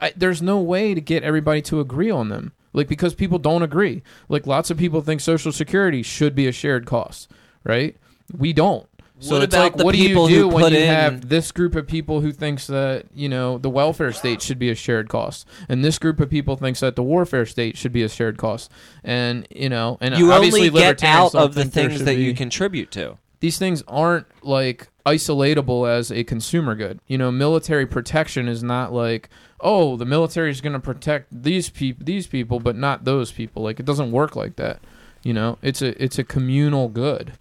I, 0.00 0.12
there's 0.16 0.40
no 0.42 0.60
way 0.60 0.94
to 0.94 1.00
get 1.00 1.24
everybody 1.24 1.60
to 1.62 1.80
agree 1.80 2.10
on 2.10 2.28
them, 2.28 2.52
like 2.72 2.86
because 2.86 3.14
people 3.14 3.38
don't 3.38 3.62
agree. 3.62 4.02
Like 4.28 4.46
lots 4.46 4.70
of 4.70 4.76
people 4.76 5.00
think 5.00 5.20
Social 5.22 5.50
Security 5.50 6.02
should 6.04 6.34
be 6.36 6.46
a 6.46 6.52
shared 6.52 6.86
cost, 6.86 7.28
right? 7.64 7.96
We 8.36 8.52
don't. 8.52 8.86
So 9.20 9.34
What 9.34 9.42
it's 9.42 9.56
like, 9.56 9.74
what 9.74 9.96
do 9.96 10.00
you 10.00 10.28
do 10.28 10.46
when 10.46 10.72
you 10.72 10.78
in- 10.78 10.86
have 10.86 11.28
this 11.28 11.50
group 11.50 11.74
of 11.74 11.88
people 11.88 12.20
who 12.20 12.30
thinks 12.30 12.68
that 12.68 13.06
you 13.14 13.28
know 13.28 13.58
the 13.58 13.68
welfare 13.68 14.12
state 14.12 14.40
should 14.40 14.60
be 14.60 14.70
a 14.70 14.76
shared 14.76 15.08
cost, 15.08 15.44
and 15.68 15.84
this 15.84 15.98
group 15.98 16.20
of 16.20 16.30
people 16.30 16.54
thinks 16.56 16.78
that 16.80 16.94
the 16.94 17.02
warfare 17.02 17.44
state 17.44 17.76
should 17.76 17.92
be 17.92 18.04
a 18.04 18.08
shared 18.08 18.38
cost, 18.38 18.70
and 19.02 19.44
you 19.50 19.68
know, 19.68 19.98
and 20.00 20.16
You 20.16 20.30
obviously 20.32 20.68
only 20.68 20.80
get 20.80 21.02
out 21.02 21.34
of 21.34 21.54
the 21.54 21.64
things 21.64 22.04
that 22.04 22.14
you 22.14 22.32
contribute 22.32 22.92
to. 22.92 23.18
these 23.40 23.58
things 23.58 23.82
aren't 23.88 24.26
like 24.44 24.88
isolatable 25.04 25.88
as 25.88 26.12
a 26.12 26.22
consumer 26.22 26.76
good. 26.76 27.00
You 27.08 27.18
know, 27.18 27.32
military 27.32 27.86
protection 27.86 28.46
is 28.46 28.62
not 28.62 28.92
like, 28.92 29.28
oh, 29.60 29.96
the 29.96 30.04
military 30.06 30.50
is 30.50 30.60
going 30.60 30.74
to 30.74 30.78
protect 30.80 31.26
these 31.42 31.70
people, 31.70 32.04
these 32.04 32.28
people, 32.28 32.60
but 32.60 32.76
not 32.76 33.04
those 33.04 33.32
people. 33.32 33.64
Like 33.64 33.80
it 33.80 33.86
doesn't 33.86 34.12
work 34.12 34.36
like 34.36 34.54
that. 34.56 34.80
You 35.24 35.34
know, 35.34 35.58
it's 35.60 35.82
a 35.82 36.00
it's 36.00 36.20
a 36.20 36.24
communal 36.24 36.88
good. 36.88 37.32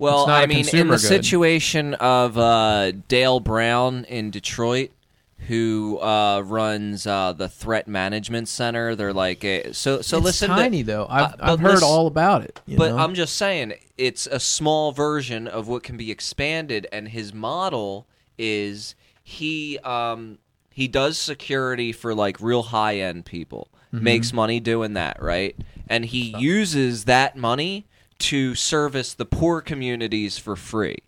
Well, 0.00 0.28
I 0.28 0.46
mean, 0.46 0.66
in 0.72 0.88
the 0.88 0.94
good. 0.94 1.00
situation 1.00 1.94
of 1.94 2.36
uh, 2.38 2.92
Dale 3.08 3.38
Brown 3.40 4.04
in 4.06 4.30
Detroit, 4.30 4.90
who 5.46 5.98
uh, 6.00 6.40
runs 6.40 7.06
uh, 7.06 7.32
the 7.32 7.48
Threat 7.48 7.86
Management 7.88 8.48
Center, 8.48 8.94
they're 8.94 9.12
like, 9.12 9.44
a, 9.44 9.72
so 9.72 10.00
so 10.00 10.16
it's 10.18 10.24
listen. 10.24 10.48
to- 10.50 10.56
tiny 10.56 10.82
though. 10.82 11.06
I've, 11.08 11.32
uh, 11.34 11.36
I've 11.40 11.60
heard 11.60 11.72
listen- 11.74 11.88
all 11.88 12.06
about 12.06 12.42
it. 12.42 12.60
you 12.66 12.76
but 12.78 12.90
know? 12.92 12.98
I'm 12.98 13.14
just 13.14 13.36
saying, 13.36 13.74
it's 13.98 14.26
a 14.26 14.40
small 14.40 14.92
version 14.92 15.46
of 15.46 15.68
what 15.68 15.82
can 15.82 15.96
be 15.96 16.10
expanded, 16.10 16.86
and 16.92 17.08
his 17.08 17.32
model 17.34 18.06
is 18.38 18.94
he 19.22 19.78
um, 19.80 20.38
he 20.70 20.88
does 20.88 21.18
security 21.18 21.92
for 21.92 22.14
like 22.14 22.38
real 22.40 22.62
high 22.64 22.96
end 22.98 23.24
people, 23.26 23.68
Mm-hmm. 23.92 24.04
makes 24.04 24.32
money 24.32 24.60
doing 24.60 24.92
that, 24.94 25.20
right? 25.20 25.56
And 25.88 26.04
he 26.04 26.32
uses 26.38 27.06
that 27.06 27.36
money 27.36 27.86
to 28.20 28.54
service 28.54 29.14
the 29.14 29.26
poor 29.26 29.60
communities 29.60 30.38
for 30.38 30.56
free. 30.56 30.98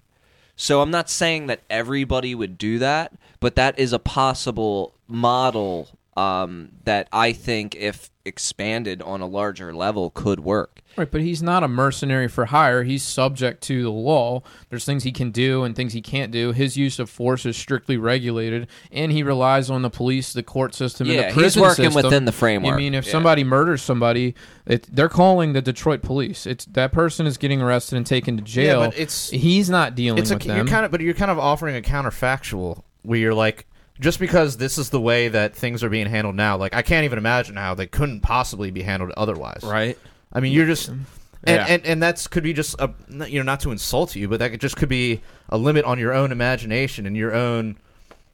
So 0.57 0.81
I'm 0.81 0.91
not 0.91 1.11
saying 1.11 1.47
that 1.47 1.63
everybody 1.71 2.35
would 2.35 2.59
do 2.59 2.79
that, 2.79 3.13
but 3.41 3.57
that 3.57 3.79
is 3.79 3.93
a 3.93 3.99
possible 3.99 4.95
model 5.09 5.89
um, 6.17 6.71
that 6.85 7.09
I 7.13 7.33
think, 7.33 7.75
if 7.75 8.11
expanded 8.25 9.03
on 9.03 9.21
a 9.21 9.27
larger 9.27 9.75
level, 9.75 10.11
could 10.11 10.41
work. 10.41 10.81
Right, 10.97 11.11
but 11.11 11.23
he's 11.23 11.43
not 11.43 11.63
a 11.65 11.69
mercenary 11.69 12.29
for 12.29 12.45
hire. 12.45 12.83
He's 12.83 13.03
subject 13.03 13.63
to 13.65 13.83
the 13.83 13.91
law. 13.91 14.43
There's 14.69 14.85
things 14.85 15.05
he 15.05 15.11
can 15.11 15.31
do 15.31 15.65
and 15.65 15.75
things 15.75 15.93
he 15.95 16.03
can't 16.03 16.31
do. 16.31 16.53
His 16.53 16.77
use 16.77 16.99
of 16.99 17.09
force 17.09 17.47
is 17.47 17.57
strictly 17.57 17.97
regulated, 17.97 18.69
and 18.93 19.11
he 19.11 19.23
relies 19.23 19.71
on 19.71 19.81
the 19.83 19.89
police, 19.91 20.33
the 20.35 20.43
court 20.43 20.75
system, 20.75 21.09
and 21.09 21.17
Yeah, 21.17 21.33
the 21.33 21.41
he's 21.43 21.57
working 21.57 21.87
system. 21.87 22.05
within 22.05 22.25
the 22.27 22.33
framework. 22.33 22.75
I 22.75 22.77
mean, 22.77 22.95
if 22.95 23.07
Yeah. 23.07 23.13
somebody 23.13 23.43
murders 23.43 23.81
somebody, 23.83 24.35
it, 24.67 24.87
they're 24.95 25.09
calling 25.09 25.55
the 25.55 25.63
Detroit 25.63 26.03
police. 26.03 26.47
It's 26.47 26.67
that 26.67 26.93
person 26.93 27.27
is 27.27 27.39
getting 27.39 27.63
arrested 27.63 27.97
and 27.97 28.05
taken 28.07 28.37
to 28.37 28.43
jail. 28.43 28.81
but 28.81 28.93
it's- 28.95 29.31
he's 29.31 29.71
not 29.71 29.95
dealing 29.95 30.19
it's 30.21 30.31
a, 30.31 30.35
with 30.35 30.45
you're 30.47 30.57
them. 30.57 30.67
kind 30.69 30.85
of, 30.85 30.91
but 30.93 31.01
you're 31.01 31.15
kind 31.15 31.31
of 31.31 31.39
offering 31.39 31.75
a 31.75 31.81
counterfactual 31.81 32.83
where 33.03 33.19
you're 33.19 33.35
like, 33.35 33.67
just 34.03 34.19
because 34.19 34.57
this 34.59 34.77
is 34.79 34.91
the 34.91 35.01
way 35.01 35.29
that 35.29 35.55
things 35.57 35.83
are 35.83 35.89
being 35.89 36.07
handled 36.07 36.35
now, 36.37 36.57
like 36.57 36.75
I 36.75 36.83
can't 36.83 37.05
even 37.05 37.19
imagine 37.19 37.57
how 37.57 37.75
they 37.75 37.87
couldn't 37.87 38.21
possibly 38.21 38.71
be 38.71 38.83
handled 38.83 39.13
otherwise. 39.17 39.63
Right. 39.63 39.99
I 40.33 40.41
mean, 40.41 40.53
you're 40.53 40.67
just, 40.67 40.89
and 40.89 41.07
Yeah. 41.45 41.67
and, 41.69 41.85
and 41.87 42.03
that's 42.03 42.27
could 42.27 42.43
be 42.43 42.53
just 42.53 42.75
a, 42.79 42.91
you 43.29 43.39
know, 43.39 43.45
not 43.45 43.61
to 43.61 43.71
insult 43.71 44.15
you, 44.17 44.29
but 44.29 44.39
that 44.41 44.51
could 44.51 44.61
just 44.61 44.77
could 44.77 44.89
be 44.89 45.21
a 45.49 45.57
limit 45.57 45.85
on 45.85 45.99
your 45.99 46.13
own 46.13 46.33
imagination 46.33 47.07
and 47.07 47.17
your 47.17 47.35
own, 47.35 47.77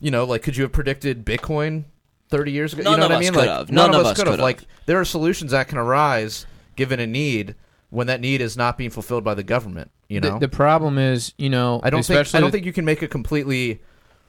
you 0.01 0.11
know, 0.11 0.25
like 0.25 0.43
could 0.43 0.57
you 0.57 0.63
have 0.65 0.73
predicted 0.73 1.25
Bitcoin 1.25 1.85
thirty 2.29 2.53
years 2.53 2.73
ago? 2.73 2.83
None 2.83 2.93
you 2.93 2.99
know 2.99 3.05
of 3.07 3.11
what 3.11 3.17
us 3.17 3.19
I 3.19 3.21
mean? 3.21 3.33
could 3.33 3.39
like, 3.39 3.49
have. 3.49 3.71
None, 3.71 3.91
None 3.91 3.95
of 3.95 4.01
of 4.01 4.07
us 4.07 4.13
us 4.13 4.19
could 4.19 4.27
have. 4.27 4.37
could 4.37 4.43
Like 4.43 4.63
there 4.87 5.01
are 5.01 5.05
solutions 5.05 5.53
that 5.53 5.69
can 5.69 5.79
arise 5.79 6.47
given 6.77 7.01
a 7.01 7.07
need 7.07 7.55
when 7.91 8.07
that 8.07 8.21
need 8.21 8.41
is 8.41 8.57
not 8.57 8.77
being 8.79 8.91
fulfilled 8.91 9.25
by 9.25 9.35
the 9.35 9.43
government. 9.43 9.91
You 10.09 10.21
know, 10.21 10.39
the 10.39 10.49
problem 10.49 10.97
is, 10.97 11.35
you 11.37 11.51
know, 11.51 11.81
I 11.83 11.91
don't 11.91 12.05
think 12.05 12.35
I 12.35 12.41
don't 12.41 12.51
think 12.51 12.65
you 12.65 12.73
can 12.73 12.85
make 12.85 13.03
a 13.03 13.09
completely 13.09 13.81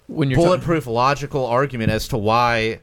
when 0.09 0.29
you're 0.29 0.39
bulletproof 0.39 0.87
logical 0.87 1.45
argument 1.45 1.91
as 1.91 2.07
to 2.09 2.17
why 2.17 2.79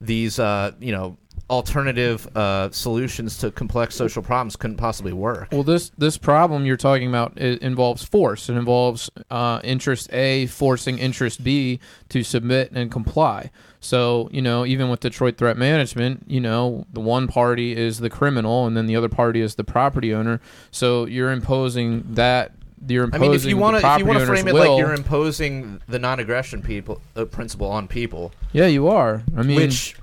these 0.00 0.38
uh, 0.38 0.72
you 0.80 0.92
know 0.92 1.16
alternative 1.50 2.26
uh, 2.36 2.70
solutions 2.70 3.36
to 3.38 3.50
complex 3.50 3.94
social 3.94 4.22
problems 4.22 4.56
couldn't 4.56 4.76
possibly 4.76 5.12
work. 5.12 5.48
Well, 5.52 5.62
this 5.62 5.90
this 5.98 6.16
problem 6.16 6.64
you're 6.64 6.76
talking 6.76 7.08
about 7.08 7.38
it 7.38 7.62
involves 7.62 8.04
force. 8.04 8.48
It 8.48 8.54
involves 8.54 9.10
uh, 9.30 9.60
interest 9.62 10.12
A 10.12 10.46
forcing 10.46 10.98
interest 10.98 11.44
B 11.44 11.80
to 12.08 12.22
submit 12.22 12.72
and 12.72 12.90
comply. 12.90 13.50
So 13.80 14.28
you 14.32 14.40
know, 14.40 14.64
even 14.64 14.88
with 14.88 15.00
Detroit 15.00 15.36
Threat 15.36 15.58
Management, 15.58 16.24
you 16.26 16.40
know, 16.40 16.86
the 16.92 17.00
one 17.00 17.28
party 17.28 17.76
is 17.76 17.98
the 17.98 18.10
criminal, 18.10 18.66
and 18.66 18.76
then 18.76 18.86
the 18.86 18.96
other 18.96 19.10
party 19.10 19.40
is 19.40 19.56
the 19.56 19.64
property 19.64 20.14
owner. 20.14 20.40
So 20.70 21.04
you're 21.06 21.32
imposing 21.32 22.04
that. 22.14 22.52
You're 22.86 23.08
I 23.12 23.18
mean, 23.18 23.32
if 23.32 23.44
you 23.44 23.56
want 23.56 23.80
to, 23.80 23.92
if 23.92 23.98
you 23.98 24.04
want 24.04 24.18
to 24.20 24.26
frame 24.26 24.46
it 24.48 24.54
will. 24.54 24.72
like 24.74 24.78
you're 24.78 24.94
imposing 24.94 25.80
the 25.88 25.98
non-aggression 25.98 26.62
people 26.62 27.00
uh, 27.16 27.24
principle 27.24 27.68
on 27.68 27.88
people, 27.88 28.32
yeah, 28.52 28.66
you 28.66 28.88
are. 28.88 29.22
I 29.36 29.42
mean, 29.42 29.56
which 29.56 29.96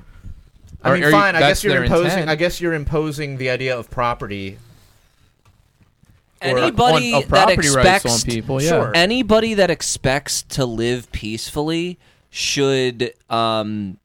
I 0.84 0.90
Are- 0.90 0.94
mean, 0.96 1.04
are 1.04 1.08
you- 1.08 1.12
fine. 1.12 1.36
I 1.36 1.40
guess 1.40 1.64
you're 1.64 1.84
imposing. 1.84 2.06
intent. 2.12 2.30
I 2.30 2.36
guess 2.36 2.60
you're 2.62 2.74
imposing 2.74 3.38
the 3.38 3.50
idea 3.50 3.78
of 3.78 3.90
property. 3.90 4.58
Anybody 6.42 7.14
on, 7.14 7.22
of 7.24 7.30
that 7.30 7.46
property 7.48 7.70
rights 7.70 7.76
expects 8.06 8.24
on 8.26 8.32
people, 8.32 8.62
yeah. 8.62 8.70
Sure. 8.70 8.92
anybody 8.96 9.54
that 9.54 9.70
expects 9.70 10.42
to 10.44 10.66
live 10.66 11.12
peacefully 11.12 12.00
should 12.32 13.14
um 13.30 13.98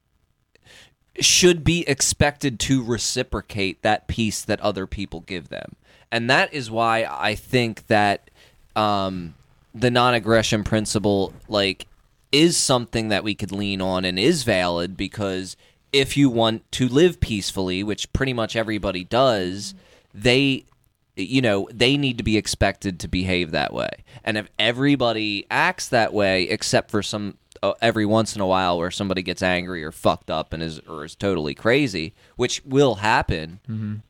should 1.19 1.65
be 1.65 1.89
expected 1.89 2.61
to 2.61 2.85
reciprocate 2.85 3.81
that 3.81 4.07
peace 4.07 4.43
that 4.45 4.61
other 4.61 4.87
people 4.87 5.21
give 5.21 5.49
them. 5.49 5.77
And 6.13 6.29
that 6.29 6.53
is 6.53 6.71
why 6.71 7.07
I 7.11 7.35
think 7.35 7.87
that 7.87 8.31
um 8.77 9.35
the 9.75 9.91
non-aggression 9.91 10.65
principle 10.65 11.33
like 11.49 11.87
is 12.33 12.57
something 12.57 13.09
that 13.09 13.25
we 13.25 13.35
could 13.35 13.53
lean 13.53 13.81
on 13.81 14.05
and 14.05 14.19
is 14.19 14.43
valid 14.43 14.97
because 14.97 15.57
if 15.93 16.17
you 16.17 16.29
want 16.29 16.71
to 16.73 16.89
live 16.89 17.21
peacefully, 17.21 17.83
which 17.83 18.13
pretty 18.13 18.33
much 18.33 18.57
everybody 18.57 19.05
does, 19.05 19.75
they 20.13 20.65
you 21.19 21.41
know, 21.41 21.67
they 21.73 21.97
need 21.97 22.19
to 22.19 22.25
be 22.25 22.37
expected 22.37 23.01
to 23.01 23.09
behave 23.09 23.51
that 23.51 23.73
way. 23.73 23.89
And 24.23 24.37
if 24.37 24.51
everybody 24.59 25.47
acts 25.51 25.89
that 25.89 26.13
way 26.13 26.43
except 26.43 26.91
for 26.91 27.03
some 27.03 27.39
uh, 27.63 27.73
every 27.81 28.05
once 28.05 28.37
in 28.37 28.43
a 28.43 28.47
while 28.47 28.77
where 28.77 28.91
somebody 28.91 29.23
gets 29.23 29.43
angry 29.43 29.83
or 29.83 29.93
fucked 29.93 30.31
up 30.31 30.53
and 30.53 30.63
is 30.63 30.79
or 30.81 31.05
is 31.07 31.15
totally 31.15 31.55
crazy, 31.55 32.13
which 32.37 32.63
will 32.67 32.97
happen, 32.97 33.61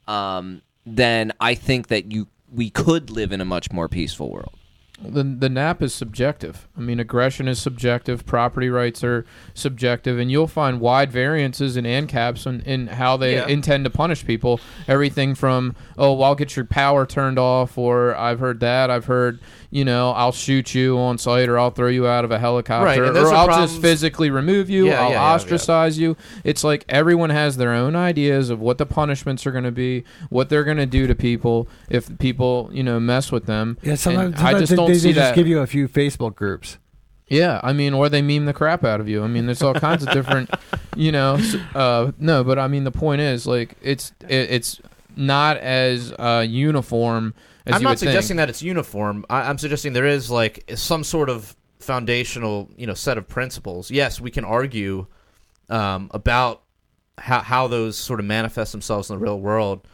um, 0.08 0.62
then 0.84 1.32
I 1.40 1.54
think 1.54 1.86
that 1.88 2.10
you 2.10 2.26
we 2.52 2.70
could 2.70 3.10
live 3.10 3.30
in 3.32 3.40
a 3.40 3.44
much 3.44 3.70
more 3.72 3.88
peaceful 3.88 4.30
world. 4.30 4.55
The 5.02 5.22
the 5.24 5.48
nap 5.48 5.82
is 5.82 5.92
subjective. 5.94 6.66
I 6.76 6.80
mean, 6.80 6.98
aggression 7.00 7.48
is 7.48 7.58
subjective. 7.60 8.24
Property 8.24 8.70
rights 8.70 9.04
are 9.04 9.26
subjective, 9.52 10.18
and 10.18 10.30
you'll 10.30 10.46
find 10.46 10.80
wide 10.80 11.12
variances 11.12 11.76
in 11.76 11.84
ANCAPs 11.84 12.46
in, 12.46 12.62
in 12.62 12.86
how 12.86 13.16
they 13.16 13.34
Yeah. 13.34 13.46
intend 13.46 13.84
to 13.84 13.90
punish 13.90 14.24
people. 14.24 14.58
Everything 14.88 15.34
from 15.34 15.74
oh, 15.98 16.14
well, 16.14 16.24
I'll 16.28 16.34
get 16.34 16.56
your 16.56 16.64
power 16.64 17.04
turned 17.04 17.38
off, 17.38 17.76
or 17.76 18.14
I've 18.16 18.40
heard 18.40 18.60
that. 18.60 18.90
I've 18.90 19.04
heard 19.06 19.38
you 19.70 19.84
know 19.84 20.10
I'll 20.12 20.32
shoot 20.32 20.74
you 20.74 20.98
on 20.98 21.18
sight, 21.18 21.48
or 21.48 21.58
I'll 21.58 21.70
throw 21.70 21.88
you 21.88 22.06
out 22.06 22.24
of 22.24 22.30
a 22.30 22.38
helicopter, 22.38 22.84
Right, 22.86 22.98
or 22.98 23.28
I'll 23.32 23.46
problems- 23.46 23.72
just 23.72 23.82
physically 23.82 24.30
remove 24.30 24.70
you. 24.70 24.86
Yeah, 24.86 25.00
I'll 25.02 25.08
yeah, 25.10 25.14
yeah, 25.16 25.28
yeah. 25.28 25.34
ostracize 25.34 25.98
you. 25.98 26.16
It's 26.44 26.62
like 26.64 26.84
everyone 26.88 27.30
has 27.30 27.56
their 27.56 27.72
own 27.72 27.96
ideas 27.96 28.50
of 28.50 28.60
what 28.60 28.78
the 28.78 28.86
punishments 28.86 29.46
are 29.46 29.52
going 29.52 29.64
to 29.64 29.72
be, 29.72 30.04
what 30.30 30.48
they're 30.48 30.64
going 30.64 30.76
to 30.76 30.86
do 30.86 31.06
to 31.06 31.14
people 31.14 31.68
if 31.88 32.16
people 32.18 32.70
you 32.72 32.82
know 32.82 33.00
mess 33.00 33.30
with 33.32 33.46
them. 33.46 33.78
Yeah, 33.82 33.90
And 33.90 33.98
sometimes, 33.98 34.40
I 34.40 34.58
just 34.58 34.70
they, 34.70 34.76
don't 34.76 34.88
they 34.88 34.98
see 34.98 35.12
just 35.12 35.18
that. 35.18 35.34
give 35.34 35.46
you 35.46 35.60
a 35.60 35.66
few 35.66 35.88
Facebook 35.88 36.34
groups. 36.34 36.78
Yeah, 37.28 37.60
I 37.64 37.72
mean, 37.72 37.92
or 37.92 38.08
they 38.08 38.22
meme 38.22 38.44
the 38.46 38.52
crap 38.52 38.84
out 38.84 39.00
of 39.00 39.08
you. 39.08 39.24
I 39.24 39.26
mean, 39.26 39.46
there's 39.46 39.60
all 39.60 39.74
kinds 39.74 40.04
of 40.06 40.12
different, 40.12 40.48
you 40.96 41.10
know. 41.10 41.38
Uh, 41.74 42.12
no, 42.20 42.44
but 42.44 42.56
I 42.56 42.68
mean, 42.68 42.84
the 42.84 42.92
point 42.92 43.20
is, 43.20 43.48
like, 43.48 43.74
it's 43.82 44.12
it, 44.28 44.50
it's 44.52 44.80
not 45.16 45.56
as 45.56 46.12
uh, 46.20 46.44
uniform 46.48 47.34
as 47.34 47.34
I'm 47.74 47.82
not 47.82 47.98
suggesting 47.98 48.36
think. 48.36 48.38
that 48.38 48.48
it's 48.50 48.62
uniform. 48.62 49.24
I, 49.28 49.42
I'm 49.42 49.58
suggesting 49.58 49.92
there 49.92 50.06
is 50.06 50.30
like 50.30 50.70
some 50.76 51.02
sort 51.04 51.28
of 51.28 51.56
foundational, 51.78 52.70
you 52.76 52.86
know, 52.86 52.94
set 52.94 53.18
of 53.18 53.28
principles. 53.28 53.90
Yes, 53.90 54.20
we 54.20 54.30
can 54.30 54.44
argue 54.44 55.06
um, 55.68 56.10
about 56.12 56.62
how 57.18 57.40
how 57.40 57.66
those 57.66 57.96
sort 57.96 58.20
of 58.20 58.26
manifest 58.26 58.72
themselves 58.72 59.10
in 59.10 59.16
the 59.16 59.24
real 59.24 59.40
world, 59.40 59.86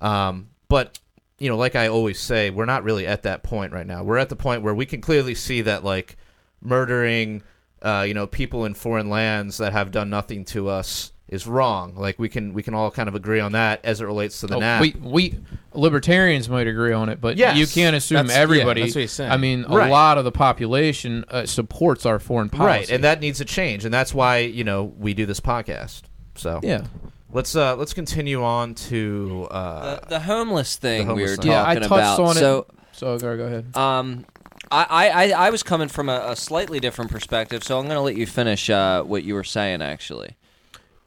um, 0.00 0.50
but 0.68 0.98
you 1.38 1.48
know, 1.48 1.56
like 1.56 1.76
I 1.76 1.88
always 1.88 2.18
say, 2.18 2.50
we're 2.50 2.64
not 2.64 2.84
really 2.84 3.06
at 3.06 3.24
that 3.24 3.42
point 3.42 3.72
right 3.72 3.86
now. 3.86 4.02
We're 4.02 4.18
at 4.18 4.28
the 4.28 4.36
point 4.36 4.62
where 4.62 4.74
we 4.74 4.86
can 4.86 5.00
clearly 5.00 5.34
see 5.34 5.62
that 5.62 5.84
like 5.84 6.16
murdering, 6.62 7.42
uh, 7.82 8.04
you 8.06 8.14
know, 8.14 8.26
people 8.26 8.64
in 8.64 8.74
foreign 8.74 9.10
lands 9.10 9.58
that 9.58 9.72
have 9.72 9.90
done 9.90 10.08
nothing 10.08 10.44
to 10.46 10.68
us 10.68 11.12
is 11.28 11.46
wrong. 11.46 11.94
Like 11.96 12.18
we 12.18 12.28
can 12.28 12.54
we 12.54 12.62
can 12.62 12.74
all 12.74 12.90
kind 12.90 13.08
of 13.08 13.14
agree 13.14 13.40
on 13.40 13.52
that 13.52 13.80
as 13.84 14.00
it 14.00 14.04
relates 14.04 14.40
to 14.40 14.46
the 14.46 14.56
Oh, 14.56 14.60
NAP. 14.60 14.80
we 14.80 14.94
we 15.00 15.38
libertarians 15.74 16.48
might 16.48 16.66
agree 16.66 16.92
on 16.92 17.08
it, 17.08 17.20
but 17.20 17.36
Yes, 17.36 17.56
you 17.56 17.66
can't 17.66 17.94
assume 17.96 18.16
that's- 18.26 18.36
yeah, 18.36 18.42
everybody. 18.42 18.82
that's 18.82 18.94
what 18.94 19.00
he's 19.02 19.12
saying. 19.12 19.30
I 19.30 19.36
mean, 19.36 19.64
a 19.68 19.76
Right. 19.76 19.90
lot 19.90 20.18
of 20.18 20.24
the 20.24 20.32
population 20.32 21.24
uh, 21.30 21.44
supports 21.46 22.06
our 22.06 22.18
foreign 22.18 22.48
policy. 22.48 22.66
Right, 22.66 22.90
and 22.90 23.04
that 23.04 23.20
needs 23.20 23.38
to 23.38 23.44
change, 23.44 23.84
and 23.84 23.92
that's 23.92 24.14
why 24.14 24.38
you 24.38 24.64
know 24.64 24.84
we 24.98 25.14
do 25.14 25.26
this 25.26 25.40
podcast. 25.40 26.02
So 26.36 26.60
yeah, 26.62 26.82
let's 27.32 27.54
uh 27.56 27.76
let's 27.76 27.92
continue 27.92 28.42
on 28.44 28.74
to 28.74 29.48
uh 29.50 30.00
The, 30.00 30.06
the 30.08 30.20
homeless 30.20 30.76
thing 30.76 31.06
homeless 31.06 31.30
we 31.30 31.30
were 31.36 31.42
thing. 31.42 31.50
yeah. 31.50 31.62
I 31.62 31.74
talking 31.74 31.88
touched 31.88 32.18
about. 32.18 32.20
on 32.20 32.34
so, 32.36 32.58
it. 32.58 32.66
So 32.92 33.18
go, 33.18 33.36
go 33.36 33.44
ahead. 33.44 33.76
Um, 33.76 34.24
I, 34.70 35.30
I, 35.34 35.46
I 35.46 35.50
was 35.50 35.62
coming 35.62 35.86
from 35.88 36.08
a, 36.08 36.28
a 36.30 36.34
slightly 36.36 36.80
different 36.80 37.10
perspective, 37.10 37.62
so 37.62 37.78
I'm 37.78 37.84
going 37.84 37.94
to 37.96 38.00
let 38.00 38.16
you 38.16 38.26
finish 38.26 38.68
uh, 38.68 39.02
what 39.04 39.22
you 39.22 39.34
were 39.34 39.44
saying, 39.44 39.80
actually. 39.80 40.36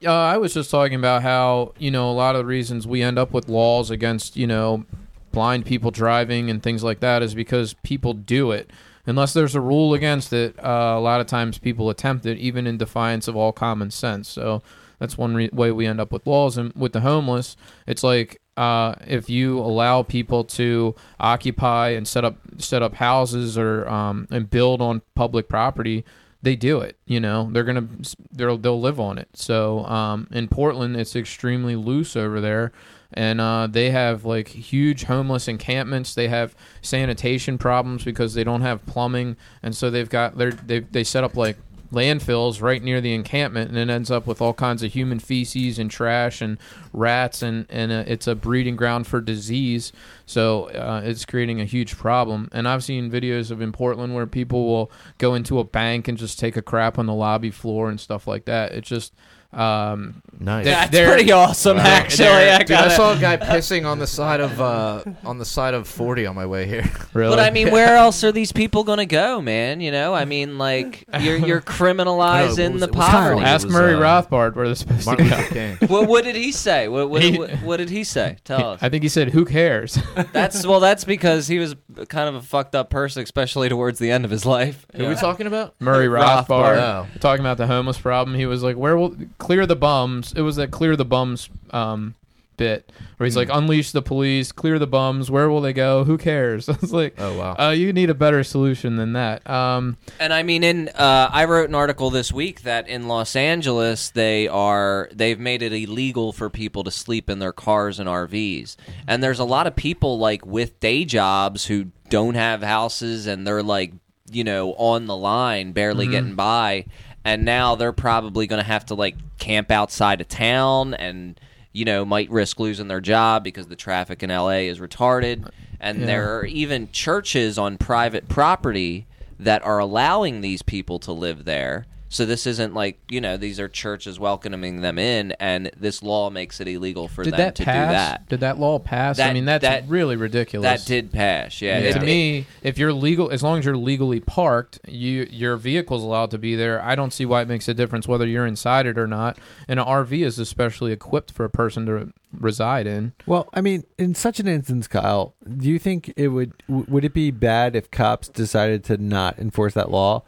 Uh, 0.05 0.11
I 0.11 0.37
was 0.37 0.53
just 0.53 0.71
talking 0.71 0.95
about 0.95 1.23
how 1.23 1.73
you 1.77 1.91
know 1.91 2.09
a 2.09 2.13
lot 2.13 2.35
of 2.35 2.39
the 2.39 2.45
reasons 2.45 2.87
we 2.87 3.01
end 3.01 3.19
up 3.19 3.31
with 3.31 3.49
laws 3.49 3.91
against 3.91 4.37
you 4.37 4.47
know 4.47 4.85
blind 5.31 5.65
people 5.65 5.91
driving 5.91 6.49
and 6.49 6.63
things 6.63 6.83
like 6.83 7.01
that 7.01 7.21
is 7.21 7.35
because 7.35 7.73
people 7.83 8.13
do 8.13 8.51
it. 8.51 8.71
Unless 9.05 9.33
there's 9.33 9.55
a 9.55 9.61
rule 9.61 9.93
against 9.93 10.31
it, 10.33 10.57
uh, 10.63 10.95
a 10.95 10.99
lot 10.99 11.19
of 11.19 11.27
times 11.27 11.57
people 11.57 11.89
attempt 11.89 12.25
it, 12.25 12.37
even 12.37 12.67
in 12.67 12.77
defiance 12.77 13.27
of 13.27 13.35
all 13.35 13.51
common 13.51 13.91
sense. 13.91 14.27
So 14.27 14.61
that's 14.99 15.17
one 15.17 15.33
re- 15.35 15.49
way 15.51 15.71
we 15.71 15.87
end 15.87 15.99
up 15.99 16.11
with 16.11 16.27
laws. 16.27 16.57
And 16.57 16.73
with 16.75 16.93
the 16.93 17.01
homeless, 17.01 17.57
it's 17.87 18.03
like 18.03 18.39
uh, 18.55 18.95
if 19.07 19.29
you 19.29 19.59
allow 19.59 20.03
people 20.03 20.43
to 20.43 20.95
occupy 21.19 21.89
and 21.89 22.07
set 22.07 22.23
up 22.23 22.37
set 22.57 22.81
up 22.81 22.95
houses 22.95 23.57
or 23.57 23.87
um, 23.89 24.27
and 24.31 24.49
build 24.49 24.81
on 24.81 25.01
public 25.15 25.49
property, 25.49 26.05
they 26.41 26.55
do 26.55 26.79
it. 26.79 26.97
You 27.05 27.19
know, 27.19 27.49
they're 27.51 27.63
gonna 27.63 27.87
they'll 28.31 28.57
they'll 28.57 28.79
live 28.79 28.99
on 28.99 29.17
it. 29.17 29.29
So 29.33 29.85
um, 29.85 30.27
in 30.31 30.47
Portland, 30.47 30.95
it's 30.95 31.15
extremely 31.15 31.75
loose 31.75 32.15
over 32.15 32.39
there, 32.39 32.71
and 33.13 33.41
uh, 33.41 33.67
they 33.67 33.91
have 33.91 34.25
like 34.25 34.47
huge 34.47 35.03
homeless 35.03 35.47
encampments. 35.47 36.15
They 36.15 36.29
have 36.29 36.55
sanitation 36.81 37.57
problems 37.57 38.03
because 38.03 38.33
they 38.33 38.43
don't 38.43 38.61
have 38.61 38.85
plumbing, 38.85 39.35
and 39.61 39.75
so 39.75 39.89
they've 39.89 40.09
got 40.09 40.37
they 40.37 40.51
they 40.51 40.79
they 40.79 41.03
set 41.03 41.23
up 41.23 41.35
like 41.35 41.57
landfills 41.91 42.61
right 42.61 42.83
near 42.83 43.01
the 43.01 43.13
encampment, 43.13 43.69
and 43.69 43.77
it 43.77 43.89
ends 43.91 44.11
up 44.11 44.27
with 44.27 44.41
all 44.41 44.53
kinds 44.53 44.83
of 44.83 44.93
human 44.93 45.19
feces 45.19 45.79
and 45.79 45.89
trash 45.89 46.41
and 46.41 46.57
rats, 46.93 47.41
and 47.41 47.65
and 47.69 47.91
uh, 47.91 48.03
it's 48.07 48.27
a 48.27 48.35
breeding 48.35 48.75
ground 48.75 49.07
for 49.07 49.21
disease. 49.21 49.91
So 50.25 50.69
uh, 50.69 51.01
it's 51.03 51.25
creating 51.25 51.59
a 51.59 51.65
huge 51.65 51.97
problem. 51.97 52.49
And 52.51 52.67
I've 52.67 52.83
seen 52.83 53.09
videos 53.09 53.49
of 53.51 53.61
in 53.61 53.71
Portland 53.71 54.13
where 54.13 54.27
people 54.27 54.67
will 54.67 54.91
go 55.17 55.33
into 55.33 55.59
a 55.59 55.63
bank 55.63 56.07
and 56.07 56.17
just 56.17 56.39
take 56.39 56.55
a 56.55 56.61
crap 56.61 56.99
on 56.99 57.07
the 57.07 57.13
lobby 57.13 57.51
floor 57.51 57.89
and 57.89 57.99
stuff 57.99 58.27
like 58.27 58.45
that. 58.45 58.71
It's 58.73 58.89
just 58.89 59.13
um, 59.51 60.21
nice. 60.39 60.65
They're- 60.65 60.73
That's 60.75 61.13
pretty 61.15 61.31
awesome, 61.31 61.77
Wow. 61.77 61.83
actually. 61.83 62.27
I 62.27 62.59
Dude, 62.59 62.71
I 62.77 62.89
saw 62.89 63.13
a 63.13 63.19
guy 63.19 63.35
pissing 63.37 63.85
on 63.85 63.97
the 63.97 64.05
side 64.05 64.41
of 64.41 64.61
uh 64.61 65.03
on 65.25 65.39
the 65.39 65.45
side 65.45 65.73
of 65.73 65.87
40 65.87 66.27
on 66.27 66.35
my 66.35 66.45
way 66.45 66.67
here. 66.67 66.87
really. 67.13 67.35
But 67.35 67.39
I 67.39 67.49
mean, 67.49 67.71
where 67.71 67.95
else 67.97 68.23
are 68.23 68.31
these 68.31 68.51
people 68.51 68.83
going 68.83 68.99
to 68.99 69.07
go, 69.07 69.41
man? 69.41 69.81
You 69.81 69.91
know, 69.91 70.13
I 70.13 70.25
mean, 70.25 70.57
like 70.59 71.03
you're 71.19 71.37
you're 71.37 71.61
criminalizing 71.61 72.73
was- 72.73 72.81
the 72.81 72.87
it 72.87 72.95
was 72.95 73.05
poverty. 73.09 73.41
Ask 73.41 73.65
was, 73.65 73.73
Murray 73.73 73.95
uh, 73.95 73.99
Rothbard 73.99 74.55
where 74.55 74.67
they're 74.67 74.75
supposed 74.75 75.05
Martin 75.07 75.25
to 75.25 75.31
go. 75.31 75.37
Luther 75.37 75.53
King. 75.53 75.89
what, 75.89 76.07
what 76.07 76.23
did 76.23 76.35
he 76.35 76.51
say? 76.51 76.87
What, 76.87 77.09
what, 77.09 77.21
He- 77.21 77.37
what, 77.37 77.51
what 77.63 77.77
did 77.77 77.89
he 77.89 78.03
say? 78.03 78.37
Tell 78.43 78.71
us. 78.71 78.83
I 78.83 78.89
think 78.89 79.03
he 79.03 79.09
said, 79.09 79.31
"Who 79.31 79.45
cares?" 79.45 79.97
That's 80.31 80.65
well. 80.65 80.79
That's 80.79 81.03
because 81.05 81.47
he 81.47 81.57
was 81.59 81.75
kind 82.07 82.29
of 82.29 82.35
a 82.35 82.41
fucked 82.41 82.75
up 82.75 82.89
person, 82.89 83.23
especially 83.23 83.67
towards 83.69 83.97
the 83.99 84.11
end 84.11 84.25
of 84.25 84.31
his 84.31 84.45
life. 84.45 84.85
Who 84.95 85.05
are 85.05 85.09
we 85.09 85.15
talking 85.15 85.47
about? 85.47 85.73
Murray 85.79 86.07
Rothbard. 86.07 86.47
Rothbard, 86.47 86.77
Oh. 86.77 87.07
talking 87.19 87.41
about 87.41 87.57
the 87.57 87.67
homeless 87.67 87.97
problem. 87.97 88.37
He 88.37 88.45
was 88.45 88.61
like, 88.63 88.75
"Where 88.77 88.95
will 88.95 89.15
clear 89.39 89.65
the 89.65 89.75
bums?" 89.75 90.33
It 90.35 90.41
was 90.41 90.57
that 90.57 90.69
clear 90.69 90.95
the 90.95 91.05
bums 91.05 91.49
um, 91.71 92.13
bit 92.57 92.91
where 93.15 93.23
he's 93.25 93.35
Hmm. 93.35 93.39
like, 93.39 93.49
"Unleash 93.53 93.91
the 93.93 94.01
police, 94.01 94.51
clear 94.51 94.77
the 94.79 94.85
bums. 94.85 95.31
Where 95.31 95.49
will 95.49 95.61
they 95.61 95.71
go? 95.71 96.03
Who 96.03 96.17
cares?" 96.17 96.67
I 96.69 96.75
was 96.81 96.91
like, 96.91 97.15
Oh 97.17 97.37
wow. 97.37 97.55
uh, 97.57 97.69
"You 97.71 97.93
need 97.93 98.09
a 98.09 98.13
better 98.13 98.43
solution 98.43 98.97
than 98.97 99.13
that." 99.13 99.49
Um, 99.49 99.95
And 100.19 100.33
I 100.33 100.43
mean, 100.43 100.63
in 100.65 100.89
uh, 100.89 101.29
I 101.31 101.45
wrote 101.45 101.69
an 101.69 101.75
article 101.75 102.09
this 102.09 102.33
week 102.33 102.63
that 102.63 102.89
in 102.89 103.07
Los 103.07 103.33
Angeles 103.37 104.09
they 104.11 104.49
are 104.49 105.07
they've 105.13 105.39
made 105.39 105.61
it 105.61 105.71
illegal 105.71 106.33
for 106.33 106.49
people 106.49 106.83
to 106.83 106.91
sleep 106.91 107.29
in 107.29 107.39
their 107.39 107.53
cars 107.53 107.97
and 107.97 108.09
RVs, 108.09 108.75
and 109.07 109.23
there's 109.23 109.39
a 109.39 109.45
lot 109.45 109.65
of 109.65 109.75
people 109.77 110.19
like 110.19 110.45
with 110.45 110.77
day 110.81 111.05
jobs 111.05 111.67
who 111.67 111.85
don't 112.09 112.35
have 112.35 112.61
houses 112.61 113.25
and 113.25 113.47
they're 113.47 113.63
like 113.63 113.93
you 114.31 114.43
know 114.43 114.73
on 114.73 115.05
the 115.07 115.15
line, 115.15 115.71
barely 115.71 116.07
getting 116.07 116.35
by, 116.35 116.85
and 117.29 117.45
now 117.45 117.75
they're 117.75 117.93
probably 117.93 118.47
going 118.47 118.59
to 118.59 118.65
have 118.65 118.87
to 118.87 118.95
like 118.95 119.15
camp 119.37 119.69
outside 119.69 120.19
of 120.19 120.27
town 120.27 120.95
and 120.95 121.39
you 121.73 121.85
know 121.85 122.03
might 122.03 122.27
risk 122.31 122.59
losing 122.59 122.87
their 122.87 122.99
job 122.99 123.43
because 123.43 123.67
the 123.67 123.75
traffic 123.75 124.23
in 124.23 124.31
LA 124.31 124.65
is 124.65 124.79
retarded, 124.79 125.47
and 125.79 126.07
there 126.07 126.39
are 126.39 126.45
even 126.45 126.91
churches 126.91 127.59
on 127.59 127.77
private 127.77 128.27
property 128.27 129.05
that 129.39 129.63
are 129.63 129.77
allowing 129.77 130.41
these 130.41 130.63
people 130.63 130.97
to 130.97 131.11
live 131.11 131.45
there. 131.45 131.85
So 132.11 132.25
this 132.25 132.47
isn't 132.47 132.73
like 132.73 132.99
you 133.09 133.21
know 133.21 133.37
these 133.37 133.59
are 133.59 133.69
churches 133.69 134.19
welcoming 134.19 134.81
them 134.81 134.97
in, 134.97 135.31
and 135.39 135.69
this 135.77 136.01
law 136.01 136.29
makes 136.31 136.59
it 136.59 136.67
illegal 136.67 137.07
for 137.07 137.23
Did 137.23 137.33
them 137.33 137.37
that 137.37 137.55
to 137.55 137.63
pass? 137.63 137.87
do 137.87 137.93
that. 137.93 138.29
Did 138.29 138.39
that 138.39 138.57
law 138.59 138.79
pass? 138.79 139.19
I 139.19 139.31
mean, 139.31 139.45
that's 139.45 139.61
that- 139.61 139.87
really 139.87 140.15
ridiculous. 140.15 140.67
That 140.81 140.87
did 140.87 141.11
pass, 141.11 141.61
yeah. 141.61 141.79
to 141.79 141.99
It- 141.99 142.01
me, 142.01 142.45
if 142.63 142.77
you're 142.79 142.93
legal, 142.93 143.29
as 143.29 143.43
long 143.43 143.59
as 143.59 143.65
you're 143.65 143.77
legally 143.77 144.19
parked, 144.19 144.79
you 144.87 145.27
your 145.29 145.55
vehicle's 145.55 146.03
allowed 146.03 146.31
to 146.31 146.39
be 146.39 146.55
there. 146.55 146.81
I 146.83 146.95
don't 146.95 147.13
see 147.13 147.25
why 147.25 147.43
it 147.43 147.47
makes 147.47 147.67
a 147.67 147.73
difference 147.75 148.07
whether 148.07 148.25
you're 148.25 148.47
inside 148.47 148.87
it 148.87 148.97
or 148.97 149.05
not. 149.07 149.37
And 149.67 149.79
an 149.79 149.85
RV 149.85 150.25
is 150.25 150.39
especially 150.39 150.91
equipped 150.91 151.31
for 151.31 151.45
a 151.45 151.49
person 151.49 151.85
to 151.85 152.11
reside 152.33 152.87
in. 152.87 153.13
Well, 153.27 153.49
I 153.53 153.61
mean, 153.61 153.83
in 153.99 154.15
such 154.15 154.39
an 154.39 154.47
instance, 154.47 154.87
Kyle, 154.87 155.35
do 155.57 155.67
you 155.69 155.77
think 155.77 156.11
it 156.17 156.29
would 156.29 156.53
would 156.67 157.05
it 157.05 157.13
be 157.13 157.29
bad 157.29 157.75
if 157.75 157.91
cops 157.91 158.27
decided 158.27 158.83
to 158.85 158.97
not 158.97 159.37
enforce 159.37 159.75
that 159.75 159.91
law? 159.91 160.23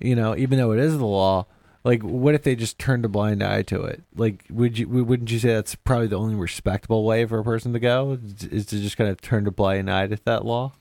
You 0.00 0.16
know, 0.16 0.34
even 0.36 0.58
though 0.58 0.72
it 0.72 0.78
is 0.80 0.96
the 0.96 1.04
law, 1.06 1.46
like, 1.84 2.02
what 2.02 2.34
if 2.34 2.42
they 2.42 2.56
just 2.56 2.78
turned 2.78 3.04
a 3.04 3.08
blind 3.08 3.42
eye 3.42 3.62
to 3.62 3.82
it? 3.82 4.02
Like, 4.16 4.44
would 4.50 4.78
you 4.78 4.88
wouldn't 4.88 5.30
you 5.30 5.38
say 5.38 5.48
that's 5.54 5.74
probably 5.74 6.06
the 6.08 6.18
only 6.18 6.34
respectable 6.34 7.04
way 7.04 7.24
for 7.26 7.38
a 7.38 7.44
person 7.44 7.72
to 7.74 7.78
go 7.78 8.18
is, 8.50 8.66
to 8.66 8.80
just 8.80 8.96
kind 8.96 9.10
of 9.10 9.20
turn 9.20 9.46
a 9.46 9.50
blind 9.50 9.90
eye 9.90 10.06
to 10.06 10.18
that 10.24 10.44
law? 10.44 10.72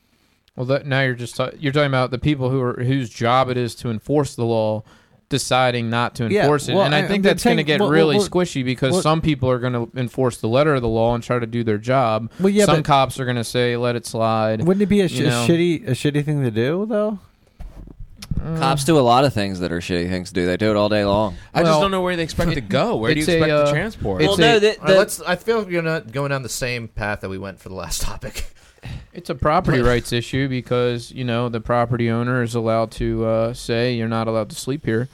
Well, 0.55 0.65
that, 0.67 0.85
now 0.85 1.01
you're 1.01 1.15
just 1.15 1.35
ta- 1.37 1.51
you're 1.57 1.71
talking 1.71 1.87
about 1.87 2.11
the 2.11 2.19
people 2.19 2.49
who 2.49 2.61
are 2.61 2.83
whose 2.83 3.09
job 3.09 3.49
it 3.49 3.57
is 3.57 3.75
to 3.75 3.89
enforce 3.89 4.35
the 4.35 4.43
law 4.45 4.83
deciding 5.29 5.89
not 5.91 6.15
to 6.15 6.27
Yeah, 6.27 6.41
enforce 6.41 6.67
it. 6.67 6.75
and 6.75 6.93
I 6.95 6.99
I- 7.03 7.07
think 7.07 7.23
that's 7.23 7.43
going 7.43 7.57
to 7.57 7.63
get 7.63 7.79
well, 7.79 7.89
really 7.89 8.17
well, 8.17 8.27
squishy 8.27 8.65
because 8.65 8.93
well- 8.93 9.01
some 9.01 9.21
people 9.21 9.49
are 9.49 9.59
going 9.59 9.73
to 9.73 9.89
enforce 9.95 10.37
the 10.37 10.47
letter 10.47 10.73
of 10.75 10.81
the 10.81 10.87
law 10.89 11.13
and 11.13 11.23
try 11.23 11.39
to 11.39 11.45
do 11.47 11.63
their 11.63 11.77
job. 11.77 12.31
Well, 12.39 12.49
yeah, 12.49 12.65
some 12.65 12.83
cops 12.83 13.19
are 13.19 13.25
going 13.25 13.37
to 13.37 13.43
say 13.43 13.77
let 13.77 13.95
it 13.95 14.05
slide. 14.05 14.63
Wouldn't 14.65 14.81
it 14.81 14.87
be 14.87 15.01
a, 15.01 15.07
sh- 15.07 15.19
a 15.19 15.23
shitty 15.47 15.87
a 15.87 15.91
shitty 15.91 16.25
thing 16.25 16.43
to 16.43 16.51
do 16.51 16.85
though? 16.89 17.19
Cops 18.57 18.85
do 18.85 18.97
a 18.97 19.01
lot 19.01 19.25
of 19.25 19.33
things 19.33 19.59
that 19.59 19.71
are 19.71 19.79
shitty 19.79 20.09
things 20.09 20.29
to 20.29 20.33
do. 20.35 20.45
They 20.45 20.57
do 20.57 20.69
it 20.71 20.75
all 20.75 20.89
day 20.89 21.03
long. 21.05 21.35
I 21.53 21.59
just 21.59 21.71
Well, 21.71 21.81
don't 21.81 21.91
know 21.91 22.01
where 22.01 22.15
they 22.15 22.23
expect 22.23 22.51
to 22.53 22.61
go. 22.61 22.95
Where 22.95 23.13
do 23.13 23.19
you 23.19 23.23
it's 23.23 23.29
a, 23.29 23.37
expect 23.37 23.51
uh, 23.51 23.65
to 23.65 23.71
transport? 23.71 24.21
it's 24.21 24.37
well, 24.37 24.49
a- 24.49 24.53
no, 24.53 24.59
the, 24.59 24.69
All 24.79 24.83
right, 24.85 24.87
the- 24.93 24.97
let's. 24.97 25.21
I 25.21 25.35
feel 25.35 25.59
like 25.59 25.69
you're 25.69 25.81
not 25.81 26.11
going 26.11 26.29
down 26.29 26.43
the 26.43 26.49
same 26.49 26.87
path 26.87 27.21
that 27.21 27.29
we 27.29 27.37
went 27.37 27.59
for 27.59 27.69
the 27.69 27.75
last 27.75 28.01
topic. 28.03 28.53
It's 29.13 29.29
a 29.29 29.35
property 29.35 29.81
rights 29.81 30.13
issue 30.13 30.47
because 30.47 31.11
you 31.11 31.25
know 31.25 31.49
the 31.49 31.59
property 31.59 32.09
owner 32.09 32.41
is 32.41 32.55
allowed 32.55 32.91
to 32.91 33.25
uh, 33.25 33.53
say 33.53 33.93
you're 33.95 34.07
not 34.07 34.27
allowed 34.29 34.49
to 34.51 34.55
sleep 34.55 34.85
here. 34.85 35.09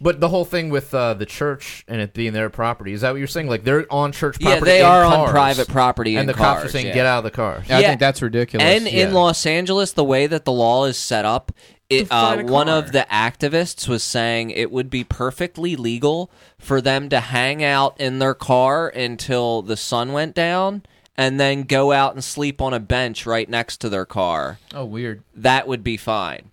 But 0.00 0.20
the 0.20 0.28
whole 0.28 0.44
thing 0.44 0.68
with 0.68 0.92
uh, 0.94 1.14
the 1.14 1.24
church 1.24 1.84
and 1.88 2.00
it 2.00 2.12
being 2.12 2.34
their 2.34 2.50
property 2.50 2.92
is 2.92 3.00
that 3.00 3.12
what 3.12 3.18
you're 3.18 3.26
saying? 3.26 3.48
Like 3.48 3.64
they're 3.64 3.90
on 3.90 4.12
church 4.12 4.38
property. 4.38 4.44
yeah, 4.44 4.56
property. 4.58 4.70
they 4.70 4.80
in 4.80 4.86
are 4.86 5.04
on 5.04 5.30
private 5.30 5.68
property, 5.68 6.16
and 6.16 6.20
in 6.22 6.26
the 6.26 6.34
cops 6.34 6.64
are 6.64 6.68
saying 6.68 6.86
yeah. 6.88 6.94
get 6.94 7.06
out 7.06 7.18
of 7.18 7.24
the 7.24 7.30
car. 7.30 7.62
I 7.70 7.80
Yeah. 7.80 7.88
think 7.88 8.00
that's 8.00 8.20
ridiculous. 8.20 8.66
And 8.66 8.86
in 8.86 9.14
Los 9.14 9.46
Angeles, 9.46 9.92
the 9.92 10.04
way 10.04 10.26
that 10.26 10.44
the 10.44 10.52
law 10.52 10.84
is 10.84 10.98
set 10.98 11.24
up, 11.24 11.50
it, 11.88 12.08
uh, 12.10 12.42
one 12.42 12.68
of 12.68 12.92
the 12.92 13.06
activists 13.10 13.88
was 13.88 14.02
saying 14.02 14.50
it 14.50 14.70
would 14.70 14.90
be 14.90 15.02
perfectly 15.04 15.76
legal 15.76 16.30
for 16.58 16.80
them 16.80 17.08
to 17.08 17.20
hang 17.20 17.62
out 17.64 17.98
in 18.00 18.18
their 18.18 18.34
car 18.34 18.88
until 18.88 19.62
the 19.62 19.76
sun 19.76 20.12
went 20.12 20.34
down 20.34 20.82
and 21.16 21.40
then 21.40 21.62
go 21.62 21.92
out 21.92 22.12
and 22.12 22.22
sleep 22.22 22.60
on 22.60 22.74
a 22.74 22.80
bench 22.80 23.24
right 23.24 23.48
next 23.48 23.78
to 23.78 23.88
their 23.88 24.04
car. 24.04 24.58
oh, 24.74 24.84
weird. 24.84 25.22
That 25.34 25.66
would 25.66 25.82
be 25.82 25.96
fine. 25.96 26.50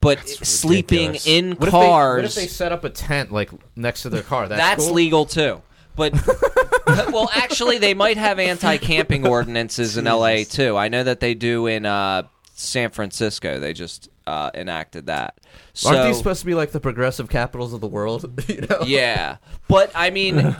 But 0.00 0.26
sleeping 0.28 1.12
ridiculous. 1.12 1.26
in 1.26 1.50
What 1.52 1.68
if, 1.68 1.72
they, 1.74 1.78
cars. 1.78 2.16
what 2.22 2.24
if 2.30 2.34
they 2.34 2.46
set 2.46 2.72
up 2.72 2.84
a 2.84 2.90
tent 2.90 3.30
like 3.32 3.50
next 3.76 4.02
to 4.02 4.08
their 4.08 4.22
car? 4.22 4.48
That's, 4.48 4.60
That's 4.60 4.84
cool? 4.86 4.94
legal 4.94 5.26
too. 5.26 5.60
But 5.96 6.14
well, 6.86 7.28
actually, 7.34 7.76
they 7.78 7.92
might 7.94 8.16
have 8.16 8.38
anti-camping 8.50 9.26
ordinances 9.26 9.96
in 9.98 10.06
LA 10.06 10.44
too. 10.48 10.76
I 10.76 10.88
know 10.88 11.02
that 11.04 11.20
they 11.20 11.34
do 11.34 11.66
in 11.66 11.84
uh, 11.84 12.22
San 12.54 12.90
Francisco. 12.90 13.58
They 13.60 13.74
just 13.74 14.08
uh, 14.26 14.50
enacted 14.54 15.06
that. 15.06 15.34
So, 15.74 15.90
Aren't 15.90 16.06
these 16.08 16.16
supposed 16.18 16.40
to 16.40 16.46
be 16.46 16.54
like 16.54 16.70
the 16.70 16.80
progressive 16.80 17.28
capitals 17.28 17.74
of 17.74 17.82
the 17.82 17.86
world? 17.86 18.42
you 18.48 18.62
know? 18.62 18.82
yeah, 18.86 19.36
but 19.68 19.90
I 19.94 20.08
mean, 20.10 20.38
it, 20.38 20.56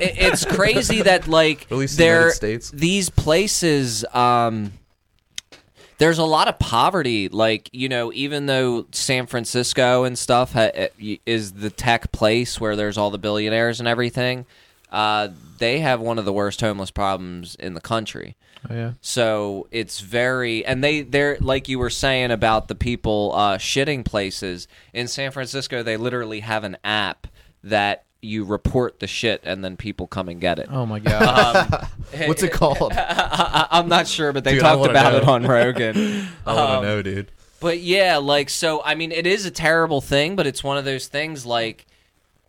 it's 0.00 0.44
crazy 0.46 1.02
that 1.02 1.28
like 1.28 1.70
At 1.70 1.76
least 1.76 1.98
the 1.98 2.04
there 2.04 2.20
United 2.20 2.36
States. 2.36 2.70
these 2.70 3.10
places. 3.10 4.04
Um, 4.14 4.72
there's 5.98 6.18
a 6.18 6.24
lot 6.24 6.48
of 6.48 6.58
poverty. 6.58 7.28
Like 7.28 7.68
you 7.72 7.88
know, 7.88 8.12
even 8.12 8.46
though 8.46 8.86
San 8.92 9.26
Francisco 9.26 10.04
and 10.04 10.18
stuff 10.18 10.52
ha- 10.52 10.70
eh, 10.74 11.16
is 11.26 11.52
the 11.52 11.70
tech 11.70 12.12
place 12.12 12.60
where 12.60 12.76
there's 12.76 12.98
all 12.98 13.10
the 13.10 13.18
billionaires 13.18 13.80
and 13.80 13.88
everything, 13.88 14.46
uh, 14.90 15.28
they 15.58 15.80
have 15.80 16.00
one 16.00 16.18
of 16.18 16.24
the 16.24 16.32
worst 16.32 16.60
homeless 16.60 16.90
problems 16.90 17.54
in 17.56 17.74
the 17.74 17.80
country. 17.80 18.36
Oh, 18.68 18.74
yeah. 18.74 18.92
So 19.00 19.66
it's 19.70 20.00
very, 20.00 20.64
and 20.64 20.84
they 20.84 21.02
they're 21.02 21.36
like 21.40 21.68
you 21.68 21.78
were 21.78 21.90
saying 21.90 22.30
about 22.30 22.68
the 22.68 22.74
people 22.74 23.32
uh, 23.34 23.58
shitting 23.58 24.04
places 24.04 24.68
in 24.92 25.08
San 25.08 25.32
Francisco. 25.32 25.82
They 25.82 25.96
literally 25.96 26.40
have 26.40 26.62
an 26.64 26.76
app 26.84 27.26
that 27.64 28.04
you 28.22 28.44
report 28.44 29.00
the 29.00 29.06
shit, 29.06 29.40
and 29.44 29.64
then 29.64 29.76
people 29.76 30.06
come 30.06 30.28
and 30.28 30.40
get 30.40 30.58
it. 30.58 30.68
Oh 30.70 30.86
my 30.86 31.00
god. 31.00 31.72
Um, 31.72 31.88
What's 32.28 32.42
it 32.42 32.52
called? 32.52 32.92
I, 32.96 33.66
I'm 33.70 33.88
not 33.88 34.06
sure, 34.06 34.32
but 34.32 34.44
they 34.44 34.52
Dude, 34.52 34.60
talked 34.60 34.88
about 34.88 35.12
know. 35.12 35.18
it 35.18 35.24
on 35.28 35.42
Rogan. 35.44 35.96
I 36.46 36.54
want 36.54 36.68
to 36.70 36.76
Um, 36.78 36.82
know, 36.84 37.02
dude. 37.02 37.32
But 37.60 37.80
yeah, 37.80 38.16
like 38.18 38.48
so. 38.48 38.82
I 38.84 38.94
mean, 38.94 39.12
it 39.12 39.26
is 39.26 39.44
a 39.46 39.50
terrible 39.50 40.00
thing, 40.00 40.36
but 40.36 40.46
it's 40.46 40.64
one 40.64 40.78
of 40.78 40.84
those 40.84 41.06
things. 41.08 41.44
Like, 41.46 41.84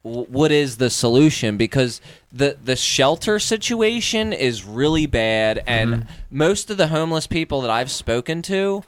w- 0.04 0.26
what 0.28 0.52
is 0.52 0.78
the 0.78 0.90
solution? 0.90 1.58
Because 1.58 2.02
the 2.32 2.58
the 2.64 2.76
shelter 2.76 3.38
situation 3.40 4.34
is 4.34 4.64
really 4.64 5.06
bad, 5.06 5.62
and 5.68 6.08
most 6.32 6.70
of 6.72 6.78
the 6.78 6.88
homeless 6.88 7.28
people 7.28 7.62
that 7.62 7.70
I've 7.72 7.92
spoken 7.92 8.42
to 8.44 8.84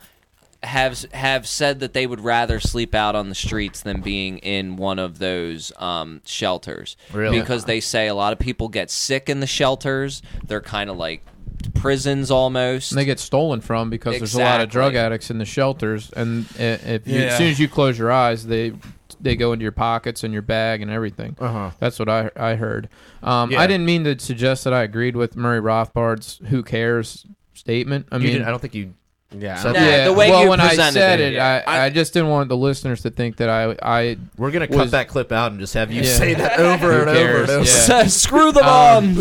have 0.65 1.01
have 1.13 1.47
said 1.47 1.79
that 1.79 1.93
they 1.93 2.05
would 2.07 2.19
rather 2.21 2.59
sleep 2.59 2.93
out 2.93 3.15
on 3.15 3.29
the 3.29 3.35
streets 3.35 3.81
than 3.81 4.01
being 4.01 4.39
in 4.39 4.75
one 4.75 4.99
of 4.99 5.19
those 5.19 5.71
um, 5.77 6.21
shelters. 6.25 6.97
Really? 7.13 7.39
Because 7.39 7.65
they 7.65 7.79
say 7.79 8.07
a 8.07 8.15
lot 8.15 8.33
of 8.33 8.39
people 8.39 8.67
get 8.69 8.89
sick 8.91 9.29
in 9.29 9.39
the 9.39 9.47
shelters. 9.47 10.21
They're 10.45 10.61
kind 10.61 10.89
of 10.89 10.97
like 10.97 11.25
prisons 11.73 12.31
almost. 12.31 12.91
And 12.91 12.99
they 12.99 13.05
get 13.05 13.19
stolen 13.19 13.61
from 13.61 13.89
because 13.89 14.17
there's 14.17 14.35
a 14.35 14.39
lot 14.39 14.61
of 14.61 14.69
drug 14.69 14.95
addicts 14.95 15.29
in 15.31 15.37
the 15.37 15.45
shelters, 15.45 16.11
and 16.11 16.45
if 16.57 17.07
you, 17.07 17.19
Yeah. 17.19 17.25
as 17.27 17.37
soon 17.37 17.47
as 17.47 17.59
you 17.59 17.67
close 17.67 17.97
your 17.97 18.11
eyes, 18.11 18.45
they 18.45 18.73
they 19.21 19.35
go 19.35 19.53
into 19.53 19.63
your 19.63 19.71
pockets 19.71 20.23
and 20.23 20.33
your 20.33 20.41
bag 20.41 20.81
and 20.81 20.91
everything. 20.91 21.35
Uh-huh. 21.39 21.71
That's 21.79 21.97
what 21.97 22.09
I 22.09 22.29
I 22.35 22.55
heard. 22.55 22.89
Um, 23.23 23.51
Yeah. 23.51 23.61
I 23.61 23.67
didn't 23.67 23.85
mean 23.85 24.03
to 24.03 24.19
suggest 24.19 24.63
that 24.65 24.73
I 24.73 24.83
agreed 24.83 25.15
with 25.15 25.35
Murray 25.35 25.59
Rothbard's 25.61 26.39
"Who 26.47 26.61
cares" 26.63 27.25
statement. 27.53 28.07
I 28.11 28.17
You 28.17 28.23
mean, 28.23 28.31
didn't- 28.33 28.47
I 28.47 28.51
don't 28.51 28.59
think 28.61 28.75
you. 28.75 28.93
Yeah. 29.39 29.55
So- 29.57 29.71
Nah, 29.71 29.79
yeah, 29.79 30.05
the 30.05 30.13
way 30.13 30.29
well, 30.29 30.43
you 30.43 30.49
when 30.49 30.59
I 30.59 30.69
presented 30.69 30.93
said 30.93 31.19
it, 31.19 31.33
it, 31.33 31.35
yeah. 31.35 31.63
I, 31.67 31.85
I 31.85 31.89
just 31.89 32.13
didn't 32.13 32.29
want 32.29 32.49
the 32.49 32.57
listeners 32.57 33.01
to 33.03 33.09
think 33.11 33.37
that 33.37 33.49
I 33.49 33.75
I 33.81 34.17
We're 34.37 34.51
gonna 34.51 34.67
cut 34.67 34.77
Was- 34.77 34.91
that 34.91 35.07
clip 35.07 35.31
out 35.31 35.51
and 35.51 35.59
just 35.59 35.73
have 35.73 35.91
you 35.91 36.01
Yeah. 36.01 36.13
say 36.13 36.33
that 36.35 36.59
over 36.59 36.91
and 37.01 37.09
over 37.09 37.13
cares? 37.15 37.49
and 37.49 37.59
over. 37.61 37.99
Yeah. 38.01 38.07
Screw 38.07 38.51
the 38.51 38.65
Um, 38.67 39.15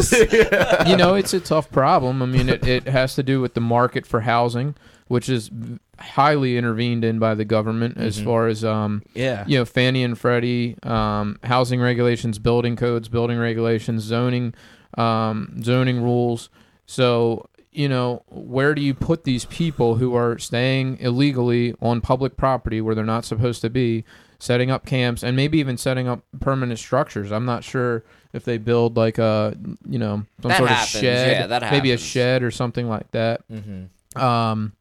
you 0.86 0.97
know, 0.97 1.15
it's 1.15 1.35
a 1.35 1.41
tough 1.41 1.70
problem. 1.70 2.23
I 2.23 2.27
mean, 2.27 2.49
it, 2.49 2.66
it 2.66 2.86
has 2.89 3.15
to 3.16 3.23
do 3.23 3.41
with 3.41 3.55
the 3.55 3.61
market 3.61 4.07
for 4.07 4.20
housing, 4.20 4.74
which 5.09 5.28
is 5.28 5.51
highly 5.99 6.57
intervened 6.59 7.05
in 7.05 7.19
by 7.20 7.35
the 7.35 7.45
government 7.45 7.97
as 7.99 8.20
far 8.20 8.49
as 8.49 8.65
um, 8.65 9.03
yeah. 9.15 9.45
you 9.47 9.57
know, 9.59 9.65
Fannie 9.65 10.03
and 10.03 10.19
Freddie, 10.19 10.77
um, 10.82 11.39
housing 11.45 11.81
regulations, 11.81 12.39
building 12.39 12.74
codes, 12.77 13.09
building 13.09 13.39
regulations, 13.39 14.03
zoning, 14.03 14.55
um, 14.99 15.62
zoning 15.62 16.03
rules. 16.03 16.51
So, 16.86 17.49
you 17.74 17.88
know, 17.88 18.22
where 18.28 18.74
do 18.74 18.80
you 18.80 18.94
put 18.94 19.24
these 19.24 19.44
people 19.46 19.96
who 19.96 20.14
are 20.14 20.38
staying 20.38 20.96
illegally 21.01 21.74
on 21.82 22.01
public 22.01 22.36
property 22.36 22.80
where 22.80 22.94
they're 22.94 23.05
not 23.05 23.24
supposed 23.24 23.60
to 23.62 23.70
be, 23.70 24.05
setting 24.38 24.70
up 24.70 24.86
camps 24.86 25.24
and 25.24 25.36
maybe 25.36 25.59
even 25.59 25.76
setting 25.76 26.06
up 26.06 26.22
permanent 26.40 26.78
structures? 26.78 27.32
I'm 27.32 27.44
not 27.44 27.64
sure 27.64 28.05
if 28.32 28.44
they 28.44 28.59
build 28.59 28.96
like 28.96 29.18
a, 29.18 29.56
you 29.88 29.98
know, 29.98 30.24
some 30.40 30.51
That 30.51 30.59
sort 30.59 30.70
happens, 30.70 30.94
of 30.94 31.01
shed, 31.01 31.51
yeah, 31.51 31.70
maybe 31.70 31.90
a 31.90 31.98
shed 31.98 32.44
or 32.44 32.52
something 32.52 32.88
like 32.88 33.10
that. 33.10 33.46
Mm-hmm. 33.48 34.22
Um, 34.22 34.72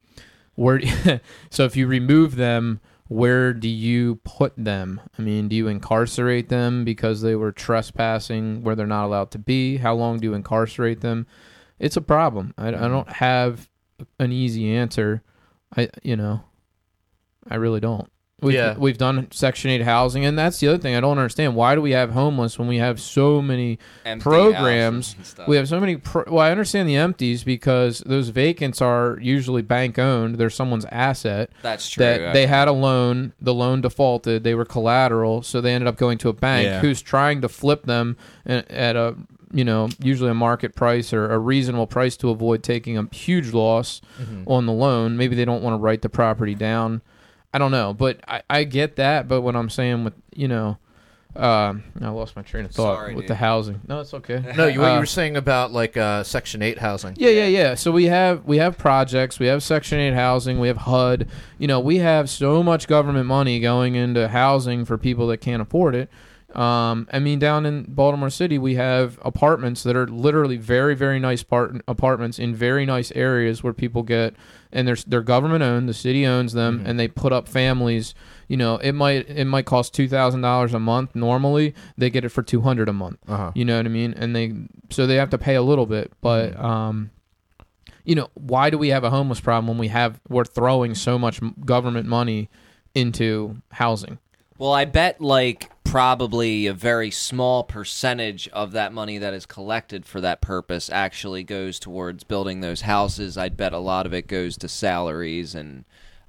where 0.54 0.80
so 1.50 1.66
if 1.66 1.76
you 1.76 1.88
remove 1.88 2.36
them, 2.36 2.80
where 3.08 3.54
do 3.54 3.68
you 3.68 4.16
put 4.24 4.54
them? 4.56 5.02
I 5.18 5.24
mean, 5.24 5.48
do 5.48 5.56
you 5.56 5.68
incarcerate 5.68 6.50
them 6.50 6.86
because 6.86 7.22
they 7.22 7.36
were 7.36 7.52
trespassing 7.52 8.64
where 8.64 8.76
they're 8.76 8.86
not 8.86 9.06
allowed 9.06 9.32
to 9.32 9.40
be? 9.40 9.78
How 9.78 9.96
long 9.96 10.20
do 10.20 10.28
you 10.28 10.34
incarcerate 10.36 11.02
them? 11.02 11.26
It's 11.80 11.98
a 11.98 12.02
problem. 12.02 12.54
I, 12.58 12.68
I 12.68 12.72
mm-hmm. 12.72 12.88
don't 12.90 13.12
have 13.14 13.70
an 14.20 14.32
easy 14.32 14.74
answer. 14.76 15.22
I 15.76 15.90
you 16.02 16.16
know, 16.16 16.44
I 17.50 17.56
really 17.56 17.80
don't. 17.80 18.10
We've, 18.44 18.56
Yeah. 18.56 18.76
we've 18.78 18.98
done 18.98 19.28
Section 19.32 19.72
8 19.72 19.82
housing, 19.82 20.26
and 20.26 20.38
that's 20.38 20.60
the 20.60 20.68
other 20.68 20.78
thing. 20.78 20.96
I 20.96 21.00
don't 21.00 21.18
understand. 21.18 21.56
Why 21.56 21.76
do 21.76 21.82
we 21.82 21.92
have 21.92 22.12
homeless 22.12 22.60
when 22.60 22.68
we 22.68 22.78
have 22.78 23.00
so 23.00 23.42
many 23.42 23.80
Empty 24.06 24.22
programs? 24.22 25.08
houses 25.08 25.16
and 25.16 25.26
stuff. 25.26 25.48
We 25.48 25.56
have 25.56 25.70
so 25.70 25.80
many. 25.80 25.96
Pro- 25.96 26.26
well, 26.28 26.46
I 26.46 26.52
understand 26.52 26.90
the 26.90 26.98
empties 26.98 27.44
because 27.44 28.00
those 28.06 28.30
vacants 28.30 28.82
are 28.82 29.18
usually 29.22 29.62
bank 29.62 29.98
owned. 29.98 30.36
They're 30.36 30.50
someone's 30.50 30.86
asset. 30.86 31.52
That's 31.62 31.90
true. 31.90 32.04
That 32.04 32.34
they 32.34 32.48
had 32.48 32.68
a 32.68 32.74
loan, 32.74 33.34
the 33.40 33.54
loan 33.54 33.82
defaulted, 33.82 34.44
they 34.44 34.56
were 34.56 34.66
collateral, 34.66 35.42
so 35.42 35.62
they 35.62 35.74
ended 35.74 35.88
up 35.88 35.96
going 35.96 36.18
to 36.20 36.30
a 36.30 36.34
bank 36.34 36.66
Yeah. 36.66 36.80
who's 36.82 37.02
trying 37.02 37.42
to 37.42 37.50
flip 37.50 37.86
them 37.86 38.18
uh, 38.48 38.64
at 38.70 38.96
a 38.96 39.16
you 39.54 39.64
know 39.64 39.88
usually 40.02 40.30
a 40.32 40.34
market 40.34 40.76
price 40.76 41.14
or 41.14 41.32
a 41.32 41.38
reasonable 41.40 41.88
price 41.88 42.18
to 42.18 42.30
avoid 42.32 42.64
taking 42.64 42.98
a 42.98 43.08
huge 43.14 43.54
loss 43.54 44.02
on 44.48 44.66
the 44.66 44.74
loan. 44.74 45.16
Maybe 45.16 45.36
they 45.36 45.46
don't 45.46 45.62
want 45.64 45.76
to 45.76 45.78
write 45.78 46.02
the 46.02 46.10
property 46.10 46.56
down. 46.56 47.02
I 47.54 47.60
don't 47.60 47.72
know, 47.72 47.94
but 47.94 48.20
I, 48.28 48.42
I 48.50 48.64
get 48.64 48.96
that. 48.96 49.28
But 49.28 49.42
what 49.42 49.56
I'm 49.56 49.70
saying 49.70 50.04
with 50.06 50.14
you 50.36 50.48
know, 50.48 50.78
um, 51.36 51.84
I 52.02 52.10
lost 52.10 52.36
my 52.36 52.42
train 52.42 52.66
of 52.66 52.72
thought 52.72 52.98
Sorry, 52.98 53.14
with 53.16 53.24
dude. 53.24 53.30
the 53.30 53.36
housing. 53.36 53.82
No, 53.88 54.02
it's 54.02 54.14
okay. 54.14 54.44
No, 54.58 54.66
you, 54.68 54.80
what 54.80 54.88
you 54.88 54.94
Uh, 54.94 55.00
were 55.00 55.06
saying 55.06 55.36
about 55.36 55.72
like 55.72 55.98
uh, 55.98 56.24
Section 56.24 56.62
Eight 56.62 56.78
housing. 56.80 57.14
Yeah, 57.18 57.30
yeah, 57.30 57.46
yeah. 57.48 57.76
So 57.76 57.92
we 57.92 58.06
have 58.06 58.46
we 58.46 58.58
have 58.58 58.78
projects, 58.78 59.40
we 59.40 59.48
have 59.48 59.62
Section 59.64 60.00
Eight 60.00 60.14
housing, 60.14 60.60
we 60.60 60.68
have 60.68 60.78
HUD. 60.78 61.28
You 61.60 61.68
know, 61.68 61.80
we 61.80 61.98
have 61.98 62.30
so 62.30 62.64
much 62.64 62.88
government 62.88 63.26
money 63.28 63.60
going 63.60 63.96
into 63.96 64.28
housing 64.30 64.86
for 64.86 64.98
people 64.98 65.28
that 65.28 65.38
can't 65.38 65.62
afford 65.62 65.96
it. 65.96 66.10
Um, 66.56 67.08
I 67.12 67.20
mean, 67.20 67.40
down 67.40 67.66
in 67.66 67.84
Baltimore 67.88 68.30
City, 68.30 68.58
we 68.58 68.76
have 68.76 69.20
apartments 69.24 69.84
that 69.84 69.96
are 69.96 70.08
literally 70.08 70.58
very, 70.58 70.96
very 70.96 71.20
nice 71.20 71.44
part- 71.44 71.82
apartments 71.88 72.40
in 72.40 72.56
very 72.56 72.86
nice 72.86 73.12
areas 73.16 73.64
where 73.64 73.74
people 73.74 74.04
get, 74.04 74.36
and 74.72 74.88
they're 74.88 74.98
they're 75.08 75.22
government 75.22 75.64
owned. 75.64 75.90
The 75.90 75.94
city 75.94 76.26
owns 76.26 76.54
them, 76.54 76.84
and 76.86 77.00
they 77.00 77.08
put 77.08 77.34
up 77.34 77.48
families. 77.48 78.14
You 78.48 78.58
know, 78.58 78.78
it 78.78 78.94
might 78.94 79.30
it 79.30 79.46
might 79.46 79.66
cost 79.66 79.94
two 79.94 80.08
thousand 80.08 80.42
dollars 80.42 80.74
a 80.74 80.80
month 80.80 81.16
normally. 81.16 81.74
They 81.98 82.10
get 82.10 82.26
it 82.26 82.30
for 82.30 82.44
two 82.44 82.62
hundred 82.62 82.90
a 82.90 82.94
month. 82.94 83.18
Uh-huh. 83.28 83.52
You 83.56 83.66
know 83.66 83.78
what 83.78 83.86
I 83.86 83.90
mean? 83.90 84.14
And 84.16 84.36
they 84.36 84.54
so 84.90 85.08
they 85.08 85.16
have 85.16 85.30
to 85.32 85.38
pay 85.38 85.56
a 85.56 85.62
little 85.62 85.86
bit, 85.86 86.12
but 86.22 86.60
um, 86.60 87.12
you 88.04 88.16
know, 88.16 88.30
why 88.34 88.70
do 88.70 88.78
we 88.78 88.90
have 88.90 89.04
a 89.04 89.10
homeless 89.10 89.40
problem 89.40 89.68
when 89.68 89.78
we 89.78 89.88
have 89.88 90.20
we're 90.28 90.46
throwing 90.46 90.94
so 90.94 91.18
much 91.18 91.40
government 91.66 92.08
money 92.08 92.50
into 92.94 93.62
housing? 93.72 94.20
Well, 94.64 94.72
I 94.72 94.86
bet 94.86 95.20
like 95.20 95.70
probably 95.84 96.68
a 96.68 96.74
very 96.74 97.12
small 97.12 97.66
percentage 97.66 98.48
of 98.54 98.72
that 98.72 98.94
money 98.94 99.18
that 99.18 99.34
is 99.34 99.46
collected 99.46 100.06
for 100.06 100.22
that 100.22 100.40
purpose 100.40 100.90
actually 100.90 101.44
goes 101.44 101.80
towards 101.80 102.24
building 102.24 102.62
those 102.62 102.80
houses. 102.80 103.38
I'd 103.38 103.58
bet 103.58 103.74
a 103.74 103.78
lot 103.78 104.06
of 104.06 104.14
it 104.14 104.26
goes 104.26 104.56
to 104.60 104.70
salaries 104.70 105.54
and. 105.54 105.84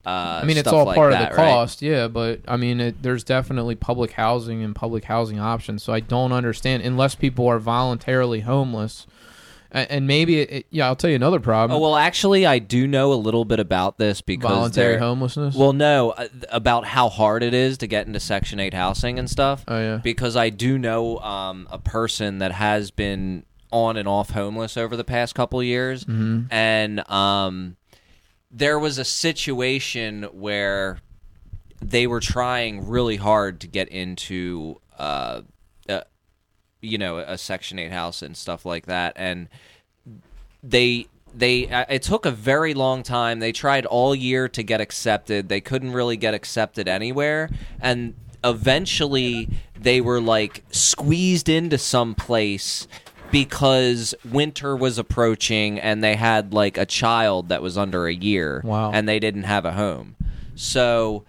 Uh, 0.04 0.40
I 0.42 0.46
mean, 0.46 0.56
it's 0.56 0.66
all 0.66 0.84
like 0.84 0.96
part 0.96 1.12
that, 1.12 1.30
of 1.30 1.36
the 1.36 1.42
right? 1.42 1.48
cost, 1.48 1.80
yeah. 1.80 2.08
But 2.08 2.40
I 2.48 2.56
mean, 2.56 2.80
it, 2.80 3.02
there's 3.04 3.22
definitely 3.22 3.76
public 3.76 4.10
housing 4.10 4.64
and 4.64 4.74
public 4.74 5.04
housing 5.04 5.38
options. 5.38 5.84
So 5.84 5.92
I 5.92 6.00
don't 6.00 6.32
understand 6.32 6.82
unless 6.82 7.14
people 7.14 7.46
are 7.46 7.60
voluntarily 7.60 8.40
homeless, 8.40 9.06
and, 9.74 10.06
maybe 10.06 10.40
it, 10.40 10.50
it- 10.52 10.66
yeah. 10.70 10.86
I'll 10.86 10.96
tell 10.96 11.10
you 11.10 11.16
another 11.16 11.40
problem: 11.40 11.76
Oh 11.76 11.80
well, 11.80 11.96
actually, 11.96 12.46
I 12.46 12.58
do 12.60 12.86
know 12.86 13.12
a 13.12 13.14
little 13.14 13.44
bit 13.44 13.60
about 13.60 13.98
this 13.98 14.20
because 14.20 14.50
voluntary 14.50 14.92
they're- 14.92 14.98
homelessness. 15.00 15.54
Well, 15.54 15.72
no, 15.72 16.10
uh, 16.10 16.28
th- 16.28 16.44
about 16.50 16.86
how 16.86 17.08
hard 17.08 17.42
it 17.42 17.52
is 17.54 17.78
to 17.78 17.86
get 17.86 18.06
into 18.06 18.20
Section 18.20 18.60
Eight 18.60 18.74
housing 18.74 19.18
and 19.18 19.28
stuff. 19.28 19.64
Oh, 19.68 19.78
yeah. 19.78 19.96
Because 19.96 20.36
I 20.36 20.50
do 20.50 20.78
know 20.78 21.18
um, 21.18 21.66
a 21.70 21.78
person 21.78 22.38
that 22.38 22.52
has 22.52 22.90
been 22.90 23.44
on 23.72 23.96
and 23.96 24.06
off 24.06 24.30
homeless 24.30 24.76
over 24.76 24.96
the 24.96 25.02
past 25.04 25.34
couple 25.34 25.60
years, 25.62 26.04
Mm-hmm. 26.04 26.42
and 26.52 27.10
um, 27.10 27.76
there 28.50 28.78
was 28.78 28.98
a 28.98 29.04
situation 29.04 30.22
where 30.32 30.98
they 31.82 32.06
were 32.06 32.20
trying 32.20 32.86
really 32.88 33.16
hard 33.16 33.60
to 33.60 33.66
get 33.66 33.88
into, 33.88 34.80
uh, 34.98 35.42
you 36.84 36.98
know, 36.98 37.18
a 37.18 37.36
Section 37.38 37.78
Eight 37.78 37.92
house 37.92 38.22
and 38.22 38.36
stuff 38.36 38.64
like 38.64 38.86
that, 38.86 39.12
and 39.16 39.48
they 40.62 41.06
they 41.34 41.68
uh, 41.68 41.84
it 41.88 42.02
took 42.02 42.26
a 42.26 42.30
very 42.30 42.74
long 42.74 43.02
time. 43.02 43.40
They 43.40 43.52
tried 43.52 43.86
all 43.86 44.14
year 44.14 44.48
to 44.48 44.62
get 44.62 44.80
accepted. 44.80 45.48
They 45.48 45.60
couldn't 45.60 45.92
really 45.92 46.16
get 46.16 46.34
accepted 46.34 46.86
anywhere. 46.88 47.50
And 47.80 48.14
eventually 48.44 49.48
they 49.78 50.00
were 50.00 50.20
like 50.20 50.62
squeezed 50.70 51.48
into 51.48 51.76
some 51.78 52.14
place 52.14 52.86
because 53.30 54.14
winter 54.30 54.76
was 54.76 54.96
approaching 54.98 55.80
and 55.80 56.04
they 56.04 56.14
had 56.14 56.54
like 56.54 56.78
a 56.78 56.86
child 56.86 57.48
that 57.48 57.60
was 57.62 57.76
under 57.76 58.06
a 58.06 58.14
year 58.14 58.60
Wow. 58.64 58.92
and 58.92 59.08
they 59.08 59.18
didn't 59.18 59.42
have 59.44 59.64
a 59.64 59.72
home. 59.72 60.14
So 60.54 61.24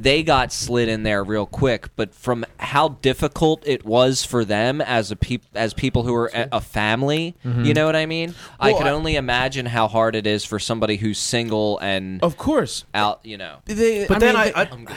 they 0.00 0.22
got 0.22 0.52
slid 0.52 0.88
in 0.88 1.02
there 1.02 1.24
real 1.24 1.44
quick 1.44 1.88
but 1.96 2.14
from 2.14 2.44
how 2.60 2.88
difficult 3.02 3.62
it 3.66 3.84
was 3.84 4.24
for 4.24 4.44
them 4.44 4.80
as 4.80 5.10
a 5.10 5.16
peop- 5.16 5.44
as 5.54 5.74
people 5.74 6.04
who 6.04 6.14
are 6.14 6.30
a, 6.32 6.48
a 6.52 6.60
family 6.60 7.34
mm-hmm. 7.44 7.64
you 7.64 7.74
know 7.74 7.84
what 7.86 7.96
i 7.96 8.06
mean 8.06 8.32
i 8.60 8.68
Well, 8.70 8.78
could 8.78 8.86
I- 8.86 8.92
only 8.92 9.16
imagine 9.16 9.66
how 9.66 9.88
hard 9.88 10.14
it 10.14 10.26
is 10.26 10.44
for 10.44 10.58
somebody 10.58 10.96
who's 10.96 11.18
single 11.18 11.78
and 11.80 12.22
Of 12.22 12.36
course. 12.36 12.84
out 12.94 13.20
you 13.24 13.36
know 13.38 13.56
They, 13.64 14.06
But 14.06 14.18
I 14.18 14.20
then 14.20 14.34
mean, 14.34 14.52
I, 14.54 14.64
they- 14.64 14.86
I 14.86 14.96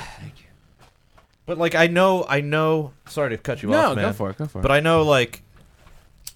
but 1.45 1.57
like 1.57 1.75
I 1.75 1.87
know, 1.87 2.25
I 2.29 2.41
know. 2.41 2.93
Sorry 3.07 3.31
to 3.31 3.37
cut 3.37 3.61
you 3.63 3.69
No, 3.69 3.77
off, 3.91 3.95
go 3.95 4.13
for 4.13 4.29
it, 4.29 4.37
go 4.37 4.45
for 4.45 4.59
it. 4.59 4.61
But 4.61 4.71
I 4.71 4.79
know, 4.79 5.01
like, 5.03 5.41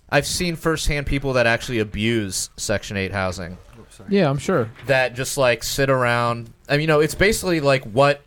I've 0.09 0.25
seen 0.25 0.55
firsthand 0.55 1.05
people 1.05 1.33
that 1.33 1.45
actually 1.47 1.79
abuse 1.79 2.49
Section 2.57 2.97
Eight 2.97 3.11
housing. 3.13 3.57
yeah, 4.09 4.29
I'm 4.29 4.39
sure. 4.39 4.69
that 4.87 5.13
just 5.15 5.37
like 5.37 5.63
sit 5.63 5.89
around. 5.89 6.49
I 6.67 6.73
mean, 6.73 6.81
you 6.81 6.87
know, 6.87 6.99
it's 6.99 7.15
basically 7.15 7.61
like 7.61 7.83
what 7.85 8.21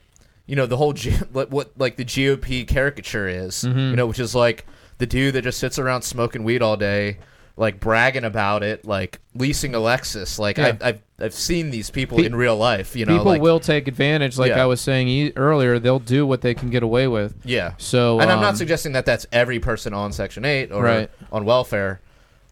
you 0.49 0.57
know 0.57 0.67
the 0.67 0.77
whole 0.77 0.93
G- 0.95 1.11
what, 1.33 1.71
like 1.79 1.95
the 1.97 2.05
GOP 2.05 2.67
caricature 2.67 3.29
is. 3.29 3.63
You 3.63 3.95
know, 3.95 4.07
which 4.07 4.19
is 4.19 4.35
like 4.35 4.67
the 4.99 5.07
dude 5.07 5.35
that 5.35 5.43
just 5.43 5.59
sits 5.61 5.79
around 5.79 6.03
smoking 6.03 6.43
weed 6.43 6.61
all 6.63 6.77
day, 6.77 7.19
like 7.57 7.79
bragging 7.79 8.25
about 8.25 8.65
it, 8.65 8.85
like 8.85 9.21
leasing 9.35 9.75
a 9.77 9.79
Lexus. 9.79 10.39
Like 10.41 10.57
Yeah. 10.59 10.67
I've, 10.69 10.83
I've 10.83 11.03
I've 11.21 11.35
seen 11.35 11.71
these 11.71 11.91
people 11.91 12.19
Pe- 12.19 12.25
in 12.27 12.35
real 12.35 12.57
life. 12.57 12.97
You 12.97 13.05
know, 13.07 13.13
People 13.19 13.33
like, 13.33 13.43
will 13.43 13.61
take 13.61 13.87
advantage, 13.89 14.39
like 14.39 14.51
Yeah. 14.51 14.63
I 14.63 14.67
was 14.67 14.81
saying 14.81 15.07
e- 15.09 15.33
earlier. 15.37 15.79
They'll 15.79 15.99
do 16.01 16.27
what 16.27 16.41
they 16.41 16.55
can 16.55 16.71
get 16.71 16.83
away 16.83 17.07
with. 17.09 17.35
yeah. 17.45 17.75
So, 17.79 18.19
and 18.21 18.31
I'm 18.31 18.39
um, 18.39 18.43
not 18.43 18.57
suggesting 18.57 18.93
that 18.93 19.05
that's 19.07 19.27
every 19.31 19.59
person 19.61 19.93
on 19.95 20.13
Section 20.13 20.45
Eight 20.45 20.73
or 20.73 20.83
Right. 20.83 21.11
on 21.31 21.45
welfare, 21.45 22.01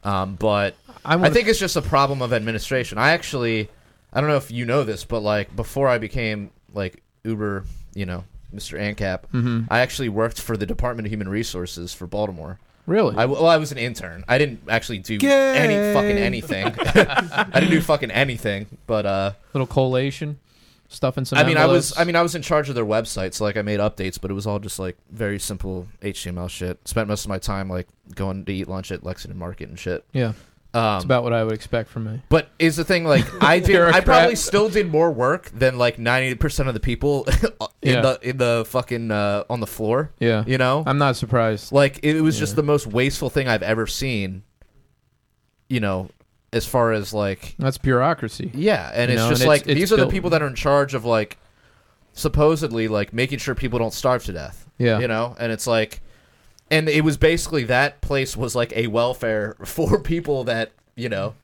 um, 0.04 0.34
but 0.36 0.74
I, 1.04 1.14
I 1.14 1.16
wanna- 1.16 1.30
think 1.32 1.48
it's 1.48 1.58
just 1.58 1.76
a 1.76 1.82
problem 1.82 2.20
of 2.22 2.32
administration. 2.32 2.98
I 2.98 3.10
actually, 3.12 3.68
I 4.12 4.20
don't 4.20 4.28
know 4.30 4.36
if 4.36 4.50
you 4.50 4.64
know 4.66 4.82
this, 4.84 5.04
but 5.04 5.20
like 5.20 5.54
before 5.56 5.88
I 5.88 5.98
became 5.98 6.50
like 6.74 7.02
Uber, 7.24 7.64
you 7.96 8.06
know, 8.06 8.24
Mr. 8.54 8.78
ANCAP, 8.78 9.22
Mm-hmm. 9.32 9.60
I 9.70 9.80
actually 9.80 10.08
worked 10.08 10.40
for 10.40 10.56
the 10.56 10.66
Department 10.66 11.06
of 11.06 11.10
Human 11.12 11.28
Resources 11.28 11.92
for 11.92 12.06
Baltimore. 12.06 12.58
really. 12.86 13.16
I, 13.16 13.24
well, 13.24 13.46
I 13.46 13.56
was 13.56 13.72
an 13.72 13.78
intern. 13.78 14.24
I 14.28 14.38
didn't 14.38 14.60
actually 14.68 14.98
do 14.98 15.18
Gay. 15.18 15.56
any 15.58 15.92
fucking 15.94 16.16
anything. 16.16 16.66
I 16.78 17.50
didn't 17.60 17.70
do 17.70 17.80
fucking 17.80 18.10
anything. 18.12 18.66
But 18.86 19.04
uh, 19.06 19.32
little 19.52 19.66
collation 19.66 20.38
stuff 20.88 21.16
and 21.16 21.26
some. 21.26 21.38
I 21.38 21.44
mean, 21.44 21.56
I 21.56 21.66
was. 21.66 21.96
I 21.98 22.04
mean, 22.04 22.14
I 22.14 22.22
was 22.22 22.34
in 22.36 22.42
charge 22.42 22.68
of 22.68 22.76
their 22.76 22.84
website, 22.86 23.34
so 23.34 23.42
like 23.44 23.56
I 23.56 23.62
made 23.62 23.80
updates, 23.80 24.20
but 24.20 24.30
it 24.30 24.34
was 24.34 24.46
all 24.46 24.60
just 24.60 24.78
like 24.78 24.96
very 25.10 25.38
simple 25.40 25.88
HTML 26.02 26.48
shit. 26.48 26.78
Spent 26.86 27.08
most 27.08 27.24
of 27.24 27.28
my 27.28 27.38
time 27.38 27.68
like 27.68 27.88
going 28.14 28.44
to 28.44 28.52
eat 28.52 28.68
lunch 28.68 28.92
at 28.92 29.02
Lexington 29.02 29.38
Market 29.38 29.68
and 29.68 29.78
shit. 29.78 30.04
yeah, 30.12 30.32
Um, 30.76 30.96
it's 30.96 31.04
about 31.04 31.22
what 31.24 31.32
I 31.32 31.42
would 31.42 31.54
expect 31.54 31.88
from 31.90 32.04
me. 32.04 32.20
But 32.28 32.48
is 32.58 32.76
the 32.76 32.84
thing 32.84 33.04
like 33.04 33.24
I 33.42 33.58
did? 33.60 33.80
I 33.80 34.00
probably 34.00 34.36
still 34.36 34.68
did 34.68 34.90
more 34.90 35.10
work 35.10 35.50
than 35.54 35.78
like 35.78 35.98
ninety 35.98 36.34
percent 36.34 36.68
of 36.68 36.74
the 36.74 36.80
people 36.80 37.24
in 37.82 37.94
Yeah. 37.94 38.00
the 38.02 38.18
in 38.22 38.36
the 38.36 38.64
fucking 38.68 39.10
uh, 39.10 39.44
on 39.48 39.60
the 39.60 39.66
floor. 39.66 40.10
Yeah, 40.20 40.44
You 40.46 40.58
know, 40.58 40.82
I'm 40.86 40.98
not 40.98 41.16
surprised. 41.16 41.72
like 41.72 42.00
it 42.02 42.20
was 42.20 42.38
just 42.38 42.56
the 42.56 42.62
most 42.62 42.86
wasteful 42.86 43.30
thing 43.30 43.48
I've 43.48 43.62
ever 43.62 43.86
seen. 43.86 44.42
You 45.68 45.80
know, 45.80 46.10
as 46.52 46.66
far 46.66 46.92
as 46.92 47.12
like 47.14 47.54
That's 47.58 47.78
bureaucracy. 47.78 48.50
yeah, 48.54 48.90
and 48.94 49.10
You 49.10 49.14
it's 49.16 49.22
know, 49.24 49.30
just 49.30 49.42
and 49.42 49.48
like 49.48 49.62
it's- 49.62 49.72
it's 49.72 49.80
these 49.80 49.92
are 49.92 49.96
the 49.96 50.02
built- 50.02 50.12
people 50.12 50.30
that 50.30 50.42
are 50.42 50.46
in 50.46 50.54
charge 50.54 50.94
of 50.94 51.04
like 51.04 51.38
supposedly 52.12 52.88
like 52.88 53.12
making 53.12 53.38
sure 53.38 53.54
people 53.54 53.78
don't 53.78 53.92
starve 53.92 54.24
to 54.24 54.32
death. 54.32 54.66
Yeah, 54.78 54.98
You 55.00 55.08
know, 55.08 55.34
and 55.40 55.50
it's 55.52 55.66
like, 55.66 56.02
and 56.70 56.88
it 56.88 57.04
was 57.04 57.16
basically 57.16 57.64
that 57.64 58.00
place 58.00 58.36
was 58.36 58.54
like 58.54 58.72
a 58.76 58.86
welfare 58.88 59.56
for 59.64 59.98
people 60.00 60.44
that 60.44 60.72
you 60.94 61.08
know 61.08 61.34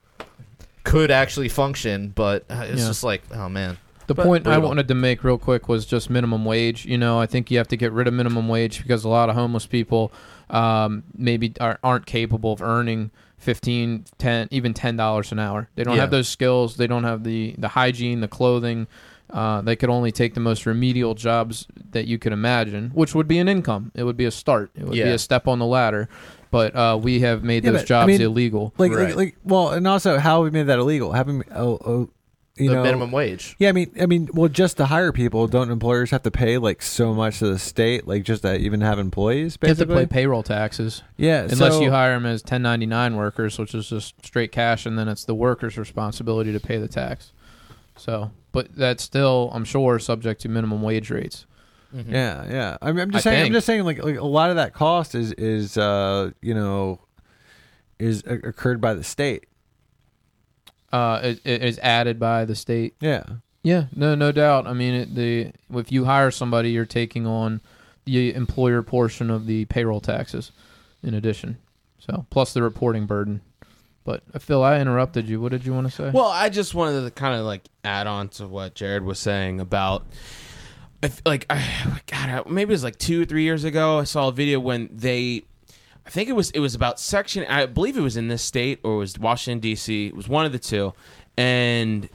could 0.85 1.11
actually 1.11 1.49
function, 1.49 2.09
but 2.15 2.45
uh, 2.51 2.65
it's 2.69 2.81
Yeah. 2.83 2.89
just 2.89 3.05
like, 3.05 3.23
oh 3.33 3.49
man, 3.49 3.79
The 4.09 4.15
But 4.15 4.27
point 4.27 4.47
I 4.49 4.55
brutal. 4.55 4.69
wanted 4.69 4.89
to 4.89 4.95
make 4.97 5.23
real 5.23 5.39
quick 5.39 5.69
was 5.69 5.87
just 5.87 6.11
minimum 6.11 6.45
wage. 6.45 6.85
You 6.85 6.99
know, 6.99 7.21
I 7.21 7.27
think 7.27 7.51
you 7.53 7.59
have 7.59 7.69
to 7.69 7.77
get 7.77 7.93
rid 7.93 8.09
of 8.09 8.15
minimum 8.15 8.49
wage 8.49 8.83
because 8.83 9.05
a 9.05 9.09
lot 9.09 9.29
of 9.29 9.37
homeless 9.37 9.65
people 9.65 10.13
um, 10.51 11.05
maybe 11.17 11.53
are, 11.61 11.79
aren't 11.85 12.07
capable 12.07 12.53
of 12.53 12.61
earning 12.61 13.11
15 13.39 14.05
10 14.19 14.49
even 14.51 14.73
$10 14.75 15.33
an 15.33 15.39
hour 15.41 15.69
they 15.75 15.83
don't 15.83 15.95
Yeah. 15.97 16.03
have 16.03 16.11
those 16.11 16.29
skills 16.29 16.77
they 16.77 16.87
don't 16.87 17.03
have 17.05 17.25
the, 17.25 17.55
the 17.59 17.69
hygiene 17.69 18.21
the 18.21 18.29
clothing 18.29 18.87
uh, 19.33 19.61
they 19.63 19.75
could 19.77 19.89
only 19.91 20.13
take 20.13 20.35
the 20.35 20.41
most 20.41 20.67
remedial 20.67 21.15
jobs 21.15 21.67
that 21.91 22.07
you 22.07 22.19
could 22.19 22.33
imagine 22.33 22.91
which 22.95 23.15
would 23.15 23.27
be 23.29 23.39
an 23.39 23.49
income 23.49 23.91
it 23.95 24.05
would 24.05 24.17
be 24.17 24.25
a 24.27 24.31
start 24.31 24.71
it 24.75 24.85
would 24.85 24.93
be 24.93 25.01
a 25.03 25.19
step 25.19 25.49
on 25.49 25.59
the 25.59 25.67
ladder 25.67 26.09
but 26.51 26.77
uh, 26.77 26.99
we 27.03 27.21
have 27.21 27.43
made 27.43 27.65
Yeah, 27.65 27.71
those 27.71 27.81
but, 27.81 27.85
I 27.85 27.87
jobs 27.87 28.07
mean, 28.09 28.21
illegal 28.21 28.75
Like, 28.77 28.93
Right. 28.93 29.07
like, 29.09 29.17
like, 29.17 29.37
well, 29.43 29.71
and 29.71 29.89
also 29.89 30.19
how 30.19 30.43
we 30.43 30.51
made 30.51 30.65
that 30.65 30.79
illegal. 30.79 31.13
Having, 31.13 31.45
oh, 31.55 31.79
oh, 31.83 32.11
you 32.59 32.69
the 32.69 32.75
know 32.75 32.83
minimum 32.83 33.11
wage. 33.11 33.57
Yeah, 33.59 33.71
I 33.71 33.73
mean, 33.73 33.91
I 33.99 34.05
mean, 34.05 34.29
well, 34.35 34.51
just 34.51 34.77
to 34.77 34.85
hire 34.85 35.13
people, 35.13 35.47
don't 35.47 35.71
employers 35.71 36.11
have 36.11 36.25
to 36.25 36.31
pay 36.31 36.59
like 36.59 36.83
so 36.83 37.15
much 37.15 37.39
to 37.39 37.47
the 37.47 37.59
state, 37.59 38.07
like 38.07 38.25
just 38.25 38.43
to 38.43 38.55
even 38.59 38.83
have 38.83 38.99
employees? 38.99 39.57
You 39.63 39.69
have 39.69 39.79
to 39.79 39.87
Basically, 39.87 40.05
pay 40.05 40.13
payroll 40.25 40.43
taxes 40.43 41.03
yeah. 41.17 41.41
unless 41.51 41.73
so- 41.73 41.81
you 41.81 41.91
hire 41.91 42.13
them 42.13 42.27
as 42.27 42.43
1099 42.43 43.17
workers, 43.17 43.59
which 43.59 43.75
is 43.75 43.89
just 43.89 44.23
straight 44.27 44.53
cash, 44.53 44.85
and 44.85 44.99
then 44.99 45.09
it's 45.09 45.25
the 45.25 45.35
worker's 45.35 45.79
responsibility 45.79 46.53
to 46.53 46.61
pay 46.61 46.77
the 46.77 46.87
tax. 46.89 47.33
So, 47.97 48.31
but 48.53 48.75
that's 48.75 49.03
still, 49.03 49.51
I'm 49.53 49.65
sure, 49.65 49.99
subject 49.99 50.43
to 50.43 50.49
minimum 50.49 50.83
wage 50.83 51.11
rates. 51.11 51.47
Yeah, 51.93 52.47
yeah. 52.49 52.77
I 52.81 52.93
mean, 52.93 53.01
I'm 53.01 53.11
just 53.11 53.27
I 53.27 53.31
saying. 53.31 53.47
I'm 53.47 53.53
just 53.53 53.67
saying, 53.67 53.85
like, 53.85 54.03
like 54.03 54.17
a 54.17 54.25
lot 54.25 54.51
of 54.51 54.57
that 54.57 54.73
cost 54.73 55.15
is 55.15 55.33
is 55.33 55.77
uh 55.77 56.31
you 56.41 56.55
know 56.55 57.01
is 57.99 58.23
uh, 58.27 58.39
occurred 58.45 58.81
by 58.81 58.95
the 58.95 59.05
state. 59.05 59.47
Uh, 60.93 61.21
it, 61.23 61.41
it 61.45 61.63
is 61.63 61.79
added 61.81 62.19
by 62.19 62.45
the 62.45 62.55
state. 62.55 62.95
Yeah. 63.01 63.25
Yeah, 63.63 63.85
no, 63.95 64.15
no 64.15 64.33
doubt. 64.33 64.67
I 64.67 64.73
mean, 64.73 64.95
it, 64.95 65.15
the 65.15 65.53
if 65.79 65.93
you 65.93 66.05
hire 66.05 66.31
somebody, 66.31 66.71
you're 66.71 66.85
taking 66.85 67.27
on 67.27 67.61
the 68.05 68.35
employer 68.35 68.83
portion 68.83 69.31
of 69.31 69.47
the 69.47 69.67
payroll 69.67 70.01
taxes, 70.01 70.51
in 71.03 71.15
addition. 71.15 71.59
So 71.99 72.27
plus 72.31 72.53
the 72.53 72.63
reporting 72.63 73.07
burden. 73.07 73.41
But 74.05 74.23
uh, 74.35 74.39
Phil, 74.39 74.63
I 74.63 74.81
interrupted 74.81 75.29
you. 75.29 75.41
What 75.41 75.53
did 75.53 75.65
you 75.65 75.73
want 75.73 75.87
to 75.89 75.93
say? 75.93 76.11
Well, 76.11 76.27
I 76.27 76.49
just 76.49 76.75
wanted 76.75 77.03
to 77.05 77.11
kind 77.11 77.39
of 77.39 77.47
like 77.47 77.63
add 77.85 78.07
on 78.07 78.29
to 78.31 78.47
what 78.47 78.75
Jared 78.75 79.05
was 79.05 79.19
saying 79.19 79.61
about, 79.61 80.05
I 81.03 81.07
f- 81.07 81.23
like, 81.25 81.47
I, 81.51 82.01
God, 82.07 82.49
maybe 82.51 82.71
it 82.71 82.75
was 82.75 82.85
like 82.85 82.99
two 82.99 83.23
or 83.23 83.25
three 83.25 83.45
years 83.45 83.65
ago. 83.65 83.99
I 84.01 84.05
saw 84.05 84.29
a 84.29 84.33
video 84.33 84.59
when 84.61 84.89
they, 84.93 85.43
I 86.07 86.11
think 86.11 86.29
it 86.29 86.33
was 86.33 86.51
it 86.51 86.59
was 86.61 86.75
about 86.75 86.99
section. 86.99 87.45
I 87.47 87.67
believe 87.67 87.97
it 87.97 88.01
was 88.01 88.17
in 88.17 88.29
this 88.29 88.43
state 88.43 88.81
or 88.83 88.95
it 88.95 88.99
was 88.99 89.19
Washington 89.19 89.61
D.C. 89.61 90.09
It 90.09 90.17
was 90.17 90.29
one 90.29 90.47
of 90.47 90.53
the 90.53 90.59
two, 90.59 90.95
and 91.37 92.09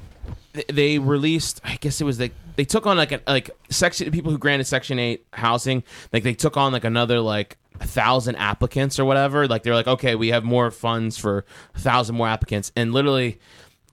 th- 0.53 0.67
they 0.67 0.99
released. 0.99 1.61
I 1.63 1.75
guess 1.75 2.01
it 2.01 2.03
was 2.03 2.19
like 2.19 2.33
they 2.57 2.65
took 2.65 2.85
on 2.85 2.97
like 2.97 3.13
a, 3.13 3.21
like 3.27 3.49
section 3.69 4.11
people 4.11 4.31
who 4.31 4.37
granted 4.37 4.65
Section 4.65 4.99
Eight 4.99 5.25
housing. 5.31 5.83
Like 6.11 6.23
they 6.23 6.33
took 6.33 6.57
on 6.57 6.73
like 6.73 6.83
another 6.83 7.21
like 7.21 7.57
a 7.79 7.87
thousand 7.87 8.35
applicants 8.35 8.99
or 8.99 9.05
whatever. 9.05 9.47
Like 9.47 9.63
they're 9.63 9.75
like, 9.75 9.87
okay, 9.87 10.15
we 10.15 10.29
have 10.29 10.43
more 10.43 10.71
funds 10.71 11.17
for 11.17 11.45
a 11.75 11.79
thousand 11.79 12.15
more 12.15 12.27
applicants, 12.27 12.71
and 12.75 12.93
literally 12.93 13.39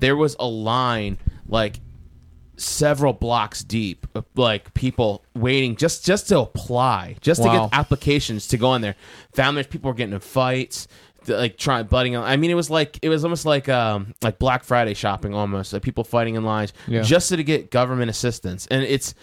there 0.00 0.16
was 0.16 0.36
a 0.40 0.46
line 0.46 1.18
like 1.46 1.80
several 2.56 3.12
blocks 3.12 3.64
deep 3.64 4.06
of 4.14 4.24
like 4.36 4.72
people 4.74 5.24
waiting 5.34 5.74
just 5.74 6.04
just 6.06 6.28
to 6.28 6.38
apply 6.38 7.16
just 7.20 7.42
to 7.42 7.48
get 7.48 7.68
applications 7.72 8.46
to 8.46 8.56
go 8.56 8.74
in 8.74 8.80
there 8.82 8.94
families 9.34 9.66
people 9.66 9.90
were 9.90 9.94
getting 9.94 10.14
in 10.14 10.20
fights 10.20 10.86
like 11.26 11.58
trying 11.58 11.84
butting 11.86 12.16
i 12.16 12.36
mean 12.36 12.52
it 12.52 12.54
was 12.54 12.70
like 12.70 12.96
it 13.02 13.08
was 13.08 13.24
almost 13.24 13.44
like 13.44 13.68
um 13.68 14.14
like 14.22 14.38
black 14.38 14.62
friday 14.62 14.94
shopping 14.94 15.34
almost 15.34 15.72
like 15.72 15.82
people 15.82 16.04
fighting 16.04 16.36
in 16.36 16.44
lines 16.44 16.72
Yeah. 16.86 17.02
just 17.02 17.28
to 17.30 17.42
get 17.42 17.72
government 17.72 18.08
assistance 18.08 18.68
and 18.70 18.84
it's 18.84 19.14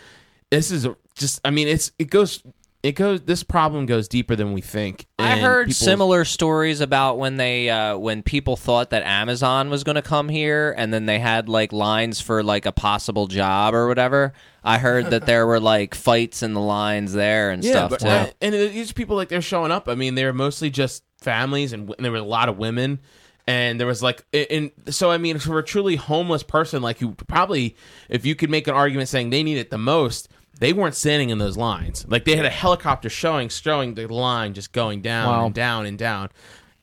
this 0.49 0.69
is 0.69 0.85
just 1.15 1.39
i 1.45 1.51
mean 1.51 1.69
it's 1.69 1.93
it 1.97 2.09
goes 2.09 2.43
it 2.83 2.93
goes 2.93 3.21
this 3.21 3.43
problem 3.43 3.85
goes 3.85 4.07
deeper 4.07 4.35
than 4.35 4.53
we 4.53 4.61
think 4.61 5.05
I 5.19 5.37
heard 5.37 5.67
people- 5.67 5.85
similar 5.85 6.25
stories 6.25 6.81
about 6.81 7.19
when 7.19 7.37
they 7.37 7.69
uh, 7.69 7.97
when 7.97 8.23
people 8.23 8.55
thought 8.55 8.89
that 8.89 9.03
Amazon 9.03 9.69
was 9.69 9.83
going 9.83 9.95
to 9.95 10.01
come 10.01 10.29
here, 10.29 10.73
and 10.75 10.93
then 10.93 11.05
they 11.05 11.19
had 11.19 11.47
like 11.47 11.71
lines 11.71 12.19
for 12.19 12.43
like 12.43 12.65
a 12.65 12.71
possible 12.71 13.27
job 13.27 13.73
or 13.73 13.87
whatever. 13.87 14.33
I 14.63 14.77
heard 14.77 15.07
that 15.11 15.25
there 15.25 15.47
were 15.47 15.59
like 15.59 15.95
fights 15.95 16.43
in 16.43 16.53
the 16.53 16.59
lines 16.59 17.13
there 17.13 17.51
and 17.51 17.63
stuff 17.63 17.89
but, 17.91 17.99
too. 17.99 18.07
uh, 18.07 18.29
and 18.41 18.53
these 18.53 18.91
people 18.91 19.15
like 19.15 19.29
they're 19.29 19.41
showing 19.41 19.71
up. 19.71 19.87
I 19.87 19.95
mean, 19.95 20.15
they're 20.15 20.33
mostly 20.33 20.69
just 20.69 21.03
families, 21.19 21.73
and, 21.73 21.89
and 21.89 22.05
there 22.05 22.11
were 22.11 22.17
a 22.17 22.23
lot 22.23 22.49
of 22.49 22.57
women. 22.57 22.99
And 23.47 23.79
there 23.79 23.87
was 23.87 24.03
like, 24.03 24.23
and 24.31 24.71
so 24.89 25.09
I 25.09 25.17
mean, 25.17 25.39
for 25.39 25.57
a 25.57 25.63
truly 25.63 25.95
homeless 25.95 26.43
person, 26.43 26.83
like 26.83 27.01
you 27.01 27.15
probably, 27.27 27.75
if 28.07 28.23
you 28.23 28.35
could 28.35 28.51
make 28.51 28.67
an 28.67 28.75
argument 28.75 29.09
saying 29.09 29.31
they 29.31 29.41
need 29.41 29.57
it 29.57 29.71
the 29.71 29.79
most, 29.79 30.29
they 30.61 30.71
weren't 30.71 30.95
standing 30.95 31.29
in 31.31 31.39
those 31.39 31.57
lines. 31.57 32.05
Like 32.07 32.23
they 32.23 32.35
had 32.38 32.45
a 32.45 32.49
helicopter 32.49 33.09
showing, 33.09 33.49
showing 33.49 33.95
the 33.95 34.07
line 34.07 34.53
just 34.53 34.71
going 34.71 35.01
down 35.01 35.27
Wow. 35.27 35.45
and 35.47 35.53
down 35.55 35.85
and 35.88 35.97
down, 35.97 36.29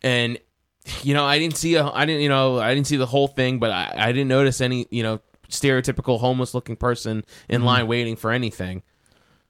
and 0.03 0.39
you 1.03 1.15
know, 1.15 1.25
I 1.25 1.39
didn't 1.39 1.57
see 1.57 1.75
a, 1.77 1.87
I 1.87 2.05
didn't, 2.07 2.23
you 2.23 2.29
know, 2.29 2.59
I 2.59 2.75
didn't 2.75 2.87
see 2.87 2.97
the 2.97 3.07
whole 3.07 3.29
thing, 3.29 3.59
but 3.59 3.71
I, 3.71 3.93
I 3.97 4.07
didn't 4.13 4.29
notice 4.29 4.61
any, 4.63 4.87
you 4.91 5.03
know, 5.03 5.21
stereotypical 5.51 6.19
homeless 6.21 6.55
looking 6.55 6.77
person 6.77 7.25
in 7.49 7.63
line 7.63 7.87
waiting 7.87 8.17
for 8.17 8.31
anything. 8.33 8.83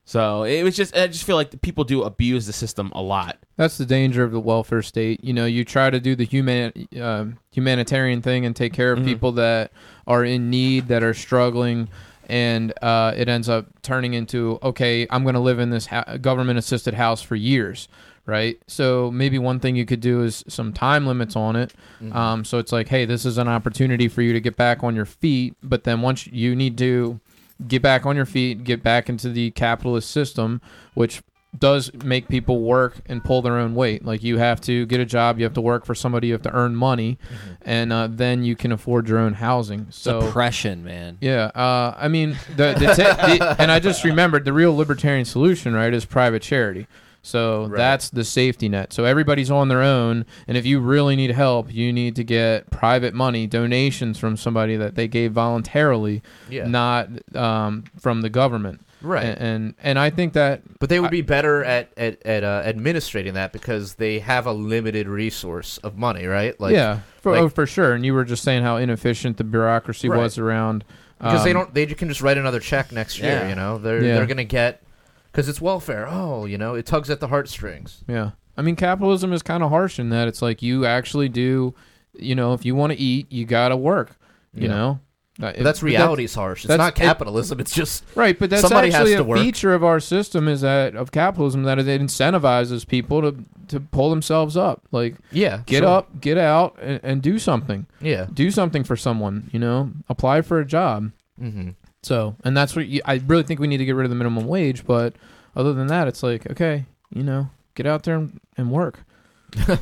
So 0.05 0.43
it 0.45 0.63
was 0.65 0.75
just, 0.75 0.97
I 0.97 1.07
just 1.07 1.25
feel 1.25 1.37
like 1.37 1.51
the 1.51 1.59
people 1.59 1.85
do 1.85 2.03
abuse 2.03 2.47
the 2.47 2.53
system 2.53 2.91
a 2.95 3.03
lot. 3.03 3.37
That's 3.57 3.77
the 3.79 3.85
danger 3.87 4.25
of 4.25 4.33
the 4.33 4.41
welfare 4.41 4.81
state. 4.83 5.23
You 5.23 5.33
know, 5.35 5.45
you 5.45 5.65
try 5.65 5.91
to 5.91 6.01
do 6.01 6.17
the 6.17 6.25
human 6.25 6.73
um 7.01 7.39
humanitarian 7.53 8.21
thing 8.23 8.45
and 8.47 8.57
take 8.57 8.73
care 8.73 8.91
of 8.93 9.05
people 9.05 9.33
that 9.33 9.71
are 10.07 10.25
in 10.25 10.51
need, 10.51 10.89
that 10.89 11.03
are 11.03 11.15
struggling, 11.15 11.89
and 12.29 12.73
uh, 12.83 13.13
it 13.17 13.29
ends 13.29 13.49
up 13.49 13.67
turning 13.83 14.15
into 14.15 14.59
okay, 14.63 15.07
I'm 15.11 15.23
going 15.23 15.35
to 15.35 15.41
live 15.41 15.59
in 15.59 15.71
this 15.71 15.87
ha- 15.87 16.17
government 16.21 16.59
assisted 16.59 16.95
house 16.95 17.23
for 17.23 17.37
years, 17.37 17.89
right? 18.27 18.61
So 18.67 19.11
maybe 19.11 19.39
one 19.39 19.61
thing 19.61 19.77
you 19.77 19.87
could 19.87 20.01
do 20.01 20.23
is 20.23 20.45
some 20.49 20.73
time 20.73 21.07
limits 21.07 21.37
on 21.37 21.57
it. 21.57 21.73
Um, 22.13 22.45
so 22.45 22.59
it's 22.59 22.73
like, 22.73 22.89
hey, 22.89 23.05
this 23.07 23.25
is 23.25 23.39
an 23.39 23.49
opportunity 23.49 24.09
for 24.09 24.23
you 24.23 24.33
to 24.33 24.41
get 24.41 24.57
back 24.57 24.85
on 24.85 24.95
your 24.95 25.07
feet, 25.07 25.57
but 25.63 25.85
then 25.85 26.03
once 26.03 26.27
you 26.27 26.55
need 26.55 26.77
to 26.79 27.21
get 27.67 27.83
back 27.83 28.07
on 28.07 28.15
your 28.15 28.27
feet, 28.27 28.63
get 28.63 28.83
back 28.83 29.09
into 29.09 29.31
the 29.31 29.51
capitalist 29.51 30.11
system, 30.11 30.61
which 30.95 31.23
does 31.57 31.91
make 32.05 32.29
people 32.29 32.61
work 32.63 32.97
and 33.07 33.25
pull 33.25 33.41
their 33.43 33.57
own 33.57 33.75
weight. 33.75 34.05
Like 34.05 34.23
you 34.23 34.39
have 34.39 34.61
to 34.63 34.85
get 34.87 35.01
a 35.01 35.05
job, 35.07 35.39
you 35.39 35.45
have 35.45 35.55
to 35.55 35.61
work 35.61 35.87
for 35.87 35.95
somebody, 35.95 36.27
you 36.29 36.35
have 36.35 36.43
to 36.43 36.53
earn 36.53 36.75
money, 36.77 37.19
and 37.63 37.93
uh, 37.93 38.09
then 38.11 38.45
you 38.45 38.55
can 38.55 38.71
afford 38.73 39.09
your 39.09 39.19
own 39.19 39.33
housing. 39.35 39.87
So 39.91 40.21
Depression, 40.21 40.85
man. 40.85 41.17
yeah, 41.21 41.47
uh, 41.55 41.95
I 41.97 42.09
mean, 42.09 42.37
the, 42.57 42.75
the, 42.79 42.87
ta- 42.87 43.27
the 43.27 43.57
and 43.63 43.71
I 43.73 43.81
just 43.81 44.05
remembered 44.05 44.45
the 44.45 44.53
real 44.53 44.77
libertarian 44.77 45.25
solution, 45.25 45.73
right, 45.75 45.93
is 45.95 46.05
private 46.05 46.43
charity. 46.43 46.87
So 47.23 47.69
that's 47.69 48.11
the 48.11 48.25
safety 48.25 48.69
net. 48.69 48.93
So 48.93 49.05
everybody's 49.05 49.51
on 49.51 49.69
their 49.69 49.83
own, 49.83 50.25
and 50.47 50.57
if 50.57 50.65
you 50.65 50.81
really 50.81 51.17
need 51.17 51.31
help, 51.31 51.73
you 51.73 51.93
need 51.93 52.15
to 52.17 52.25
get 52.25 52.71
private 52.71 53.13
money, 53.13 53.47
donations 53.47 54.19
from 54.19 54.37
somebody 54.37 54.77
that 54.77 54.95
they 54.95 55.09
gave 55.09 55.33
voluntarily, 55.33 56.23
Yeah. 56.49 56.67
not 56.69 57.09
um, 57.37 57.85
from 57.99 58.21
the 58.23 58.31
government. 58.31 58.81
Right. 59.01 59.25
And, 59.25 59.39
and 59.39 59.75
and 59.83 59.99
I 59.99 60.11
think 60.11 60.33
that 60.33 60.63
But 60.81 60.89
they 60.89 60.99
would 61.01 61.11
be 61.11 61.23
better 61.23 61.63
at 61.65 61.93
at, 61.97 62.25
at 62.27 62.43
uh, 62.45 62.63
administrating 62.65 63.35
that 63.35 63.53
because 63.53 63.95
they 63.95 64.19
have 64.19 64.47
a 64.47 64.53
limited 64.53 65.07
resource 65.09 65.79
of 65.79 65.97
money, 65.97 66.27
right? 66.27 66.59
Like, 66.61 66.73
yeah, 66.75 67.01
for, 67.21 67.33
like- 67.33 67.41
oh, 67.43 67.49
for 67.49 67.67
sure. 67.67 67.93
And 67.95 68.05
you 68.05 68.15
were 68.15 68.25
just 68.25 68.43
saying 68.43 68.63
how 68.63 68.77
inefficient 68.77 69.37
the 69.37 69.45
bureaucracy 69.45 70.09
Right. 70.09 70.19
was 70.19 70.39
around. 70.39 70.85
because 71.19 71.45
they 71.45 71.51
um, 71.51 71.57
don't 71.59 71.75
they 71.75 71.87
can 71.87 72.09
just 72.09 72.23
write 72.23 72.39
another 72.39 72.61
check 72.61 72.91
next 72.93 73.19
year. 73.19 73.31
Yeah. 73.33 73.49
You 73.49 73.55
know, 73.55 73.79
they're 73.79 74.03
Yeah. 74.03 74.15
they're 74.17 74.27
gonna 74.27 74.45
get 74.45 74.83
because 75.31 75.49
it's 75.49 75.61
welfare. 75.61 76.07
Oh, 76.09 76.47
you 76.47 76.59
know, 76.59 76.75
it 76.75 76.87
tugs 76.87 77.11
at 77.11 77.21
the 77.21 77.29
heartstrings. 77.29 78.03
Yeah. 78.09 78.31
I 78.57 78.63
mean, 78.63 78.75
capitalism 78.75 79.33
is 79.33 79.43
kind 79.43 79.63
of 79.63 79.71
harsh 79.71 80.01
in 80.01 80.11
that 80.11 80.27
it's 80.27 80.43
like 80.43 80.63
you 80.63 80.85
actually 80.85 81.29
do, 81.29 81.75
you 82.15 82.35
know, 82.35 82.55
if 82.55 82.65
you 82.65 82.75
want 82.75 82.93
to 82.93 82.99
eat, 82.99 83.31
you 83.31 83.45
got 83.45 83.69
to 83.69 83.77
work, 83.77 84.17
you 84.53 84.63
Yeah. 84.65 84.75
know? 84.75 85.01
Uh, 85.41 85.53
But 85.55 85.63
that's 85.63 85.83
reality's 85.85 86.35
harsh. 86.35 86.65
It's 86.65 86.77
not 86.77 86.93
it- 86.93 87.01
capitalism. 87.01 87.61
it's 87.61 87.73
just 87.73 88.05
right, 88.17 88.37
but 88.37 88.51
that's 88.51 88.63
Somebody 88.63 88.89
has 88.91 88.97
actually 89.03 89.15
to 89.15 89.21
a 89.21 89.25
work. 89.25 89.39
feature 89.39 89.73
of 89.73 89.85
our 89.85 90.01
system 90.01 90.49
is 90.49 90.63
that 90.63 90.97
of 90.97 91.13
capitalism 91.13 91.63
that 91.63 91.79
it 91.79 91.87
incentivizes 91.87 92.87
people 92.87 93.23
to 93.23 93.37
to 93.69 93.79
pull 93.81 94.11
themselves 94.11 94.57
up. 94.57 94.83
Like 94.91 95.15
yeah. 95.31 95.61
get 95.67 95.81
sure. 95.83 95.89
up, 95.89 96.21
get 96.21 96.39
out 96.39 96.77
and, 96.83 97.01
and 97.03 97.23
do 97.23 97.39
something. 97.39 97.87
Yeah. 98.01 98.27
Do 98.33 98.51
something 98.51 98.83
for 98.83 98.97
someone, 98.97 99.49
you 99.53 99.61
know? 99.61 99.93
Apply 100.09 100.41
for 100.43 100.59
a 100.59 100.65
job. 100.65 101.13
Mm-hmm. 101.41 101.71
So, 102.03 102.35
and 102.45 102.57
that's 102.57 102.75
what 102.75 102.87
you, 102.89 103.01
I 103.05 103.21
really 103.27 103.43
think 103.43 103.61
we 103.61 103.67
need 103.69 103.77
to 103.79 103.85
get 103.85 103.95
rid 103.95 104.05
of 104.05 104.11
the 104.11 104.17
minimum 104.17 104.47
wage, 104.47 104.87
but 104.87 105.15
other 105.55 105.73
than 105.73 105.89
that, 105.89 106.09
it's 106.09 106.23
like, 106.23 106.51
okay, 106.51 106.87
you 107.11 107.23
know, 107.23 107.51
get 107.75 107.87
out 107.87 108.05
there 108.05 108.17
and, 108.17 108.41
and 108.57 108.71
work. 108.71 109.01
and 109.69 109.79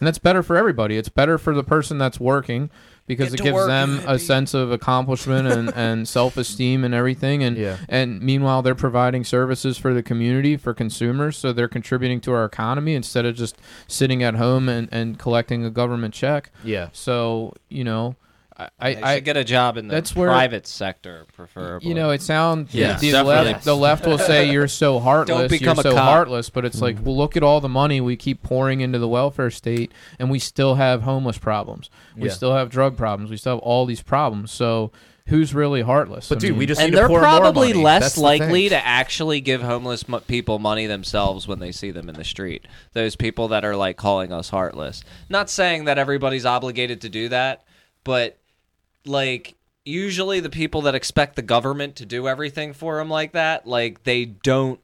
that's 0.00 0.18
better 0.18 0.42
for 0.42 0.56
everybody. 0.56 0.96
It's 0.96 1.08
better 1.08 1.38
for 1.38 1.54
the 1.54 1.64
person 1.64 1.98
that's 1.98 2.20
working 2.20 2.70
because 3.08 3.30
Get 3.32 3.40
it 3.40 3.42
gives 3.42 3.54
work, 3.54 3.66
them 3.66 4.00
a 4.06 4.18
sense 4.20 4.54
of 4.54 4.70
accomplishment 4.70 5.48
and, 5.48 5.72
and 5.74 6.06
self-esteem 6.06 6.84
and 6.84 6.94
everything 6.94 7.42
and 7.42 7.56
Yeah. 7.56 7.78
and 7.88 8.20
meanwhile 8.22 8.62
they're 8.62 8.76
providing 8.76 9.24
services 9.24 9.76
for 9.78 9.92
the 9.92 10.02
community 10.02 10.56
for 10.56 10.72
consumers 10.74 11.36
so 11.36 11.52
they're 11.52 11.66
contributing 11.66 12.20
to 12.20 12.32
our 12.32 12.44
economy 12.44 12.94
instead 12.94 13.24
of 13.26 13.34
just 13.34 13.56
sitting 13.88 14.22
at 14.22 14.36
home 14.36 14.68
and, 14.68 14.88
and 14.92 15.18
collecting 15.18 15.64
a 15.64 15.70
government 15.70 16.14
check 16.14 16.50
Yeah. 16.62 16.90
so 16.92 17.54
you 17.68 17.82
know 17.82 18.14
i 18.58 18.68
I, 18.80 19.12
i, 19.14 19.20
get 19.20 19.36
a 19.36 19.44
job 19.44 19.76
in 19.76 19.86
the 19.88 19.94
that's 19.94 20.16
where- 20.16 20.28
private 20.30 20.66
sector, 20.66 21.26
preferably. 21.32 21.88
you 21.88 21.94
know, 21.94 22.10
it 22.10 22.22
sounds 22.22 22.74
Yeah, 22.74 22.98
the 22.98 23.12
definitely. 23.12 23.52
left. 23.52 23.64
The 23.64 23.76
left 23.76 24.06
will 24.06 24.18
say 24.18 24.50
you're 24.50 24.66
so 24.68 24.98
heartless, 25.08 25.50
become 25.50 25.76
you're 25.76 25.80
a 25.80 25.90
so 25.90 25.94
cop. 25.94 26.08
heartless, 26.08 26.50
but 26.50 26.64
it's 26.64 26.80
like, 26.80 26.96
mm-hmm. 26.96 27.04
well, 27.04 27.16
look 27.16 27.36
at 27.36 27.42
all 27.44 27.60
the 27.60 27.68
money 27.68 28.00
we 28.00 28.16
keep 28.16 28.42
pouring 28.42 28.80
into 28.80 28.98
the 28.98 29.06
welfare 29.08 29.50
state, 29.50 29.92
and 30.18 30.28
we 30.30 30.38
still 30.40 30.74
have 30.74 31.02
homeless 31.02 31.38
problems. 31.38 31.88
We 32.16 32.28
Yeah. 32.28 32.34
still 32.34 32.54
have 32.54 32.68
drug 32.68 32.96
problems. 32.96 33.30
We 33.30 33.36
still 33.36 33.52
have 33.56 33.60
all 33.62 33.86
these 33.86 34.02
problems. 34.02 34.50
So, 34.50 34.90
who's 35.26 35.54
really 35.54 35.82
heartless? 35.82 36.28
But 36.28 36.38
I 36.38 36.40
dude, 36.40 36.50
mean, 36.50 36.58
we 36.58 36.66
just 36.66 36.80
and 36.80 36.90
need 36.90 36.96
they're 36.96 37.04
to 37.04 37.08
pour 37.10 37.20
more 37.20 37.28
probably 37.28 37.68
money. 37.74 37.84
less 37.84 38.02
That's 38.02 38.18
likely 38.18 38.70
to 38.70 38.86
actually 38.86 39.40
give 39.40 39.62
homeless 39.62 40.08
mo- 40.08 40.20
people 40.20 40.58
money 40.58 40.86
themselves 40.86 41.46
when 41.46 41.58
they 41.60 41.70
see 41.70 41.90
them 41.92 42.08
in 42.08 42.14
the 42.16 42.24
street. 42.24 42.66
Those 42.94 43.14
people 43.14 43.46
that 43.48 43.64
are 43.64 43.76
like 43.76 43.96
calling 43.96 44.32
us 44.32 44.48
heartless. 44.48 45.04
Not 45.28 45.48
saying 45.50 45.84
that 45.84 45.96
everybody's 45.98 46.46
obligated 46.46 47.02
to 47.02 47.08
do 47.10 47.28
that, 47.28 47.62
but 48.04 48.38
like 49.08 49.54
usually 49.84 50.40
the 50.40 50.50
people 50.50 50.82
that 50.82 50.94
expect 50.94 51.34
the 51.36 51.42
government 51.42 51.96
to 51.96 52.06
do 52.06 52.28
everything 52.28 52.72
for 52.72 52.98
them 52.98 53.08
like 53.08 53.32
that, 53.32 53.66
like 53.66 54.04
they 54.04 54.24
don't. 54.26 54.80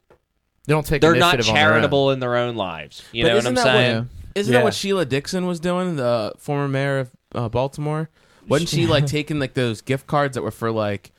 They 0.66 0.72
don't 0.72 0.86
take 0.86 1.02
They're 1.02 1.14
not 1.14 1.34
initiative 1.34 1.50
on 1.50 1.54
their 1.54 1.64
charitable 1.64 2.10
in 2.12 2.20
their 2.20 2.36
own 2.36 2.56
lives. 2.56 3.02
You 3.12 3.22
But 3.24 3.28
know 3.28 3.34
what 3.34 3.38
isn't 3.40 3.48
I'm 3.50 3.54
that 3.56 3.62
saying? 3.64 3.96
What, 3.98 4.06
isn't 4.34 4.52
Yeah. 4.52 4.58
that 4.60 4.64
what 4.64 4.74
Sheila 4.74 5.04
Dixon 5.04 5.46
was 5.46 5.60
doing, 5.60 5.96
the 5.96 6.32
former 6.38 6.68
mayor 6.68 6.98
of 7.00 7.10
uh, 7.34 7.48
Baltimore? 7.50 8.08
Wasn't 8.48 8.70
she 8.70 8.86
like 8.86 9.04
taking 9.18 9.38
like 9.38 9.52
those 9.52 9.82
gift 9.82 10.06
cards 10.06 10.34
that 10.36 10.42
were 10.42 10.50
for 10.50 10.70
like 10.70 11.12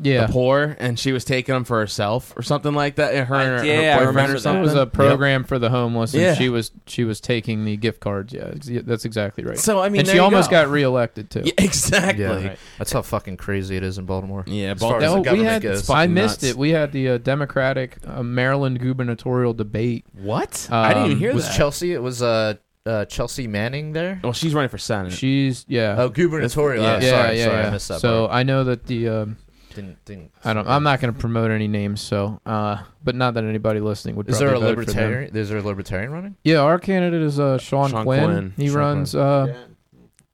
Yeah. 0.00 0.26
the 0.26 0.32
poor, 0.32 0.76
and 0.78 0.98
she 0.98 1.12
was 1.12 1.24
taking 1.24 1.54
them 1.54 1.64
for 1.64 1.78
herself 1.80 2.34
or 2.36 2.42
something 2.42 2.74
like 2.74 2.96
that? 2.96 3.14
And 3.14 3.26
her, 3.26 3.34
and 3.34 3.60
her, 3.60 3.64
yeah, 3.64 3.72
I 3.72 3.80
her 3.80 4.06
boyfriend 4.06 4.08
remember 4.08 4.36
or 4.36 4.40
that. 4.40 4.56
It 4.56 4.60
was 4.60 4.74
a 4.74 4.86
program 4.86 5.44
for 5.44 5.58
the 5.58 5.70
homeless, 5.70 6.12
and 6.12 6.22
Yeah. 6.22 6.34
she 6.34 6.48
was 6.50 6.70
she 6.86 7.04
was 7.04 7.20
taking 7.20 7.64
the 7.64 7.76
gift 7.76 8.00
cards. 8.00 8.32
Yeah, 8.32 8.50
ex- 8.54 8.68
yeah, 8.68 8.80
that's 8.84 9.04
exactly 9.04 9.44
right. 9.44 9.58
So 9.58 9.80
I 9.80 9.88
mean, 9.88 10.00
and 10.00 10.06
there 10.08 10.12
she 10.14 10.16
you 10.18 10.22
almost 10.22 10.50
go. 10.50 10.62
got 10.64 10.68
reelected 10.70 11.30
too. 11.30 11.42
Yeah, 11.46 11.52
exactly. 11.58 12.24
Yeah, 12.24 12.38
Yeah, 12.38 12.48
Right. 12.48 12.58
that's 12.78 12.92
how 12.92 13.02
fucking 13.02 13.38
crazy 13.38 13.76
it 13.76 13.82
is 13.82 13.96
in 13.98 14.04
Baltimore. 14.06 14.44
yeah 14.46 14.72
As 14.72 14.80
far 14.80 15.00
Baltimore- 15.00 15.02
as 15.02 15.02
the 15.02 15.14
No, 15.14 15.20
we 15.20 15.24
government 15.24 15.48
had. 15.50 15.62
goes. 15.62 15.90
I 15.90 15.94
fucking 15.94 16.14
missed 16.14 16.42
nuts. 16.42 16.52
it. 16.52 16.56
We 16.58 16.70
had 16.70 16.92
the 16.92 17.08
uh, 17.08 17.18
Democratic 17.18 17.96
uh, 18.06 18.22
Maryland 18.22 18.80
gubernatorial 18.80 19.54
debate. 19.54 20.04
what? 20.12 20.68
I 20.70 20.88
didn't 20.92 21.04
even 21.04 21.12
Um, 21.14 21.18
hear 21.20 21.34
was 21.34 21.46
that. 21.48 21.56
Chelsea? 21.56 21.92
It 21.92 22.02
was 22.02 22.20
uh, 22.22 22.54
uh, 22.84 23.04
Chelsea 23.06 23.46
Manning 23.46 23.92
there. 23.92 24.20
well, 24.22 24.32
she's 24.32 24.54
running 24.54 24.68
for 24.68 24.78
senate. 24.78 25.12
She's 25.12 25.64
yeah. 25.68 25.96
Oh, 25.98 26.08
gubernatorial. 26.08 26.82
Yeah. 26.84 26.90
Oh, 26.96 26.98
yeah, 27.00 27.10
sorry, 27.10 27.38
yeah, 27.38 27.44
sorry, 27.46 27.60
yeah. 27.62 27.66
I 27.66 27.70
missed 27.70 27.88
that. 27.88 28.00
so 28.00 28.26
part. 28.26 28.36
I 28.38 28.42
know 28.44 28.64
that 28.64 28.86
the 28.86 29.08
um, 29.08 29.36
didn't, 29.76 30.04
didn't. 30.04 30.32
I 30.44 30.52
don't. 30.52 30.66
I'm 30.66 30.82
not 30.82 31.00
going 31.00 31.14
to 31.14 31.18
promote 31.20 31.50
any 31.52 31.68
names. 31.68 32.00
So, 32.00 32.40
uh, 32.44 32.82
but 33.04 33.14
not 33.14 33.34
that 33.34 33.44
anybody 33.44 33.78
listening 33.80 34.16
would. 34.16 34.28
Is 34.28 34.38
there 34.40 34.48
a 34.48 34.50
probably 34.52 34.74
vote 34.74 34.84
for 34.86 34.92
them. 34.92 34.96
libertarian? 34.96 35.36
Is 35.36 35.48
there 35.48 35.58
a 35.58 35.62
libertarian 35.62 36.10
running? 36.10 36.36
Yeah, 36.42 36.58
our 36.62 36.78
candidate 36.78 37.22
is 37.22 37.38
uh, 37.38 37.58
Shawn, 37.58 37.90
Shawn 37.90 38.04
Quinn. 38.04 38.24
Quinn. 38.24 38.52
He 38.56 38.66
Shawn 38.68 38.76
runs. 38.76 39.14
Uh, 39.14 39.54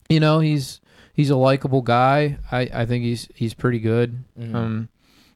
You 0.08 0.20
know, 0.20 0.40
he's 0.40 0.80
he's 1.14 1.30
a 1.30 1.36
likable 1.36 1.82
guy. 1.82 2.38
I, 2.50 2.68
I 2.72 2.86
think 2.86 3.04
he's 3.04 3.28
he's 3.34 3.54
pretty 3.54 3.78
good. 3.78 4.24
Mhm. 4.38 4.54
Um, 4.54 4.88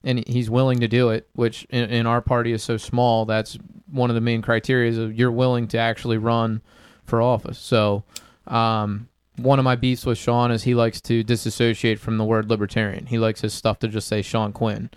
and 0.05 0.27
he's 0.29 0.49
willing 0.49 0.81
to 0.81 0.89
do 0.89 1.11
it, 1.11 1.29
which 1.35 1.67
in, 1.71 1.91
in 1.91 2.07
our 2.07 2.21
party 2.21 2.53
is 2.53 2.63
so 2.63 2.77
small. 2.77 3.25
That's 3.25 3.59
one 3.91 4.09
of 4.11 4.15
the 4.15 4.21
main 4.21 4.41
criteria 4.41 5.01
of 5.01 5.15
you're 5.19 5.33
willing 5.33 5.67
to 5.69 5.79
actually 5.79 6.19
run 6.19 6.63
for 7.05 7.21
office. 7.21 7.59
So, 7.59 8.05
um, 8.47 9.09
one 9.37 9.59
of 9.59 9.65
my 9.65 9.77
beefs 9.77 10.07
with 10.07 10.19
Shawn 10.19 10.51
is 10.51 10.63
he 10.63 10.75
likes 10.75 11.01
to 11.03 11.23
disassociate 11.23 11.99
from 11.99 12.19
the 12.19 12.25
word 12.25 12.51
libertarian. 12.51 13.07
He 13.07 13.19
likes 13.19 13.41
his 13.41 13.55
stuff 13.55 13.79
to 13.81 13.89
just 13.89 14.09
say 14.09 14.23
Shawn 14.23 14.53
Quinn, 14.53 14.91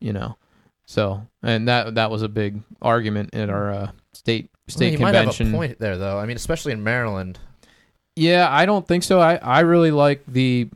you 0.00 0.12
know. 0.12 0.36
So, 0.86 1.26
and 1.42 1.66
that 1.68 1.96
that 1.96 2.10
was 2.10 2.22
a 2.22 2.28
big 2.28 2.60
argument 2.80 3.34
at 3.34 3.50
our 3.50 3.70
uh, 3.70 3.90
state 4.12 4.50
state 4.68 4.96
convention. 4.96 5.02
might 5.02 5.14
have 5.14 5.48
a 5.48 5.56
point 5.56 5.78
there, 5.78 5.98
though. 5.98 6.18
I 6.18 6.26
mean, 6.26 6.36
especially 6.36 6.72
in 6.72 6.84
Maryland. 6.84 7.38
Yeah, 8.14 8.48
I 8.50 8.64
don't 8.66 8.86
think 8.86 9.02
so. 9.02 9.20
I, 9.20 9.36
I 9.36 9.60
really 9.60 9.90
like 9.90 10.24
the 10.26 10.68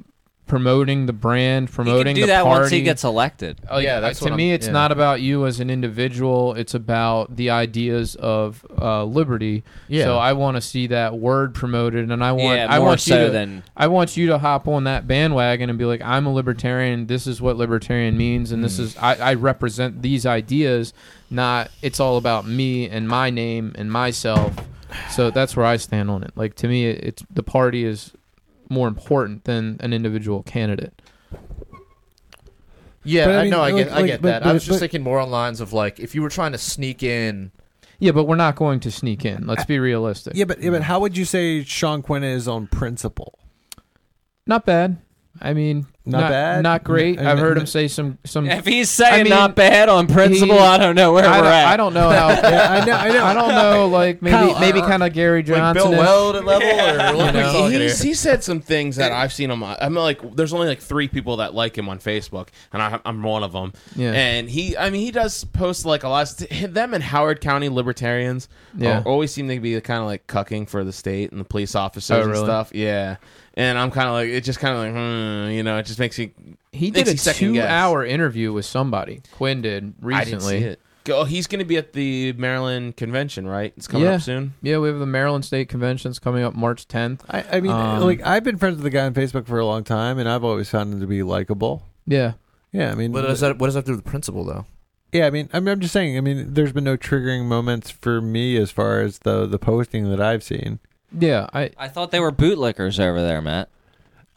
promoting 0.50 1.06
the 1.06 1.12
brand, 1.12 1.68
He 1.68 1.74
promoting 1.74 2.14
can 2.14 2.14
do 2.16 2.20
the 2.22 2.26
that 2.26 2.42
party. 2.42 2.60
once 2.62 2.70
he 2.72 2.82
gets 2.82 3.04
elected. 3.04 3.60
Like, 3.70 3.84
Yeah, 3.84 4.00
that's 4.00 4.18
to 4.18 4.24
what 4.26 4.34
me, 4.34 4.48
I'm- 4.50 4.54
it's 4.56 4.66
yeah. 4.66 4.72
not 4.72 4.90
about 4.90 5.20
you 5.20 5.46
as 5.46 5.60
an 5.60 5.70
individual. 5.70 6.54
It's 6.54 6.74
about 6.74 7.36
the 7.36 7.50
ideas 7.50 8.16
of 8.16 8.66
uh, 8.80 9.04
liberty. 9.04 9.62
Yeah. 9.88 10.04
So 10.06 10.18
I 10.18 10.32
want 10.32 10.56
to 10.56 10.60
see 10.60 10.88
that 10.88 11.16
word 11.16 11.54
promoted, 11.54 12.10
and 12.10 12.24
I 12.24 12.32
want 12.32 12.58
yeah, 12.58 12.66
I 12.68 12.80
want 12.80 13.00
so 13.00 13.16
you 13.18 13.26
to, 13.26 13.30
than 13.30 13.62
I 13.76 13.86
want 13.86 14.16
you 14.16 14.26
to 14.26 14.38
hop 14.38 14.66
on 14.66 14.84
that 14.84 15.06
bandwagon 15.06 15.70
and 15.70 15.78
be 15.78 15.84
like, 15.84 16.02
I'm 16.02 16.26
a 16.26 16.32
libertarian. 16.32 17.06
This 17.06 17.28
is 17.28 17.40
what 17.40 17.56
libertarian 17.56 18.16
means, 18.18 18.50
and 18.50 18.64
this 18.64 18.78
Mm. 18.78 18.80
is 18.80 18.96
I, 18.98 19.14
I 19.14 19.34
represent 19.34 20.02
these 20.02 20.26
ideas. 20.26 20.92
Not 21.30 21.70
it's 21.80 22.00
all 22.00 22.16
about 22.16 22.44
me 22.46 22.88
and 22.88 23.08
my 23.08 23.30
name 23.30 23.72
and 23.78 23.90
myself. 23.92 24.52
So 25.10 25.30
that's 25.30 25.56
where 25.56 25.64
I 25.66 25.76
stand 25.76 26.10
on 26.10 26.24
it. 26.24 26.32
Like 26.34 26.56
to 26.56 26.66
me, 26.66 26.86
it, 26.86 27.04
it's 27.04 27.24
the 27.32 27.44
party 27.44 27.84
is 27.84 28.10
more 28.70 28.88
important 28.88 29.44
than 29.44 29.76
an 29.80 29.92
individual 29.92 30.42
candidate. 30.42 31.02
Yeah, 33.02 33.26
But 33.26 33.34
I 33.34 33.38
I, 33.38 33.42
mean, 33.42 33.50
know. 33.50 33.60
I 33.62 33.70
like- 33.70 33.84
get. 33.84 33.92
I 33.92 33.96
like, 33.96 34.06
get 34.06 34.22
but- 34.22 34.28
that. 34.28 34.46
I 34.46 34.52
was 34.52 34.62
just 34.64 34.76
but- 34.76 34.80
thinking 34.80 35.02
more 35.02 35.18
on 35.20 35.30
lines 35.30 35.60
of 35.60 35.72
like, 35.72 35.98
if 36.00 36.14
you 36.14 36.22
were 36.22 36.28
trying 36.30 36.52
to 36.52 36.58
sneak 36.58 37.02
in. 37.02 37.50
Yeah, 37.98 38.12
but 38.12 38.24
we're 38.24 38.36
not 38.36 38.56
going 38.56 38.80
to 38.80 38.90
sneak 38.90 39.26
in. 39.26 39.46
Let's 39.46 39.64
be 39.66 39.78
realistic. 39.78 40.32
Yeah, 40.34 40.46
but 40.46 40.62
yeah, 40.62 40.70
but 40.70 40.82
how 40.82 41.00
would 41.00 41.18
you 41.18 41.26
say 41.26 41.62
Shawn 41.64 42.00
Quinn 42.00 42.24
is 42.24 42.48
on 42.48 42.66
principle? 42.66 43.38
Not 44.46 44.64
bad. 44.64 44.96
I 45.40 45.52
mean, 45.52 45.86
Not 46.10 46.30
bad? 46.30 46.62
Not 46.62 46.84
great. 46.84 47.18
N- 47.18 47.26
I've 47.26 47.38
heard 47.38 47.56
n- 47.56 47.62
him 47.62 47.66
say 47.66 47.88
some 47.88 48.18
some. 48.24 48.46
if 48.48 48.66
he's 48.66 48.90
saying 48.90 49.20
I 49.20 49.22
mean, 49.24 49.30
not 49.30 49.54
bad 49.54 49.88
on 49.88 50.06
principle, 50.06 50.56
he- 50.56 50.60
I 50.62 50.78
don't 50.78 50.94
know 50.94 51.12
where 51.12 51.24
I, 51.26 51.40
we're 51.40 51.46
at. 51.46 51.66
I 51.66 51.76
don't 51.76 51.94
know 51.94 52.10
how. 52.10 52.28
Yeah, 52.50 52.72
I 52.72 52.84
know, 52.84 52.92
I 52.92 53.08
know. 53.08 53.24
I 53.24 53.34
don't 53.34 53.48
know. 53.48 53.88
Like 53.88 54.22
maybe 54.22 54.32
Kyle, 54.34 54.60
maybe 54.60 54.80
uh, 54.80 54.86
kind 54.88 55.02
of 55.02 55.12
Gary 55.12 55.42
Johnson. 55.42 55.90
Weldon 55.92 56.44
level, 56.44 56.68
or 56.68 56.72
what 56.72 57.00
are 57.00 57.14
we 57.14 57.32
know, 57.40 57.52
talking 57.52 57.70
here? 57.70 57.80
He's, 57.82 58.00
he 58.02 58.14
said 58.14 58.42
some 58.42 58.60
things 58.60 58.96
that 58.96 59.12
I've 59.12 59.32
seen 59.32 59.50
him. 59.50 59.62
I'm 59.62 59.94
like, 59.94 60.34
there's 60.36 60.52
only 60.52 60.66
like 60.68 60.80
three 60.80 61.08
people 61.08 61.36
that 61.38 61.54
like 61.54 61.76
him 61.76 61.88
on 61.88 61.98
Facebook, 61.98 62.48
and 62.72 62.82
I, 62.82 63.00
I'm 63.04 63.22
one 63.22 63.42
of 63.42 63.52
them. 63.52 63.72
Yeah. 63.94 64.12
And 64.12 64.48
he, 64.50 64.76
I 64.76 64.90
mean, 64.90 65.02
he 65.02 65.10
does 65.10 65.44
post 65.44 65.84
like 65.86 66.02
a 66.02 66.08
lot. 66.08 66.40
Of, 66.40 66.74
them 66.74 66.94
and 66.94 67.02
Howard 67.02 67.40
County 67.40 67.68
libertarians, 67.68 68.48
Yeah. 68.76 69.02
always 69.06 69.30
seem 69.32 69.48
to 69.48 69.58
be 69.60 69.80
kind 69.80 70.00
of 70.00 70.06
like 70.06 70.26
cucking 70.26 70.68
for 70.68 70.84
the 70.84 70.92
state 70.92 71.30
and 71.32 71.40
the 71.40 71.44
police 71.44 71.74
officers 71.74 72.26
Oh, 72.26 72.30
and 72.30 72.36
stuff. 72.38 72.72
Yeah. 72.74 73.16
And 73.54 73.78
I'm 73.78 73.90
kind 73.90 74.06
of 74.08 74.14
like, 74.14 74.28
it 74.28 74.42
just 74.44 74.58
kind 74.60 74.74
of 74.76 74.80
like, 74.80 74.92
hmm, 74.92 75.50
you 75.50 75.62
know, 75.62 75.76
it 75.78 75.86
just 75.86 75.98
makes 75.98 76.18
you. 76.18 76.30
He 76.72 76.90
did 76.90 77.08
a 77.08 77.16
second 77.16 77.54
two-hour 77.54 78.04
interview 78.04 78.52
with 78.52 78.64
somebody. 78.64 79.22
Quinn 79.32 79.60
did 79.62 79.94
I 80.04 80.24
didn't 80.24 80.40
see 80.40 80.46
recently. 80.46 80.64
it. 80.64 80.80
Go, 81.04 81.24
he's 81.24 81.46
going 81.46 81.58
to 81.58 81.64
be 81.64 81.76
at 81.78 81.92
the 81.94 82.32
Maryland 82.34 82.96
convention, 82.96 83.48
right? 83.48 83.72
It's 83.76 83.88
coming 83.88 84.06
Yeah. 84.06 84.14
up 84.16 84.20
soon. 84.20 84.54
Yeah, 84.62 84.78
we 84.78 84.88
have 84.88 84.98
the 84.98 85.06
Maryland 85.06 85.44
State 85.44 85.68
Conventions 85.68 86.18
coming 86.18 86.44
up 86.44 86.54
March 86.54 86.86
10th. 86.86 87.20
I, 87.28 87.44
I 87.56 87.60
mean, 87.60 87.72
Um, 87.72 88.02
like 88.02 88.24
I've 88.24 88.44
been 88.44 88.58
friends 88.58 88.76
with 88.76 88.84
the 88.84 88.90
guy 88.90 89.06
on 89.06 89.14
Facebook 89.14 89.46
for 89.46 89.58
a 89.58 89.64
long 89.66 89.82
time, 89.82 90.18
and 90.18 90.28
I've 90.28 90.44
always 90.44 90.68
found 90.68 90.92
him 90.92 91.00
to 91.00 91.06
be 91.06 91.22
likable. 91.22 91.82
Yeah. 92.06 92.34
Yeah, 92.70 92.92
I 92.92 92.94
mean, 92.94 93.12
What 93.12 93.22
does 93.22 93.40
that? 93.40 93.58
What 93.58 93.66
does 93.66 93.74
that 93.74 93.86
do 93.86 93.92
with 93.92 94.04
the 94.04 94.10
principle, 94.10 94.44
though? 94.44 94.66
yeah, 95.12 95.26
I 95.26 95.30
mean, 95.30 95.48
I'm, 95.52 95.66
I'm 95.66 95.80
just 95.80 95.92
saying. 95.92 96.16
I 96.16 96.20
mean, 96.20 96.54
there's 96.54 96.72
been 96.72 96.84
no 96.84 96.96
triggering 96.96 97.46
moments 97.46 97.90
for 97.90 98.20
me 98.20 98.56
as 98.58 98.70
far 98.70 99.00
as 99.00 99.18
the 99.20 99.44
the 99.46 99.58
posting 99.58 100.08
that 100.10 100.20
I've 100.20 100.44
seen. 100.44 100.78
Yeah, 101.18 101.48
I 101.52 101.70
I 101.76 101.88
thought 101.88 102.10
they 102.10 102.20
were 102.20 102.32
bootlickers 102.32 103.00
over 103.00 103.20
there, 103.20 103.40
Matt. 103.42 103.68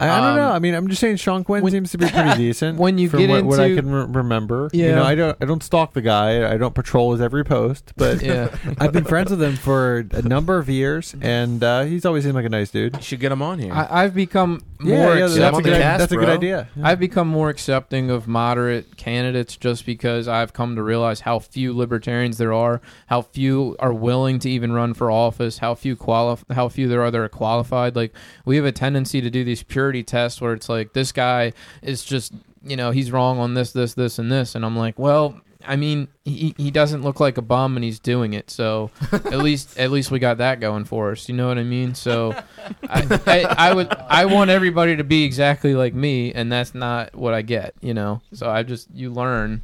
I, 0.00 0.08
I 0.10 0.16
don't 0.20 0.30
Um, 0.30 0.36
know. 0.36 0.50
I 0.50 0.58
mean, 0.58 0.74
I'm 0.74 0.88
just 0.88 1.00
saying 1.00 1.16
Shawn 1.16 1.44
Quinn 1.44 1.62
when- 1.62 1.70
seems 1.70 1.92
to 1.92 1.98
be 1.98 2.08
pretty 2.08 2.34
decent. 2.36 2.78
when 2.80 2.98
you 2.98 3.08
from 3.08 3.20
get 3.20 3.30
what, 3.30 3.44
what 3.44 3.60
I 3.60 3.66
into- 3.66 3.82
can 3.82 3.90
re- 3.92 4.06
remember, 4.06 4.68
you 4.72 4.86
Yeah. 4.86 4.96
know, 4.96 5.04
I 5.04 5.14
don't 5.14 5.36
I 5.40 5.44
don't 5.44 5.62
stalk 5.62 5.92
the 5.92 6.02
guy. 6.02 6.52
I 6.52 6.56
don't 6.56 6.74
patrol 6.74 7.12
his 7.12 7.20
every 7.20 7.44
post, 7.44 7.92
but 7.96 8.20
yeah. 8.20 8.48
I've 8.78 8.92
been 8.92 9.04
friends 9.04 9.30
with 9.30 9.40
him 9.42 9.54
for 9.54 10.04
a 10.10 10.22
number 10.22 10.58
of 10.58 10.68
years, 10.68 11.14
and 11.20 11.62
uh, 11.62 11.82
he's 11.84 12.04
always 12.04 12.24
seemed 12.24 12.34
like 12.34 12.44
a 12.44 12.48
nice 12.48 12.70
dude. 12.70 12.96
You 12.96 13.02
should 13.02 13.20
get 13.20 13.30
him 13.30 13.40
on 13.40 13.60
here. 13.60 13.72
I, 13.72 14.02
I've 14.04 14.14
become 14.14 14.62
more 14.80 14.94
yeah, 15.14 15.14
that's, 15.14 15.32
accepting- 15.36 15.42
a 15.54 15.56
on 15.56 15.62
good, 15.62 15.80
cast, 15.80 15.98
that's 16.00 16.12
a 16.12 16.16
good 16.16 16.24
bro. 16.26 16.34
idea. 16.34 16.68
Yeah. 16.76 16.88
I've 16.88 16.98
become 16.98 17.28
more 17.28 17.48
accepting 17.48 18.10
of 18.10 18.26
moderate 18.26 18.96
candidates 18.96 19.56
just 19.56 19.86
because 19.86 20.26
I've 20.26 20.52
come 20.52 20.74
to 20.74 20.82
realize 20.82 21.20
how 21.20 21.38
few 21.38 21.72
libertarians 21.72 22.36
there 22.38 22.52
are, 22.52 22.80
how 23.06 23.22
few 23.22 23.76
are 23.78 23.92
willing 23.94 24.40
to 24.40 24.50
even 24.50 24.72
run 24.72 24.92
for 24.92 25.08
office, 25.10 25.58
how 25.58 25.76
few 25.76 25.94
qualif- 25.94 26.42
how 26.52 26.68
few 26.68 26.88
there 26.88 27.00
are 27.02 27.10
that 27.12 27.18
are 27.18 27.28
qualified. 27.28 27.94
Like 27.94 28.12
we 28.44 28.56
have 28.56 28.64
a 28.64 28.72
tendency 28.72 29.20
to 29.20 29.30
do 29.30 29.44
these 29.44 29.62
purity 29.84 30.02
tests 30.02 30.40
where 30.40 30.54
it's 30.54 30.68
like 30.68 30.92
this 30.94 31.12
guy 31.12 31.52
is 31.82 32.04
just 32.04 32.32
you 32.64 32.76
know 32.76 32.90
he's 32.90 33.12
wrong 33.12 33.38
on 33.38 33.52
this, 33.54 33.72
this, 33.72 33.92
this, 33.94 34.18
and 34.18 34.32
this, 34.32 34.54
and 34.54 34.64
I'm 34.64 34.76
like, 34.76 34.98
well. 34.98 35.40
I 35.66 35.76
mean, 35.76 36.08
he, 36.26 36.54
he 36.58 36.70
doesn't 36.70 37.00
look 37.00 37.20
like 37.20 37.38
a 37.38 37.42
bum, 37.42 37.78
and 37.78 37.82
he's 37.82 37.98
doing 37.98 38.34
it. 38.34 38.50
So, 38.50 38.90
at 39.12 39.38
least 39.38 39.78
at 39.78 39.90
least 39.90 40.10
we 40.10 40.18
got 40.18 40.36
that 40.36 40.60
going 40.60 40.84
for 40.84 41.12
us. 41.12 41.26
You 41.26 41.34
know 41.34 41.48
what 41.48 41.56
I 41.56 41.62
mean? 41.62 41.94
So, 41.94 42.34
I, 42.82 43.20
I, 43.26 43.70
I 43.70 43.72
would 43.72 43.90
I 44.10 44.26
want 44.26 44.50
everybody 44.50 44.94
to 44.96 45.04
be 45.04 45.24
exactly 45.24 45.74
like 45.74 45.94
me, 45.94 46.34
and 46.34 46.52
that's 46.52 46.74
not 46.74 47.14
what 47.14 47.32
I 47.32 47.40
get. 47.40 47.72
You 47.80 47.94
know, 47.94 48.20
so 48.34 48.50
I 48.50 48.62
just 48.62 48.90
you 48.92 49.10
learn. 49.10 49.62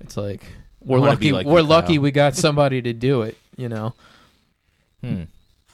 It's 0.00 0.18
like 0.18 0.42
we're 0.80 0.98
lucky. 0.98 1.32
like 1.32 1.46
we're 1.46 1.62
lucky 1.62 1.98
we 1.98 2.10
got 2.10 2.36
somebody 2.36 2.82
to 2.82 2.92
do 2.92 3.22
it. 3.22 3.38
You 3.56 3.70
know, 3.70 3.94
Hmm. 5.02 5.22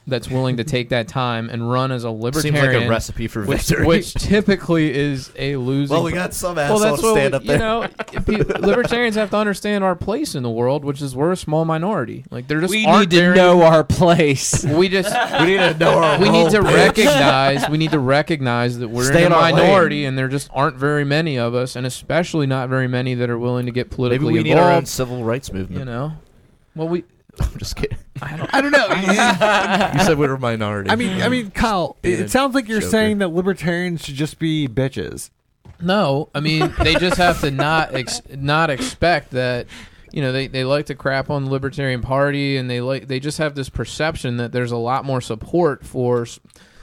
That's 0.06 0.28
willing 0.28 0.58
to 0.58 0.64
take 0.64 0.90
that 0.90 1.08
time 1.08 1.48
and 1.48 1.70
run 1.70 1.90
as 1.90 2.04
a 2.04 2.08
Seems 2.08 2.22
libertarian. 2.22 2.74
like 2.80 2.86
a 2.86 2.90
recipe 2.90 3.26
for 3.26 3.44
which, 3.44 3.62
victory. 3.68 3.86
which 3.86 4.12
typically 4.14 4.94
is 4.94 5.32
a 5.38 5.56
losing. 5.56 5.94
well, 5.94 6.04
we 6.04 6.12
got 6.12 6.34
some 6.34 6.56
well, 6.56 6.64
asshole 6.64 6.78
that's 6.80 7.02
what 7.02 7.12
stand 7.14 7.32
we- 7.32 7.36
up 7.38 7.44
there. 7.44 7.56
you 7.56 7.58
know. 7.58 7.82
if 8.12 8.28
you- 8.28 8.44
libertarians 8.66 9.16
have 9.16 9.30
to 9.30 9.36
understand 9.38 9.82
our 9.82 9.94
place 9.96 10.34
in 10.34 10.42
the 10.42 10.50
world, 10.50 10.84
which 10.84 11.00
is 11.00 11.16
we're 11.16 11.32
a 11.32 11.36
small 11.36 11.64
minority. 11.64 12.24
Like 12.30 12.48
there 12.48 12.60
just 12.60 12.70
We 12.70 12.84
need 12.84 13.10
to 13.10 13.16
very- 13.16 13.36
know 13.36 13.62
our 13.62 13.82
place. 13.84 14.62
We 14.74 14.88
just 14.88 15.14
we 15.40 15.46
need 15.46 15.56
to 15.56 15.74
know 15.78 15.98
our 15.98 16.18
we 16.20 16.28
need 16.28 16.50
to 16.50 16.60
role, 16.60 16.70
bitch. 16.72 16.86
recognize 16.88 17.68
we 17.70 17.78
need 17.78 17.92
to 17.92 17.98
recognize 17.98 18.78
that 18.78 18.88
we're 18.88 19.04
Stay 19.04 19.20
in 19.20 19.26
in 19.26 19.32
a 19.32 19.36
our 19.36 19.42
lane. 19.44 19.54
minority 19.54 20.04
and 20.04 20.18
there 20.18 20.28
just 20.28 20.50
aren't 20.52 20.76
very 20.76 21.04
many 21.04 21.38
of 21.38 21.54
us 21.54 21.76
and 21.76 21.86
especially 21.86 22.46
not 22.46 22.68
very 22.68 22.88
many 22.88 23.14
that 23.14 23.30
are 23.30 23.38
willing 23.38 23.66
to 23.66 23.72
get 23.72 23.86
Maybe 23.86 23.94
politically 23.96 24.32
we 24.34 24.42
need 24.42 24.54
our 24.58 24.70
own 24.72 24.84
civil 24.86 25.24
rights 25.24 25.52
movement. 25.52 25.78
you 25.78 25.84
know 25.86 26.12
well 26.74 26.88
we 26.88 27.04
I'm 27.40 27.58
just 27.58 27.76
kidding. 27.76 27.98
I 28.22 28.60
don't 28.60 28.70
know. 28.70 28.86
you 29.98 30.04
said 30.06 30.18
we 30.18 30.26
were 30.26 30.34
a 30.34 30.38
minority. 30.38 30.90
I 30.90 30.96
mean, 30.96 31.20
I 31.22 31.28
mean, 31.28 31.50
Kyle. 31.50 31.96
Being 32.02 32.20
It 32.20 32.30
sounds 32.30 32.54
like 32.54 32.68
you're 32.68 32.80
joker. 32.80 32.90
saying 32.90 33.18
that 33.18 33.28
libertarians 33.28 34.04
should 34.04 34.14
just 34.14 34.38
be 34.38 34.68
bitches. 34.68 35.30
no 35.80 36.28
i 36.34 36.40
mean 36.40 36.72
they 36.82 36.94
just 36.94 37.16
have 37.18 37.40
to 37.40 37.50
not 37.50 37.94
ex- 37.94 38.22
not 38.36 38.70
expect 38.70 39.32
that 39.32 39.66
you 40.12 40.22
know 40.22 40.30
they, 40.30 40.46
they 40.46 40.62
like 40.64 40.86
to 40.86 40.94
crap 40.94 41.28
on 41.30 41.44
the 41.46 41.50
libertarian 41.50 42.00
party 42.00 42.56
and 42.56 42.70
they 42.70 42.80
like 42.80 43.08
they 43.08 43.18
just 43.18 43.38
have 43.38 43.56
this 43.56 43.68
perception 43.68 44.36
that 44.36 44.52
there's 44.52 44.70
a 44.70 44.76
lot 44.76 45.04
more 45.04 45.20
support 45.20 45.84
for 45.84 46.22
s- 46.22 46.38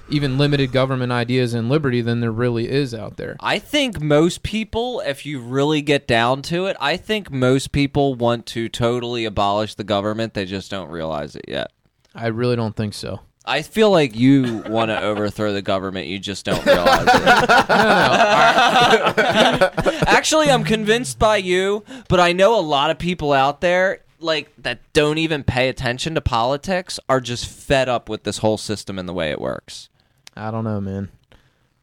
even 0.09 0.37
limited 0.37 0.71
government 0.71 1.11
ideas 1.11 1.53
and 1.53 1.69
liberty 1.69 2.01
than 2.01 2.19
there 2.19 2.31
really 2.31 2.69
is 2.69 2.93
out 2.93 3.17
there. 3.17 3.35
I 3.39 3.59
think 3.59 4.01
most 4.01 4.43
people, 4.43 5.01
if 5.01 5.25
you 5.25 5.39
really 5.39 5.81
get 5.81 6.07
down 6.07 6.41
to 6.43 6.65
it, 6.65 6.75
I 6.79 6.97
think 6.97 7.31
most 7.31 7.71
people 7.71 8.15
want 8.15 8.45
to 8.47 8.69
totally 8.69 9.25
abolish 9.25 9.75
the 9.75 9.83
government. 9.83 10.33
They 10.33 10.45
just 10.45 10.71
don't 10.71 10.89
realize 10.89 11.35
it 11.35 11.45
yet. 11.47 11.71
I 12.13 12.27
really 12.27 12.55
don't 12.55 12.75
think 12.75 12.93
so. 12.93 13.21
I 13.43 13.63
feel 13.63 13.89
like 13.89 14.15
you 14.15 14.57
want 14.67 14.89
to 14.89 15.01
overthrow 15.01 15.53
the 15.53 15.61
government. 15.61 16.07
You 16.07 16.19
just 16.19 16.45
don't 16.45 16.63
realize 16.65 17.07
it. 17.07 17.09
Actually, 20.07 20.51
I'm 20.51 20.63
convinced 20.63 21.17
by 21.17 21.37
you, 21.37 21.83
but 22.07 22.19
I 22.19 22.33
know 22.33 22.57
a 22.57 22.61
lot 22.61 22.91
of 22.91 22.99
people 22.99 23.33
out 23.33 23.61
there 23.61 24.01
like 24.19 24.51
that 24.57 24.79
don't 24.93 25.17
even 25.17 25.43
pay 25.43 25.69
attention 25.69 26.13
to 26.15 26.21
politics 26.21 26.99
are 27.09 27.19
just 27.19 27.47
fed 27.47 27.89
up 27.89 28.07
with 28.07 28.23
this 28.23 28.39
whole 28.39 28.57
system 28.57 28.99
and 28.99 29.09
the 29.09 29.13
way 29.13 29.31
it 29.31 29.41
works. 29.41 29.89
I 30.35 30.51
don't 30.51 30.63
know, 30.63 30.79
man. 30.81 31.09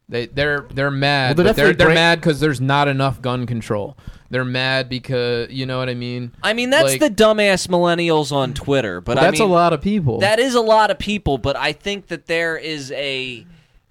They 0.07 0.25
they're 0.25 0.65
they're 0.73 0.89
mad. 0.91 1.37
Well, 1.37 1.43
they're 1.45 1.53
but 1.53 1.55
they're 1.55 1.73
they're 1.73 1.87
break- 1.87 1.95
mad 1.95 2.19
because 2.19 2.39
there's 2.39 2.59
not 2.59 2.87
enough 2.87 3.21
gun 3.21 3.45
control. 3.45 3.95
They're 4.31 4.45
mad 4.45 4.89
because 4.89 5.49
you 5.51 5.65
know 5.65 5.77
what 5.79 5.89
I 5.89 5.93
mean. 5.93 6.31
I 6.43 6.53
mean, 6.53 6.69
that's 6.71 6.99
Like- 6.99 6.99
the 6.99 7.09
dumbass 7.09 7.67
millennials 7.67 8.31
on 8.31 8.53
Twitter, 8.53 9.01
but 9.01 9.15
Well, 9.17 9.25
I 9.25 9.27
that's 9.31 9.39
mean, 9.39 9.49
a 9.49 9.53
lot 9.53 9.73
of 9.73 9.81
people. 9.81 10.19
That 10.19 10.39
is 10.39 10.55
a 10.55 10.61
lot 10.61 10.89
of 10.91 10.97
people, 10.99 11.37
but 11.37 11.55
I 11.55 11.73
think 11.73 12.07
that 12.07 12.25
there 12.27 12.57
is 12.57 12.91
a, 12.91 13.45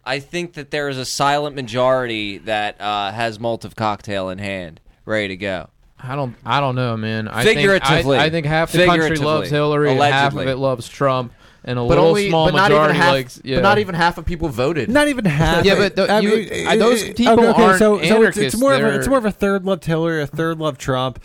I 0.05 0.19
think 0.21 0.55
that 0.55 0.71
there 0.73 0.89
is 0.89 0.99
a 0.99 1.05
silent 1.05 1.55
majority 1.57 2.39
that 2.39 2.81
uh, 2.81 3.11
has 3.13 3.39
Molotov 3.39 3.75
cocktail 3.77 4.29
in 4.29 4.39
hand, 4.39 4.81
ready 5.05 5.29
to 5.29 5.37
go. 5.37 5.69
I 6.01 6.15
don't 6.15 6.37
I 6.45 6.61
don't 6.61 6.77
know, 6.77 6.97
man. 6.97 7.27
I 7.27 7.43
Figuratively. 7.45 8.03
think, 8.17 8.23
I, 8.23 8.25
I 8.27 8.31
think 8.31 8.47
half 8.47 8.71
the 8.73 8.87
country 8.87 9.17
loves 9.17 9.51
Hillary, 9.51 9.91
and 9.91 10.01
half 10.01 10.35
of 10.37 10.47
it 10.47 10.57
loves 10.57 10.89
Trump, 10.89 11.33
and 11.69 11.79
a 11.79 11.83
but 11.83 11.89
little 11.89 12.07
only, 12.07 12.29
small 12.31 12.47
but 12.47 12.57
not 12.57 12.71
majority 12.71 12.95
even 12.95 13.03
half, 13.03 13.13
likes. 13.13 13.41
Yeah. 13.45 13.57
but 13.59 13.63
not 13.63 13.79
even 13.79 13.95
half 13.95 14.19
of 14.19 14.25
people 14.25 14.49
voted. 14.49 14.89
Not 14.91 15.09
even 15.09 15.25
half. 15.27 15.65
Yeah, 15.65 15.75
but 15.77 15.95
the- 15.97 16.11
I 16.11 16.21
you- 16.21 16.37
mean, 16.51 16.79
those 16.79 17.05
people 17.11 17.35
okay, 17.35 17.49
okay, 17.49 17.63
aren't 17.63 17.79
so, 17.79 17.99
so 18.03 18.23
it's, 18.23 18.37
it's 18.39 18.55
anarchists, 18.55 18.61
more 18.61 18.75
of 18.75 18.83
a, 18.83 18.97
it's 18.97 19.07
more 19.09 19.19
of 19.19 19.25
a 19.27 19.31
third 19.31 19.65
loved 19.65 19.85
Hillary, 19.85 20.23
a 20.23 20.27
third 20.27 20.59
loved 20.59 20.81
Trump, 20.81 21.21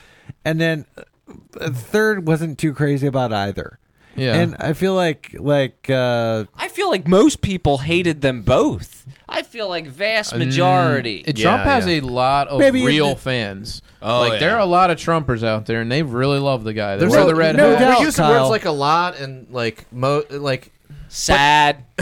and 0.46 0.60
then 0.60 0.86
a 1.60 1.72
third 1.72 2.28
wasn't 2.28 2.60
too 2.60 2.74
crazy 2.74 3.08
about 3.08 3.32
either. 3.32 3.80
Yeah. 4.16 4.36
And 4.36 4.56
I 4.60 4.74
feel 4.74 4.94
like 4.94 5.36
like 5.40 5.90
uh, 5.90 6.46
I 6.56 6.68
feel 6.68 6.90
like 6.90 7.08
most 7.08 7.42
people 7.42 7.80
hated 7.80 8.22
them 8.22 8.44
both. 8.44 9.03
I 9.28 9.42
feel 9.44 9.68
like 9.70 9.88
vast 9.88 10.36
majority. 10.36 11.22
Uh, 11.28 11.32
Trump 11.32 11.66
Yeah, 11.66 11.74
has 11.76 11.88
yeah. 11.88 11.94
a 11.94 12.02
lot 12.02 12.48
of 12.50 12.60
Maybe 12.60 12.86
real 12.86 13.10
it- 13.10 13.20
fans. 13.20 13.82
Oh, 14.02 14.20
like 14.20 14.34
yeah. 14.34 14.40
there 14.40 14.56
are 14.56 14.60
a 14.60 14.66
lot 14.66 14.92
of 14.92 14.98
Trumpers 14.98 15.44
out 15.44 15.66
there, 15.66 15.80
and 15.80 15.90
they 15.92 16.04
really 16.04 16.40
love 16.40 16.64
the 16.66 16.74
guy. 16.74 16.96
They 16.98 17.02
There's 17.02 17.14
wear 17.14 17.22
a- 17.24 17.28
the 17.28 17.36
red 17.36 17.56
no 17.56 17.70
hat. 17.72 17.80
doubt. 17.80 18.00
We're 18.00 18.06
using 18.06 18.24
Kyle. 18.24 18.42
words 18.42 18.50
like 18.50 18.66
a 18.66 18.72
lot 18.72 19.18
and 19.20 19.48
like 19.50 19.86
mo 19.94 20.24
like 20.30 20.72
Sad. 21.08 21.86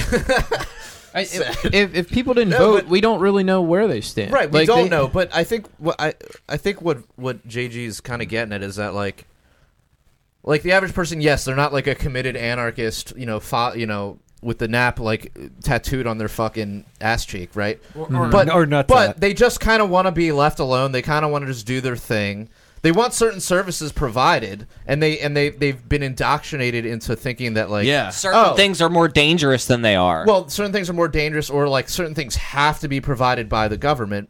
I, 1.14 1.22
if, 1.24 1.66
if 1.74 1.94
if 1.96 2.10
people 2.10 2.34
didn't 2.34 2.52
No, 2.52 2.58
vote, 2.58 2.76
but- 2.84 2.88
we 2.88 3.02
don't 3.02 3.20
really 3.20 3.44
know 3.44 3.62
where 3.62 3.88
they 3.88 4.00
stand. 4.02 4.32
right. 4.32 4.50
We 4.50 4.60
Like, 4.60 4.68
don't 4.68 4.84
they- 4.84 4.90
know, 4.90 5.08
but 5.10 5.30
I 5.36 5.44
think 5.44 5.68
what 5.78 5.96
I 6.00 6.14
I 6.48 6.56
think 6.58 6.82
what 6.82 7.00
what 7.18 7.46
JG 7.48 7.76
is 7.86 8.00
kind 8.02 8.22
of 8.22 8.30
getting 8.30 8.54
at 8.54 8.64
is 8.64 8.78
that 8.78 8.94
like 8.94 9.26
like 10.44 10.62
the 10.64 10.72
average 10.72 10.94
person, 10.94 11.22
yes, 11.22 11.44
they're 11.46 11.56
not 11.56 11.72
like 11.74 11.86
a 11.86 11.94
committed 11.96 12.36
anarchist, 12.36 13.14
you 13.16 13.26
know, 13.28 13.40
fa- 13.40 13.74
you 13.76 13.86
know, 13.86 14.18
with 14.42 14.58
the 14.58 14.68
nap 14.68 15.00
like 15.00 15.32
tattooed 15.64 16.08
on 16.08 16.18
their 16.18 16.28
fucking 16.28 16.86
ass 17.00 17.26
cheek, 17.26 17.52
right? 17.56 17.80
but 17.96 18.50
or 18.50 18.66
not 18.66 18.88
but 18.88 19.08
that. 19.08 19.20
they 19.22 19.34
just 19.34 19.60
kind 19.60 19.82
of 19.82 19.90
want 19.90 20.08
to 20.08 20.12
be 20.12 20.32
left 20.32 20.60
alone. 20.60 20.92
They 20.92 21.02
kind 21.02 21.24
of 21.26 21.32
want 21.32 21.44
to 21.46 21.52
just 21.52 21.66
do 21.68 21.80
their 21.82 21.96
thing. 21.96 22.50
They 22.84 22.92
want 22.92 23.14
certain 23.14 23.40
services 23.40 23.92
provided, 23.92 24.66
and 24.88 25.04
they 25.04 25.20
and 25.20 25.38
they 25.38 25.50
they've 25.50 25.88
been 25.88 26.02
indoctrinated 26.02 26.84
into 26.86 27.16
thinking 27.16 27.54
that 27.54 27.70
like 27.70 27.86
Yeah. 27.86 28.10
Certain 28.10 28.40
Oh. 28.44 28.56
things 28.56 28.82
are 28.82 28.90
more 28.90 29.08
dangerous 29.08 29.66
than 29.68 29.84
they 29.84 29.96
are. 29.96 30.26
well, 30.26 30.50
certain 30.50 30.72
things 30.74 30.90
are 30.90 30.94
more 30.94 31.08
dangerous, 31.08 31.50
or 31.52 31.68
like 31.70 31.88
certain 31.90 32.16
things 32.16 32.36
have 32.38 32.80
to 32.80 32.88
be 32.88 33.00
provided 33.00 33.48
by 33.48 33.68
the 33.68 33.78
government. 33.78 34.30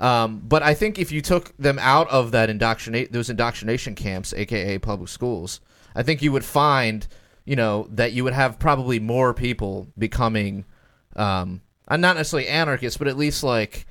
Um, 0.00 0.42
but 0.44 0.64
I 0.64 0.74
think 0.74 0.98
if 0.98 1.12
you 1.12 1.20
took 1.22 1.56
them 1.56 1.78
out 1.78 2.10
of 2.10 2.32
that 2.32 2.50
indoctrinate 2.50 3.12
those 3.12 3.30
indoctrination 3.30 3.94
camps, 3.94 4.34
aka 4.34 4.78
public 4.78 5.08
schools, 5.08 5.60
I 5.94 6.02
think 6.02 6.20
you 6.20 6.32
would 6.32 6.44
find, 6.44 7.06
you 7.44 7.56
know, 7.56 7.86
that 7.90 8.12
you 8.12 8.24
would 8.24 8.32
have 8.32 8.58
probably 8.58 9.00
more 9.00 9.34
people 9.34 9.88
becoming, 9.98 10.64
um, 11.16 11.60
uh, 11.86 11.96
not 11.96 12.16
necessarily 12.16 12.48
anarchists, 12.48 12.96
but 12.96 13.08
at 13.08 13.16
least 13.16 13.42
like 13.42 13.86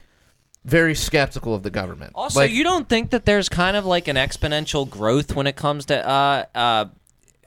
very 0.65 0.95
skeptical 0.95 1.53
of 1.53 1.63
the 1.63 1.69
government. 1.69 2.13
Also, 2.15 2.39
like, 2.39 2.51
you 2.51 2.63
don't 2.63 2.87
think 2.87 3.11
that 3.11 3.25
there's 3.25 3.49
kind 3.49 3.75
of 3.75 3.85
like 3.85 4.07
an 4.07 4.15
exponential 4.15 4.89
growth 4.89 5.35
when 5.35 5.45
it 5.45 5.55
comes 5.55 5.85
to 5.85 6.07
uh, 6.07 6.45
uh, 6.55 6.85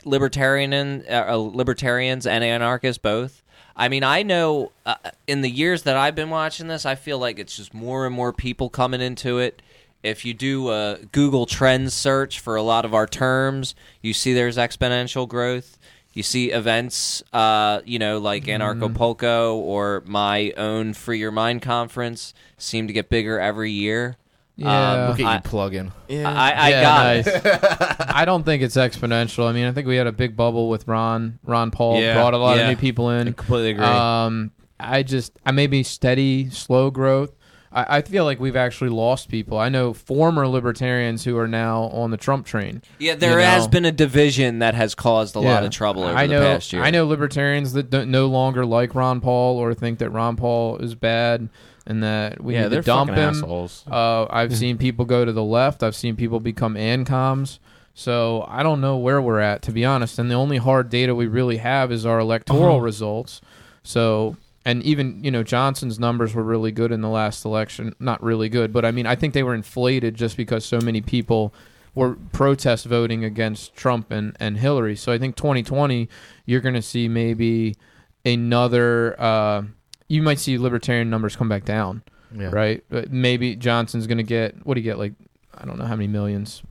libertarian 0.04 0.72
and 0.72 1.06
uh, 1.08 1.26
uh, 1.28 1.36
libertarians 1.36 2.26
and 2.26 2.44
anarchists 2.44 2.98
both? 2.98 3.42
I 3.74 3.88
mean, 3.88 4.04
I 4.04 4.22
know 4.22 4.72
uh, 4.86 4.94
in 5.26 5.42
the 5.42 5.50
years 5.50 5.82
that 5.82 5.96
I've 5.96 6.14
been 6.14 6.30
watching 6.30 6.68
this, 6.68 6.86
I 6.86 6.94
feel 6.94 7.18
like 7.18 7.38
it's 7.38 7.56
just 7.56 7.74
more 7.74 8.06
and 8.06 8.14
more 8.14 8.32
people 8.32 8.70
coming 8.70 9.00
into 9.00 9.38
it. 9.38 9.60
If 10.02 10.24
you 10.24 10.34
do 10.34 10.70
a 10.70 10.98
Google 11.12 11.46
Trends 11.46 11.92
search 11.92 12.40
for 12.40 12.56
a 12.56 12.62
lot 12.62 12.84
of 12.84 12.94
our 12.94 13.06
terms, 13.06 13.74
you 14.00 14.12
see 14.12 14.32
there's 14.32 14.56
exponential 14.56 15.28
growth. 15.28 15.78
You 16.16 16.22
see 16.22 16.50
events, 16.50 17.22
uh, 17.34 17.82
you 17.84 17.98
know, 17.98 18.16
like 18.18 18.44
Anarchapulco 18.44 19.54
or 19.56 20.02
my 20.06 20.50
own 20.56 20.94
Free 20.94 21.18
Your 21.18 21.30
Mind 21.30 21.60
conference 21.60 22.32
seem 22.56 22.86
to 22.86 22.94
get 22.94 23.10
bigger 23.10 23.38
every 23.38 23.70
year. 23.70 24.16
Yeah. 24.56 25.08
look 25.10 25.20
at 25.20 25.26
I- 25.26 25.34
you 25.36 25.40
plug-in. 25.42 25.92
I, 26.08 26.52
I 26.52 26.68
Yeah, 26.70 26.82
got 26.82 27.04
nice. 27.04 27.26
it. 27.26 28.06
I 28.08 28.24
don't 28.24 28.44
think 28.44 28.62
it's 28.62 28.76
exponential. 28.76 29.46
I 29.46 29.52
mean, 29.52 29.66
I 29.66 29.72
think 29.72 29.86
we 29.86 29.96
had 29.96 30.06
a 30.06 30.12
big 30.12 30.34
bubble 30.36 30.70
with 30.70 30.88
Ron. 30.88 31.38
Ron 31.44 31.70
Paul 31.70 32.00
Yeah, 32.00 32.14
brought 32.14 32.32
a 32.32 32.38
lot 32.38 32.56
yeah. 32.56 32.62
of 32.62 32.68
new 32.70 32.76
people 32.76 33.10
in. 33.10 33.28
I 33.28 33.32
completely 33.32 33.72
agree. 33.72 33.84
Um, 33.84 34.52
I 34.80 35.02
just, 35.02 35.38
I 35.44 35.50
maybe 35.50 35.82
steady, 35.82 36.48
slow 36.48 36.90
growth. 36.90 37.32
I, 37.76 37.98
I 37.98 38.02
feel 38.02 38.24
like 38.24 38.40
we've 38.40 38.56
actually 38.56 38.90
lost 38.90 39.28
people. 39.28 39.58
I 39.58 39.68
know 39.68 39.92
former 39.92 40.48
libertarians 40.48 41.24
who 41.24 41.36
are 41.36 41.46
now 41.46 41.84
on 41.84 42.10
the 42.10 42.16
Trump 42.16 42.46
train. 42.46 42.82
Yeah, 42.98 43.14
there 43.14 43.38
You 43.38 43.44
has 43.44 43.68
been 43.68 43.84
a 43.84 43.92
division 43.92 44.60
that 44.60 44.74
has 44.74 44.94
caused 44.94 45.36
a 45.36 45.40
lot 45.40 45.62
of 45.62 45.70
trouble 45.70 46.04
over 46.04 46.16
I 46.16 46.26
know, 46.26 46.40
the 46.40 46.46
past 46.46 46.72
year. 46.72 46.82
I 46.82 46.90
know 46.90 47.06
libertarians 47.06 47.74
that 47.74 47.90
don't, 47.90 48.10
no 48.10 48.26
longer 48.26 48.64
like 48.64 48.94
Ron 48.94 49.20
Paul 49.20 49.58
or 49.58 49.74
think 49.74 49.98
that 49.98 50.10
Ron 50.10 50.36
Paul 50.36 50.78
is 50.78 50.94
bad 50.94 51.48
and 51.86 52.02
that 52.02 52.42
we 52.42 52.54
yeah, 52.54 52.62
need 52.62 52.68
they're 52.72 52.82
to 52.82 52.86
dump 52.86 53.10
fucking 53.10 53.22
him. 53.22 53.30
assholes. 53.30 53.84
Uh, 53.90 54.26
I've 54.30 54.56
seen 54.62 54.78
people 54.78 55.04
go 55.04 55.24
to 55.24 55.32
the 55.32 55.44
left. 55.44 55.82
I've 55.82 55.94
seen 55.94 56.16
people 56.16 56.40
become 56.40 56.74
ANCOMs. 56.74 57.58
So 57.94 58.44
I 58.48 58.62
don't 58.62 58.80
know 58.80 58.96
where 58.96 59.22
we're 59.22 59.40
at, 59.40 59.62
to 59.62 59.72
be 59.72 59.84
honest. 59.84 60.18
And 60.18 60.30
the 60.30 60.34
only 60.34 60.58
hard 60.58 60.90
data 60.90 61.14
we 61.14 61.26
really 61.26 61.58
have 61.58 61.90
is 61.92 62.04
our 62.04 62.18
electoral 62.18 62.80
results. 62.80 63.40
So, 63.82 64.36
and 64.66 64.82
even 64.82 65.22
you 65.22 65.30
know 65.30 65.42
Johnson's 65.44 65.98
numbers 65.98 66.34
were 66.34 66.42
really 66.42 66.72
good 66.72 66.90
in 66.92 67.00
the 67.00 67.08
last 67.08 67.44
election. 67.46 67.94
Not 68.00 68.22
really 68.22 68.48
good, 68.50 68.72
but 68.72 68.84
I 68.84 68.90
mean 68.90 69.06
I 69.06 69.14
think 69.14 69.32
they 69.32 69.44
were 69.44 69.54
inflated 69.54 70.16
just 70.16 70.36
because 70.36 70.64
so 70.66 70.78
many 70.80 71.00
people 71.00 71.54
were 71.94 72.16
protest 72.32 72.84
voting 72.84 73.24
against 73.24 73.74
Trump 73.74 74.10
and, 74.10 74.36
and 74.38 74.58
Hillary. 74.58 74.96
So 74.96 75.12
I 75.12 75.18
think 75.18 75.36
2020 75.36 76.08
you're 76.44 76.60
going 76.60 76.74
to 76.74 76.82
see 76.82 77.08
maybe 77.08 77.76
another. 78.24 79.18
Uh, 79.20 79.62
you 80.08 80.20
might 80.22 80.38
see 80.38 80.58
libertarian 80.58 81.08
numbers 81.10 81.36
come 81.36 81.48
back 81.48 81.64
down 81.64 82.02
Yeah. 82.36 82.50
right? 82.50 82.84
But 82.88 83.10
maybe 83.12 83.56
Johnson's 83.56 84.06
going 84.06 84.18
to 84.18 84.24
get 84.24 84.66
what 84.66 84.74
do 84.74 84.80
you 84.80 84.84
get? 84.84 84.98
Like 84.98 85.14
I 85.54 85.64
don't 85.64 85.78
know 85.78 85.86
how 85.86 85.94
many 85.96 86.08
millions, 86.08 86.62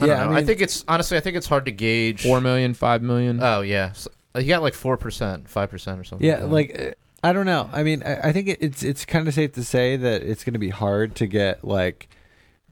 I 0.00 0.06
don't 0.06 0.08
Yeah, 0.08 0.24
I 0.24 0.26
know. 0.26 0.36
I, 0.36 0.44
think 0.44 0.60
it's 0.60 0.84
honestly, 0.88 1.16
I 1.16 1.20
think 1.20 1.36
it's 1.36 1.46
hard 1.46 1.64
to 1.66 1.72
gauge. 1.72 2.22
four 2.22 2.40
million, 2.40 2.74
five 2.74 3.00
million. 3.00 3.40
Oh 3.40 3.60
yeah, 3.60 3.92
so, 3.92 4.10
you 4.36 4.48
got 4.48 4.62
like 4.62 4.74
four 4.74 4.96
percent, 4.96 5.48
five 5.48 5.70
percent, 5.70 6.00
or 6.00 6.04
something. 6.04 6.26
Yeah, 6.26 6.40
that. 6.40 6.50
like 6.50 6.78
uh, 6.78 6.90
I 7.24 7.32
don't 7.32 7.46
know. 7.46 7.70
I 7.72 7.82
mean, 7.82 8.02
I, 8.04 8.28
I 8.28 8.32
think 8.32 8.48
it, 8.48 8.58
it's 8.60 8.82
it's 8.82 9.04
kind 9.04 9.26
of 9.26 9.34
safe 9.34 9.52
to 9.54 9.64
say 9.64 9.96
that 9.96 10.22
it's 10.22 10.44
going 10.44 10.52
to 10.52 10.58
be 10.58 10.68
hard 10.70 11.14
to 11.16 11.26
get 11.26 11.64
like 11.64 12.08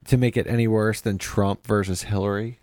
to 0.07 0.17
make 0.17 0.37
it 0.37 0.47
any 0.47 0.69
worse 0.69 1.01
than 1.01 1.17
Trump 1.19 1.67
versus 1.67 2.03
Hillary. 2.03 2.59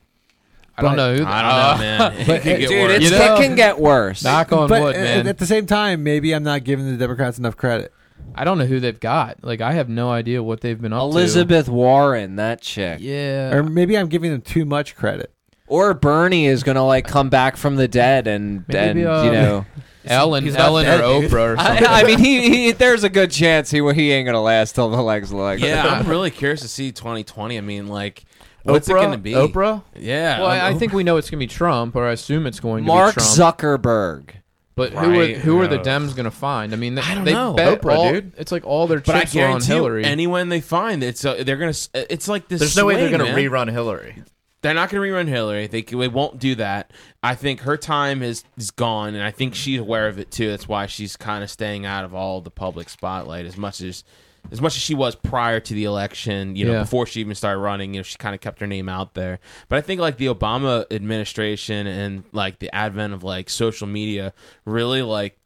I 0.77 0.81
don't 0.83 0.91
but- 0.91 0.95
know. 0.97 1.15
Who 1.17 1.25
I 1.25 1.41
don't 1.41 1.51
know, 1.51 1.83
man. 1.83 2.13
it 2.21 2.27
but- 2.27 2.41
could 2.43 2.59
get 2.59 2.69
Dude, 2.69 2.81
worse. 2.83 2.91
it's, 3.01 3.03
You 3.05 3.11
know- 3.17 3.35
it 3.35 3.37
can 3.41 3.55
get 3.55 3.79
worse. 3.79 4.23
Knock 4.23 4.51
on 4.53 4.69
but 4.69 4.81
wood, 4.81 4.95
uh, 4.95 4.99
man. 4.99 5.27
at 5.27 5.37
the 5.39 5.45
same 5.45 5.65
time, 5.65 6.03
maybe 6.03 6.33
I'm 6.33 6.43
not 6.43 6.63
giving 6.63 6.85
the 6.89 6.95
Democrats 6.97 7.37
enough 7.39 7.57
credit. 7.57 7.91
I 8.35 8.43
don't 8.43 8.57
know 8.59 8.65
who 8.65 8.79
they've 8.79 8.99
got. 8.99 9.43
Like 9.43 9.59
I 9.61 9.73
have 9.73 9.89
no 9.89 10.11
idea 10.11 10.43
what 10.43 10.61
they've 10.61 10.79
been 10.79 10.93
up 10.93 10.99
to. 10.99 11.05
Elizabeth 11.05 11.67
Warren, 11.67 12.35
that 12.35 12.61
to. 12.61 12.67
chick. 12.67 12.99
Yeah. 13.01 13.53
Or 13.55 13.63
maybe 13.63 13.97
I'm 13.97 14.07
giving 14.07 14.31
them 14.31 14.41
too 14.41 14.65
much 14.65 14.95
credit. 14.95 15.33
Or 15.69 15.93
Bernie 15.93 16.47
is 16.47 16.63
gonna 16.63 16.85
like 16.85 17.07
come 17.07 17.29
back 17.29 17.55
from 17.55 17.75
the 17.77 17.87
dead 17.87 18.27
and 18.27 18.65
Maybe, 18.67 19.01
and 19.01 19.07
uh, 19.07 19.21
you 19.23 19.31
know. 19.31 19.65
Ellen, 20.05 20.43
he's 20.43 20.55
Ellen 20.55 20.85
dead, 20.85 21.01
or 21.01 21.21
dude. 21.21 21.31
Oprah 21.31 21.53
or 21.53 21.57
something. 21.57 21.85
I, 21.87 22.01
I 22.01 22.03
mean, 22.03 22.19
he, 22.19 22.49
he 22.49 22.71
there's 22.71 23.03
a 23.03 23.09
good 23.09 23.31
chance 23.31 23.69
he 23.69 23.79
he 23.93 24.11
ain't 24.11 24.25
gonna 24.25 24.41
last 24.41 24.73
till 24.73 24.89
the 24.89 25.01
legs 25.01 25.31
leg. 25.31 25.59
yeah, 25.59 25.85
I'm 25.87 26.07
really 26.09 26.31
curious 26.31 26.61
to 26.61 26.67
see 26.67 26.91
2020. 26.91 27.57
I 27.57 27.61
mean, 27.61 27.87
like, 27.87 28.23
what's 28.63 28.87
Oprah, 28.87 28.91
it 28.91 29.01
going 29.01 29.11
to 29.11 29.17
be? 29.17 29.33
Oprah. 29.33 29.83
Yeah. 29.95 30.39
well, 30.39 30.49
I, 30.49 30.57
I 30.57 30.71
um, 30.71 30.79
think 30.79 30.93
we 30.93 31.03
know 31.03 31.17
it's 31.17 31.29
going 31.29 31.39
to 31.39 31.43
be 31.43 31.47
Trump, 31.47 31.95
or 31.95 32.07
I 32.07 32.13
assume 32.13 32.47
it's 32.47 32.59
going 32.59 32.85
to 32.85 32.87
Mark 32.87 33.15
be 33.15 33.21
Trump. 33.21 33.37
Mark 33.37 33.57
Zuckerberg. 33.59 34.29
But 34.75 34.93
who 34.93 35.19
are 35.19 35.27
who 35.27 35.59
are 35.59 35.67
the 35.67 35.79
Dems 35.79 36.15
going 36.15 36.23
to 36.23 36.31
find? 36.31 36.71
I 36.71 36.77
mean, 36.77 36.95
they, 36.95 37.01
I 37.01 37.13
don't 37.13 37.25
they 37.25 37.33
know. 37.33 37.53
bet 37.53 37.81
Oprah, 37.81 37.95
all, 37.97 38.11
dude. 38.13 38.31
It's 38.37 38.53
like 38.53 38.65
all 38.65 38.87
their 38.87 39.01
But 39.01 39.15
I 39.15 39.19
chips 39.21 39.35
are 39.35 39.39
on 39.39 39.43
guarantee 39.49 39.67
you, 39.73 39.75
Hillary. 39.75 40.05
anyone 40.05 40.47
they 40.47 40.61
find, 40.61 41.03
it's 41.03 41.25
uh, 41.25 41.43
they're 41.43 41.57
gonna. 41.57 41.73
It's 41.93 42.29
like 42.29 42.47
this. 42.47 42.61
There's 42.61 42.77
no 42.77 42.85
way 42.85 42.95
they're 42.95 43.09
going 43.09 43.19
to 43.19 43.25
man. 43.25 43.35
rerun 43.35 43.69
Hillary. 43.69 44.23
They're 44.61 44.73
not 44.73 44.89
going 44.89 45.01
to 45.01 45.09
rerun 45.09 45.27
Hillary. 45.27 45.67
They 45.67 45.81
they 45.81 46.07
won't 46.07 46.39
do 46.39 46.55
that. 46.55 46.91
I 47.23 47.35
think 47.35 47.61
her 47.61 47.77
time 47.77 48.21
is 48.21 48.43
is 48.57 48.71
gone, 48.71 49.15
and 49.15 49.23
I 49.23 49.31
think 49.31 49.55
she's 49.55 49.79
aware 49.79 50.07
of 50.07 50.19
it 50.19 50.31
too. 50.31 50.49
That's 50.49 50.67
why 50.67 50.85
she's 50.85 51.15
kind 51.15 51.43
of 51.43 51.49
staying 51.49 51.85
out 51.85 52.03
of 52.05 52.13
all 52.13 52.41
the 52.41 52.51
public 52.51 52.89
spotlight 52.89 53.45
as 53.45 53.57
much 53.57 53.81
as 53.81 54.03
as 54.51 54.61
much 54.61 54.75
as 54.75 54.81
she 54.81 54.95
was 54.95 55.15
prior 55.15 55.59
to 55.59 55.73
the 55.73 55.83
election. 55.83 56.55
You 56.55 56.65
know, 56.65 56.71
Yeah. 56.73 56.79
before 56.81 57.05
she 57.05 57.19
even 57.19 57.35
started 57.35 57.59
running, 57.59 57.93
you 57.93 57.99
know, 57.99 58.03
she 58.03 58.17
kind 58.17 58.33
of 58.33 58.41
kept 58.41 58.59
her 58.61 58.67
name 58.67 58.89
out 58.89 59.13
there. 59.13 59.39
But 59.67 59.77
I 59.77 59.81
think 59.81 60.01
like 60.01 60.17
the 60.17 60.27
Obama 60.27 60.85
administration 60.91 61.87
and 61.87 62.23
like 62.31 62.59
the 62.59 62.73
advent 62.73 63.13
of 63.13 63.23
like 63.23 63.49
social 63.49 63.85
media 63.87 64.33
really 64.65 65.01
like 65.01 65.37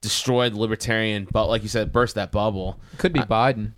destroyed 0.00 0.52
the 0.54 0.58
libertarian, 0.60 1.26
but 1.30 1.46
like 1.46 1.62
you 1.62 1.68
said, 1.68 1.92
burst 1.92 2.14
that 2.14 2.30
bubble. 2.30 2.78
Could 2.98 3.12
be 3.12 3.20
Biden. 3.20 3.72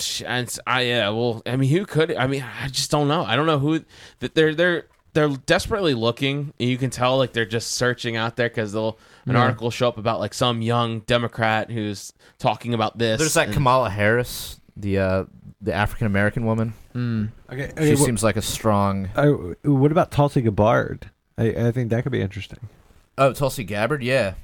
Sh- 0.00 0.22
And 0.26 0.58
I 0.66 0.82
yeah, 0.82 1.08
well, 1.10 1.42
I 1.46 1.56
mean, 1.56 1.70
who 1.70 1.84
could? 1.86 2.14
I 2.14 2.26
mean, 2.26 2.44
I 2.62 2.68
just 2.68 2.90
don't 2.90 3.08
know. 3.08 3.24
I 3.24 3.36
don't 3.36 3.46
know 3.46 3.58
who 3.58 3.84
that 4.20 4.34
they're 4.34 4.54
they're 4.54 4.86
they're 5.12 5.28
desperately 5.28 5.94
looking. 5.94 6.52
And 6.58 6.68
you 6.68 6.76
can 6.76 6.90
tell 6.90 7.18
like 7.18 7.32
they're 7.32 7.44
just 7.46 7.72
searching 7.72 8.16
out 8.16 8.36
there 8.36 8.48
because 8.48 8.72
they'll 8.72 8.98
an 9.26 9.34
Yeah. 9.34 9.42
article 9.42 9.70
show 9.70 9.88
up 9.88 9.96
about 9.98 10.20
like 10.20 10.34
some 10.34 10.60
young 10.62 11.00
Democrat 11.00 11.70
who's 11.70 12.12
talking 12.38 12.74
about 12.74 12.98
this. 12.98 13.18
There's 13.20 13.34
that 13.34 13.46
and- 13.46 13.54
Kamala 13.54 13.90
Harris, 13.90 14.60
the 14.76 14.98
uh, 14.98 15.24
the 15.60 15.72
African 15.72 16.06
American 16.06 16.44
woman. 16.46 16.74
Mm. 16.94 17.30
Okay, 17.50 17.68
She 17.78 17.82
okay, 17.92 17.94
wh- 17.94 18.04
seems 18.04 18.22
like 18.22 18.36
a 18.36 18.42
strong. 18.42 19.08
uh, 19.16 19.26
what 19.62 19.90
about 19.92 20.10
Tulsi 20.10 20.42
Gabbard? 20.42 21.10
I, 21.38 21.48
I 21.68 21.72
think 21.72 21.90
that 21.90 22.02
could 22.02 22.12
be 22.12 22.20
interesting. 22.20 22.60
Oh, 23.18 23.32
Tulsi 23.32 23.64
Gabbard. 23.64 24.02
Yeah, 24.02 24.34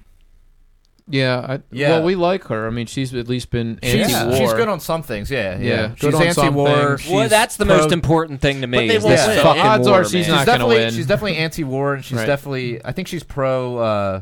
Yeah, 1.09 1.39
I, 1.39 1.61
Yeah. 1.71 1.91
Well, 1.91 2.03
we 2.05 2.15
like 2.15 2.45
her. 2.45 2.67
I 2.67 2.71
mean, 2.71 2.87
she's 2.87 3.15
at 3.15 3.29
least 3.29 3.51
been 3.51 3.79
she's 3.83 4.13
anti-war. 4.13 4.37
she's 4.37 4.53
good 4.53 4.69
on 4.69 4.81
some 4.81 5.03
things. 5.03 5.31
Yeah, 5.31 5.59
yeah. 5.59 5.65
Yeah, 5.69 5.95
She's 5.97 6.15
anti-war. 6.15 6.99
things. 6.99 7.11
well, 7.11 7.29
that's 7.29 7.57
the 7.57 7.67
pro- 7.67 7.77
most 7.79 7.93
important 7.93 8.41
thing 8.41 8.61
to 8.61 8.67
me. 8.67 8.89
they 8.89 8.97
is 8.97 9.03
won't 9.05 9.17
this 9.17 9.27
win. 9.27 9.41
fucking 9.43 9.63
Odds 9.63 9.89
war, 9.89 10.01
are 10.01 10.05
she's 10.05 10.29
man. 10.29 10.37
Not 10.37 10.47
gonna 10.47 10.59
definitely 10.59 10.77
win. 10.77 10.95
she's 10.95 11.07
definitely 11.07 11.37
anti-war, 11.37 11.95
and 11.95 12.05
she's 12.05 12.19
Right. 12.19 12.27
definitely 12.27 12.85
I 12.85 12.93
think 12.93 13.09
she's 13.09 13.23
pro 13.23 13.77
uh, 13.79 14.21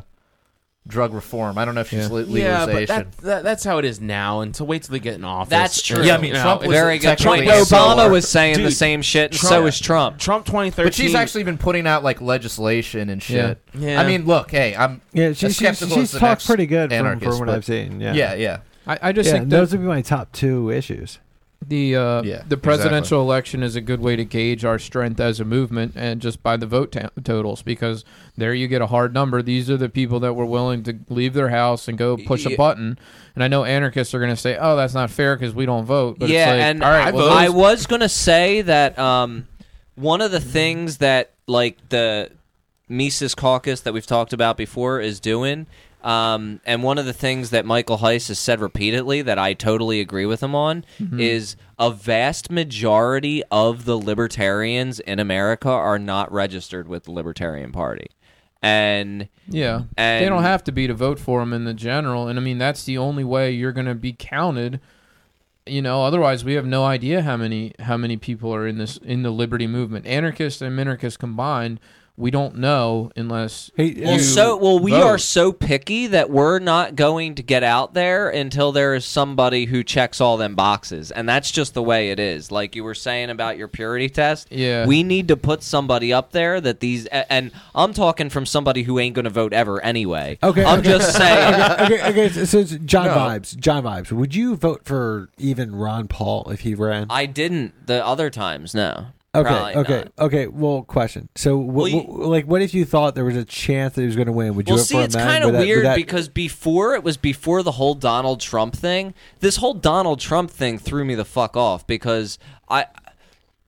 drug 0.89 1.13
reform. 1.13 1.57
I 1.57 1.63
don't 1.63 1.75
know 1.75 1.81
if 1.81 1.89
she's 1.89 2.07
Yeah. 2.09 2.13
le- 2.13 2.23
Yeah, 2.25 2.65
but 2.65 2.87
that, 2.87 3.11
that, 3.19 3.43
that's 3.43 3.63
how 3.63 3.77
it 3.77 3.85
is 3.85 4.01
now. 4.01 4.41
And 4.41 4.53
to 4.55 4.65
wait 4.65 4.83
till 4.83 4.91
they 4.93 4.99
get 4.99 5.15
in 5.15 5.23
office. 5.23 5.49
That's 5.49 5.81
true. 5.81 6.03
Yeah, 6.03 6.15
I 6.15 6.17
mean, 6.17 6.33
Trump 6.33 6.61
was 6.61 6.71
Very 6.71 6.97
good 6.97 7.17
technically 7.17 7.45
point. 7.45 7.49
anti-war. 7.51 7.95
Obama 7.95 8.11
was 8.11 8.27
saying 8.27 8.61
the 8.61 8.71
same 8.71 9.01
shit, 9.01 9.31
and 9.31 9.39
so 9.39 9.65
is 9.67 9.79
Trump. 9.79 10.17
Trump 10.19 10.45
2013. 10.45 10.85
but 10.85 10.93
she's 10.93 11.15
actually 11.15 11.43
been 11.43 11.57
putting 11.57 11.87
out 11.87 12.03
like 12.03 12.19
legislation 12.19 13.09
and 13.09 13.23
shit. 13.23 13.61
Yeah. 13.73 14.01
I 14.01 14.05
mean, 14.07 14.25
look, 14.25 14.51
hey, 14.51 14.75
I'm 14.75 15.01
Yeah, 15.13 15.31
she, 15.33 15.45
As 15.47 15.55
skeptical 15.57 15.95
she's 15.95 16.03
as 16.05 16.11
the 16.13 16.19
talked 16.19 16.45
pretty 16.45 16.65
good 16.65 16.91
from, 16.91 17.19
from 17.19 17.29
what 17.39 17.45
but- 17.45 17.55
I've 17.55 17.65
seen. 17.65 18.01
Yeah, 18.01 18.13
yeah, 18.13 18.33
yeah. 18.33 18.57
I, 18.87 18.99
I 19.03 19.11
just 19.11 19.27
yeah. 19.27 19.33
think 19.33 19.49
that 19.49 19.55
Those 19.57 19.71
would 19.71 19.81
be 19.81 19.87
my 19.87 20.01
top 20.01 20.31
two 20.31 20.71
issues. 20.71 21.19
The 21.65 21.95
uh, 21.95 22.21
Yeah, 22.23 22.43
the 22.47 22.57
presidential 22.57 23.21
election 23.21 23.63
is 23.63 23.75
a 23.75 23.81
good 23.81 23.99
way 23.99 24.15
to 24.15 24.23
gauge 24.23 24.63
our 24.63 24.79
strength 24.79 25.19
as 25.19 25.39
a 25.39 25.45
movement, 25.45 25.93
and 25.95 26.21
just 26.21 26.41
by 26.41 26.57
the 26.57 26.65
vote 26.65 26.93
ta- 26.93 27.09
totals, 27.23 27.61
because 27.61 28.05
there 28.37 28.53
you 28.53 28.67
get 28.67 28.81
a 28.81 28.87
hard 28.87 29.13
number. 29.13 29.41
These 29.41 29.69
are 29.69 29.77
the 29.77 29.89
people 29.89 30.19
that 30.21 30.33
were 30.33 30.45
willing 30.45 30.83
to 30.83 30.97
leave 31.09 31.33
their 31.33 31.49
house 31.49 31.87
and 31.87 31.97
go 31.97 32.15
push 32.17 32.45
a 32.45 32.55
button. 32.55 32.97
And 33.35 33.43
I 33.43 33.47
know 33.47 33.65
anarchists 33.65 34.13
are 34.13 34.19
going 34.19 34.31
to 34.31 34.37
say, 34.37 34.57
"Oh, 34.59 34.75
that's 34.75 34.93
not 34.93 35.09
fair 35.09 35.35
because 35.35 35.53
we 35.53 35.65
don't 35.65 35.85
vote." 35.85 36.17
But 36.17 36.29
yeah, 36.29 36.53
it's 36.53 36.59
like, 36.59 36.61
and 36.61 36.83
all 36.83 36.91
right, 36.91 37.07
I, 37.07 37.11
well, 37.11 37.29
I 37.29 37.49
was 37.49 37.85
gonna 37.85 38.09
say 38.09 38.61
that 38.61 38.97
um, 38.97 39.47
one 39.95 40.21
of 40.21 40.31
the 40.31 40.39
things 40.39 40.97
that 40.97 41.31
like 41.45 41.89
the 41.89 42.31
Mises 42.87 43.35
Caucus 43.35 43.81
that 43.81 43.93
we've 43.93 44.07
talked 44.07 44.33
about 44.33 44.57
before 44.57 44.99
is 44.99 45.19
doing, 45.19 45.67
um, 46.03 46.61
and 46.65 46.81
one 46.83 46.97
of 46.97 47.05
the 47.05 47.13
things 47.13 47.49
that 47.49 47.65
Michael 47.65 47.97
Heise 47.97 48.27
has 48.29 48.39
said 48.39 48.59
repeatedly 48.61 49.21
that 49.21 49.37
I 49.37 49.53
totally 49.53 49.99
agree 49.99 50.25
with 50.25 50.41
him 50.41 50.55
on 50.55 50.85
Mm-hmm. 50.99 51.19
is 51.19 51.55
a 51.77 51.91
vast 51.91 52.49
majority 52.51 53.43
of 53.51 53.85
the 53.85 53.97
libertarians 53.97 54.99
in 55.01 55.19
America 55.19 55.69
are 55.69 55.99
not 55.99 56.31
registered 56.31 56.87
with 56.87 57.03
the 57.03 57.11
Libertarian 57.11 57.71
Party, 57.71 58.07
and 58.61 59.27
Yeah, 59.47 59.83
And- 59.97 60.23
they 60.23 60.29
don't 60.29 60.43
have 60.43 60.63
to 60.65 60.71
be 60.71 60.87
to 60.87 60.93
vote 60.93 61.19
for 61.19 61.41
him 61.41 61.53
in 61.53 61.65
the 61.65 61.73
general, 61.73 62.27
and 62.27 62.37
I 62.39 62.41
mean 62.41 62.57
that's 62.57 62.83
the 62.83 62.97
only 62.97 63.23
way 63.23 63.51
you're 63.51 63.71
going 63.71 63.87
to 63.87 63.95
be 63.95 64.13
counted. 64.17 64.79
You 65.65 65.81
know, 65.83 66.03
otherwise 66.03 66.43
we 66.43 66.53
have 66.55 66.65
no 66.65 66.83
idea 66.85 67.21
how 67.21 67.37
many 67.37 67.73
how 67.79 67.95
many 67.97 68.17
people 68.17 68.53
are 68.55 68.65
in 68.65 68.77
this 68.77 68.97
in 68.97 69.21
the 69.23 69.29
liberty 69.31 69.67
movement, 69.67 70.05
anarchists 70.07 70.61
and 70.61 70.75
minarchists 70.77 71.17
combined. 71.19 71.79
We 72.19 72.31
don't 72.31 72.57
know 72.57 73.11
unless 73.15 73.71
Hey, 73.75 73.95
Well, 74.03 74.13
you 74.15 74.19
so 74.19 74.57
well, 74.57 74.77
we 74.77 74.91
vote. 74.91 75.03
are 75.03 75.17
so 75.17 75.53
picky 75.53 76.07
that 76.07 76.29
we're 76.29 76.59
not 76.59 76.97
going 76.97 77.35
to 77.35 77.41
get 77.43 77.63
out 77.63 77.93
there 77.93 78.29
until 78.29 78.73
there 78.73 78.93
is 78.93 79.05
somebody 79.05 79.65
who 79.65 79.83
checks 79.85 80.19
all 80.19 80.35
them 80.35 80.53
boxes, 80.53 81.11
and 81.11 81.29
that's 81.29 81.49
just 81.49 81.73
the 81.73 81.81
way 81.81 82.11
it 82.11 82.19
is. 82.19 82.51
Like 82.51 82.75
you 82.75 82.83
were 82.83 82.93
saying 82.93 83.29
about 83.29 83.57
your 83.57 83.69
purity 83.69 84.09
test, 84.09 84.51
Yeah. 84.51 84.85
we 84.85 85.01
need 85.01 85.29
to 85.29 85.37
put 85.37 85.63
somebody 85.63 86.11
up 86.11 86.33
there 86.33 86.59
that 86.59 86.81
these, 86.81 87.05
and 87.05 87.51
I'm 87.73 87.93
talking 87.93 88.29
from 88.29 88.45
somebody 88.45 88.83
who 88.83 88.99
ain't 88.99 89.15
going 89.15 89.23
to 89.23 89.29
vote 89.29 89.53
ever 89.53 89.81
anyway. 89.81 90.37
Okay, 90.43 90.65
I'm 90.65 90.79
okay. 90.79 90.89
just 90.89 91.15
saying. 91.15 91.61
okay, 91.79 92.09
okay. 92.09 92.29
So, 92.29 92.65
so 92.65 92.77
John 92.79 93.05
No. 93.05 93.13
vibes. 93.15 93.55
John 93.57 93.83
vibes. 93.83 94.11
Would 94.11 94.35
you 94.35 94.57
vote 94.57 94.81
for 94.83 95.29
even 95.37 95.73
Ron 95.73 96.09
Paul 96.09 96.49
if 96.51 96.59
he 96.61 96.75
ran? 96.75 97.07
I 97.09 97.25
didn't 97.27 97.87
the 97.87 98.05
other 98.05 98.29
times. 98.29 98.75
No. 98.75 99.05
Okay, 99.35 99.47
Probably 99.47 99.75
okay, 99.75 99.93
not. 100.17 100.25
okay. 100.25 100.47
Well, 100.47 100.81
question. 100.81 101.29
So, 101.35 101.55
wh- 101.59 101.67
Well, 101.67 101.87
you- 101.87 101.99
wh- 102.01 102.27
like, 102.27 102.45
what 102.45 102.63
if 102.63 102.73
you 102.73 102.83
thought 102.83 103.13
there 103.13 103.25
was 103.25 103.35
a 103.35 103.45
chance 103.45 103.93
that 103.93 104.01
he 104.01 104.07
was 104.07 104.15
going 104.15 104.25
to 104.25 104.31
win? 104.33 104.55
Would 104.55 104.67
you 104.67 104.73
Well, 104.73 104.79
vote 104.79 104.87
see, 104.87 104.93
for 104.95 104.99
him 105.01 105.05
it's 105.05 105.15
then? 105.15 105.27
kind 105.27 105.43
of 105.43 105.47
Would 105.49 105.53
that- 105.53 105.59
would 105.59 105.67
weird 105.67 105.85
that- 105.85 105.95
because 105.97 106.29
before 106.29 106.95
it 106.95 107.03
was 107.03 107.15
before 107.17 107.61
the 107.61 107.73
whole 107.73 107.93
Donald 107.93 108.39
Trump 108.41 108.75
thing. 108.75 109.13
This 109.39 109.57
whole 109.57 109.75
Donald 109.75 110.19
Trump 110.19 110.49
thing 110.49 110.79
threw 110.79 111.05
me 111.05 111.13
the 111.15 111.25
fuck 111.25 111.55
off 111.55 111.85
because 111.85 112.39
I. 112.69 112.85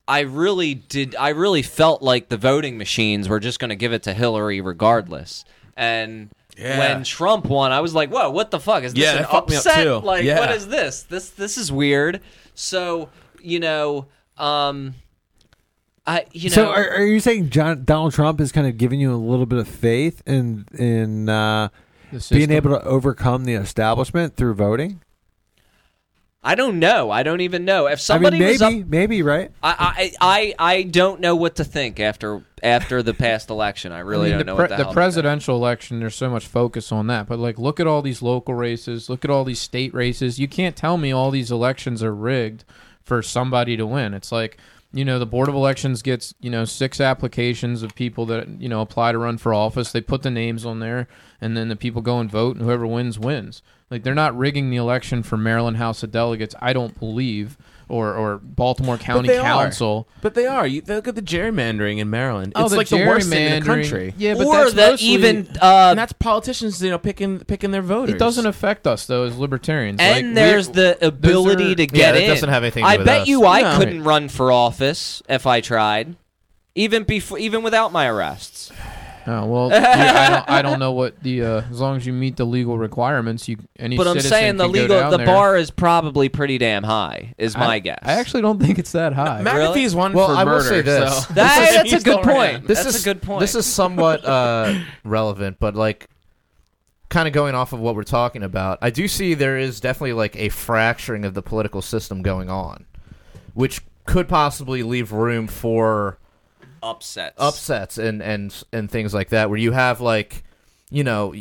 I 0.08 0.20
really 0.20 0.74
did. 0.74 1.14
I 1.14 1.28
really 1.28 1.62
felt 1.62 2.02
like 2.02 2.28
the 2.28 2.36
voting 2.36 2.76
machines 2.76 3.28
were 3.28 3.38
just 3.38 3.60
going 3.60 3.68
to 3.70 3.76
give 3.76 3.92
it 3.92 4.02
to 4.02 4.12
Hillary 4.12 4.60
regardless. 4.60 5.44
And 5.76 6.28
Yeah. 6.58 6.76
when 6.80 7.04
Trump 7.04 7.46
won, 7.46 7.70
I 7.70 7.80
was 7.80 7.94
like, 7.94 8.10
"Whoa, 8.10 8.28
what 8.30 8.50
the 8.50 8.58
fuck 8.58 8.82
is 8.82 8.94
this? 8.94 9.02
Yeah, 9.04 9.12
an 9.12 9.16
that 9.22 9.30
fucked 9.30 9.50
me 9.50 9.56
up 9.56 9.64
upset? 9.64 9.84
too. 9.84 9.94
Like, 10.00 10.24
Yeah. 10.24 10.40
what 10.40 10.50
is 10.50 10.66
this? 10.66 11.04
This 11.04 11.30
this 11.30 11.56
is 11.56 11.70
weird." 11.70 12.20
So 12.56 13.10
you 13.40 13.60
know, 13.60 14.06
um, 14.38 14.96
I 16.06 16.26
you 16.32 16.50
know, 16.50 16.54
so, 16.54 16.70
are, 16.70 16.88
are 16.90 17.06
you 17.06 17.20
saying 17.20 17.50
John 17.50 17.84
Donald 17.84 18.12
Trump 18.12 18.40
is 18.40 18.50
kind 18.50 18.66
of 18.66 18.76
giving 18.76 19.00
you 19.00 19.14
a 19.14 19.16
little 19.16 19.46
bit 19.46 19.58
of 19.58 19.68
faith 19.68 20.22
in 20.26 20.66
in 20.76 21.28
uh, 21.28 21.68
being 22.30 22.50
able 22.50 22.70
to 22.70 22.84
overcome 22.84 23.44
the 23.44 23.54
establishment 23.54 24.36
through 24.36 24.54
voting? 24.54 25.00
I 26.44 26.56
don't 26.56 26.80
know. 26.80 27.08
I 27.12 27.22
don't 27.22 27.40
even 27.40 27.64
know 27.64 27.86
if 27.86 27.92
I 27.92 28.02
somebody 28.02 28.40
mean, 28.40 28.48
was 28.48 28.60
maybe, 28.60 28.82
up 28.82 28.88
maybe, 28.88 29.22
right? 29.22 29.52
I, 29.62 30.12
I, 30.20 30.54
I, 30.58 30.72
I 30.76 30.82
don't 30.82 31.20
know 31.20 31.36
what 31.36 31.54
to 31.56 31.64
think 31.64 32.00
after 32.00 32.42
after 32.64 33.00
the 33.00 33.14
past 33.14 33.48
election. 33.48 33.92
I 33.92 34.00
really 34.00 34.32
I 34.32 34.36
mean, 34.36 34.38
don't 34.38 34.38
the, 34.38 34.44
know 34.46 34.56
pre- 34.56 34.62
what 34.64 34.70
the, 34.70 34.76
the 34.78 34.84
hell 34.84 34.92
presidential 34.92 35.54
election. 35.54 36.00
There's 36.00 36.16
so 36.16 36.28
much 36.28 36.46
focus 36.46 36.90
on 36.90 37.06
that, 37.06 37.28
but 37.28 37.38
like, 37.38 37.60
look 37.60 37.78
at 37.78 37.86
all 37.86 38.02
these 38.02 38.22
local 38.22 38.54
races. 38.54 39.08
Look 39.08 39.24
at 39.24 39.30
all 39.30 39.44
these 39.44 39.60
state 39.60 39.94
races. 39.94 40.40
You 40.40 40.48
can't 40.48 40.74
tell 40.74 40.98
me 40.98 41.12
all 41.12 41.30
these 41.30 41.52
elections 41.52 42.02
are 42.02 42.14
rigged 42.14 42.64
for 43.04 43.22
somebody 43.22 43.76
to 43.76 43.86
win. 43.86 44.12
It's 44.12 44.32
like 44.32 44.58
you 44.92 45.04
know 45.04 45.18
the 45.18 45.26
board 45.26 45.48
of 45.48 45.54
elections 45.54 46.02
gets 46.02 46.34
you 46.40 46.50
know 46.50 46.64
six 46.64 47.00
applications 47.00 47.82
of 47.82 47.94
people 47.94 48.26
that 48.26 48.48
you 48.60 48.68
know 48.68 48.80
apply 48.80 49.12
to 49.12 49.18
run 49.18 49.38
for 49.38 49.54
office. 49.54 49.92
They 49.92 50.00
put 50.00 50.22
the 50.22 50.30
names 50.30 50.64
on 50.66 50.80
there, 50.80 51.08
and 51.40 51.56
then 51.56 51.68
the 51.68 51.76
people 51.76 52.02
go 52.02 52.18
and 52.18 52.30
vote, 52.30 52.56
and 52.56 52.64
whoever 52.64 52.86
wins 52.86 53.18
wins. 53.18 53.62
Like 53.90 54.02
they're 54.02 54.14
not 54.14 54.36
rigging 54.36 54.70
the 54.70 54.76
election 54.76 55.22
for 55.22 55.36
Maryland 55.36 55.78
House 55.78 56.02
of 56.02 56.10
Delegates. 56.10 56.54
I 56.60 56.72
don't 56.72 56.98
believe. 56.98 57.56
Or, 57.92 58.14
or 58.16 58.38
Baltimore 58.38 58.96
County 58.96 59.28
they 59.28 59.36
are. 59.36 59.64
Council. 59.64 60.08
But 60.22 60.32
they 60.32 60.46
are. 60.46 60.66
You 60.66 60.80
look 60.86 61.06
at 61.08 61.14
the 61.14 61.20
gerrymandering 61.20 61.98
in 61.98 62.08
Maryland. 62.08 62.54
Oh, 62.56 62.62
It's 62.62 62.70
the 62.70 62.78
like 62.78 62.88
the 62.88 63.04
worst 63.06 63.28
thing 63.28 63.52
in 63.52 63.52
the 63.62 63.68
gerrymandering. 63.70 63.82
country. 63.82 64.14
Yeah, 64.16 64.32
but 64.32 64.46
or 64.46 64.54
that's 64.54 64.72
that 64.72 64.90
mostly- 64.92 65.08
even 65.08 65.48
uh, 65.60 65.88
and 65.90 65.98
that's 65.98 66.14
politicians, 66.14 66.82
you 66.82 66.88
know, 66.88 66.96
picking 66.96 67.40
picking 67.40 67.70
their 67.70 67.82
voters. 67.82 68.14
It 68.14 68.18
doesn't 68.18 68.46
affect 68.46 68.86
us 68.86 69.04
though 69.04 69.24
as 69.24 69.36
libertarians. 69.36 70.00
and 70.00 70.28
Like, 70.28 70.34
there's 70.36 70.68
the 70.70 70.96
ability 71.06 71.72
are- 71.72 71.74
to 71.74 71.86
get 71.86 72.12
that 72.14 72.22
in. 72.22 72.28
doesn't 72.30 72.48
have 72.48 72.62
anything 72.62 72.82
I 72.82 72.96
with 72.96 73.04
bet 73.04 73.20
us. 73.22 73.28
you 73.28 73.44
I 73.44 73.60
No. 73.60 73.76
couldn't 73.76 74.04
run 74.04 74.30
for 74.30 74.50
office 74.50 75.22
if 75.28 75.46
I 75.46 75.60
tried, 75.60 76.16
even 76.74 77.02
before, 77.04 77.36
even 77.38 77.62
without 77.62 77.92
my 77.92 78.06
arrests. 78.06 78.71
Oh 79.26 79.46
well, 79.46 79.70
yeah, 79.70 80.26
I 80.26 80.30
don't. 80.30 80.50
I 80.50 80.62
don't 80.62 80.78
know 80.78 80.92
what 80.92 81.20
the 81.22 81.42
uh, 81.42 81.62
as 81.70 81.80
long 81.80 81.96
as 81.96 82.06
you 82.06 82.12
meet 82.12 82.36
the 82.36 82.44
legal 82.44 82.76
requirements, 82.78 83.48
you 83.48 83.58
any. 83.78 83.96
But 83.96 84.06
I'm 84.06 84.14
citizen 84.14 84.30
saying 84.30 84.56
the 84.56 84.64
can 84.64 84.72
go 84.72 84.80
legal, 84.80 84.98
down 84.98 85.10
the 85.10 85.16
there. 85.18 85.26
bar 85.26 85.56
is 85.56 85.70
probably 85.70 86.28
pretty 86.28 86.58
damn 86.58 86.82
high. 86.82 87.34
Is 87.38 87.56
my 87.56 87.66
I, 87.74 87.78
guess. 87.78 88.00
I 88.02 88.12
actually 88.14 88.42
don't 88.42 88.60
think 88.60 88.78
it's 88.78 88.92
that 88.92 89.12
high. 89.12 89.42
McAfee's 89.42 89.94
one 89.94 90.12
Well, 90.12 90.28
for 90.28 90.34
I 90.34 90.44
will 90.44 90.60
say 90.60 90.80
this. 90.80 91.26
So. 91.26 91.34
That- 91.42 91.86
that's 91.88 91.92
a 91.92 92.04
good 92.04 92.22
point. 92.22 92.66
This 92.66 92.82
That's 92.82 92.96
is 92.96 93.02
a 93.02 93.04
good 93.04 93.22
point. 93.22 93.40
This 93.40 93.54
is 93.54 93.66
somewhat 93.66 94.24
uh, 94.24 94.78
relevant, 95.04 95.58
but 95.58 95.74
like 95.74 96.08
kind 97.08 97.28
of 97.28 97.34
going 97.34 97.54
off 97.54 97.72
of 97.72 97.80
what 97.80 97.94
we're 97.94 98.02
talking 98.04 98.42
about. 98.42 98.78
I 98.80 98.90
do 98.90 99.06
see 99.06 99.34
there 99.34 99.58
is 99.58 99.80
definitely 99.80 100.14
like 100.14 100.34
a 100.36 100.48
fracturing 100.48 101.24
of 101.24 101.34
the 101.34 101.42
political 101.42 101.82
system 101.82 102.22
going 102.22 102.48
on, 102.48 102.86
which 103.54 103.82
could 104.06 104.28
possibly 104.28 104.82
leave 104.82 105.12
room 105.12 105.46
for 105.46 106.18
upsets. 106.82 107.34
upsets 107.38 107.98
and 107.98 108.22
and 108.22 108.64
and 108.72 108.90
things 108.90 109.14
like 109.14 109.30
that 109.30 109.48
where 109.48 109.58
you 109.58 109.72
have 109.72 110.00
like 110.00 110.44
you 110.90 111.04
know 111.04 111.34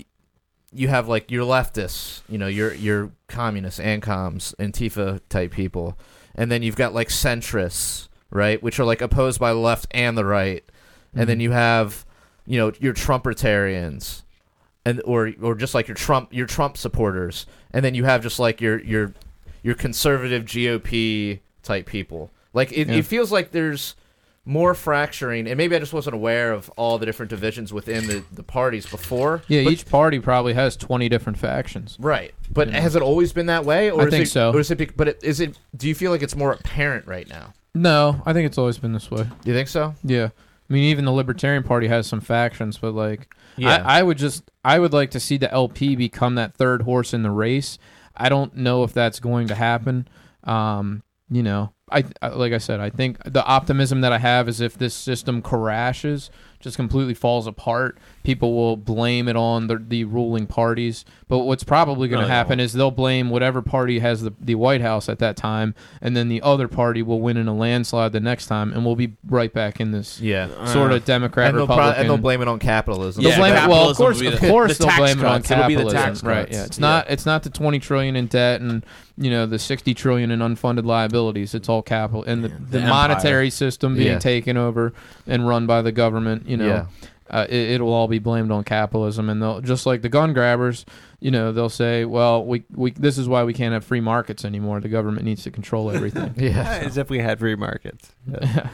you 0.74 0.88
have 0.88 1.08
like 1.08 1.32
your 1.32 1.46
leftists 1.46 2.22
you 2.30 2.38
know 2.38 2.48
your 2.48 2.74
your 2.74 3.12
communists 3.28 3.80
ancoms 3.80 4.56
antifa 4.56 5.20
type 5.30 5.52
people 5.52 5.98
and 6.36 6.52
then 6.52 6.62
you've 6.62 6.76
got 6.76 6.94
like 6.94 7.10
centrists 7.10 8.08
right? 8.32 8.64
Which 8.64 8.80
are 8.80 8.86
like 8.86 9.02
opposed 9.02 9.40
by 9.40 9.54
the 9.54 9.60
left 9.60 9.88
and 9.92 10.18
the 10.18 10.26
right, 10.26 10.64
and 11.14 11.30
then 11.30 11.36
mm-hmm. 11.36 11.42
you 11.42 11.52
have, 11.52 12.06
you 12.48 12.58
know, 12.58 12.72
your 12.80 12.94
Trumpertarians, 12.94 14.24
and 14.86 15.02
or 15.06 15.32
or 15.42 15.54
just 15.54 15.76
like 15.76 15.88
your 15.88 15.96
Trump 15.96 16.34
your 16.34 16.48
Trump 16.48 16.78
supporters, 16.78 17.46
and 17.72 17.86
then 17.86 17.94
you 17.94 18.06
have 18.06 18.24
just 18.24 18.40
like 18.40 18.62
your 18.62 18.82
your 18.82 19.14
your 19.62 19.76
conservative 19.76 20.46
GOP 20.46 21.40
type 21.62 21.86
people. 21.86 22.32
Like 22.54 22.72
it, 22.72 22.88
Yeah. 22.88 22.96
it 22.96 23.06
feels 23.06 23.32
like 23.32 23.52
there's 23.52 23.96
more 24.46 24.74
fracturing, 24.74 25.48
and 25.48 25.56
maybe 25.58 25.76
I 25.76 25.80
just 25.80 25.94
wasn't 25.94 26.16
aware 26.16 26.52
of 26.52 26.70
all 26.76 26.98
the 26.98 27.06
different 27.06 27.30
divisions 27.30 27.72
within 27.72 28.08
the, 28.08 28.24
the 28.32 28.42
parties 28.44 28.86
before. 28.88 29.44
Yeah, 29.48 29.64
But- 29.64 29.74
each 29.74 29.86
party 29.88 30.20
probably 30.20 30.54
has 30.54 30.76
20 30.76 31.08
different 31.10 31.38
factions. 31.38 31.96
Right, 32.00 32.34
but 32.52 32.70
Yeah. 32.70 32.80
has 32.80 32.96
it 32.96 33.02
always 33.04 33.34
been 33.34 33.46
that 33.48 33.66
way, 33.66 33.92
or 33.92 34.02
I 34.02 34.06
is 34.06 34.10
think 34.12 34.26
it, 34.26 34.30
so. 34.30 34.52
Or 34.52 34.60
is 34.60 34.72
it? 34.72 34.98
But 34.98 35.08
it, 35.10 35.20
is 35.24 35.40
it? 35.40 35.60
Do 35.76 35.88
you 35.88 35.94
feel 35.96 36.12
like 36.12 36.24
it's 36.24 36.36
more 36.36 36.52
apparent 36.54 37.06
right 37.08 37.28
now? 37.30 37.54
No, 37.76 38.22
I 38.26 38.34
think 38.34 38.48
it's 38.48 38.58
always 38.58 38.78
been 38.78 38.94
this 38.94 39.10
way. 39.12 39.24
Do 39.24 39.50
you 39.50 39.54
think 39.54 39.68
so? 39.70 39.94
Yeah. 40.04 40.30
I 40.70 40.74
mean, 40.74 40.84
even 40.86 41.06
the 41.06 41.12
Libertarian 41.12 41.64
Party 41.64 41.88
has 41.88 42.08
some 42.08 42.20
factions, 42.22 42.78
but 42.78 42.94
like, 42.94 43.34
Yeah. 43.58 43.84
I, 43.86 44.00
I 44.00 44.04
would 44.04 44.18
just, 44.18 44.50
I 44.66 44.80
would 44.80 44.92
like 44.94 45.12
to 45.12 45.20
see 45.20 45.38
the 45.38 45.52
LP 45.54 45.96
become 45.96 46.36
that 46.36 46.54
third 46.56 46.82
horse 46.82 47.14
in 47.14 47.24
the 47.24 47.30
race. 47.32 47.78
I 48.16 48.30
don't 48.30 48.56
know 48.56 48.84
if 48.84 48.92
that's 48.94 49.20
going 49.20 49.48
to 49.50 49.56
happen. 49.56 50.08
Um, 50.46 51.04
you 51.30 51.44
know, 51.44 51.74
I, 51.92 52.04
like 52.30 52.54
I 52.54 52.58
said, 52.58 52.80
I 52.80 52.90
think 52.90 53.18
the 53.26 53.44
optimism 53.46 54.02
that 54.02 54.14
I 54.14 54.18
have 54.18 54.48
is 54.48 54.62
if 54.62 54.78
this 54.78 54.94
system 54.94 55.42
crashes, 55.42 56.30
just 56.60 56.78
completely 56.78 57.14
falls 57.14 57.48
apart, 57.48 57.98
people 58.24 58.54
will 58.56 58.78
blame 58.78 59.28
it 59.28 59.36
on 59.36 59.68
the, 59.68 59.78
the 59.78 60.04
ruling 60.04 60.46
parties. 60.48 61.06
But 61.28 61.40
what's 61.40 61.64
probably 61.64 62.08
going 62.10 62.22
to 62.22 62.28
they 62.28 62.34
happen 62.34 62.52
won't. 62.60 62.62
is 62.62 62.74
they'll 62.74 62.92
blame 62.92 63.30
whatever 63.30 63.62
party 63.62 64.00
has 64.00 64.22
the, 64.22 64.34
the 64.40 64.56
White 64.56 64.82
House 64.82 65.08
at 65.10 65.20
that 65.20 65.38
time, 65.38 65.74
and 66.02 66.16
then 66.16 66.28
the 66.28 66.42
other 66.42 66.68
party 66.68 67.02
will 67.02 67.22
win 67.22 67.38
in 67.38 67.48
a 67.48 67.56
landslide 67.56 68.12
the 68.12 68.20
next 68.20 68.48
time, 68.48 68.74
and 68.74 68.86
we'll 68.86 68.96
be 68.98 69.14
right 69.28 69.54
back 69.54 69.80
in 69.80 69.92
this 69.92 70.20
Yeah, 70.20 70.48
sort 70.66 70.92
Uh, 70.92 70.96
of 70.96 71.06
Democrat 71.06 71.50
and 71.50 71.58
they'll, 71.60 71.68
pro- 71.68 71.92
and 71.92 72.10
they'll 72.10 72.18
blame 72.18 72.42
it 72.42 72.48
on 72.50 72.60
capitalism. 72.60 73.24
Yeah, 73.24 73.38
blame 73.38 73.56
it. 73.56 73.70
Well, 73.70 73.90
of 73.90 73.98
course, 73.98 74.20
of 74.22 74.40
the- 74.40 74.48
course, 74.50 74.78
the 74.78 74.84
they'll 74.84 74.90
tax 74.90 75.00
blame 75.00 75.20
it 75.20 75.26
on 75.26 75.40
cuts. 75.42 75.52
It'll 75.52 75.68
be 75.68 75.76
the 75.76 75.84
capitalism. 75.84 76.04
tax 76.14 76.24
right? 76.24 76.46
cuts. 76.48 76.58
Yeah, 76.58 76.66
it's 76.66 76.78
Yeah. 76.78 76.82
not. 76.82 77.10
It's 77.10 77.26
not 77.26 77.44
the 77.44 77.50
twenty 77.50 77.80
trillion 77.80 78.16
in 78.16 78.28
debt 78.28 78.60
and 78.62 78.86
you 79.18 79.30
know 79.32 79.46
the 79.46 79.60
sixty 79.60 79.94
trillion 79.94 80.32
in 80.32 80.40
unfunded 80.40 80.86
liabilities. 80.86 81.54
It's 81.56 81.70
all 81.70 81.82
capital 81.82 82.24
and 82.26 82.44
the, 82.44 82.50
Yeah, 82.50 82.56
the, 82.60 82.80
the 82.80 82.88
monetary 82.88 83.50
system 83.50 83.96
being 83.96 84.08
Yeah. 84.14 84.20
taken 84.20 84.58
over 84.58 84.94
and 85.28 85.48
run 85.48 85.66
by 85.66 85.82
the 85.82 85.92
government. 85.92 86.48
You 86.48 86.58
know, 86.58 86.68
Yeah. 86.68 86.86
Uh, 87.32 87.48
it, 87.50 87.72
it'll 87.72 87.94
all 87.94 88.08
be 88.08 88.20
blamed 88.20 88.52
on 88.52 88.64
capitalism, 88.64 89.30
and 89.30 89.42
they'll 89.42 89.62
just 89.62 89.86
like 89.88 90.02
the 90.04 90.10
gun 90.10 90.34
grabbers. 90.34 90.86
You 91.20 91.32
know, 91.32 91.52
they'll 91.52 91.70
say, 91.70 92.06
"Well, 92.06 92.46
we 92.46 92.64
we 92.76 92.92
this 92.92 93.18
is 93.18 93.28
why 93.28 93.44
we 93.44 93.54
can't 93.54 93.74
have 93.74 93.84
free 93.86 94.02
markets 94.02 94.44
anymore. 94.46 94.80
The 94.82 94.90
government 94.90 95.26
needs 95.26 95.44
to 95.44 95.52
control 95.52 95.90
everything." 95.96 96.34
yeah. 96.38 96.82
As 96.86 96.98
if 96.98 97.10
we 97.10 97.20
had 97.20 97.40
free 97.40 97.56
markets. 97.56 98.14
Yeah. 98.30 98.70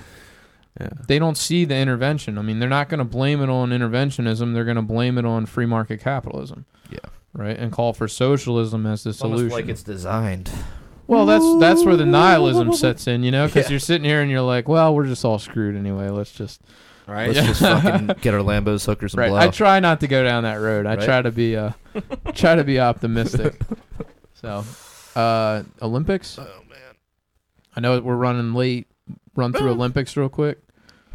yeah. 0.80 0.90
they 1.08 1.20
don't 1.20 1.38
see 1.38 1.66
the 1.66 1.76
intervention. 1.76 2.38
I 2.38 2.42
mean, 2.42 2.60
they're 2.60 2.68
not 2.70 2.90
going 2.90 3.00
to 3.00 3.06
blame 3.06 3.42
it 3.42 3.50
on 3.50 3.70
interventionism. 3.70 4.54
They're 4.54 4.66
going 4.66 4.76
to 4.76 4.82
blame 4.82 5.18
it 5.18 5.26
on 5.26 5.46
free 5.46 5.66
market 5.66 6.02
capitalism. 6.02 6.66
Yeah. 6.90 7.00
Right, 7.34 7.58
and 7.58 7.72
call 7.72 7.94
for 7.94 8.08
socialism 8.08 8.88
as 8.88 9.04
the 9.04 9.12
It's 9.12 9.22
almost 9.22 9.40
solution. 9.42 9.56
like 9.56 9.68
it's 9.70 9.84
designed. 9.84 10.50
well, 11.06 11.28
that's 11.28 11.46
that's 11.60 11.86
where 11.86 11.96
the 11.96 12.06
nihilism 12.06 12.74
sets 12.76 13.06
in, 13.06 13.22
you 13.22 13.30
know, 13.30 13.46
because 13.46 13.66
Yeah. 13.66 13.72
you're 13.72 13.80
sitting 13.80 14.06
here 14.06 14.22
and 14.22 14.32
you're 14.32 14.42
like, 14.42 14.68
well, 14.68 14.96
we're 14.96 15.06
just 15.06 15.24
all 15.24 15.38
screwed 15.38 15.76
anyway. 15.76 16.10
Let's 16.10 16.32
just 16.32 16.62
right? 17.08 17.34
Let's 17.34 17.60
just 17.60 17.62
fucking 17.84 18.08
get 18.22 18.34
our 18.34 18.42
Lambos, 18.42 18.86
hookers, 18.86 19.14
and 19.14 19.20
right. 19.22 19.30
blow. 19.30 19.38
I 19.40 19.48
try 19.50 19.80
not 19.80 20.00
to 20.02 20.08
go 20.08 20.24
down 20.24 20.44
that 20.44 20.56
road. 20.56 20.86
I 20.86 20.96
Right. 20.96 21.06
try 21.06 21.22
to 21.22 21.32
be 21.32 21.56
uh, 21.56 21.72
try 22.34 22.56
to 22.56 22.64
be 22.64 22.80
optimistic. 22.80 23.60
so, 24.34 24.64
uh, 25.16 25.64
Olympics. 25.82 26.38
oh 26.40 26.44
man, 26.70 26.96
I 27.76 27.80
know 27.80 28.00
we're 28.00 28.16
running 28.16 28.54
late. 28.54 28.88
Run 29.36 29.54
through 29.54 29.70
Olympics 29.70 30.18
real 30.18 30.30
quick. 30.30 30.60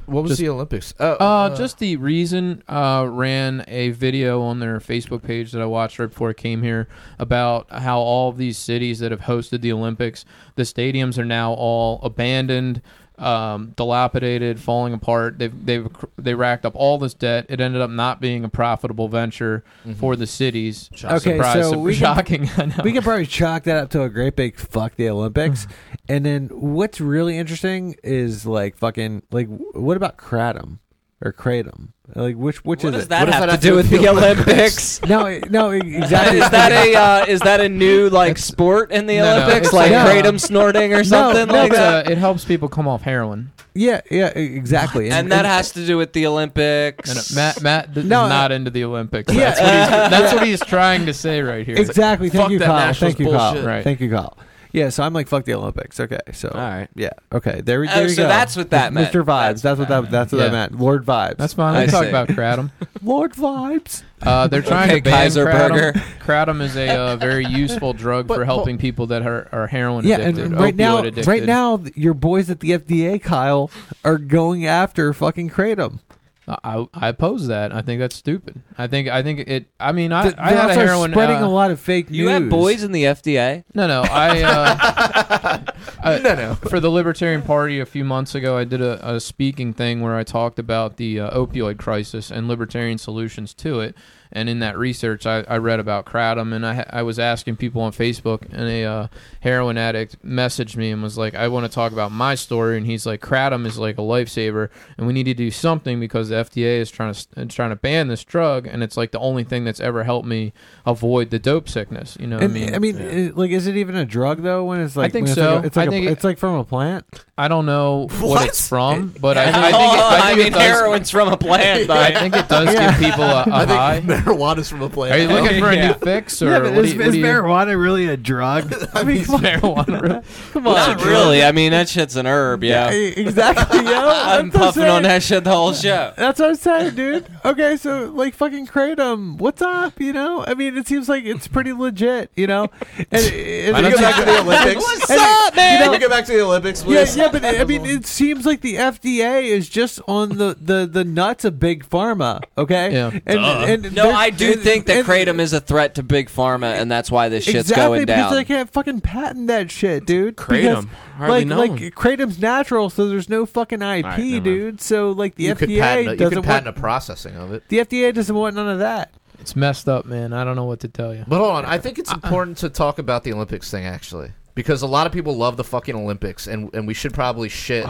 what 0.07 0.23
was 0.23 0.31
Just- 0.31 0.41
the 0.41 0.49
Olympics? 0.49 0.95
Oh, 1.01 1.13
Uh, 1.15 1.57
just 1.57 1.79
the 1.81 1.97
reason 1.97 2.63
uh, 2.69 3.05
ran 3.11 3.65
a 3.67 3.91
video 3.91 4.43
on 4.43 4.61
their 4.61 4.79
Facebook 4.79 5.23
page 5.25 5.51
that 5.53 5.61
I 5.61 5.67
watched 5.67 5.99
right 5.99 6.09
before 6.09 6.31
I 6.31 6.33
came 6.35 6.63
here 6.63 6.87
about 7.19 7.67
how 7.71 7.99
all 8.01 8.29
of 8.29 8.37
these 8.37 8.59
cities 8.59 9.01
that 9.01 9.11
have 9.11 9.23
hosted 9.23 9.61
the 9.61 9.73
Olympics, 9.73 10.25
the 10.55 10.63
stadiums 10.63 11.19
are 11.19 11.25
now 11.25 11.53
all 11.53 12.01
abandoned, 12.03 12.81
um, 13.23 13.73
dilapidated, 13.77 14.59
falling 14.61 14.93
apart. 14.93 15.39
They've 15.39 15.67
they've 15.67 15.87
they 16.19 16.35
racked 16.35 16.67
up 16.67 16.75
all 16.75 16.99
this 16.99 17.15
debt. 17.15 17.47
It 17.49 17.61
ended 17.61 17.81
up 17.81 17.91
not 17.91 18.21
being 18.21 18.45
a 18.45 18.49
profitable 18.49 19.09
venture 19.09 19.65
Mhm. 19.87 19.97
for 19.97 20.17
the 20.17 20.27
cities. 20.27 20.91
Okay, 21.05 21.19
Surprise, 21.19 21.71
so 21.71 21.79
we 21.79 21.93
can- 21.95 22.01
shocking. 22.01 22.43
Know. 22.59 22.83
We 22.85 22.93
could 22.93 23.03
probably 23.05 23.27
chalk 23.27 23.65
that 23.65 23.77
up 23.77 23.91
to 23.91 24.03
a 24.03 24.09
great 24.09 24.37
big 24.37 24.57
fuck 24.59 24.97
the 24.97 25.09
Olympics. 25.09 25.67
and 26.09 26.25
then 26.27 26.49
what's 26.53 27.01
really 27.01 27.39
interesting 27.39 27.97
is 28.03 28.45
like 28.47 28.77
fucking 28.77 29.23
like 29.31 29.49
what 29.49 29.97
about 29.97 30.17
kratom 30.17 30.79
or 31.25 31.33
kratom? 31.33 31.89
Like 32.15 32.37
which 32.37 32.63
which 32.65 32.85
What 32.85 32.89
is 32.91 32.95
does 32.95 33.05
it? 33.05 33.09
that 33.09 33.21
What 33.21 33.25
does 33.27 33.35
have 33.37 33.41
that 33.43 33.47
to 33.47 33.53
have 33.53 33.61
do 33.63 33.71
to 33.71 33.77
with 33.77 33.89
do 33.91 33.99
the 33.99 34.13
with 34.13 34.21
the 34.21 34.53
Olympics? 34.53 35.03
no, 35.09 35.39
no, 35.49 35.71
exactly. 35.71 36.41
is 36.41 36.51
that 36.51 36.73
a 36.73 36.95
uh, 36.95 37.25
is 37.27 37.41
that 37.41 37.61
a 37.61 37.69
new 37.71 38.11
like 38.11 38.33
It's- 38.33 38.45
sport 38.45 38.91
in 38.93 39.07
the 39.07 39.17
No, 39.17 39.23
no, 39.39 39.43
Olympics, 39.45 39.69
it's 39.69 39.73
like 39.75 39.93
like- 39.93 40.25
kratom 40.25 40.39
snorting 40.39 40.93
or 40.93 41.05
something 41.05 41.47
no, 41.49 41.55
like 41.55 41.73
that? 41.73 42.07
uh, 42.07 42.11
it 42.11 42.19
helps 42.19 42.45
people 42.45 42.69
come 42.69 42.87
off 42.87 43.01
heroin. 43.03 43.51
yeah, 43.75 44.03
yeah, 44.11 44.27
exactly. 44.27 45.09
and 45.11 45.33
that 45.33 45.47
has 45.47 45.73
to 45.73 45.87
do 45.87 45.97
with 45.97 46.13
the 46.13 46.27
Olympics. 46.27 47.09
And 47.09 47.19
uh, 47.19 47.23
Matt 47.35 47.63
Matt 47.63 47.95
th- 47.95 48.05
No, 48.05 48.25
is 48.25 48.27
uh, 48.27 48.29
not 48.29 48.53
into 48.53 48.71
the 48.71 48.85
Olympics. 48.85 49.33
Yeah. 49.33 49.55
That's 49.55 49.61
what 49.61 49.71
he's, 49.73 50.11
that's 50.21 50.35
what 50.35 50.47
he's 50.47 50.61
trying 50.67 51.07
to 51.07 51.15
say 51.15 51.41
right 51.41 51.65
here. 51.65 51.77
exactly. 51.79 52.29
Thank 52.29 52.51
you, 52.51 52.59
Kyle. 52.59 52.93
Thank 52.93 53.19
you, 53.21 53.31
Kyle. 53.31 53.53
bullshit. 53.55 53.67
Right. 53.67 53.83
Thank 53.85 54.01
you, 54.01 54.11
Kyle. 54.11 54.37
Yeah, 54.73 54.89
so 54.89 55.03
I'm 55.03 55.13
like 55.13 55.29
fuck 55.29 55.45
the 55.45 55.53
Olympics. 55.55 56.01
Okay, 56.01 56.19
so 56.33 56.49
All 56.49 56.59
right. 56.61 56.89
yeah, 56.95 57.11
okay, 57.33 57.61
there, 57.61 57.81
we- 57.81 57.89
Oh, 57.89 57.95
there 57.95 58.03
you 58.05 58.09
so 58.15 58.23
go. 58.23 58.29
that's 58.29 58.57
what 58.57 58.71
that 58.71 58.93
meant. 58.93 59.13
Mr. 59.13 59.23
Vibes. 59.23 59.27
That's 59.27 59.63
That's, 59.63 59.79
what 59.79 59.89
what 59.89 59.89
that 59.89 60.01
that. 60.03 60.11
That's 60.11 60.33
what 60.33 60.39
Yeah. 60.39 60.45
that 60.49 60.71
meant. 60.73 60.81
Lord 60.81 61.05
Vibes. 61.05 61.37
That's 61.37 61.53
fine. 61.53 61.75
I 61.75 61.81
We 61.81 61.85
can 61.87 61.93
talk 61.93 62.03
see. 62.05 62.09
about 62.09 62.29
kratom. 62.29 62.71
Lord 63.03 63.33
Vibes. 63.35 64.03
Uh, 64.23 64.47
they're 64.49 64.63
trying 64.63 64.89
Okay, 64.91 65.01
to 65.01 65.05
ban 65.05 65.13
Kaiser 65.25 65.47
kratom. 65.47 65.69
Burger. 65.71 65.93
Kratom 66.25 66.61
is 66.63 66.77
a 66.77 66.89
uh, 66.97 67.17
very 67.17 67.45
useful 67.45 67.93
drug 67.93 68.27
But- 68.29 68.37
for 68.37 68.45
helping 68.45 68.79
people 68.79 69.07
that 69.09 69.27
are, 69.27 69.49
are 69.53 69.67
heroin 69.67 70.07
Yeah, 70.07 70.15
and 70.17 70.23
addicted, 70.39 70.45
and 70.53 70.61
right 70.61 70.75
now, 70.77 70.99
addicted. 70.99 71.27
right 71.27 71.43
now, 71.45 71.83
your 71.95 72.15
boys 72.15 72.49
at 72.49 72.61
the 72.61 72.71
FDA, 72.71 73.21
Kyle, 73.21 73.71
are 74.05 74.17
going 74.19 74.65
after 74.67 75.13
fucking 75.13 75.51
kratom. 75.51 75.99
I 76.49 76.87
I 76.93 77.09
oppose 77.09 77.47
that. 77.47 77.73
I 77.73 77.83
think 77.83 78.01
that's 78.01 78.17
stupid. 78.17 78.61
I 78.77 78.87
think 78.89 79.09
I 79.09 79.23
think 79.23 79.41
it. 79.41 79.67
I 79.79 79.93
mean, 79.93 80.13
I 80.13 80.23
Th- 80.25 80.35
I 80.39 80.51
they're 80.51 80.59
had 80.61 80.71
a 80.71 80.73
also 80.73 80.87
heroin. 80.87 81.11
spreading 81.13 81.37
uh, 81.37 81.47
a 81.47 81.49
lot 81.49 81.71
of 81.71 81.79
fake 81.81 82.11
news. 82.11 82.19
you 82.19 82.29
had 82.29 82.51
boys 82.51 82.83
in 82.83 82.91
the 82.93 83.05
FDA. 83.05 83.63
No, 83.75 83.87
no. 83.87 84.03
I, 84.03 84.43
uh, 84.43 85.63
I 86.03 86.19
no, 86.19 86.35
no. 86.35 86.55
for 86.57 86.81
the 86.81 86.91
Libertarian 86.91 87.43
Party 87.43 87.79
a 87.79 87.87
few 87.87 88.05
months 88.05 88.35
ago, 88.35 88.57
I 88.57 88.65
did 88.65 88.81
a, 88.81 89.15
a 89.15 89.21
speaking 89.21 89.73
thing 89.73 90.01
where 90.01 90.17
I 90.17 90.25
talked 90.25 90.59
about 90.59 90.97
the 90.97 91.21
uh, 91.21 91.31
opioid 91.39 91.79
crisis 91.79 92.31
and 92.31 92.49
libertarian 92.49 92.99
solutions 92.99 93.55
to 93.55 93.81
it. 93.81 93.95
And 94.35 94.49
in 94.49 94.61
that 94.61 94.79
research, 94.79 95.27
I, 95.27 95.45
I 95.47 95.59
read 95.59 95.79
about 95.79 96.07
kratom, 96.07 96.55
and 96.55 96.67
I, 96.67 96.87
I 96.89 97.03
was 97.03 97.19
asking 97.19 97.57
people 97.57 97.83
on 97.83 97.93
Facebook, 97.93 98.43
and 98.51 98.67
a 98.67 98.85
uh, 98.85 99.07
heroin 99.41 99.77
addict 99.77 100.25
messaged 100.25 100.75
me 100.77 100.91
and 100.91 101.03
was 101.03 101.19
like, 101.19 101.35
"I 101.35 101.49
want 101.49 101.67
to 101.67 101.73
talk 101.73 101.93
about 101.93 102.13
my 102.13 102.35
story." 102.35 102.79
And 102.79 102.87
he's 102.87 103.05
like, 103.05 103.21
"Kratom 103.21 103.67
is 103.67 103.79
like 103.79 103.99
a 103.99 104.01
lifesaver, 104.01 104.71
and 104.97 105.07
we 105.07 105.13
need 105.13 105.25
to 105.25 105.35
do 105.35 105.51
something 105.51 106.01
because 106.01 106.31
the 106.31 106.37
FDA 106.37 106.79
is 106.81 106.91
trying 106.91 107.13
to 107.13 107.47
trying 107.47 107.71
to 107.71 107.77
ban 107.77 108.09
this 108.09 108.25
drug, 108.25 108.67
and 108.67 108.83
it's 108.83 108.97
like 108.97 109.11
the 109.11 109.19
only 109.19 109.45
thing 109.45 109.65
that's 109.65 109.81
ever 109.81 110.03
helped 110.05 110.27
me 110.27 110.55
avoid 110.87 111.29
the 111.31 111.39
dope 111.39 111.69
sickness." 111.69 112.17
You 112.19 112.27
know, 112.27 112.37
what 112.37 112.45
And, 112.45 112.53
I 112.53 112.55
mean, 112.55 112.75
I 112.75 112.79
mean, 112.79 112.99
it- 112.99 113.37
like, 113.37 113.51
is 113.51 113.67
it 113.67 113.77
even 113.77 113.97
a 113.97 114.07
drug 114.07 114.43
though? 114.43 114.65
When 114.65 114.81
it's 114.81 114.97
like, 114.97 115.11
I 115.11 115.13
think 115.13 115.25
when 115.25 115.33
it's 115.33 115.41
so. 115.41 115.55
Like 115.57 115.65
a, 115.65 115.67
it's 115.67 115.77
like 115.77 115.85
I 115.85 115.87
a- 115.89 115.91
think 115.91 116.07
it- 116.07 116.13
it's 116.13 116.25
like 116.25 116.39
from 116.39 116.55
a 116.55 116.65
plant. 116.65 117.05
I 117.37 117.49
don't 117.49 117.67
know 117.67 118.07
what, 118.21 118.23
What? 118.23 118.49
it's 118.49 118.67
from, 118.69 119.15
but 119.21 119.37
I, 119.37 119.43
I 119.43 119.47
think 119.47 119.57
it, 119.95 120.01
I 120.01 120.21
I, 120.33 120.35
mean, 120.37 120.47
it 120.47 120.53
does, 120.53 120.63
heroin's 120.63 121.11
from 121.11 121.29
a 121.33 121.37
plant. 121.37 121.91
I 121.91 122.19
think 122.21 122.37
it 122.37 122.49
does 122.49 122.73
Yeah. 122.73 122.91
give 122.99 123.11
people 123.11 123.25
a, 123.25 123.45
a 123.45 123.51
I 123.53 123.65
high. 123.67 124.01
think 124.25 124.39
marijuana's 124.39 124.69
from 124.69 124.83
a 124.83 124.89
plant. 124.89 125.15
Are 125.15 125.19
you 125.19 125.29
looking 125.29 125.61
for 125.61 125.71
a 125.71 125.75
Yeah. 125.77 125.87
new 125.89 125.95
fix, 125.95 126.41
or 126.43 126.51
yeah, 126.51 126.59
but 126.61 126.73
what 126.75 126.85
is, 126.85 126.93
do 126.93 126.97
you, 126.97 127.01
what 127.01 127.09
is 127.09 127.15
do 127.15 127.19
you 127.21 127.25
marijuana 127.25 127.81
really 127.83 128.07
a 128.09 128.17
drug? 128.17 128.73
I 128.95 129.03
mean, 129.05 129.25
come 129.25 129.37
on. 129.37 129.43
marijuana? 129.43 130.53
Come 130.53 130.67
on. 130.67 130.75
not 130.75 131.05
really. 131.05 131.43
I 131.45 131.53
mean, 131.53 131.73
that 131.73 131.89
shit's 131.89 132.17
an 132.17 132.27
herb. 132.27 132.65
Yeah, 132.65 132.91
Yeah, 132.91 132.97
exactly. 133.17 133.79
Yo, 133.85 133.93
I'm 133.93 134.51
That's 134.51 134.55
what 134.55 134.75
puffing 134.75 134.83
on 134.85 134.89
saying. 134.91 135.03
that 135.05 135.23
shit 135.23 135.45
the 135.45 135.51
whole 135.51 135.73
show. 135.73 136.13
That's 136.17 136.41
what 136.41 136.51
I'm 136.51 136.57
saying, 136.57 136.95
dude. 136.95 137.27
Okay, 137.45 137.77
so 137.77 138.11
like 138.11 138.35
fucking 138.35 138.67
kratom, 138.67 139.39
what's 139.39 139.63
up? 139.63 140.01
You 140.01 140.13
know, 140.13 140.45
I 140.47 140.55
mean, 140.55 140.77
it 140.77 140.87
seems 140.87 141.09
like 141.09 141.25
it's 141.25 141.49
pretty 141.49 141.73
legit. 141.73 142.31
You 142.37 142.47
know, 142.47 142.69
and, 142.99 143.09
and, 143.13 143.77
I 143.77 143.81
don't 143.81 143.93
Can 143.93 144.01
go 144.01 144.07
back 144.09 144.17
to 144.21 144.25
the 144.25 144.41
Olympics? 144.41 144.83
What's 144.83 145.11
up, 145.11 145.57
man? 145.57 145.83
Can 145.83 145.91
we 145.91 145.99
go 145.99 146.09
back 146.09 146.25
to 146.27 146.33
the 146.33 146.41
Olympics, 146.43 146.81
Yeah, 146.83 146.87
please? 147.05 147.17
yeah, 147.17 147.29
but 147.33 147.45
I 147.45 147.65
mean, 147.65 147.85
it 147.87 148.07
seems 148.07 148.47
like 148.47 148.61
the 148.61 148.77
FDA 148.77 149.45
is 149.45 149.69
just 149.69 150.01
on 150.07 150.39
the, 150.39 150.57
the, 150.61 150.87
the 150.91 151.05
nuts 151.05 151.45
of 151.45 151.59
big 151.59 151.89
pharma. 151.89 152.43
Okay, 152.57 152.93
Yeah. 152.93 153.11
and, 153.27 153.39
and 153.85 153.95
No, 153.95 154.05
they're- 154.05 154.12
I 154.13 154.31
do 154.31 154.53
and- 154.53 154.61
think 154.61 154.87
that 154.87 154.99
and- 154.99 155.07
kratom 155.07 155.39
is 155.41 155.53
a 155.53 155.61
threat 155.61 155.95
to 155.97 156.03
big 156.03 156.29
pharma, 156.29 156.75
and 156.75 156.91
that's 156.91 157.11
why 157.11 157.29
this 157.29 157.45
shit's 157.45 157.71
going 157.71 157.77
down. 157.77 157.87
exactly 157.93 157.97
going 157.97 158.07
because 158.07 158.31
down. 158.31 158.35
they 158.39 158.45
can't 158.45 158.73
fucking 158.73 159.01
patent 159.01 159.47
that 159.49 159.71
shit, 159.71 160.07
dude. 160.07 160.37
Kratom, 160.37 160.51
Because, 160.61 160.85
hardly 161.17 161.39
like, 161.45 161.47
known. 161.47 161.59
like 161.83 161.95
kratom's 161.95 162.39
natural, 162.39 162.91
so 162.91 163.09
there's 163.09 163.29
no 163.29 163.47
fucking 163.47 163.81
IP, 163.83 164.05
right, 164.05 164.19
never 164.19 164.19
mind. 164.31 164.45
dude. 164.45 164.81
So 164.81 165.11
like 165.13 165.35
the 165.37 165.45
you 165.45 165.55
could 165.55 165.69
FDA 165.69 165.81
patent, 165.81 166.09
a- 166.09 166.11
you 166.13 166.17
doesn't 166.17 166.35
could 166.37 166.45
patent 166.45 166.67
want 166.67 166.77
a 166.79 166.81
processing 166.81 167.37
of 167.37 167.53
it. 167.53 167.63
the 167.69 167.79
FDA 167.79 168.13
doesn't 168.15 168.35
want 168.35 168.55
none 168.57 168.69
of 168.69 168.79
that. 168.81 169.13
It's 169.41 169.57
messed 169.57 169.89
up, 169.89 170.07
man. 170.07 170.33
I 170.33 170.45
don't 170.45 170.55
know 170.55 170.65
what 170.67 170.81
to 170.81 170.89
tell 170.89 171.13
you. 171.15 171.25
But 171.27 171.39
hold 171.39 171.51
on, 171.57 171.65
I 171.65 171.79
think 171.79 171.99
it's 171.99 172.13
important 172.13 172.59
to 172.59 172.69
talk 172.71 172.99
about 173.01 173.25
the 173.25 173.33
Olympics 173.33 173.71
thing 173.73 173.85
actually, 173.85 174.31
because 174.55 174.83
a 174.83 174.87
lot 174.87 175.07
of 175.07 175.13
people 175.13 175.37
love 175.37 175.57
the 175.57 175.65
fucking 175.65 175.97
Olympics, 175.97 176.47
and 176.47 176.71
and 176.75 176.87
we 176.87 176.95
should 176.95 177.13
probably 177.13 177.49
shit 177.49 177.85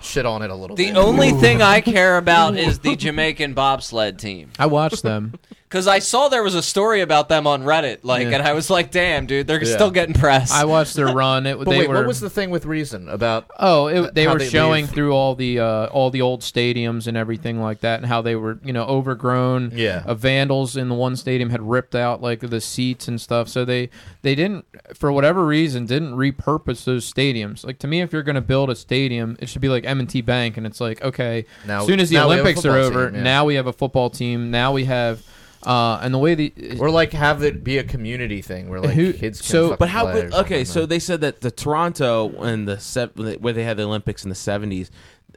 shit 0.00 0.26
on 0.26 0.42
it 0.42 0.50
a 0.50 0.54
little 0.54 0.74
bit. 0.76 0.86
The 0.86 0.92
bit. 0.92 0.96
only 0.98 1.30
thing 1.40 1.62
I 1.62 1.80
care 1.80 2.18
about 2.18 2.56
is 2.56 2.80
the 2.80 2.96
Jamaican 2.96 3.54
bobsled 3.54 4.18
team. 4.18 4.50
I 4.58 4.66
watched 4.66 5.02
them. 5.04 5.34
Because 5.68 5.86
I 5.86 5.98
saw 5.98 6.28
there 6.30 6.42
was 6.42 6.54
a 6.54 6.62
story 6.62 7.02
about 7.02 7.28
them 7.28 7.46
on 7.46 7.62
Reddit, 7.62 7.98
like, 8.02 8.28
Yeah. 8.28 8.36
and 8.38 8.42
I 8.42 8.54
was 8.54 8.70
like, 8.70 8.90
"Damn, 8.90 9.26
dude, 9.26 9.46
they're 9.46 9.62
Yeah. 9.62 9.74
still 9.74 9.90
getting 9.90 10.14
press." 10.14 10.50
I 10.50 10.64
watched 10.64 10.94
their 10.94 11.08
run. 11.08 11.46
It 11.46 11.58
but 11.62 11.68
they 11.68 11.80
wait, 11.80 11.88
were 11.90 11.96
what 11.96 12.06
was 12.06 12.20
the 12.20 12.30
thing 12.30 12.48
with 12.48 12.64
Reason 12.64 13.06
about? 13.10 13.44
Oh, 13.58 13.86
it, 13.88 14.14
they 14.14 14.24
how 14.24 14.32
were 14.32 14.38
they 14.38 14.48
showing 14.48 14.86
leave. 14.86 14.94
through 14.94 15.12
all 15.12 15.34
the 15.34 15.60
uh, 15.60 15.86
all 15.88 16.08
the 16.10 16.22
old 16.22 16.40
stadiums 16.40 17.06
and 17.06 17.18
everything 17.18 17.60
like 17.60 17.80
that, 17.80 17.98
and 18.00 18.06
how 18.06 18.22
they 18.22 18.34
were 18.34 18.58
you 18.64 18.72
know 18.72 18.84
overgrown. 18.84 19.72
Yeah. 19.74 20.04
uh, 20.06 20.14
vandals 20.14 20.74
in 20.74 20.88
the 20.88 20.94
one 20.94 21.16
stadium 21.16 21.50
had 21.50 21.60
ripped 21.68 21.94
out 21.94 22.22
like 22.22 22.40
the 22.40 22.60
seats 22.62 23.06
and 23.06 23.20
stuff. 23.20 23.48
So 23.50 23.66
they 23.66 23.90
they 24.22 24.34
didn't 24.34 24.64
for 24.94 25.12
whatever 25.12 25.44
reason 25.44 25.84
didn't 25.84 26.14
repurpose 26.14 26.84
those 26.84 27.12
stadiums. 27.12 27.66
Like 27.66 27.78
to 27.80 27.86
me, 27.86 28.00
if 28.00 28.10
you're 28.12 28.22
going 28.22 28.36
to 28.36 28.40
build 28.40 28.70
a 28.70 28.74
stadium, 28.74 29.36
it 29.38 29.50
should 29.50 29.60
be 29.60 29.68
like 29.68 29.84
M&T 29.84 30.22
Bank, 30.22 30.56
and 30.56 30.66
it's 30.66 30.80
like 30.80 31.02
okay, 31.02 31.44
Now- 31.66 31.80
as 31.82 31.86
soon 31.86 32.00
as 32.00 32.08
the 32.08 32.16
now 32.16 32.28
we 32.28 32.36
have 32.36 32.38
a 32.38 32.42
Olympics 32.42 32.64
are 32.64 32.72
football 32.72 32.86
over, 33.00 33.06
team, 33.10 33.16
yeah. 33.16 33.22
now 33.22 33.44
we 33.44 33.54
have 33.56 33.66
a 33.66 33.72
football 33.74 34.08
team. 34.08 34.50
Now 34.50 34.72
we 34.72 34.86
have. 34.86 35.20
Uh, 35.68 36.00
and 36.02 36.14
the 36.14 36.18
way 36.18 36.34
the 36.34 36.78
Or 36.80 36.88
like 36.90 37.12
have 37.12 37.42
it 37.42 37.62
be 37.62 37.76
a 37.76 37.84
community 37.84 38.40
thing 38.40 38.70
where 38.70 38.80
like 38.80 38.94
Who- 38.94 39.12
kids 39.12 39.40
can 39.42 39.50
so- 39.50 39.76
But 39.76 39.90
how? 39.90 40.04
play 40.04 40.10
or 40.12 40.14
Good, 40.22 40.32
something, 40.32 40.54
okay, 40.56 40.64
so 40.64 40.86
they 40.86 40.98
said 40.98 41.20
that 41.20 41.42
the 41.42 41.50
Toronto 41.50 42.30
and 42.42 42.66
the 42.66 42.80
se- 42.80 43.10
where 43.38 43.52
they 43.52 43.64
had 43.64 43.76
the 43.76 43.82
Olympics 43.82 44.24
in 44.24 44.30
the 44.30 44.34
seventies, 44.34 44.90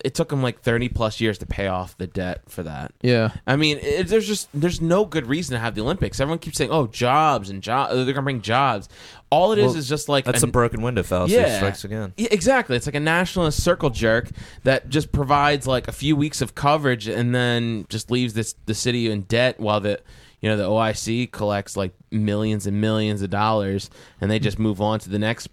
it 0.05 0.15
took 0.15 0.29
them 0.29 0.41
like 0.41 0.61
thirty 0.61 0.87
plus 0.87 1.19
years 1.19 1.37
to 1.39 1.45
pay 1.45 1.67
off 1.67 1.97
the 1.97 2.07
debt 2.07 2.43
for 2.47 2.63
that. 2.63 2.93
yeah 3.01 3.31
I 3.45 3.57
mean, 3.57 3.77
it, 3.81 4.07
there's 4.07 4.25
just 4.25 4.47
there's 4.53 4.79
no 4.79 5.03
good 5.03 5.27
reason 5.27 5.53
to 5.53 5.59
have 5.59 5.75
the 5.75 5.81
Olympics. 5.81 6.19
Everyone 6.21 6.39
keeps 6.39 6.57
saying, 6.57 6.71
"Oh, 6.71 6.87
jobs 6.87 7.49
and 7.49 7.61
jobs. 7.61 7.93
They're 7.93 8.05
gonna 8.05 8.21
bring 8.23 8.41
jobs." 8.41 8.87
All 9.29 9.51
it 9.51 9.59
is 9.59 9.65
Well, 9.67 9.75
is 9.77 9.87
just 9.89 10.07
like 10.09 10.25
that's 10.25 10.43
an- 10.43 10.49
a 10.49 10.51
broken 10.51 10.81
window 10.81 11.03
fallacy. 11.03 11.35
Yeah. 11.35 11.57
Strikes 11.57 11.83
again. 11.83 12.13
Yeah, 12.17 12.29
exactly. 12.31 12.77
It's 12.77 12.85
like 12.85 12.95
a 12.95 12.99
nationalist 13.01 13.61
circle 13.61 13.89
jerk 13.89 14.29
that 14.63 14.89
just 14.89 15.11
provides 15.11 15.67
like 15.67 15.87
a 15.89 15.91
few 15.93 16.15
weeks 16.15 16.41
of 16.41 16.55
coverage 16.55 17.07
and 17.07 17.35
then 17.35 17.85
just 17.89 18.09
leaves 18.09 18.33
this 18.33 18.55
the 18.65 18.73
city 18.73 19.11
in 19.11 19.21
debt 19.23 19.59
while 19.59 19.81
the 19.81 19.99
you 20.41 20.49
know 20.49 20.57
the 20.57 20.67
OIC 20.67 21.31
collects 21.31 21.77
like 21.77 21.93
millions 22.11 22.65
and 22.67 22.81
millions 22.81 23.21
of 23.21 23.29
dollars 23.29 23.89
and 24.19 24.29
they 24.29 24.39
just 24.39 24.59
move 24.59 24.81
on 24.81 24.99
to 24.99 25.09
the 25.09 25.19
next 25.19 25.47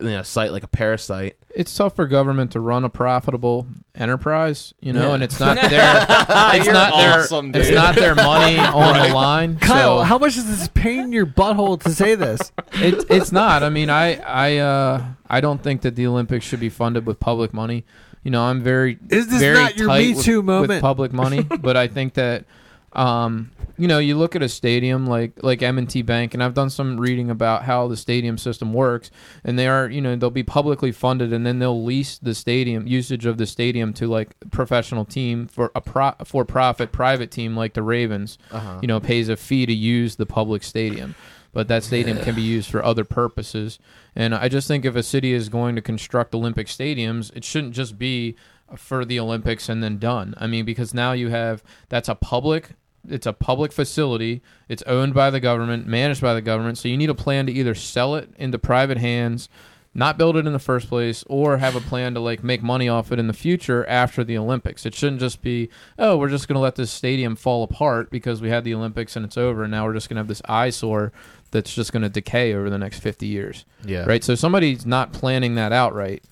you 0.00 0.08
know, 0.08 0.22
site 0.22 0.50
like 0.50 0.62
a 0.62 0.66
parasite. 0.68 1.36
it's 1.54 1.76
tough 1.76 1.94
for 1.94 2.06
government 2.06 2.52
to 2.52 2.58
run 2.60 2.84
a 2.84 2.88
profitable 2.88 3.66
enterprise, 3.94 4.72
you 4.80 4.94
know, 4.94 5.08
Yeah. 5.08 5.14
and 5.14 5.22
it's 5.22 5.38
not 5.38 5.56
their 5.70 6.06
it's 6.54 6.66
not 6.66 6.92
awesome, 6.94 7.52
their 7.52 7.60
it's 7.62 7.70
not 7.70 7.94
their 7.94 8.14
money 8.14 8.56
on 8.58 9.08
the 9.08 9.14
line. 9.14 9.58
Kyle, 9.58 9.98
so 9.98 10.04
how 10.04 10.16
much 10.16 10.38
is 10.38 10.46
this 10.46 10.68
pain 10.68 11.00
in 11.00 11.12
your 11.12 11.26
butthole 11.26 11.78
to 11.82 11.90
say 11.90 12.14
this? 12.14 12.40
it, 12.74 13.04
it's 13.10 13.30
not. 13.30 13.62
I 13.62 13.68
mean, 13.68 13.90
I 13.90 14.14
I 14.16 14.56
uh 14.56 15.04
I 15.28 15.42
don't 15.42 15.62
think 15.62 15.82
that 15.82 15.96
the 15.96 16.06
Olympics 16.06 16.46
should 16.46 16.60
be 16.60 16.70
funded 16.70 17.04
with 17.04 17.20
public 17.20 17.52
money. 17.52 17.84
You 18.24 18.30
know, 18.30 18.42
I'm 18.44 18.62
very 18.62 18.98
Is 19.10 19.28
this 19.28 19.40
very 19.40 19.54
not 19.54 19.76
your 19.76 19.88
tight 19.88 19.98
Me 20.08 20.14
with- 20.14 20.24
Too 20.24 20.38
with 20.38 20.46
moment? 20.46 20.80
public 20.80 21.12
money, 21.12 21.42
but 21.42 21.76
I 21.76 21.88
think 21.88 22.14
that 22.14 22.46
um 22.92 23.50
you 23.78 23.86
know, 23.86 24.00
you 24.00 24.16
look 24.16 24.34
at 24.34 24.42
a 24.42 24.48
stadium 24.48 25.06
like 25.06 25.40
like 25.42 25.62
M&T 25.62 26.02
Bank 26.02 26.34
and 26.34 26.42
I've 26.42 26.54
done 26.54 26.68
some 26.68 26.98
reading 26.98 27.30
about 27.30 27.62
how 27.62 27.86
the 27.86 27.96
stadium 27.96 28.36
system 28.36 28.72
works 28.74 29.10
and 29.44 29.56
they 29.56 29.68
are, 29.68 29.88
you 29.88 30.00
know, 30.00 30.16
they'll 30.16 30.30
be 30.30 30.42
publicly 30.42 30.90
funded 30.90 31.32
and 31.32 31.46
then 31.46 31.60
they'll 31.60 31.84
lease 31.84 32.18
the 32.18 32.34
stadium 32.34 32.88
usage 32.88 33.24
of 33.24 33.38
the 33.38 33.46
stadium 33.46 33.92
to 33.94 34.08
like 34.08 34.34
a 34.42 34.48
professional 34.48 35.04
team 35.04 35.46
for 35.46 35.70
a 35.76 35.80
pro, 35.80 36.12
for 36.24 36.44
profit 36.44 36.90
private 36.90 37.30
team 37.30 37.56
like 37.56 37.74
the 37.74 37.82
Ravens. 37.82 38.36
Uh-huh. 38.50 38.80
You 38.82 38.88
know, 38.88 38.98
pays 38.98 39.28
a 39.28 39.36
fee 39.36 39.64
to 39.64 39.72
use 39.72 40.16
the 40.16 40.26
public 40.26 40.64
stadium. 40.64 41.14
But 41.52 41.68
that 41.68 41.82
stadium 41.82 42.18
can 42.18 42.34
be 42.34 42.42
used 42.42 42.70
for 42.70 42.84
other 42.84 43.04
purposes. 43.04 43.78
And 44.14 44.34
I 44.34 44.48
just 44.48 44.68
think 44.68 44.84
if 44.84 44.94
a 44.94 45.02
city 45.02 45.32
is 45.32 45.48
going 45.48 45.76
to 45.76 45.82
construct 45.82 46.34
Olympic 46.34 46.66
stadiums, 46.66 47.34
it 47.34 47.42
shouldn't 47.42 47.72
just 47.72 47.98
be 47.98 48.36
for 48.76 49.04
the 49.04 49.18
Olympics 49.18 49.68
and 49.68 49.82
then 49.82 49.98
done. 49.98 50.34
I 50.38 50.46
mean, 50.46 50.64
because 50.64 50.92
now 50.92 51.12
you 51.12 51.28
have 51.28 51.62
that's 51.88 52.08
a 52.08 52.14
public 52.14 52.70
it's 53.08 53.26
a 53.26 53.32
public 53.32 53.72
facility. 53.72 54.42
It's 54.68 54.82
owned 54.82 55.14
by 55.14 55.30
the 55.30 55.40
government, 55.40 55.86
managed 55.86 56.20
by 56.20 56.34
the 56.34 56.42
government. 56.42 56.78
So 56.78 56.88
you 56.88 56.96
need 56.96 57.10
a 57.10 57.14
plan 57.14 57.46
to 57.46 57.52
either 57.52 57.74
sell 57.74 58.14
it 58.14 58.30
into 58.36 58.58
private 58.58 58.98
hands, 58.98 59.48
not 59.94 60.18
build 60.18 60.36
it 60.36 60.46
in 60.46 60.52
the 60.52 60.58
first 60.58 60.88
place, 60.88 61.24
or 61.28 61.58
have 61.58 61.76
a 61.76 61.80
plan 61.80 62.14
to 62.14 62.20
like 62.20 62.44
make 62.44 62.62
money 62.62 62.88
off 62.88 63.10
it 63.12 63.18
in 63.18 63.26
the 63.26 63.32
future 63.32 63.86
after 63.88 64.24
the 64.24 64.36
Olympics. 64.36 64.84
It 64.84 64.94
shouldn't 64.94 65.20
just 65.20 65.42
be, 65.42 65.70
oh, 65.98 66.16
we're 66.16 66.28
just 66.28 66.48
going 66.48 66.54
to 66.54 66.60
let 66.60 66.76
this 66.76 66.90
stadium 66.90 67.36
fall 67.36 67.62
apart 67.62 68.10
because 68.10 68.40
we 68.40 68.50
had 68.50 68.64
the 68.64 68.74
Olympics 68.74 69.16
and 69.16 69.24
it's 69.24 69.38
over, 69.38 69.62
and 69.62 69.70
now 69.70 69.86
we're 69.86 69.94
just 69.94 70.08
going 70.08 70.16
to 70.16 70.20
have 70.20 70.28
this 70.28 70.42
eyesore 70.46 71.12
that's 71.50 71.74
just 71.74 71.92
going 71.92 72.02
to 72.02 72.10
decay 72.10 72.54
over 72.54 72.68
the 72.68 72.78
next 72.78 73.00
50 73.00 73.26
years. 73.26 73.64
Yeah. 73.84 74.04
Right? 74.04 74.22
So 74.22 74.34
somebody's 74.34 74.84
not 74.84 75.12
planning 75.12 75.54
that 75.54 75.72
out 75.72 75.94
right. 75.94 76.22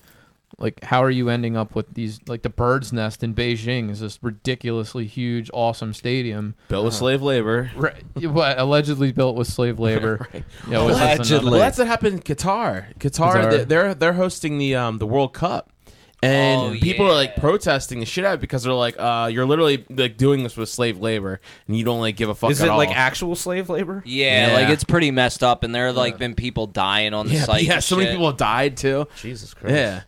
Like, 0.59 0.83
how 0.83 1.03
are 1.03 1.09
you 1.11 1.29
ending 1.29 1.55
up 1.55 1.75
with 1.75 1.93
these? 1.93 2.19
Like, 2.27 2.41
the 2.41 2.49
Bird's 2.49 2.91
Nest 2.91 3.23
in 3.23 3.33
Beijing 3.35 3.89
is 3.91 3.99
this 3.99 4.17
ridiculously 4.23 5.05
huge, 5.05 5.51
awesome 5.53 5.93
stadium. 5.93 6.55
Built 6.67 6.85
with 6.85 6.93
slave 6.95 7.21
labor. 7.21 7.69
Right. 7.75 8.01
What 8.15 8.57
allegedly 8.57 9.11
built 9.11 9.35
with 9.35 9.47
slave 9.47 9.79
labor. 9.87 10.27
Right. 10.33 10.43
Yeah, 10.69 10.83
was 10.83 10.97
Allegedly. 10.97 11.51
Well, 11.51 11.59
that's 11.59 11.77
what 11.77 11.87
happened 11.87 12.13
in 12.15 12.19
Qatar. 12.21 12.95
Qatar, 12.97 13.33
Qatar. 13.35 13.51
they- 13.51 13.63
they're 13.65 13.93
they're 13.93 14.13
hosting 14.13 14.57
the 14.57 14.75
um 14.75 14.97
the 14.97 15.05
World 15.07 15.33
Cup. 15.33 15.71
And 16.23 16.59
Oh, 16.61 16.79
people 16.81 17.05
are 17.05 17.13
like 17.13 17.35
protesting 17.35 17.99
the 17.99 18.07
shit 18.07 18.25
out 18.25 18.41
because 18.41 18.63
they're 18.63 18.73
like, 18.73 18.95
uh, 18.97 19.29
you're 19.31 19.45
literally 19.45 19.85
like 19.87 20.17
doing 20.17 20.41
this 20.41 20.57
with 20.57 20.67
slave 20.67 20.97
labor, 20.99 21.39
and 21.67 21.77
you 21.77 21.85
don't 21.85 21.99
like 21.99 22.15
give 22.15 22.27
a 22.29 22.33
fuck. 22.33 22.49
Is 22.49 22.59
at 22.59 22.69
it 22.69 22.73
like 22.73 22.89
actual 22.89 23.35
slave 23.35 23.69
labor? 23.69 24.01
yeah, 24.03 24.47
Yeah. 24.47 24.53
like 24.55 24.69
it's 24.69 24.83
pretty 24.83 25.11
messed 25.11 25.43
up, 25.43 25.63
and 25.63 25.75
there 25.75 25.85
have 25.85 25.95
like 25.95 26.17
been 26.17 26.33
people 26.33 26.65
dying 26.65 27.13
on 27.13 27.27
the 27.27 27.35
yeah, 27.35 27.43
site. 27.43 27.63
yeah. 27.65 27.73
and 27.75 27.83
So 27.83 27.97
many 27.97 28.07
shit. 28.07 28.13
people 28.15 28.31
died 28.31 28.77
too. 28.77 29.07
Jesus 29.21 29.53
Christ. 29.53 29.75
Yeah, 29.75 30.01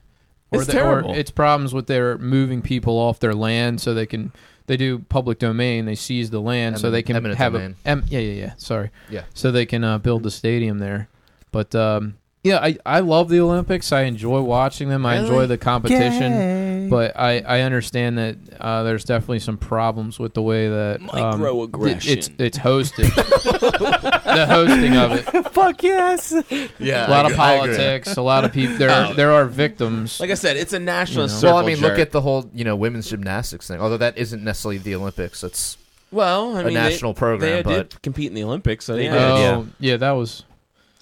or 0.51 0.59
it's 0.61 0.67
the- 0.67 0.73
terrible. 0.73 1.11
Or 1.11 1.15
it's 1.17 1.31
problems 1.31 1.73
with 1.73 1.87
their 1.87 2.17
moving 2.17 2.61
people 2.61 2.97
off 2.97 3.19
their 3.19 3.33
land 3.35 3.81
so 3.81 3.93
they 3.93 4.05
can 4.05 4.31
they 4.67 4.77
do 4.77 4.99
public 4.99 5.39
domain. 5.39 5.85
They 5.85 5.95
seize 5.95 6.29
the 6.29 6.39
land 6.41 6.79
so 6.79 6.91
they 6.91 7.01
can 7.03 7.15
eminent 7.15 7.37
have 7.39 7.53
domain. 7.53 7.75
a 7.85 7.89
em, 7.89 8.03
yeah 8.07 8.19
yeah 8.19 8.33
yeah 8.45 8.53
sorry 8.57 8.91
Yeah. 9.09 9.23
so 9.33 9.51
they 9.51 9.65
can 9.65 9.83
uh, 9.83 9.97
build 9.97 10.23
the 10.23 10.31
stadium 10.31 10.77
there. 10.79 11.07
But 11.51 11.73
um, 11.73 12.15
yeah, 12.49 12.59
I 12.59 12.77
I 12.85 12.99
love 13.01 13.29
the 13.29 13.39
Olympics. 13.39 13.91
I 13.91 14.01
enjoy 14.03 14.41
watching 14.41 14.89
them. 14.89 15.05
I 15.05 15.17
enjoy 15.17 15.45
the 15.47 15.57
competition. 15.57 16.89
But 16.89 17.15
I, 17.19 17.41
I 17.41 17.61
understand 17.61 18.17
that 18.17 18.37
uh, 18.59 18.81
there's 18.81 19.03
definitely 19.03 19.39
some 19.39 19.57
problems 19.57 20.17
with 20.17 20.33
the 20.33 20.41
way 20.41 20.67
that 20.69 20.99
um, 21.01 21.39
Microaggression. 21.39 22.07
It's 22.09 22.29
it's 22.39 22.57
hosted. 22.57 23.13
the 24.23 24.45
hosting 24.47 24.95
of 24.97 25.11
it. 25.11 25.23
Fuck 25.53 25.83
yes. 25.83 26.33
Yeah. 26.79 27.07
a 27.07 27.09
lot 27.09 27.25
I 27.25 27.29
of 27.29 27.33
agree- 27.33 27.43
I 27.43 27.53
agree. 27.55 27.75
politics. 27.75 28.17
A 28.17 28.21
lot 28.23 28.43
of 28.45 28.51
people. 28.53 28.77
There 28.77 28.89
are, 28.89 29.13
there 29.13 29.31
are 29.31 29.45
victims. 29.45 30.19
like 30.19 30.31
I 30.31 30.35
said, 30.35 30.57
it's 30.57 30.73
a 30.73 30.79
nationalist 30.79 31.35
You 31.35 31.35
know. 31.35 31.39
circle 31.41 31.55
Well, 31.57 31.63
I 31.63 31.67
mean, 31.67 31.79
look 31.79 31.91
jerk. 31.91 31.99
at 31.99 32.11
the 32.11 32.21
whole 32.21 32.49
you 32.53 32.63
know 32.63 32.75
women's 32.75 33.07
gymnastics 33.09 33.67
thing. 33.67 33.79
Although 33.79 33.97
that 33.97 34.17
isn't 34.17 34.43
necessarily 34.43 34.79
the 34.79 34.95
Olympics. 34.95 35.43
It's 35.43 35.77
well, 36.11 36.55
I 36.57 36.61
a 36.61 36.65
mean, 36.65 36.73
national 36.73 37.13
they, 37.13 37.19
program, 37.19 37.51
They 37.57 37.61
but- 37.61 37.89
did 37.91 38.01
compete 38.01 38.27
in 38.29 38.33
the 38.33 38.43
Olympics, 38.43 38.85
so 38.85 38.95
They 38.95 39.03
yeah. 39.05 39.11
did, 39.13 39.21
oh 39.21 39.37
yeah. 39.79 39.91
yeah. 39.91 39.97
that 39.97 40.11
was 40.13 40.43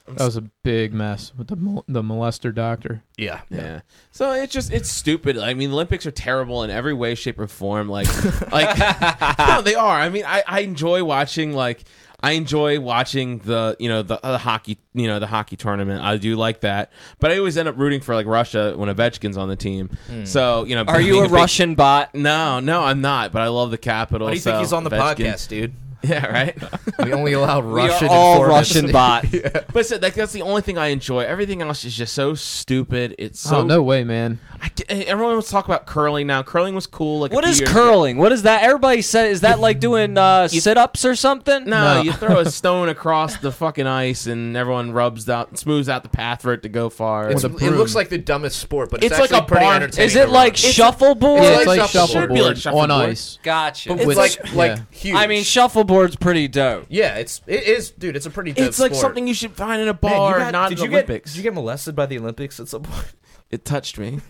that 0.07 0.23
was 0.25 0.38
a 0.38 0.41
big 0.63 0.93
mess 0.93 1.34
with 1.38 1.47
the 1.47 1.55
mol- 1.55 1.85
the 1.88 2.01
molester 2.01 2.53
doctor. 2.53 3.03
yeah. 3.17 3.41
Yeah. 3.49 3.81
So 4.11 4.31
it's 4.34 4.53
just 4.53 4.71
it's 4.71 4.89
stupid. 4.91 5.38
I 5.38 5.53
mean, 5.53 5.69
the 5.69 5.75
Olympics 5.75 6.05
are 6.05 6.11
terrible 6.11 6.63
in 6.63 6.69
every 6.69 6.93
way, 6.93 7.15
shape, 7.15 7.39
or 7.39 7.47
form. 7.47 7.89
Like, 7.89 8.07
like 8.51 8.77
no, 9.39 9.61
they 9.61 9.75
are. 9.75 9.99
I 9.99 10.09
mean, 10.09 10.23
I, 10.25 10.43
I 10.47 10.59
enjoy 10.61 11.03
watching 11.03 11.53
like 11.53 11.84
I 12.21 12.31
enjoy 12.31 12.79
watching 12.79 13.39
the 13.39 13.75
you 13.79 13.89
know 13.89 14.01
the, 14.01 14.17
the 14.23 14.38
hockey 14.39 14.79
you 14.93 15.07
know 15.07 15.19
the 15.19 15.27
hockey 15.27 15.55
tournament. 15.55 16.01
I 16.03 16.17
do 16.17 16.35
like 16.35 16.61
that, 16.61 16.91
but 17.19 17.31
I 17.31 17.38
always 17.38 17.57
end 17.57 17.67
up 17.67 17.77
rooting 17.77 18.01
for 18.01 18.15
like 18.15 18.25
Russia 18.25 18.73
when 18.75 18.89
Ovechkin's 18.93 19.38
on 19.38 19.49
the 19.49 19.55
team. 19.55 19.89
Hmm. 20.07 20.25
So 20.25 20.63
you 20.65 20.75
know, 20.75 20.84
Are 20.88 20.99
you 20.99 21.11
being 21.13 21.25
a 21.25 21.27
big- 21.27 21.34
Russian 21.34 21.75
bot? 21.75 22.15
No, 22.15 22.59
no, 22.59 22.81
I'm 22.84 23.01
not. 23.01 23.31
But 23.31 23.43
I 23.43 23.49
love 23.49 23.69
the 23.71 23.77
capital. 23.77 24.25
Why 24.27 24.31
do 24.31 24.35
you 24.38 24.41
so 24.41 24.51
think 24.51 24.61
he's 24.61 24.73
on 24.73 24.84
the 24.84 24.89
Ovechkin- 24.89 25.15
podcast, 25.17 25.47
dude? 25.49 25.73
Yeah, 26.03 26.26
right. 26.28 26.57
We 27.03 27.11
only 27.14 27.34
allow 27.34 27.60
We 27.60 27.74
Russian. 27.74 28.07
are 28.07 28.11
all 28.11 28.34
informants. 28.44 28.76
Russian 28.76 28.91
bot. 28.91 29.26
but 29.74 29.86
so, 29.86 29.98
like, 29.98 30.14
that's 30.14 30.32
the 30.32 30.41
only 30.41 30.61
thing 30.61 30.78
I 30.78 30.88
enjoy. 30.88 31.22
Everything 31.22 31.61
else 31.61 31.84
is 31.86 31.95
just 31.95 32.14
so 32.14 32.34
stupid. 32.34 33.15
It's 33.18 33.40
so 33.40 33.57
oh 33.57 33.64
no 33.64 33.82
way, 33.84 34.03
man! 34.03 34.40
I 34.61 34.69
everyone 34.90 35.34
wants 35.34 35.48
to 35.48 35.52
talk 35.53 35.65
about 35.65 35.86
curling 35.86 36.28
now. 36.28 36.44
Curling 36.44 36.76
was 36.76 36.88
cool. 36.88 37.19
Like 37.19 37.32
a 37.32 37.36
What 37.36 37.44
few 37.44 37.52
is 37.52 37.60
years 37.60 37.69
ago. 37.72 37.80
curling? 37.80 38.18
What 38.18 38.32
is 38.32 38.44
that? 38.44 38.64
Everybody 38.64 39.02
said, 39.02 39.32
is 39.32 39.41
that 39.41 39.60
like 39.60 39.80
doing 39.80 40.18
uh, 40.18 40.48
sit-ups 40.48 41.03
or 41.06 41.15
something? 41.15 41.65
No, 41.65 41.95
No. 41.95 42.02
you 42.02 42.14
throw 42.14 42.40
a 42.40 42.49
stone 42.49 42.90
across 42.90 43.38
the 43.38 43.52
fucking 43.52 43.86
ice, 43.88 44.26
and 44.28 44.56
everyone 44.57 44.91
rubs 44.94 45.28
out, 45.30 45.57
smooths 45.57 45.90
out 45.90 46.03
the 46.03 46.10
path 46.10 46.41
for 46.44 46.53
it 46.53 46.64
to 46.64 46.69
go 46.69 46.90
far. 46.90 47.30
It's, 47.32 47.44
it 47.44 47.52
looks 47.52 47.95
like 47.95 48.10
the 48.10 48.18
dumbest 48.18 48.60
sport, 48.60 48.90
but 48.91 49.03
it's, 49.03 49.18
It's 49.18 49.32
like 49.32 49.41
a 49.41 49.45
pretty 49.45 49.65
bar- 49.65 49.76
entertaining. 49.76 50.06
Is 50.07 50.15
it 50.15 50.30
like 50.30 50.53
watch. 50.53 50.60
shuffleboard? 50.60 51.44
Yeah, 51.44 51.49
like 51.49 51.57
it's 51.60 51.68
like 51.68 51.90
shuffleboard. 51.90 52.30
Should 52.30 52.34
be 52.34 52.41
like 52.41 52.57
shuffleboard 52.57 52.91
on 52.91 53.02
ice. 53.10 53.40
Gotcha. 53.44 53.94
It's 53.94 54.06
with- 54.06 54.18
like 54.18 54.53
like 54.53 54.78
yeah. 54.78 54.84
huge. 54.91 55.15
I 55.15 55.28
mean, 55.28 55.44
shuffleboard's 55.88 56.15
pretty 56.15 56.47
dope. 56.47 56.85
yeah, 56.89 57.15
it's 57.15 57.41
it 57.47 57.64
is, 57.64 57.91
dude. 57.91 58.15
It's 58.15 58.26
a 58.26 58.30
pretty. 58.30 58.51
Dope 58.53 58.68
It's 58.68 58.80
like 58.80 58.91
sport. 58.91 59.01
something 59.01 59.27
you 59.27 59.34
should 59.34 59.51
find 59.53 59.81
in 59.81 59.88
a 59.88 59.93
Man, 59.93 59.99
bar, 60.01 60.38
you 60.39 60.45
got- 60.45 60.51
not 60.51 60.69
did 60.69 60.80
in 60.80 60.84
you 60.85 60.89
the 60.91 60.95
Olympics. 60.97 61.31
Get, 61.31 61.35
did 61.35 61.38
you 61.38 61.43
get 61.43 61.53
molested 61.53 61.95
by 61.95 62.05
the 62.05 62.18
Olympics 62.19 62.59
at 62.59 62.68
some 62.68 62.84
point? 62.84 63.07
It 63.52 63.65
touched 63.65 63.98
me. 63.98 64.19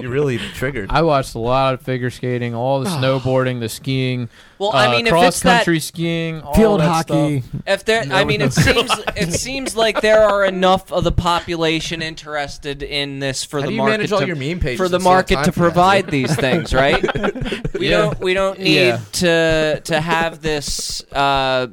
You 0.00 0.10
really 0.10 0.36
triggered. 0.38 0.90
I 0.90 1.00
watched 1.02 1.34
a 1.34 1.38
lot 1.38 1.72
of 1.72 1.80
figure 1.80 2.10
skating, 2.10 2.52
all 2.54 2.80
the 2.80 2.90
snowboarding, 2.90 3.60
the 3.60 3.68
skiing. 3.70 4.28
Well, 4.58 4.70
I 4.72 4.88
uh, 4.88 4.90
mean, 4.90 5.06
if 5.06 5.12
cross 5.12 5.28
it's 5.28 5.40
that- 5.44 5.58
country 5.58 5.78
skiing, 5.80 6.42
all 6.42 6.52
Field 6.52 6.80
that 6.80 6.88
hockey. 7.06 7.40
stuff. 7.40 7.62
If 7.66 7.84
there, 7.86 8.02
I 8.10 8.24
mean, 8.24 8.40
it 8.42 8.52
seems 8.52 8.90
it 9.16 9.32
seems 9.32 9.76
like 9.76 10.00
there 10.02 10.20
are 10.24 10.44
enough 10.44 10.92
of 10.92 11.04
the 11.04 11.12
population 11.12 12.02
interested 12.02 12.82
in 12.82 13.20
this 13.20 13.44
for 13.44 13.60
How 13.60 13.66
the 13.66 13.68
do 13.68 13.74
you 13.74 13.78
market 13.78 13.90
manage 13.92 14.12
all 14.12 14.20
to, 14.20 14.26
your 14.26 14.36
meme 14.36 14.58
pages 14.60 14.78
for 14.78 14.88
the 14.88 14.96
and 14.96 15.02
still 15.02 15.10
have 15.12 15.16
market 15.16 15.34
time 15.36 15.44
to 15.44 15.52
for 15.52 15.58
that? 15.60 15.64
provide 15.70 16.06
these 16.10 16.34
things, 16.36 16.74
right? 16.74 17.02
We 17.78 17.88
Yeah. 17.88 17.98
don't 17.98 18.20
we 18.20 18.34
don't 18.34 18.58
need 18.58 18.86
Yeah. 18.86 18.98
to 19.12 19.80
to 19.84 20.00
have 20.00 20.42
this 20.42 21.02
uh, 21.12 21.68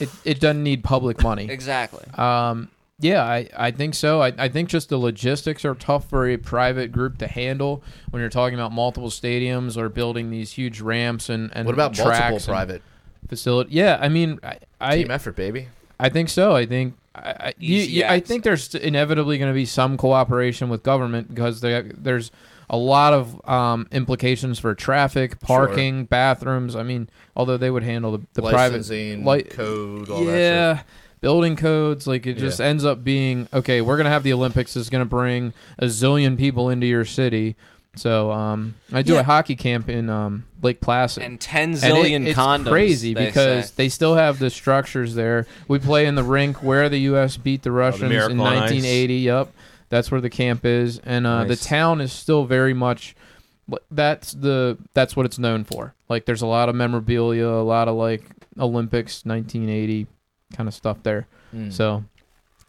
It, 0.00 0.10
it 0.24 0.40
doesn't 0.40 0.62
need 0.64 0.82
public 0.84 1.22
money. 1.22 1.48
exactly. 1.48 2.04
Um, 2.18 2.68
yeah, 3.00 3.24
I, 3.24 3.48
I 3.56 3.70
think 3.70 3.94
so. 3.94 4.20
I, 4.22 4.32
I 4.36 4.48
think 4.48 4.68
just 4.68 4.88
the 4.88 4.98
logistics 4.98 5.64
are 5.64 5.74
tough 5.74 6.08
for 6.08 6.28
a 6.28 6.36
private 6.36 6.92
group 6.92 7.18
to 7.18 7.26
handle 7.26 7.82
when 8.10 8.20
you're 8.20 8.28
talking 8.28 8.54
about 8.54 8.72
multiple 8.72 9.10
stadiums 9.10 9.76
or 9.76 9.88
building 9.88 10.30
these 10.30 10.52
huge 10.52 10.80
ramps 10.80 11.28
and, 11.28 11.50
and 11.54 11.66
what 11.66 11.74
about 11.74 11.94
tracks 11.94 12.08
multiple 12.08 12.36
and 12.36 12.44
private 12.44 12.82
facility. 13.28 13.72
Yeah, 13.72 13.98
I 14.00 14.08
mean, 14.08 14.38
I 14.42 14.58
I, 14.80 14.96
team 14.98 15.10
effort, 15.10 15.36
baby? 15.36 15.68
I 15.98 16.08
think 16.08 16.28
so. 16.28 16.54
I 16.54 16.66
think 16.66 16.94
I, 17.14 17.30
I, 17.30 17.54
you, 17.58 18.04
I 18.04 18.20
think 18.20 18.44
there's 18.44 18.74
inevitably 18.74 19.38
going 19.38 19.50
to 19.50 19.54
be 19.54 19.66
some 19.66 19.96
cooperation 19.96 20.68
with 20.68 20.82
government 20.82 21.28
because 21.28 21.60
there, 21.60 21.82
there's 21.82 22.30
a 22.68 22.76
lot 22.76 23.12
of 23.12 23.48
um, 23.48 23.88
implications 23.92 24.58
for 24.58 24.74
traffic, 24.74 25.40
parking, 25.40 26.04
bathrooms. 26.04 26.76
I 26.76 26.82
mean, 26.82 27.08
although 27.34 27.56
they 27.56 27.70
would 27.70 27.82
handle 27.82 28.12
the, 28.12 28.26
the 28.34 28.42
private 28.42 28.78
Licensing, 28.78 29.24
li- 29.24 29.42
code, 29.42 30.10
all 30.10 30.24
that. 30.24 30.38
yeah 30.38 30.82
building 31.20 31.56
codes 31.56 32.06
like 32.06 32.26
it 32.26 32.34
just 32.38 32.60
Yeah. 32.60 32.66
ends 32.66 32.84
up 32.84 33.04
being 33.04 33.48
okay 33.52 33.80
we're 33.80 33.96
gonna 33.96 34.08
have 34.10 34.22
the 34.22 34.32
olympics 34.32 34.76
is 34.76 34.88
gonna 34.90 35.04
bring 35.04 35.52
a 35.78 35.86
zillion 35.86 36.36
people 36.38 36.70
into 36.70 36.86
your 36.86 37.04
city 37.04 37.56
so 37.96 38.30
um 38.30 38.74
i 38.92 39.02
do 39.02 39.14
Yeah. 39.14 39.20
a 39.20 39.22
hockey 39.24 39.56
camp 39.56 39.88
in 39.88 40.08
um 40.08 40.44
lake 40.62 40.80
placid 40.80 41.22
And 41.24 41.40
ten 41.40 41.74
and 41.82 41.84
it- 42.06 42.22
it's 42.28 42.38
condoms. 42.38 42.68
crazy 42.68 43.14
they 43.14 43.26
because 43.26 43.66
say. 43.68 43.72
they 43.76 43.88
still 43.88 44.14
have 44.14 44.38
the 44.38 44.48
structures 44.50 45.14
there 45.14 45.46
we 45.68 45.78
play 45.78 46.06
in 46.06 46.14
the 46.14 46.22
rink 46.24 46.62
where 46.62 46.88
the 46.88 46.98
us 47.00 47.36
beat 47.36 47.62
the 47.62 47.72
russians 47.72 48.04
in 48.04 48.08
Miracle 48.10 48.40
on 48.42 48.52
Ice. 48.54 48.70
1980 48.70 49.14
yep 49.16 49.52
that's 49.88 50.10
where 50.10 50.20
the 50.20 50.30
camp 50.30 50.64
is 50.64 51.00
and 51.04 51.26
uh, 51.26 51.44
the 51.44 51.56
town 51.56 52.00
is 52.00 52.12
still 52.12 52.44
very 52.44 52.72
much 52.74 53.14
that's 53.90 54.32
the 54.32 54.78
that's 54.94 55.14
what 55.16 55.26
it's 55.26 55.38
known 55.38 55.64
for 55.64 55.94
like 56.08 56.24
there's 56.24 56.42
a 56.42 56.46
lot 56.46 56.68
of 56.68 56.74
memorabilia 56.74 57.46
a 57.46 57.62
lot 57.62 57.88
of 57.88 57.94
like 57.94 58.22
olympics 58.58 59.24
1980 59.24 60.06
kind 60.56 60.68
of 60.68 60.74
stuff 60.74 61.02
there 61.02 61.26
Mm. 61.54 61.72
so 61.72 62.04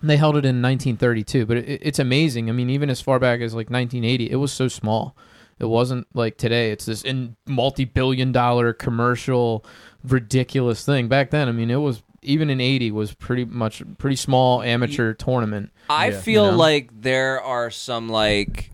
they 0.03 0.17
held 0.17 0.35
it 0.35 0.45
in 0.45 0.61
1932, 0.63 1.45
but 1.45 1.57
it, 1.57 1.79
it's 1.83 1.99
amazing. 1.99 2.49
I 2.49 2.53
mean, 2.53 2.71
even 2.71 2.89
as 2.89 2.99
far 3.01 3.19
back 3.19 3.39
as 3.41 3.53
like 3.53 3.69
1980, 3.69 4.31
it 4.31 4.37
was 4.37 4.51
so 4.51 4.67
small. 4.67 5.15
It 5.59 5.65
wasn't 5.65 6.07
like 6.15 6.37
today. 6.37 6.71
It's 6.71 6.85
this 6.85 7.03
in 7.03 7.35
multi-billion-dollar 7.45 8.73
commercial, 8.73 9.63
ridiculous 10.03 10.83
thing. 10.83 11.07
Back 11.07 11.29
then, 11.29 11.47
I 11.47 11.51
mean, 11.51 11.69
it 11.69 11.75
was 11.75 12.01
even 12.23 12.49
in 12.49 12.59
80 12.59 12.91
was 12.91 13.13
pretty 13.13 13.45
much 13.45 13.83
pretty 13.97 14.15
small 14.15 14.61
amateur 14.63 15.13
tournament. 15.13 15.71
I 15.89 16.09
Yeah. 16.09 16.19
feel 16.21 16.45
You 16.45 16.51
know? 16.51 16.57
like 16.57 17.01
there 17.01 17.41
are 17.41 17.69
some 17.71 18.09
like 18.09 18.71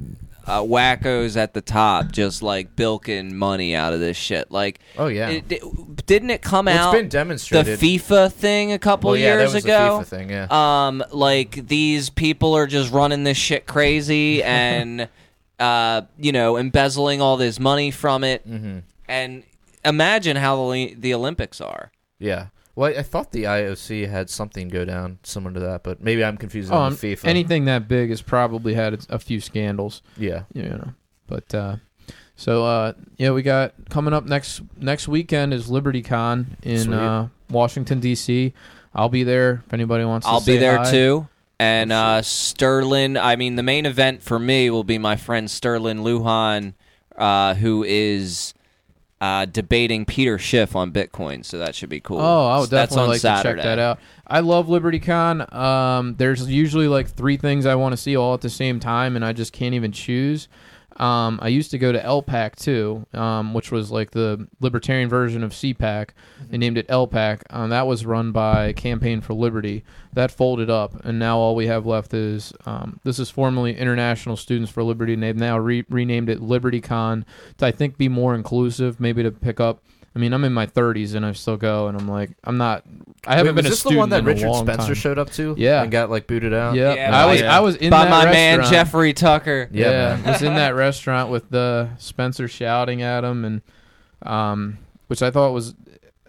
uh, 0.47 0.61
wackos 0.61 1.35
at 1.35 1.53
the 1.53 1.61
top, 1.61 2.11
just 2.11 2.41
like 2.41 2.75
bilking 2.75 3.35
money 3.35 3.75
out 3.75 3.93
of 3.93 3.99
this 3.99 4.15
shit. 4.17 4.49
Like, 4.51 4.79
oh 4.97 5.07
yeah. 5.07 5.29
it, 5.29 5.51
it- 5.51 6.05
didn't 6.05 6.29
it 6.29 6.41
come 6.41 6.65
Well, 6.67 6.77
out 6.89 6.95
it's 6.95 7.09
been 7.09 7.09
the. 7.65 7.77
FIFA 7.77 8.31
thing 8.31 8.71
a 8.71 8.79
couple 8.79 9.09
well, 9.11 9.19
yeah, 9.19 9.37
years 9.37 9.53
ago? 9.55 9.99
The 9.99 10.05
FIFA 10.05 10.07
thing, 10.07 10.29
yeah. 10.29 10.47
um 10.87 11.03
like 11.11 11.67
these 11.67 12.09
people 12.09 12.53
are 12.55 12.65
just 12.65 12.91
running 12.93 13.23
this 13.25 13.37
shit 13.37 13.65
crazy 13.67 14.41
and 14.65 15.09
uh 15.59 16.01
you 16.17 16.31
know 16.31 16.55
embezzling 16.57 17.19
all 17.21 17.35
this 17.35 17.59
money 17.59 17.91
from 17.91 18.23
it 18.23 18.47
mm-hmm. 18.47 18.79
and 19.09 19.43
imagine 19.83 20.37
how 20.37 20.71
the, 20.71 20.93
the 20.97 21.13
olympics 21.13 21.59
are 21.59 21.91
Yeah. 22.19 22.47
Well, 22.77 22.93
I, 22.95 22.99
I 22.99 23.03
thought 23.03 23.31
the 23.31 23.45
IOC 23.45 24.07
had 24.07 24.29
something 24.29 24.69
go 24.69 24.85
down 24.85 25.17
similar 25.23 25.51
to 25.55 25.59
that, 25.61 25.81
but 25.83 25.99
maybe 25.99 26.23
I'm 26.23 26.37
confusing 26.37 26.73
Um, 26.75 26.91
with 26.93 27.01
FIFA. 27.01 27.25
anything 27.25 27.65
that 27.65 27.87
big 27.87 28.11
has 28.11 28.21
probably 28.21 28.75
had 28.75 29.05
a 29.09 29.17
few 29.17 29.41
scandals. 29.41 30.03
yeah. 30.15 30.43
you 30.53 30.61
know. 30.63 30.93
But 31.25 31.53
uh, 31.55 31.77
so 32.35 32.63
uh, 32.65 32.93
yeah, 33.17 33.31
we 33.31 33.41
got 33.41 33.73
coming 33.89 34.13
up 34.13 34.25
next 34.25 34.61
next 34.77 35.07
weekend 35.07 35.53
is 35.55 35.69
LibertyCon 35.69 36.45
in 36.63 36.93
uh, 36.93 37.29
Washington 37.49 37.99
D.C. 37.99 38.53
I'll 38.93 39.09
be 39.09 39.23
there 39.23 39.63
if 39.65 39.73
anybody 39.73 40.05
wants. 40.05 40.25
To. 40.27 40.31
I'll 40.33 40.39
to 40.41 40.45
be 40.45 40.57
there 40.57 40.77
hi. 40.77 40.91
too 40.91 41.27
and 41.59 41.91
uh 41.91 42.21
Sterlin 42.21 43.19
i 43.19 43.35
mean 43.35 43.55
the 43.55 43.63
main 43.63 43.87
event 43.87 44.21
for 44.21 44.37
me 44.37 44.69
will 44.69 44.83
be 44.83 44.99
my 44.99 45.15
friend 45.15 45.47
Sterlin 45.47 46.01
Lujan 46.03 46.75
uh 47.17 47.55
who 47.55 47.83
is 47.83 48.53
uh, 49.19 49.45
debating 49.45 50.05
Peter 50.05 50.37
Schiff 50.37 50.75
on 50.75 50.91
Bitcoin, 50.91 51.43
so 51.43 51.57
that 51.57 51.73
should 51.73 51.89
be 51.89 51.99
cool. 51.99 52.19
Oh, 52.19 52.47
I 52.47 52.59
would 52.59 52.69
That's 52.69 52.91
definitely 52.91 53.03
on 53.03 53.09
like 53.09 53.21
Saturday. 53.21 53.55
to 53.55 53.57
check 53.57 53.63
that 53.65 53.79
out. 53.79 53.99
I 54.27 54.41
love 54.41 54.67
LibertyCon. 54.67 55.53
Um, 55.53 56.15
there's 56.17 56.47
usually 56.47 56.87
like 56.87 57.07
three 57.09 57.37
things 57.37 57.65
I 57.65 57.75
want 57.75 57.93
to 57.93 57.97
see 57.97 58.15
all 58.15 58.33
at 58.35 58.41
the 58.41 58.49
same 58.49 58.79
time, 58.79 59.15
and 59.15 59.25
I 59.25 59.33
just 59.33 59.53
can't 59.53 59.73
even 59.73 59.91
choose. 59.91 60.47
Um, 60.97 61.39
I 61.41 61.47
used 61.49 61.71
to 61.71 61.77
go 61.77 61.91
to 61.91 61.99
LPAC 61.99 62.55
too, 62.55 63.05
um, 63.13 63.53
which 63.53 63.71
was 63.71 63.91
like 63.91 64.11
the 64.11 64.47
libertarian 64.59 65.09
version 65.09 65.43
of 65.43 65.51
CPAC. 65.51 66.09
They 66.49 66.57
named 66.57 66.77
it 66.77 66.87
LPAC. 66.87 67.41
Um, 67.51 67.69
that 67.69 67.87
was 67.87 68.05
run 68.05 68.31
by 68.31 68.73
Campaign 68.73 69.21
for 69.21 69.33
Liberty. 69.33 69.83
That 70.13 70.31
folded 70.31 70.69
up, 70.69 71.05
and 71.05 71.19
now 71.19 71.37
all 71.37 71.55
we 71.55 71.67
have 71.67 71.85
left 71.85 72.13
is 72.13 72.51
um, 72.65 72.99
this 73.03 73.19
is 73.19 73.29
formerly 73.29 73.77
International 73.77 74.35
Students 74.35 74.71
for 74.71 74.83
Liberty, 74.83 75.13
and 75.13 75.21
they've 75.21 75.35
now 75.35 75.59
re- 75.59 75.85
renamed 75.89 76.29
it 76.29 76.41
LibertyCon 76.41 77.23
to 77.57 77.65
I 77.65 77.71
think 77.71 77.97
be 77.97 78.09
more 78.09 78.33
inclusive, 78.33 78.99
maybe 78.99 79.21
to 79.23 79.31
pick 79.31 79.59
up. 79.59 79.83
I 80.15 80.19
mean, 80.19 80.33
I'm 80.33 80.43
in 80.43 80.53
my 80.53 80.65
30s 80.65 81.13
and 81.13 81.23
I 81.25 81.31
still 81.33 81.57
go, 81.57 81.87
and 81.87 81.97
I'm 81.99 82.07
like, 82.07 82.31
I'm 82.43 82.57
not. 82.57 82.83
I 83.27 83.35
haven't 83.35 83.55
Wait, 83.55 83.61
been 83.63 83.69
was 83.71 83.81
a 83.81 83.83
this 83.83 83.91
the 83.93 83.97
one 83.97 84.09
that 84.09 84.19
in 84.19 84.25
a 84.25 84.27
Richard 84.27 84.49
long 84.49 84.65
Spencer 84.65 84.85
time. 84.87 84.95
showed 84.95 85.19
up 85.19 85.29
to? 85.33 85.53
Yeah. 85.57 85.83
and 85.83 85.91
got 85.91 86.09
like 86.09 86.25
booted 86.25 86.53
out. 86.53 86.75
Yeah, 86.75 86.93
Yeah, 86.95 87.15
I 87.23 87.25
was. 87.31 87.41
yeah. 87.41 87.55
I 87.55 87.59
was 87.59 87.75
in 87.75 87.91
By 87.91 88.05
that 88.05 88.09
my 88.09 88.25
man 88.25 88.59
restaurant. 88.59 88.73
Jeffrey 88.87 89.13
Tucker. 89.13 89.69
Yeah, 89.71 89.85
Yeah, 89.91 90.15
man. 90.15 90.33
was 90.33 90.41
in 90.41 90.55
that 90.55 90.73
restaurant 90.75 91.29
with 91.29 91.49
the 91.51 91.89
Spencer 91.99 92.47
shouting 92.47 93.01
at 93.03 93.23
him, 93.23 93.45
and 93.45 93.61
um, 94.23 94.79
which 95.07 95.21
I 95.21 95.29
thought 95.31 95.51
was 95.53 95.75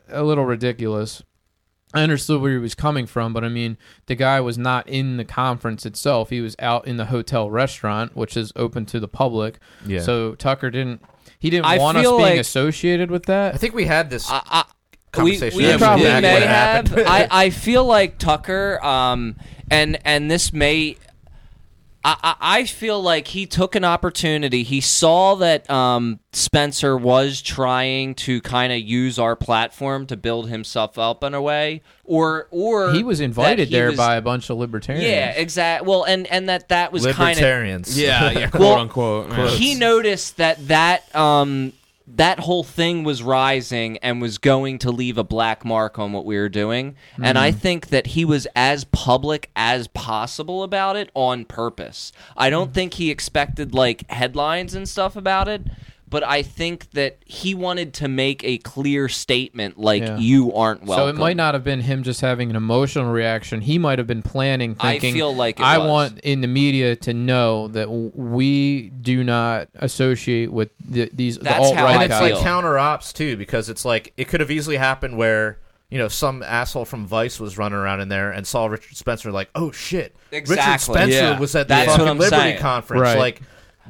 a 0.09 0.23
little 0.23 0.45
ridiculous. 0.45 1.23
I 1.95 2.03
understood 2.03 2.43
where 2.43 2.53
he 2.53 2.59
was 2.59 2.75
coming 2.75 3.07
from, 3.07 3.33
but 3.33 3.45
I 3.45 3.49
mean, 3.49 3.79
the 4.07 4.15
guy 4.15 4.41
was 4.43 4.59
not 4.59 4.87
in 4.87 5.17
the 5.17 5.25
conference 5.25 5.87
itself. 5.87 6.29
He 6.29 6.43
was 6.43 6.55
out 6.59 6.87
in 6.87 6.99
the 6.99 7.07
hotel 7.07 7.51
restaurant, 7.51 8.15
which 8.15 8.37
is 8.37 8.53
open 8.57 8.85
to 8.87 9.01
the 9.01 9.09
public. 9.09 9.59
yeah. 9.87 10.01
So 10.01 10.35
Tucker 10.35 10.71
didn't. 10.71 11.01
He 11.39 11.51
didn't 11.51 11.67
I 11.67 11.79
want 11.79 11.99
us 11.99 12.03
feel 12.03 12.19
being 12.19 12.31
like- 12.31 12.41
associated 12.41 13.11
with 13.11 13.27
that. 13.27 13.55
I 13.55 13.59
think 13.59 13.75
we 13.75 13.85
had 13.85 14.11
this. 14.11 14.29
I, 14.31 14.43
I, 14.45 14.65
we, 15.23 15.39
Conversation 15.39 15.57
we, 15.59 15.65
Yeah, 15.67 15.73
we 15.75 15.79
probably 15.79 16.05
may 16.05 16.13
what 16.35 16.43
have. 16.43 16.89
happened. 16.89 17.07
I, 17.09 17.29
I 17.31 17.51
feel 17.65 17.85
like 17.85 18.19
Tucker, 18.19 18.85
um, 18.85 19.37
and 19.71 19.99
and 20.05 20.31
this 20.31 20.53
may. 20.53 20.97
I, 22.09 22.17
I 22.23 22.59
I 22.59 22.65
feel 22.65 23.01
like 23.03 23.29
he 23.29 23.47
took 23.47 23.75
an 23.75 23.85
opportunity. 23.85 24.63
He 24.63 24.81
saw 24.81 25.35
that 25.37 25.69
um, 25.71 26.19
Spencer 26.33 26.97
was 26.97 27.43
trying 27.43 28.15
to 28.17 28.41
kind 28.41 28.73
of 28.73 28.81
use 28.81 29.19
our 29.19 29.37
platform 29.37 30.07
to 30.07 30.17
build 30.17 30.49
himself 30.49 30.99
up 30.99 31.23
in 31.23 31.35
a 31.35 31.43
way, 31.43 31.83
or 32.05 32.49
or 32.51 32.93
he 32.93 33.03
was 33.05 33.21
invited 33.21 33.69
he 33.69 33.75
there 33.75 33.89
was- 33.89 33.97
by 33.97 34.17
a 34.17 34.23
bunch 34.23 34.49
of 34.51 34.57
libertarians. 34.59 35.05
yeah, 35.07 35.31
exactly. 35.31 35.87
Well, 35.89 36.05
and 36.05 36.27
and 36.29 36.49
that 36.49 36.69
that 36.71 36.93
was 36.93 37.05
kind 37.05 37.15
of 37.17 37.37
libertarians. 37.37 37.99
Yeah, 38.01 38.31
yeah, 38.31 38.51
quote 38.51 38.61
Well, 38.61 38.79
unquote. 38.79 39.31
yeah. 39.31 39.49
he 39.51 39.75
noticed 39.75 40.39
that 40.39 40.67
that 40.69 41.15
um 41.15 41.73
that 42.15 42.41
whole 42.41 42.65
thing 42.65 43.05
was 43.05 43.23
rising 43.23 43.99
and 43.99 44.21
was 44.21 44.39
going 44.39 44.79
to 44.79 44.91
leave 44.91 45.19
a 45.19 45.25
black 45.25 45.65
mark 45.65 45.99
on 45.99 46.13
what 46.13 46.25
we 46.25 46.37
were 46.37 46.49
doing. 46.49 46.97
And 47.23 47.39
i 47.39 47.51
mm-hmm. 47.51 47.59
think 47.59 47.89
that 47.89 48.09
he 48.09 48.25
was 48.25 48.47
as 48.57 48.85
public 48.85 49.51
as 49.55 49.89
possible 49.89 50.63
about 50.63 50.97
it 50.97 51.11
on 51.15 51.45
purpose. 51.45 52.13
I 52.37 52.51
don't 52.51 52.67
mm-hmm. 52.67 52.75
think 52.75 52.95
he 52.95 53.11
expected 53.11 53.75
like 53.75 54.11
headlines 54.11 54.75
and 54.75 54.89
stuff 54.89 55.17
about 55.17 55.49
it 55.49 55.63
but 56.09 56.23
i 56.25 56.43
think 56.43 56.91
that 56.93 57.19
he 57.25 57.55
wanted 57.55 57.93
to 57.95 58.09
make 58.09 58.43
a 58.45 58.59
clear 58.59 59.09
statement 59.09 59.79
like 59.79 60.03
Yeah. 60.03 60.17
you 60.19 60.53
aren't 60.55 60.85
welcome 60.85 61.05
So 61.05 61.09
it 61.09 61.17
might 61.17 61.37
not 61.37 61.55
have 61.55 61.65
been 61.65 61.81
him 61.81 62.03
just 62.03 62.21
having 62.21 62.51
an 62.51 62.57
emotional 62.57 63.11
reaction. 63.13 63.61
He 63.61 63.79
might 63.79 63.99
have 63.99 64.07
been 64.07 64.23
planning, 64.23 64.77
I 64.81 64.93
thinking, 64.93 65.15
feel 65.15 65.35
like 65.35 65.59
it 65.61 65.65
I 65.65 65.79
was. 65.79 65.89
want 65.89 66.19
in 66.21 66.41
the 66.41 66.47
media 66.49 66.97
to 66.97 67.13
know 67.15 67.69
that 67.69 67.91
we 67.91 68.91
do 68.91 69.25
not 69.25 69.69
associate 69.77 70.53
with 70.53 70.71
the, 70.79 71.11
these 71.13 71.39
the 71.39 71.45
That's 71.45 71.57
how 71.57 71.63
alt-right 71.87 71.91
and 71.95 72.01
I 72.01 72.05
it's 72.05 72.15
guys. 72.15 72.33
like 72.35 72.43
counter 72.43 72.79
ops 72.79 73.13
too, 73.13 73.37
because 73.37 73.69
it's 73.69 73.85
like 73.85 74.13
it 74.17 74.29
could 74.29 74.41
have 74.41 74.51
easily 74.51 74.77
happened 74.77 75.17
where 75.17 75.59
you 75.91 75.99
know 75.99 76.09
some 76.09 76.43
asshole 76.43 76.85
from 76.85 77.07
Vice 77.07 77.41
was 77.41 77.57
running 77.59 77.79
around 77.79 78.01
in 78.01 78.09
there 78.09 78.31
and 78.31 78.47
saw 78.47 78.67
Richard 78.67 78.97
Spencer 78.97 79.33
like, 79.33 79.49
oh 79.55 79.71
shit, 79.73 80.15
exactly. 80.31 80.57
Richard 80.67 80.81
Spencer 80.81 81.17
Yeah. 81.33 81.39
was 81.39 81.55
at 81.55 81.69
the 81.69 81.75
That's 81.75 81.97
fucking 81.97 82.19
Liberty 82.19 82.29
saying. 82.37 82.59
conference. 82.59 83.01
Right. 83.03 83.19
Like 83.19 83.41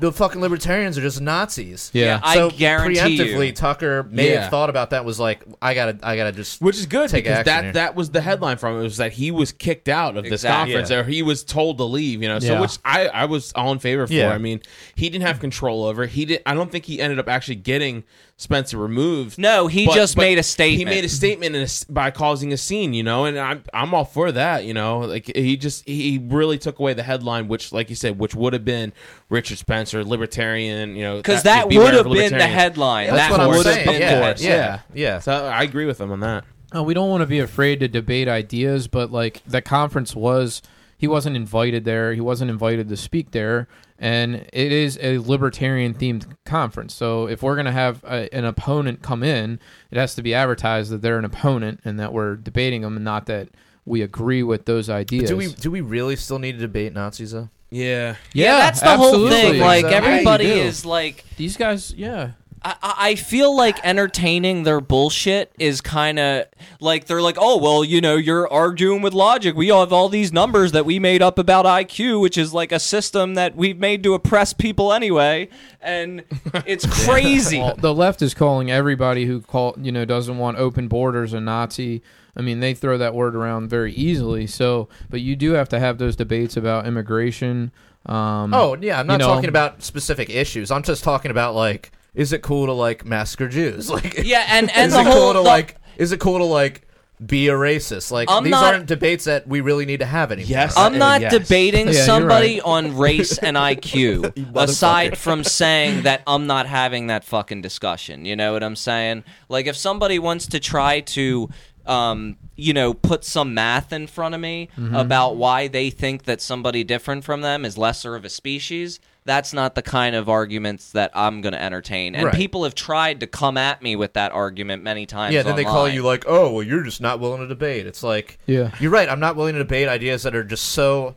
the 0.01 0.13
fucking 0.13 0.41
libertarians 0.41 0.97
are 0.97 1.01
just 1.01 1.21
Nazis. 1.21 1.91
Yeah. 1.93 2.21
I 2.23 2.35
so 2.35 2.51
guarantee 2.51 3.17
you. 3.17 3.23
preemptively, 3.25 3.55
Tucker 3.55 4.05
may 4.05 4.33
Yeah. 4.33 4.43
have 4.43 4.51
thought 4.51 4.71
about 4.71 4.91
that. 4.91 5.05
Was 5.05 5.19
like, 5.21 5.45
I 5.61 5.75
gotta, 5.75 5.99
I 6.03 6.17
gotta 6.17 6.33
just. 6.33 6.61
Which 6.61 6.77
is 6.79 6.87
good 6.87 7.11
Take 7.11 7.25
because 7.25 7.39
action 7.41 7.53
that 7.55 7.65
here. 7.65 7.73
that 7.75 7.95
was 7.95 8.11
the 8.11 8.21
headline 8.21 8.57
from 8.59 8.79
it 8.79 8.83
was 8.83 8.97
that 8.99 9.13
he 9.13 9.31
was 9.31 9.53
kicked 9.53 9.89
out 9.89 10.17
of 10.17 10.25
this 10.25 10.33
Exactly. 10.45 10.73
conference 10.75 10.91
Yeah. 10.91 10.99
or 10.99 11.05
he 11.05 11.23
was 11.23 11.45
told 11.45 11.79
to 11.79 11.85
leave. 11.85 12.23
You 12.23 12.29
know, 12.29 12.39
so 12.39 12.55
Yeah. 12.55 12.61
which 12.61 12.79
I 12.85 13.09
I 13.09 13.25
was 13.25 13.53
all 13.55 13.73
in 13.73 13.79
favor 13.79 14.07
for. 14.07 14.13
Yeah. 14.13 14.31
I 14.33 14.39
mean, 14.39 14.61
he 14.95 15.09
didn't 15.11 15.27
have 15.27 15.41
control 15.41 15.85
over. 15.85 16.07
He 16.07 16.25
did. 16.25 16.43
I 16.47 16.55
don't 16.55 16.71
think 16.71 16.85
he 16.85 17.01
ended 17.01 17.19
up 17.19 17.29
actually 17.29 17.57
getting 17.57 18.05
Spencer 18.41 18.79
removed. 18.79 19.37
No, 19.37 19.67
he 19.67 19.87
just 19.89 20.17
made 20.17 20.39
a 20.39 20.45
statement. 20.45 20.79
He 20.79 20.85
made 20.85 21.05
a 21.05 21.09
statement 21.09 21.57
in 21.57 21.63
a 21.63 21.65
s 21.65 21.83
by 21.83 22.13
causing 22.13 22.53
a 22.53 22.57
scene. 22.57 22.95
You 22.95 23.03
know, 23.03 23.25
and 23.25 23.37
I'm 23.37 23.65
I'm 23.75 23.93
all 23.93 24.05
for 24.05 24.31
that. 24.31 24.65
You 24.65 24.75
know, 24.75 25.01
like 25.01 25.27
he 25.35 25.57
just 25.57 25.85
he 25.89 26.25
really 26.25 26.57
took 26.57 26.79
away 26.79 26.95
the 26.95 27.03
headline, 27.03 27.49
which, 27.49 27.73
like 27.73 27.91
you 27.91 27.97
said, 27.97 28.17
which 28.21 28.37
would 28.37 28.53
have 28.53 28.65
been 28.65 28.93
Richard 29.29 29.59
Spencer, 29.59 30.05
libertarian. 30.05 30.95
You 30.95 31.03
know, 31.03 31.17
because 31.17 31.43
that 31.43 31.69
beware 31.69 31.87
would 31.87 31.95
have 31.95 32.05
been 32.05 32.13
the 32.13 32.19
libertarians. 32.23 32.55
headline. 32.55 33.07
That's 33.09 33.19
that 33.19 33.31
what 33.33 33.41
I'm 33.41 33.49
would 33.49 33.67
have 33.67 33.75
saying. 33.75 33.87
been 33.87 34.01
Yeah, 34.01 34.15
the 34.15 34.21
course, 34.25 34.43
yeah, 34.43 34.51
headline. 34.51 34.81
yeah, 34.95 35.15
yeah. 35.15 35.19
So 35.19 35.33
I 35.33 35.63
agree 35.65 35.87
with 35.87 36.01
him 36.01 36.13
on 36.13 36.21
that. 36.21 36.45
Uh, 36.73 36.83
we 36.85 36.95
don't 36.95 37.11
want 37.11 37.23
to 37.23 37.27
be 37.27 37.41
afraid 37.41 37.81
to 37.81 37.89
debate 37.89 38.29
ideas, 38.29 38.87
but 38.87 39.11
like 39.11 39.43
the 39.47 39.61
conference 39.63 40.15
was, 40.15 40.63
he 40.97 41.09
wasn't 41.09 41.35
invited 41.35 41.85
there. 41.85 42.13
He 42.15 42.21
wasn't 42.21 42.51
invited 42.53 42.89
to 42.91 42.97
speak 42.97 43.33
there, 43.33 43.67
and 43.99 44.37
it 44.53 44.73
is 44.73 44.99
a 45.03 45.19
libertarian 45.19 45.95
themed 45.95 46.27
conference. 46.45 46.95
So 46.95 47.27
if 47.29 47.43
we're 47.43 47.57
gonna 47.57 47.73
have 47.73 48.03
a, 48.05 48.33
an 48.35 48.45
opponent 48.45 49.03
come 49.03 49.23
in, 49.23 49.59
it 49.91 49.99
has 49.99 50.15
to 50.17 50.23
be 50.23 50.35
advertised 50.35 50.91
that 50.91 51.03
they're 51.03 51.19
an 51.19 51.25
opponent 51.25 51.81
and 51.85 51.99
that 52.01 52.13
we're 52.13 52.37
debating 52.37 52.83
them, 52.83 52.97
and 52.97 53.05
not 53.05 53.27
that 53.27 53.49
we 53.85 54.03
agree 54.03 54.43
with 54.43 54.67
those 54.67 54.89
ideas. 54.91 55.31
Do 55.31 55.37
we 55.37 55.49
do 55.49 55.71
we 55.71 55.81
really 55.81 56.17
still 56.17 56.39
need 56.39 56.53
to 56.53 56.59
debate 56.59 56.93
Nazis 56.93 57.33
though? 57.33 57.49
Yeah. 57.71 58.17
Yeah, 58.33 58.57
that's 58.59 58.81
the 58.81 58.97
whole 58.97 59.29
thing. 59.29 59.61
Like 59.61 59.83
So- 59.85 59.91
Yeah, 59.91 59.97
everybody 59.97 60.47
is 60.47 60.87
like. 60.87 61.25
These 61.37 61.57
guys, 61.57 61.93
yeah. 61.95 62.31
I, 62.63 62.77
I 62.83 62.95
I 63.09 63.15
feel 63.15 63.57
like 63.57 63.79
entertaining 63.85 64.65
their 64.65 64.81
bullshit 64.81 65.53
is 65.59 65.81
kind 65.81 66.19
of 66.19 66.47
like 66.81 67.07
they're 67.07 67.23
like, 67.23 67.37
oh 67.39 67.59
well, 67.59 67.85
you 67.85 68.01
know, 68.01 68.17
you're 68.17 68.47
arguing 68.53 69.03
with 69.03 69.15
logic. 69.15 69.55
We 69.57 69.71
all 69.71 69.81
have 69.81 69.93
all 69.93 70.09
these 70.09 70.33
numbers 70.33 70.73
that 70.73 70.85
we 70.85 70.99
made 70.99 71.23
up 71.23 71.39
about 71.39 71.65
IQ, 71.65 72.21
which 72.21 72.37
is 72.37 72.53
like 72.53 72.73
a 72.73 72.79
system 72.81 73.35
that 73.35 73.57
we've 73.57 73.79
made 73.79 74.03
to 74.03 74.15
oppress 74.15 74.53
people 74.53 74.93
anyway, 74.93 75.49
and 75.81 76.25
it's 76.67 76.87
crazy. 77.05 77.59
Well, 77.61 77.77
the 77.77 77.95
left 77.95 78.23
is 78.23 78.35
calling 78.35 78.71
everybody 78.71 79.27
who 79.27 79.41
call 79.41 79.75
you 79.81 79.93
know 79.93 80.05
doesn't 80.05 80.39
want 80.39 80.59
open 80.59 80.89
borders 80.89 81.33
a 81.33 81.41
Nazi. 81.41 82.03
I 82.37 82.41
mean, 82.41 82.61
they 82.61 82.73
throw 82.75 82.99
that 82.99 83.15
word 83.15 83.35
around 83.35 83.69
very 83.69 83.93
easily. 83.93 84.47
So, 84.47 84.89
but 85.11 85.21
you 85.21 85.35
do 85.35 85.53
have 85.53 85.69
to 85.71 85.81
have 85.81 85.99
those 85.99 86.15
debates 86.15 86.57
about 86.57 86.87
immigration. 86.87 87.73
Um, 88.07 88.55
Oh 88.55 88.77
yeah, 88.81 89.01
I'm 89.01 89.07
not 89.07 89.15
you 89.15 89.19
know- 89.27 89.35
talking 89.35 89.49
about 89.49 89.83
specific 89.83 90.31
issues. 90.31 90.71
I'm 90.71 90.83
just 90.85 91.03
talking 91.03 91.31
about 91.33 91.55
like, 91.57 91.91
is 92.15 92.33
it 92.33 92.43
cool 92.43 92.67
to 92.67 92.73
like 92.73 93.05
massacre 93.05 93.49
Jews? 93.49 93.91
Like, 93.99 94.21
yeah, 94.25 94.45
and 94.51 94.71
and 94.71 94.89
is 94.89 94.95
the 94.95 95.01
it 95.01 95.07
whole 95.07 95.15
cool 95.15 95.33
to 95.35 95.39
the- 95.39 95.43
like, 95.43 95.77
is 95.97 96.13
it 96.13 96.21
cool 96.21 96.39
to 96.39 96.45
like 96.45 96.83
be 97.25 97.49
a 97.49 97.53
racist? 97.53 98.11
Like, 98.13 98.29
I'm 98.31 98.45
these 98.45 98.53
not- 98.53 98.75
aren't 98.75 98.87
debates 98.87 99.25
that 99.25 99.47
we 99.49 99.61
really 99.61 99.87
need 99.87 99.99
to 100.01 100.07
have 100.07 100.31
anymore. 100.31 100.49
Yes. 100.51 100.77
I'm 100.77 100.99
not 100.99 101.21
yes. 101.21 101.33
debating 101.33 101.87
Yeah, 101.89 101.93
you're 101.95 102.03
somebody 102.05 102.55
right. 102.61 102.63
on 102.65 102.97
race 102.97 103.39
and 103.43 103.57
IQ 103.57 104.55
aside 104.57 105.19
from 105.19 105.43
saying 105.43 106.03
that 106.03 106.23
I'm 106.29 106.47
not 106.47 106.67
having 106.67 107.09
that 107.09 107.25
fucking 107.25 107.61
discussion. 107.63 108.25
You 108.25 108.37
know 108.37 108.53
what 108.53 108.63
I'm 108.63 108.77
saying? 108.77 109.25
Like 109.49 109.67
if 109.67 109.77
somebody 109.77 110.19
wants 110.21 110.47
to 110.49 110.61
try 110.61 111.01
to 111.01 111.49
um, 111.87 112.37
you 112.55 112.75
know, 112.75 112.93
put 112.93 113.25
some 113.25 113.55
math 113.55 113.93
in 113.95 114.07
front 114.07 114.35
of 114.35 114.41
me 114.43 114.69
Mm-hmm. 114.77 114.95
about 114.95 115.37
why 115.37 115.69
they 115.69 115.89
think 115.91 116.25
that 116.25 116.41
somebody 116.43 116.85
different 116.85 117.25
from 117.25 117.41
them 117.41 117.65
is 117.65 117.79
lesser 117.79 118.15
of 118.15 118.25
a 118.27 118.29
species. 118.29 119.01
That's 119.29 119.53
not 119.53 119.75
the 119.75 119.83
kind 119.83 120.17
of 120.17 120.29
arguments 120.31 120.93
that 120.93 121.11
I'm 121.15 121.43
going 121.43 121.53
to 121.53 121.63
entertain. 121.63 122.15
And 122.15 122.25
Right. 122.25 122.35
people 122.35 122.65
have 122.65 122.75
tried 122.75 123.21
to 123.21 123.27
come 123.27 123.59
at 123.59 123.83
me 123.83 123.95
with 123.95 124.15
that 124.15 124.33
argument 124.33 124.83
many 124.83 125.05
times. 125.05 125.35
Yeah, 125.35 125.43
then 125.43 125.55
they 125.55 125.65
call 125.65 125.81
online. 125.83 125.95
you 125.95 126.03
like, 126.03 126.25
oh, 126.27 126.51
well, 126.51 126.63
you're 126.63 126.83
just 126.83 127.03
not 127.03 127.21
willing 127.21 127.41
to 127.43 127.47
debate. 127.47 127.87
It's 127.87 128.03
like, 128.03 128.39
Yeah. 128.47 128.71
you're 128.81 128.91
right. 128.91 129.07
I'm 129.07 129.21
not 129.21 129.37
willing 129.37 129.53
to 129.53 129.59
debate 129.59 129.87
ideas 129.87 130.23
that 130.23 130.35
are 130.35 130.45
just 130.45 130.65
so, 130.71 131.17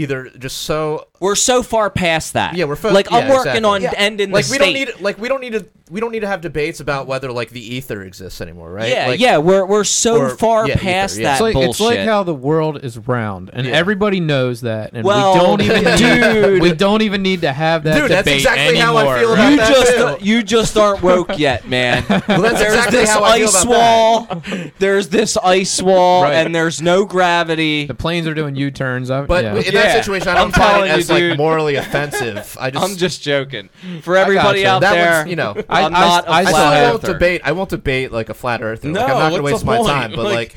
either 0.00 0.30
just 0.38 0.58
so. 0.58 1.06
We're 1.20 1.34
so 1.34 1.62
far 1.62 1.90
past 1.90 2.32
that. 2.32 2.54
Yeah, 2.54 2.64
we're 2.64 2.76
fo- 2.76 2.92
like 2.92 3.12
I'm 3.12 3.28
working 3.28 3.50
exactly. 3.56 3.64
on 3.64 3.82
Yeah. 3.82 3.92
ending 3.96 4.30
like 4.30 4.46
the 4.46 4.52
we 4.52 4.56
state. 4.56 4.64
don't 4.86 4.94
need 4.96 5.00
like 5.02 5.18
we 5.18 5.28
don't 5.28 5.40
need 5.42 5.52
to 5.52 5.66
we 5.90 6.00
don't 6.00 6.12
need 6.12 6.20
to 6.20 6.26
have 6.28 6.40
debates 6.40 6.80
about 6.80 7.06
whether 7.08 7.30
like 7.30 7.50
the 7.50 7.74
ether 7.74 8.02
exists 8.02 8.40
anymore, 8.40 8.70
right? 8.72 8.88
Yeah, 8.88 9.06
Like, 9.08 9.20
yeah, 9.20 9.36
we're 9.38 9.66
we're 9.66 9.84
so 9.84 10.16
or- 10.18 10.30
far 10.30 10.66
yeah, 10.66 10.76
past 10.76 11.14
either, 11.16 11.22
yeah. 11.22 11.28
that 11.28 11.32
It's 11.34 11.40
like 11.42 11.52
bullshit. 11.54 11.70
it's 11.72 11.80
like 11.80 11.98
how 12.00 12.22
the 12.22 12.34
world 12.34 12.82
is 12.82 12.96
round, 12.96 13.50
and 13.52 13.66
Yeah. 13.66 13.72
everybody 13.74 14.18
knows 14.20 14.62
that, 14.62 14.92
and 14.94 15.04
Well, 15.04 15.34
we 15.34 15.40
don't 15.40 15.60
even 15.62 15.96
dude. 15.98 16.52
need, 16.54 16.62
we 16.62 16.72
don't 16.72 17.02
even 17.02 17.20
need 17.22 17.42
to 17.42 17.52
have 17.52 17.82
that 17.84 18.00
Dude, 18.00 18.10
that's 18.10 18.24
debate 18.24 18.36
exactly 18.40 18.78
how 18.78 18.96
anymore. 18.96 19.16
I 19.16 19.20
feel 19.20 19.28
right? 19.34 19.38
about 19.38 19.50
you 19.50 19.56
that 19.58 19.68
just 19.68 20.20
too. 20.20 20.24
you 20.26 20.42
just 20.42 20.76
aren't 20.78 21.02
woke 21.02 21.38
yet, 21.38 21.68
man. 21.68 22.04
Well, 22.08 22.40
that's 22.42 22.60
there's 22.60 22.74
exactly 22.76 22.98
this 23.00 23.10
how 23.10 23.24
I 23.24 23.38
feel 23.38 23.48
ice 23.48 23.64
about 23.64 23.68
wall. 23.68 24.42
There's 24.78 25.08
this 25.08 25.36
ice 25.36 25.82
wall, 25.82 26.22
Right. 26.22 26.32
and 26.34 26.54
there's 26.54 26.80
no 26.80 27.04
gravity. 27.04 27.84
the 27.86 27.94
planes 27.94 28.26
are 28.26 28.34
doing 28.34 28.54
U-turns. 28.54 29.10
I, 29.10 29.22
But 29.22 29.44
yeah. 29.44 29.54
In 29.90 29.94
Yeah. 29.94 29.96
that 29.96 30.04
situation, 30.04 30.28
I 30.28 30.42
I'm 30.42 30.52
find 30.52 30.54
telling 30.54 30.90
it 30.90 30.94
you, 30.94 30.98
as 31.00 31.10
like 31.10 31.18
dude. 31.18 31.36
morally 31.38 31.74
offensive. 31.76 32.56
I 32.60 32.70
just, 32.72 32.84
I'm 32.84 32.96
just 32.96 33.22
joking. 33.22 33.68
For 34.02 34.16
everybody 34.16 34.62
gotcha. 34.62 34.68
out 34.74 34.80
That 34.80 34.94
there, 34.94 35.12
one's, 35.18 35.30
you 35.30 35.36
know, 35.36 35.54
I- 35.68 35.82
I'm 35.84 35.94
I- 35.94 36.00
not 36.00 36.24
a 36.26 36.30
I 36.30 36.38
I 36.38 36.44
still 36.44 36.52
flat 36.54 36.62
still 36.62 36.70
have- 36.72 36.90
won't 36.92 37.04
earther. 37.04 37.12
debate. 37.12 37.40
I 37.44 37.52
won't 37.52 37.70
debate 37.70 38.12
like 38.12 38.28
a 38.28 38.34
flat 38.34 38.62
earther. 38.62 38.88
No, 38.88 39.00
like, 39.00 39.10
I'm 39.10 39.18
not 39.18 39.28
going 39.30 39.38
to 39.38 39.42
what's 39.42 39.52
waste 39.54 39.60
the 39.64 39.66
my 39.66 39.76
point? 39.78 39.88
time. 39.88 40.10
But 40.12 40.24
Like- 40.24 40.34
like, 40.34 40.56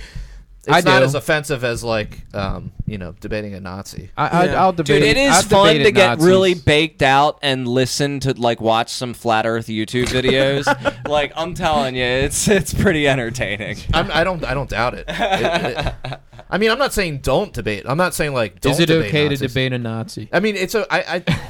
I 0.65 0.77
it's 0.77 0.85
not 0.85 0.99
do. 0.99 1.05
as 1.05 1.13
offensive 1.13 1.65
as 1.65 1.83
like, 1.83 2.21
um, 2.33 2.71
you 2.87 2.97
know, 2.97 3.13
debating 3.19 3.53
a 3.53 3.59
Nazi. 3.59 4.11
I, 4.15 4.27
I, 4.27 4.45
Yeah. 4.45 4.61
I'll 4.63 4.71
debate. 4.71 5.01
Dude, 5.01 5.03
it 5.09 5.17
is 5.17 5.33
I've 5.39 5.43
fun 5.45 5.65
debated 5.67 5.83
to 5.83 5.91
get 5.91 6.07
Nazis. 6.11 6.25
really 6.25 6.53
baked 6.53 7.01
out 7.01 7.37
and 7.41 7.67
listen 7.67 8.21
to 8.21 8.31
like 8.39 8.61
watch 8.61 8.89
some 8.89 9.13
flat 9.13 9.45
Earth 9.45 9.67
YouTube 9.67 10.05
videos. 10.05 10.65
like 11.09 11.33
I'm 11.35 11.53
telling 11.53 11.97
you, 11.97 12.05
it's 12.05 12.47
it's 12.47 12.73
pretty 12.73 13.09
entertaining. 13.09 13.75
I'm, 13.93 14.09
I 14.13 14.23
don't. 14.23 14.41
I 14.45 14.53
don't 14.53 14.69
doubt 14.69 14.93
it. 14.93 15.03
It- 15.09 15.95
it- 16.05 16.19
I 16.53 16.59
mean, 16.59 16.69
I'm 16.69 16.77
not 16.77 16.93
saying 16.93 17.17
don't 17.19 17.51
debate. 17.51 17.83
I'm 17.87 17.97
not 17.97 18.13
saying 18.13 18.33
like 18.33 18.61
don't 18.61 18.73
Is 18.73 18.79
it 18.79 18.85
debate 18.85 19.07
okay 19.09 19.23
Nazis. 19.23 19.39
to 19.39 19.47
debate 19.47 19.73
a 19.73 19.79
Nazi? 19.79 20.29
I 20.31 20.39
mean, 20.39 20.55
it's 20.55 20.75
a. 20.75 20.85
I. 20.93 21.23
I 21.27 21.39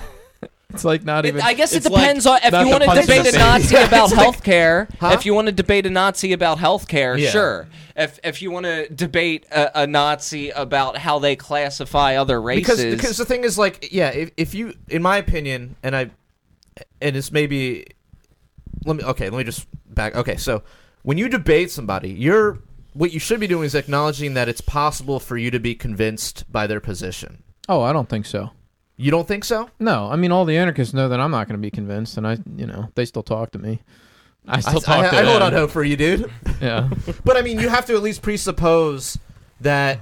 It's 0.69 0.83
like 0.83 1.03
not 1.03 1.23
It- 1.25 1.27
even. 1.27 1.41
I 1.41 1.53
guess 1.53 1.71
it 1.73 1.77
it's 1.77 1.89
like 1.89 2.01
depends 2.01 2.25
on 2.25 2.39
if 2.43 2.51
you 2.51 2.67
want 2.71 2.83
to 2.83 3.01
debate 3.01 3.31
a 3.31 3.37
Nazi 3.37 3.75
about 3.87 4.09
it's 4.11 4.17
like- 4.17 4.27
healthcare. 4.27 4.89
Huh? 4.99 5.11
If 5.13 5.23
you 5.23 5.35
want 5.35 5.45
to 5.45 5.51
debate 5.51 5.85
a 5.85 5.91
Nazi 5.91 6.33
about 6.33 6.57
healthcare, 6.57 7.15
Yeah. 7.19 7.29
sure. 7.29 7.67
If 7.95 8.19
if 8.23 8.41
you 8.41 8.49
want 8.49 8.65
to 8.65 8.89
debate 8.89 9.45
a, 9.51 9.81
a 9.83 9.85
Nazi 9.87 10.49
about 10.49 10.97
how 10.97 11.19
they 11.19 11.35
classify 11.35 12.15
other 12.15 12.41
because 12.41 12.79
races, 12.79 12.95
because 12.95 13.17
the 13.17 13.25
thing 13.25 13.43
is 13.43 13.55
like 13.55 13.89
yeah 13.91 14.09
if, 14.09 14.31
if 14.35 14.55
you 14.55 14.73
in 14.89 15.03
my 15.03 15.17
opinion 15.17 15.75
and 15.83 15.95
i 15.95 16.09
and 17.01 17.15
it's 17.15 17.31
maybe 17.31 17.85
let 18.83 18.95
me 18.95 19.03
okay 19.03 19.29
let 19.29 19.37
me 19.37 19.43
just 19.43 19.67
back 19.93 20.15
okay 20.15 20.37
so 20.37 20.63
when 21.03 21.19
you 21.19 21.29
debate 21.29 21.69
somebody 21.69 22.09
you're 22.09 22.57
what 22.93 23.11
you 23.11 23.19
should 23.19 23.39
be 23.39 23.47
doing 23.47 23.65
is 23.65 23.75
acknowledging 23.75 24.33
that 24.35 24.47
it's 24.49 24.61
possible 24.61 25.19
for 25.19 25.37
you 25.37 25.49
to 25.51 25.59
be 25.59 25.75
convinced 25.75 26.43
by 26.51 26.67
their 26.67 26.79
position 26.79 27.43
Oh, 27.69 27.81
I 27.81 27.93
don't 27.93 28.09
think 28.09 28.25
so. 28.25 28.51
you 28.97 29.09
don't 29.11 29.27
think 29.27 29.43
so 29.45 29.69
No, 29.79 30.09
I 30.11 30.15
mean 30.15 30.31
all 30.31 30.45
the 30.45 30.57
anarchists 30.57 30.93
know 30.93 31.09
that 31.09 31.19
I'm 31.19 31.31
not 31.31 31.47
going 31.47 31.57
to 31.59 31.61
be 31.65 31.71
convinced, 31.71 32.17
and 32.17 32.27
I, 32.27 32.37
you 32.55 32.65
know, 32.67 32.89
they 32.95 33.05
still 33.05 33.23
talk 33.23 33.51
to 33.51 33.59
me. 33.59 33.81
I 34.47 34.57
I, 34.57 34.59
still 34.59 34.77
I, 34.77 35.01
talk 35.01 35.11
to 35.11 35.17
I 35.17 35.23
hold 35.23 35.37
them. 35.41 35.47
on 35.47 35.53
hope 35.53 35.71
for 35.71 35.83
you 35.83 35.95
dude 35.95 36.29
Yeah, 36.61 36.89
but 37.25 37.37
i 37.37 37.41
mean 37.41 37.59
you 37.59 37.69
have 37.69 37.85
to 37.85 37.95
at 37.95 38.03
least 38.03 38.21
presuppose 38.21 39.17
that 39.61 40.01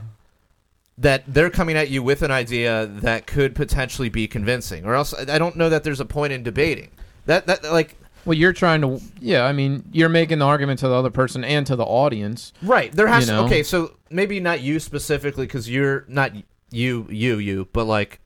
that 0.98 1.24
they're 1.28 1.50
coming 1.52 1.78
at 1.78 1.90
you 1.90 2.02
with 2.04 2.22
an 2.24 2.32
idea 2.32 2.86
that 2.88 3.26
could 3.28 3.56
potentially 3.56 4.10
be 4.10 4.28
convincing 4.28 4.84
or 4.86 4.96
else 4.96 5.14
i 5.14 5.36
I 5.36 5.38
don't 5.40 5.56
know 5.56 5.70
that 5.70 5.84
there's 5.84 6.00
a 6.00 6.06
point 6.06 6.34
in 6.34 6.42
debating 6.44 6.90
that 7.28 7.46
that 7.48 7.64
like 7.64 7.96
well, 8.26 8.38
you're 8.38 8.54
trying 8.54 8.82
to. 8.82 9.00
Yeah, 9.20 9.46
I 9.46 9.54
mean, 9.54 9.84
you're 9.92 10.10
making 10.10 10.40
the 10.40 10.46
argument 10.46 10.80
to 10.80 10.88
the 10.88 10.94
other 10.94 11.10
person 11.10 11.44
and 11.44 11.66
to 11.68 11.76
the 11.76 11.86
audience. 11.86 12.54
Right. 12.62 12.92
There 12.92 13.08
has 13.08 13.24
You 13.28 13.28
to. 13.28 13.38
know? 13.42 13.46
Okay, 13.46 13.64
so 13.64 13.98
maybe 14.10 14.40
not 14.40 14.62
you 14.62 14.80
specifically 14.80 15.46
because 15.46 15.70
you're 15.70 16.06
not 16.08 16.32
you, 16.72 17.08
you, 17.10 17.38
you, 17.38 17.68
but 17.74 17.86
like, 17.86 18.20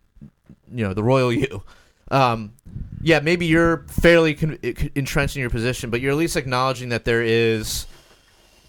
you 0.71 0.83
know, 0.85 0.93
the 0.93 1.03
royal 1.03 1.31
you. 1.33 1.63
Um, 2.11 2.53
yeah, 3.01 3.19
maybe 3.19 3.45
you're 3.45 3.85
fairly 3.87 4.35
con- 4.35 4.59
entrenched 4.95 5.35
in 5.35 5.41
your 5.41 5.49
position, 5.49 5.89
but 5.89 6.01
you're 6.01 6.11
at 6.11 6.17
least 6.17 6.35
acknowledging 6.37 6.89
that 6.89 7.05
there 7.05 7.23
is, 7.23 7.87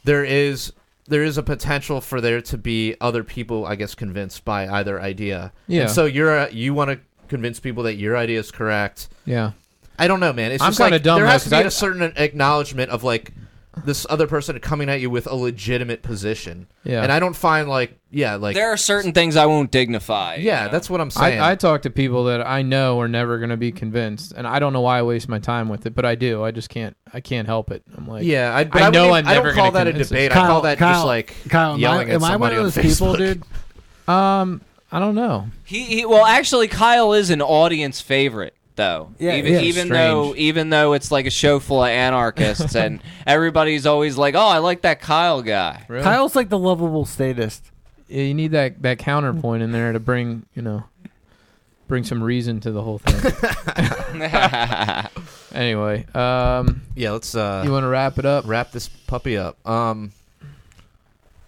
there 0.04 0.24
is, 0.24 0.72
there 1.06 1.22
is 1.22 1.36
a 1.38 1.42
potential 1.42 2.00
for 2.00 2.20
there 2.20 2.40
to 2.42 2.58
be 2.58 2.96
other 3.00 3.22
people, 3.22 3.66
I 3.66 3.76
guess, 3.76 3.94
convinced 3.94 4.44
by 4.44 4.66
either 4.68 5.00
idea. 5.00 5.52
Yeah. 5.66 5.82
And 5.82 5.90
so 5.90 6.04
you're 6.06 6.36
uh, 6.38 6.48
you 6.50 6.74
want 6.74 6.90
to 6.90 7.00
convince 7.28 7.60
people 7.60 7.82
that 7.84 7.94
your 7.94 8.16
idea 8.16 8.40
is 8.40 8.50
correct. 8.50 9.08
Yeah. 9.24 9.52
I 9.98 10.08
don't 10.08 10.20
know, 10.20 10.32
man. 10.32 10.52
It's 10.52 10.62
I'm 10.62 10.70
just 10.70 10.80
like 10.80 10.88
kinda 10.92 11.00
dumb, 11.04 11.16
there 11.18 11.26
though, 11.26 11.32
has 11.32 11.44
to 11.44 11.50
'cause 11.50 11.58
be 11.58 11.64
I- 11.64 11.68
a 11.68 11.70
certain 11.70 12.12
acknowledgement 12.16 12.90
of 12.90 13.02
like 13.04 13.32
this 13.84 14.06
other 14.08 14.26
person 14.26 14.58
coming 14.58 14.88
at 14.88 15.02
you 15.02 15.10
with 15.10 15.26
a 15.26 15.34
legitimate 15.34 16.02
position. 16.02 16.66
Yeah. 16.82 17.02
And 17.02 17.12
I 17.12 17.20
don't 17.20 17.36
find 17.36 17.68
like 17.68 17.98
yeah, 18.10 18.36
like 18.36 18.54
there 18.54 18.72
are 18.72 18.76
certain 18.78 19.12
things 19.12 19.36
I 19.36 19.44
won't 19.44 19.70
dignify. 19.70 20.36
you 20.36 20.46
yeah, 20.46 20.64
know? 20.66 20.72
that's 20.72 20.88
what 20.88 21.02
I'm 21.02 21.10
saying. 21.10 21.38
I, 21.40 21.50
I 21.50 21.54
talk 21.56 21.82
to 21.82 21.90
people 21.90 22.24
that 22.24 22.46
I 22.46 22.62
know 22.62 22.98
are 23.00 23.08
never 23.08 23.36
going 23.36 23.50
to 23.50 23.58
be 23.58 23.72
convinced, 23.72 24.32
and 24.34 24.46
I 24.46 24.60
don't 24.60 24.72
know 24.72 24.80
why 24.80 24.98
I 24.98 25.02
waste 25.02 25.28
my 25.28 25.38
time 25.38 25.68
with 25.68 25.84
it, 25.84 25.94
but 25.94 26.06
I 26.06 26.14
do. 26.14 26.42
I 26.42 26.52
just 26.52 26.70
can't. 26.70 26.96
I 27.12 27.20
can't 27.20 27.46
help 27.46 27.70
it. 27.70 27.82
I'm 27.94 28.08
like, 28.08 28.24
yeah, 28.24 28.56
I, 28.56 28.64
but 28.64 28.80
I 28.80 28.86
I, 28.86 28.90
know 28.90 29.10
wouldn't- 29.10 29.26
I'm 29.26 29.32
I 29.32 29.34
don't 29.34 29.44
never 29.44 29.54
call 29.54 29.64
gonna 29.64 29.72
call 29.72 29.72
that 29.72 29.86
a 29.88 29.90
convince 29.90 30.08
debate. 30.08 30.32
it. 30.32 30.36
I 30.36 30.46
call 30.46 30.60
that 30.62 30.78
just 30.78 31.04
like 31.04 31.34
Kyle, 31.50 31.74
am 31.74 31.78
yelling 31.80 32.08
I, 32.08 32.12
at 32.12 32.14
am 32.14 32.24
I 32.24 32.28
somebody 32.30 32.56
one 32.56 32.66
of 32.66 32.76
on 32.78 32.82
those 32.82 32.98
people, 32.98 33.14
Facebook. 33.14 33.18
dude? 33.18 33.42
um, 34.08 34.60
I 34.90 34.98
don't 34.98 35.14
know. 35.14 35.48
He, 35.64 35.82
he 35.82 36.06
well, 36.06 36.24
actually, 36.24 36.68
Kyle 36.68 37.12
is 37.12 37.28
an 37.28 37.42
audience 37.42 38.00
favorite. 38.00 38.54
Though. 38.76 39.12
Yeah, 39.18 39.34
even 39.36 39.52
yeah, 39.54 39.60
even 39.60 39.86
strange. 39.86 39.90
though 39.92 40.34
even 40.36 40.70
though 40.70 40.92
it's 40.92 41.10
like 41.10 41.26
a 41.26 41.30
show 41.30 41.58
full 41.58 41.82
of 41.82 41.88
anarchists 41.90 42.74
and 42.76 43.00
everybody's 43.26 43.86
always 43.86 44.16
like, 44.16 44.34
"Oh, 44.34 44.46
I 44.46 44.58
like 44.58 44.82
that 44.82 45.00
Kyle 45.00 45.42
guy." 45.42 45.84
Really? 45.88 46.04
Kyle's 46.04 46.36
like 46.36 46.48
the 46.48 46.58
lovable 46.58 47.04
statist. 47.04 47.70
Yeah, 48.08 48.22
you 48.22 48.34
need 48.34 48.52
that 48.52 48.82
that 48.82 48.98
counterpoint 48.98 49.62
in 49.62 49.72
there 49.72 49.92
to 49.92 49.98
bring 50.00 50.46
you 50.54 50.62
know 50.62 50.84
bring 51.88 52.04
some 52.04 52.22
reason 52.22 52.60
to 52.60 52.70
the 52.70 52.82
whole 52.82 52.98
thing. 52.98 53.32
anyway, 55.52 56.04
um, 56.14 56.82
Yeah, 56.94 57.12
let's 57.12 57.34
uh, 57.34 57.62
you 57.64 57.72
want 57.72 57.84
to 57.84 57.88
wrap 57.88 58.18
it 58.18 58.24
up? 58.26 58.44
wrap 58.46 58.72
this 58.72 58.88
puppy 58.88 59.36
up. 59.36 59.56
Um, 59.66 60.12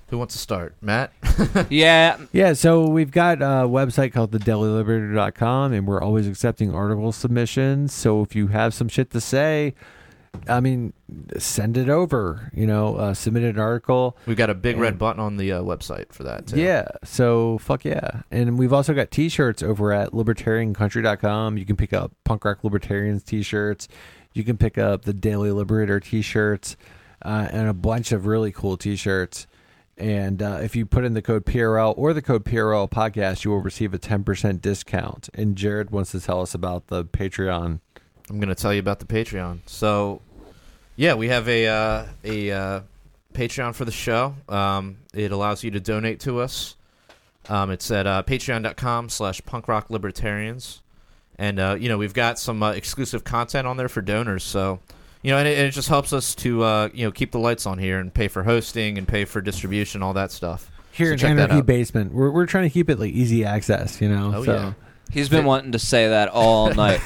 who 0.09 0.19
wants 0.19 0.35
to 0.35 0.41
start? 0.41 0.75
Matt. 0.81 1.13
yeah, 1.71 2.19
Yeah, 2.33 2.53
so 2.55 2.89
we've 2.89 3.11
got 3.11 3.43
a 3.43 3.67
website 3.69 4.13
called 4.13 4.33
thedailyliberator.com, 4.33 5.73
and 5.73 5.87
we're 5.87 6.03
always 6.03 6.27
accepting 6.27 6.75
article 6.75 7.13
submissions. 7.13 7.93
So 7.93 8.23
if 8.23 8.35
you 8.35 8.49
have 8.49 8.75
some 8.75 8.89
shit 8.89 9.11
to 9.11 9.21
say, 9.21 9.75
I 10.47 10.61
mean, 10.61 10.93
send 11.39 11.77
it 11.77 11.89
over. 11.89 12.51
You 12.55 12.67
know, 12.67 12.97
uh, 12.97 13.15
submit 13.15 13.43
an 13.45 13.59
article. 13.59 14.17
We've 14.27 14.37
got 14.37 14.51
a 14.51 14.55
big 14.55 14.79
red 14.79 14.99
button 14.99 15.21
on 15.21 15.37
the 15.37 15.53
uh, 15.53 15.63
website 15.63 16.13
for 16.13 16.23
that. 16.25 16.49
Too. 16.49 16.61
Yeah, 16.61 16.89
so 17.05 17.59
fuck 17.59 17.85
yeah. 17.85 18.23
And 18.31 18.59
we've 18.59 18.73
also 18.73 18.95
got 18.95 19.11
t 19.11 19.29
shirts 19.29 19.63
over 19.63 19.93
at 19.93 20.13
libertariancountry.com. 20.13 21.59
You 21.59 21.67
can 21.67 21.77
pick 21.77 21.93
up 21.93 22.13
Punk 22.25 22.45
Rock 22.45 22.63
Libertarians 22.63 23.23
t 23.23 23.43
shirts. 23.43 23.89
You 24.33 24.45
can 24.45 24.57
pick 24.57 24.79
up 24.79 25.05
the 25.05 25.15
Daily 25.15 25.51
Liberator 25.51 26.01
t 26.01 26.23
shirts 26.23 26.77
uh, 27.23 27.49
and 27.51 27.69
a 27.69 27.75
bunch 27.75 28.13
of 28.13 28.27
really 28.27 28.53
cool 28.53 28.77
t 28.77 28.97
shirts. 28.97 29.47
And 29.99 30.41
uh, 30.41 30.61
if 30.63 30.77
you 30.77 30.87
put 30.87 31.05
in 31.05 31.15
the 31.15 31.23
code 31.23 31.45
PRL 31.45 31.93
or 31.97 32.13
the 32.13 32.23
code 32.23 32.45
PRL 32.45 32.89
podcast, 32.89 33.45
you 33.45 33.51
will 33.51 33.61
receive 33.61 33.93
a 33.93 33.99
10% 33.99 34.61
discount. 34.61 35.29
And 35.35 35.57
Jared 35.57 35.91
wants 35.91 36.13
to 36.13 36.21
tell 36.21 36.41
us 36.41 36.55
about 36.55 36.87
the 36.87 37.05
Patreon. 37.05 37.81
I'm 38.31 38.41
going 38.41 38.49
to 38.49 38.55
tell 38.55 38.73
you 38.73 38.79
about 38.79 39.01
the 39.01 39.07
Patreon. 39.07 39.59
So, 39.67 40.21
yeah, 40.95 41.15
we 41.15 41.29
have 41.29 41.49
a 41.49 41.67
uh, 41.67 42.07
a 42.23 42.51
uh, 42.53 42.81
Patreon 43.33 43.75
for 43.75 43.85
the 43.85 43.93
show. 43.93 44.35
Um, 44.49 44.99
it 45.15 45.33
allows 45.33 45.65
you 45.65 45.73
to 45.73 45.81
donate 45.81 46.21
to 46.21 46.41
us. 46.41 46.77
Um, 47.49 47.71
it's 47.71 47.91
at 47.91 48.07
uh, 48.07 48.23
patreon.com 48.25 49.09
slash 49.09 49.41
punkrocklibertarians. 49.43 50.81
And, 51.39 51.59
uh, 51.59 51.77
you 51.79 51.89
know, 51.89 51.99
we've 51.99 52.15
got 52.15 52.39
some 52.39 52.63
uh, 52.63 52.73
exclusive 52.73 53.25
content 53.25 53.67
on 53.67 53.77
there 53.77 53.89
for 53.89 54.03
donors. 54.03 54.45
So, 54.45 54.81
you 55.23 55.31
know, 55.33 55.39
and 55.39 55.49
it, 55.49 55.59
and 55.59 55.67
it 55.67 55.71
just 55.73 55.89
helps 55.89 56.13
us 56.13 56.35
to, 56.37 56.63
uh, 56.63 56.89
you 56.93 57.05
know, 57.05 57.11
keep 57.11 57.33
the 57.33 57.39
lights 57.39 57.67
on 57.67 57.79
here 57.79 57.99
and 57.99 58.13
pay 58.13 58.29
for 58.29 58.45
hosting 58.45 58.99
and 58.99 59.07
pay 59.09 59.25
for 59.25 59.41
distribution, 59.41 60.03
all 60.03 60.13
that 60.15 60.31
stuff. 60.31 60.71
Here 60.93 61.09
So 61.09 61.13
in 61.13 61.19
check 61.19 61.31
Anarchy. 61.31 61.63
Basement, 61.63 62.13
we're, 62.13 62.31
we're 62.31 62.47
trying 62.47 62.65
to 62.65 62.71
keep 62.71 62.89
it 62.91 62.99
like 62.99 63.13
easy 63.13 63.45
access, 63.45 64.01
you 64.01 64.09
know? 64.09 64.33
Oh, 64.35 64.45
so. 64.45 64.53
yeah. 64.53 64.73
He's 65.11 65.29
been 65.31 65.47
wanting 65.47 65.73
to 65.73 65.79
say 65.79 66.09
that 66.09 66.29
all 66.29 66.73
night. 66.75 67.01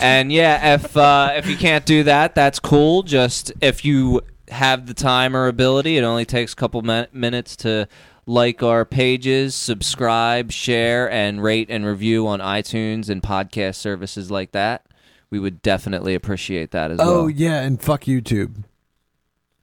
and 0.00 0.30
yeah, 0.30 0.74
if 0.74 0.94
uh, 0.96 1.32
if 1.36 1.46
you 1.48 1.56
can't 1.56 1.86
do 1.86 2.02
that, 2.02 2.34
that's 2.34 2.58
cool. 2.58 3.02
Just 3.02 3.50
if 3.62 3.82
you 3.84 4.20
have 4.48 4.86
the 4.86 4.92
time 4.94 5.34
or 5.34 5.46
ability, 5.46 5.96
it 5.96 6.02
only 6.02 6.26
takes 6.26 6.52
a 6.52 6.56
couple 6.56 6.82
min- 6.82 7.06
minutes 7.12 7.56
to 7.56 7.88
like 8.26 8.62
our 8.62 8.84
pages, 8.84 9.54
subscribe, 9.54 10.52
share, 10.52 11.10
and 11.10 11.42
rate 11.42 11.68
and 11.70 11.86
review 11.86 12.26
on 12.26 12.40
iTunes 12.40 13.08
and 13.08 13.22
podcast 13.22 13.76
services 13.76 14.30
like 14.30 14.52
that. 14.52 14.85
We 15.30 15.38
would 15.38 15.60
definitely 15.62 16.14
appreciate 16.14 16.70
that 16.70 16.90
as 16.92 16.98
well. 16.98 17.08
Oh, 17.10 17.26
yeah, 17.26 17.60
and 17.62 17.80
fuck 17.80 18.02
YouTube. 18.04 18.62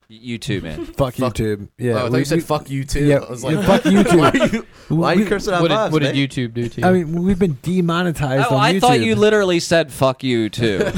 You 0.10 0.38
too, 0.38 0.62
man. 0.62 0.86
Fuck, 0.98 1.16
Fuck- 1.16 1.34
YouTube. 1.36 1.70
Yeah. 1.80 1.94
oh, 1.94 1.96
I 1.96 2.00
thought 2.02 2.12
we- 2.12 2.20
you 2.20 2.26
said 2.26 2.36
we- 2.36 2.42
fuck 2.42 2.70
you 2.70 2.84
too. 2.84 3.04
Yeah, 3.06 3.16
I 3.18 3.30
was 3.32 3.44
like, 3.44 3.56
yeah, 3.56 3.66
fuck 3.66 3.82
YouTube. 3.84 4.20
why 4.20 4.30
are 4.30 4.48
you, 4.48 4.66
why 4.90 5.08
are 5.14 5.16
you 5.16 5.24
We- 5.24 5.30
cursing 5.30 5.54
out 5.56 5.62
What 5.62 5.70
did, 5.70 5.78
us, 5.78 5.92
what 5.92 6.02
did 6.04 6.16
man? 6.16 6.28
YouTube 6.28 6.54
do 6.54 6.70
to 6.70 6.82
you? 6.82 6.88
I 6.88 6.92
mean, 6.92 7.24
we've 7.24 7.40
been 7.40 7.58
demonetized 7.64 8.46
on 8.46 8.52
YouTube. 8.52 8.52
Oh, 8.52 8.56
on 8.58 8.62
I 8.62 8.74
YouTube. 8.74 8.82
thought 8.82 9.00
you 9.00 9.16
literally 9.16 9.60
said 9.60 9.92
"fuck 9.92 10.24
you" 10.24 10.50
too. 10.52 10.82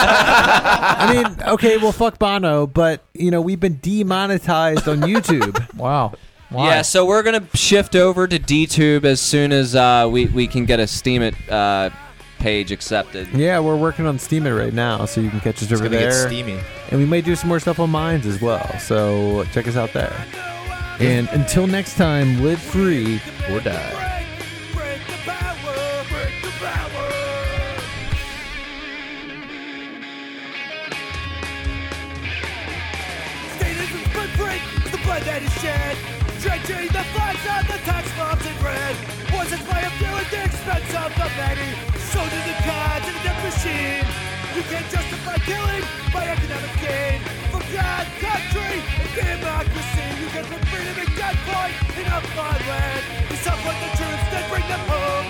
I 0.00 1.12
mean, 1.12 1.42
okay, 1.48 1.76
well, 1.76 1.92
fuck 1.92 2.18
Bono, 2.18 2.66
but 2.66 3.04
you 3.14 3.30
know, 3.30 3.40
we've 3.40 3.60
been 3.60 3.76
demonetized 3.80 4.88
on 4.88 4.98
YouTube. 5.02 5.74
wow. 5.76 6.14
Why? 6.50 6.66
Yeah, 6.68 6.82
so 6.82 7.04
we're 7.04 7.22
gonna 7.22 7.46
shift 7.54 7.94
over 7.94 8.26
to 8.26 8.38
DTube 8.38 9.04
as 9.04 9.20
soon 9.20 9.52
as 9.52 9.76
uh, 9.76 10.08
we 10.10 10.24
we 10.26 10.46
can 10.46 10.64
get 10.64 10.80
a 10.80 10.84
Steemit 10.84 11.34
uh, 11.50 11.90
page 12.38 12.70
accepted. 12.72 13.28
yeah, 13.34 13.58
we're 13.60 13.76
working 13.76 14.06
on 14.06 14.18
Steemit 14.18 14.56
right 14.58 14.72
now, 14.72 15.04
so 15.04 15.20
you 15.20 15.30
can 15.30 15.40
catch 15.40 15.56
us 15.56 15.62
It's 15.64 15.72
over 15.72 15.84
gonna 15.84 15.98
get 15.98 16.10
there, 16.10 16.26
steamy. 16.28 16.58
and 16.90 17.00
we 17.00 17.06
may 17.06 17.20
do 17.20 17.34
some 17.36 17.48
more 17.48 17.60
stuff 17.60 17.78
on 17.80 17.90
Minds 17.90 18.26
as 18.26 18.40
well. 18.40 18.78
So 18.78 19.44
check 19.52 19.66
us 19.68 19.76
out 19.76 19.92
there. 19.92 20.12
And 21.00 21.28
until 21.30 21.66
next 21.66 21.96
time, 21.96 22.42
live 22.42 22.60
free 22.60 23.20
or 23.50 23.60
die. 23.60 24.24
Break 24.74 24.98
the 25.06 25.30
power, 25.30 26.04
break 26.10 26.42
the 26.42 26.50
power. 26.58 27.08
Statism's 33.56 34.08
footprint 34.14 34.62
is 34.84 34.90
the 34.92 34.98
blood 34.98 35.22
that 35.22 35.42
is 35.42 35.52
shed. 35.60 35.96
Drenching 36.40 36.86
the 36.94 37.04
flags 37.14 37.44
of 37.50 37.62
the 37.66 37.78
tax 37.84 38.06
bombs 38.16 38.46
in 38.46 38.54
red. 38.64 38.94
Poisons 39.28 39.62
by 39.66 39.80
a 39.80 39.90
few 39.98 40.06
at 40.06 40.30
the 40.30 40.44
expense 40.44 40.94
of 40.94 41.10
the 41.18 41.28
many. 41.36 41.87
Machine. 43.58 44.06
You 44.54 44.62
can't 44.70 44.88
justify 44.90 45.36
killing 45.42 45.84
by 46.14 46.22
economic 46.30 46.74
gain. 46.78 47.18
For 47.50 47.62
God, 47.74 48.06
country, 48.22 48.78
and 49.02 49.10
democracy. 49.18 50.06
You 50.22 50.28
can 50.30 50.44
put 50.46 50.62
freedom 50.70 50.94
at 51.02 51.10
gunpoint 51.18 51.74
in 51.98 52.06
a 52.06 52.18
foreign 52.34 52.64
land. 52.70 53.02
You 53.30 53.36
support 53.36 53.76
the 53.82 53.90
troops, 53.98 54.26
then 54.30 54.44
bring 54.50 54.66
them 54.70 54.84
home. 54.86 55.26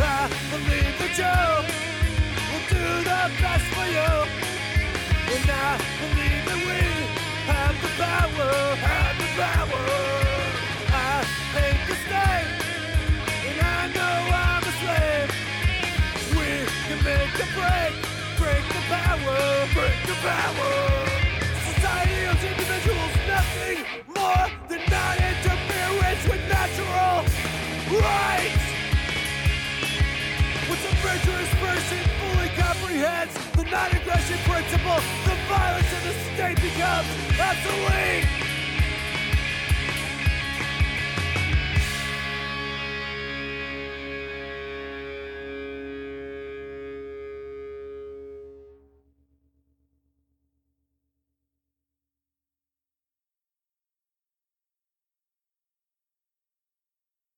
I 0.00 0.30
believe 0.52 0.94
that 1.00 1.14
you 1.20 1.38
will 2.48 2.64
do 2.72 2.86
the 3.04 3.20
best 3.42 3.66
for 3.76 3.86
you. 3.96 4.12
And 5.34 5.50
I 5.50 5.76
believe 6.00 6.44
that 6.48 6.60
we 6.68 6.80
have 7.52 7.76
the 7.84 7.90
power, 8.00 8.52
have 8.88 9.16
the 9.20 9.28
power. 9.36 10.07
Non-aggression 33.70 34.38
principle, 34.38 35.00
the 35.24 35.36
violence 35.46 35.92
of 35.92 36.02
the 36.04 36.12
state 36.34 36.56
becomes 36.56 37.06
obsolete. 37.38 38.47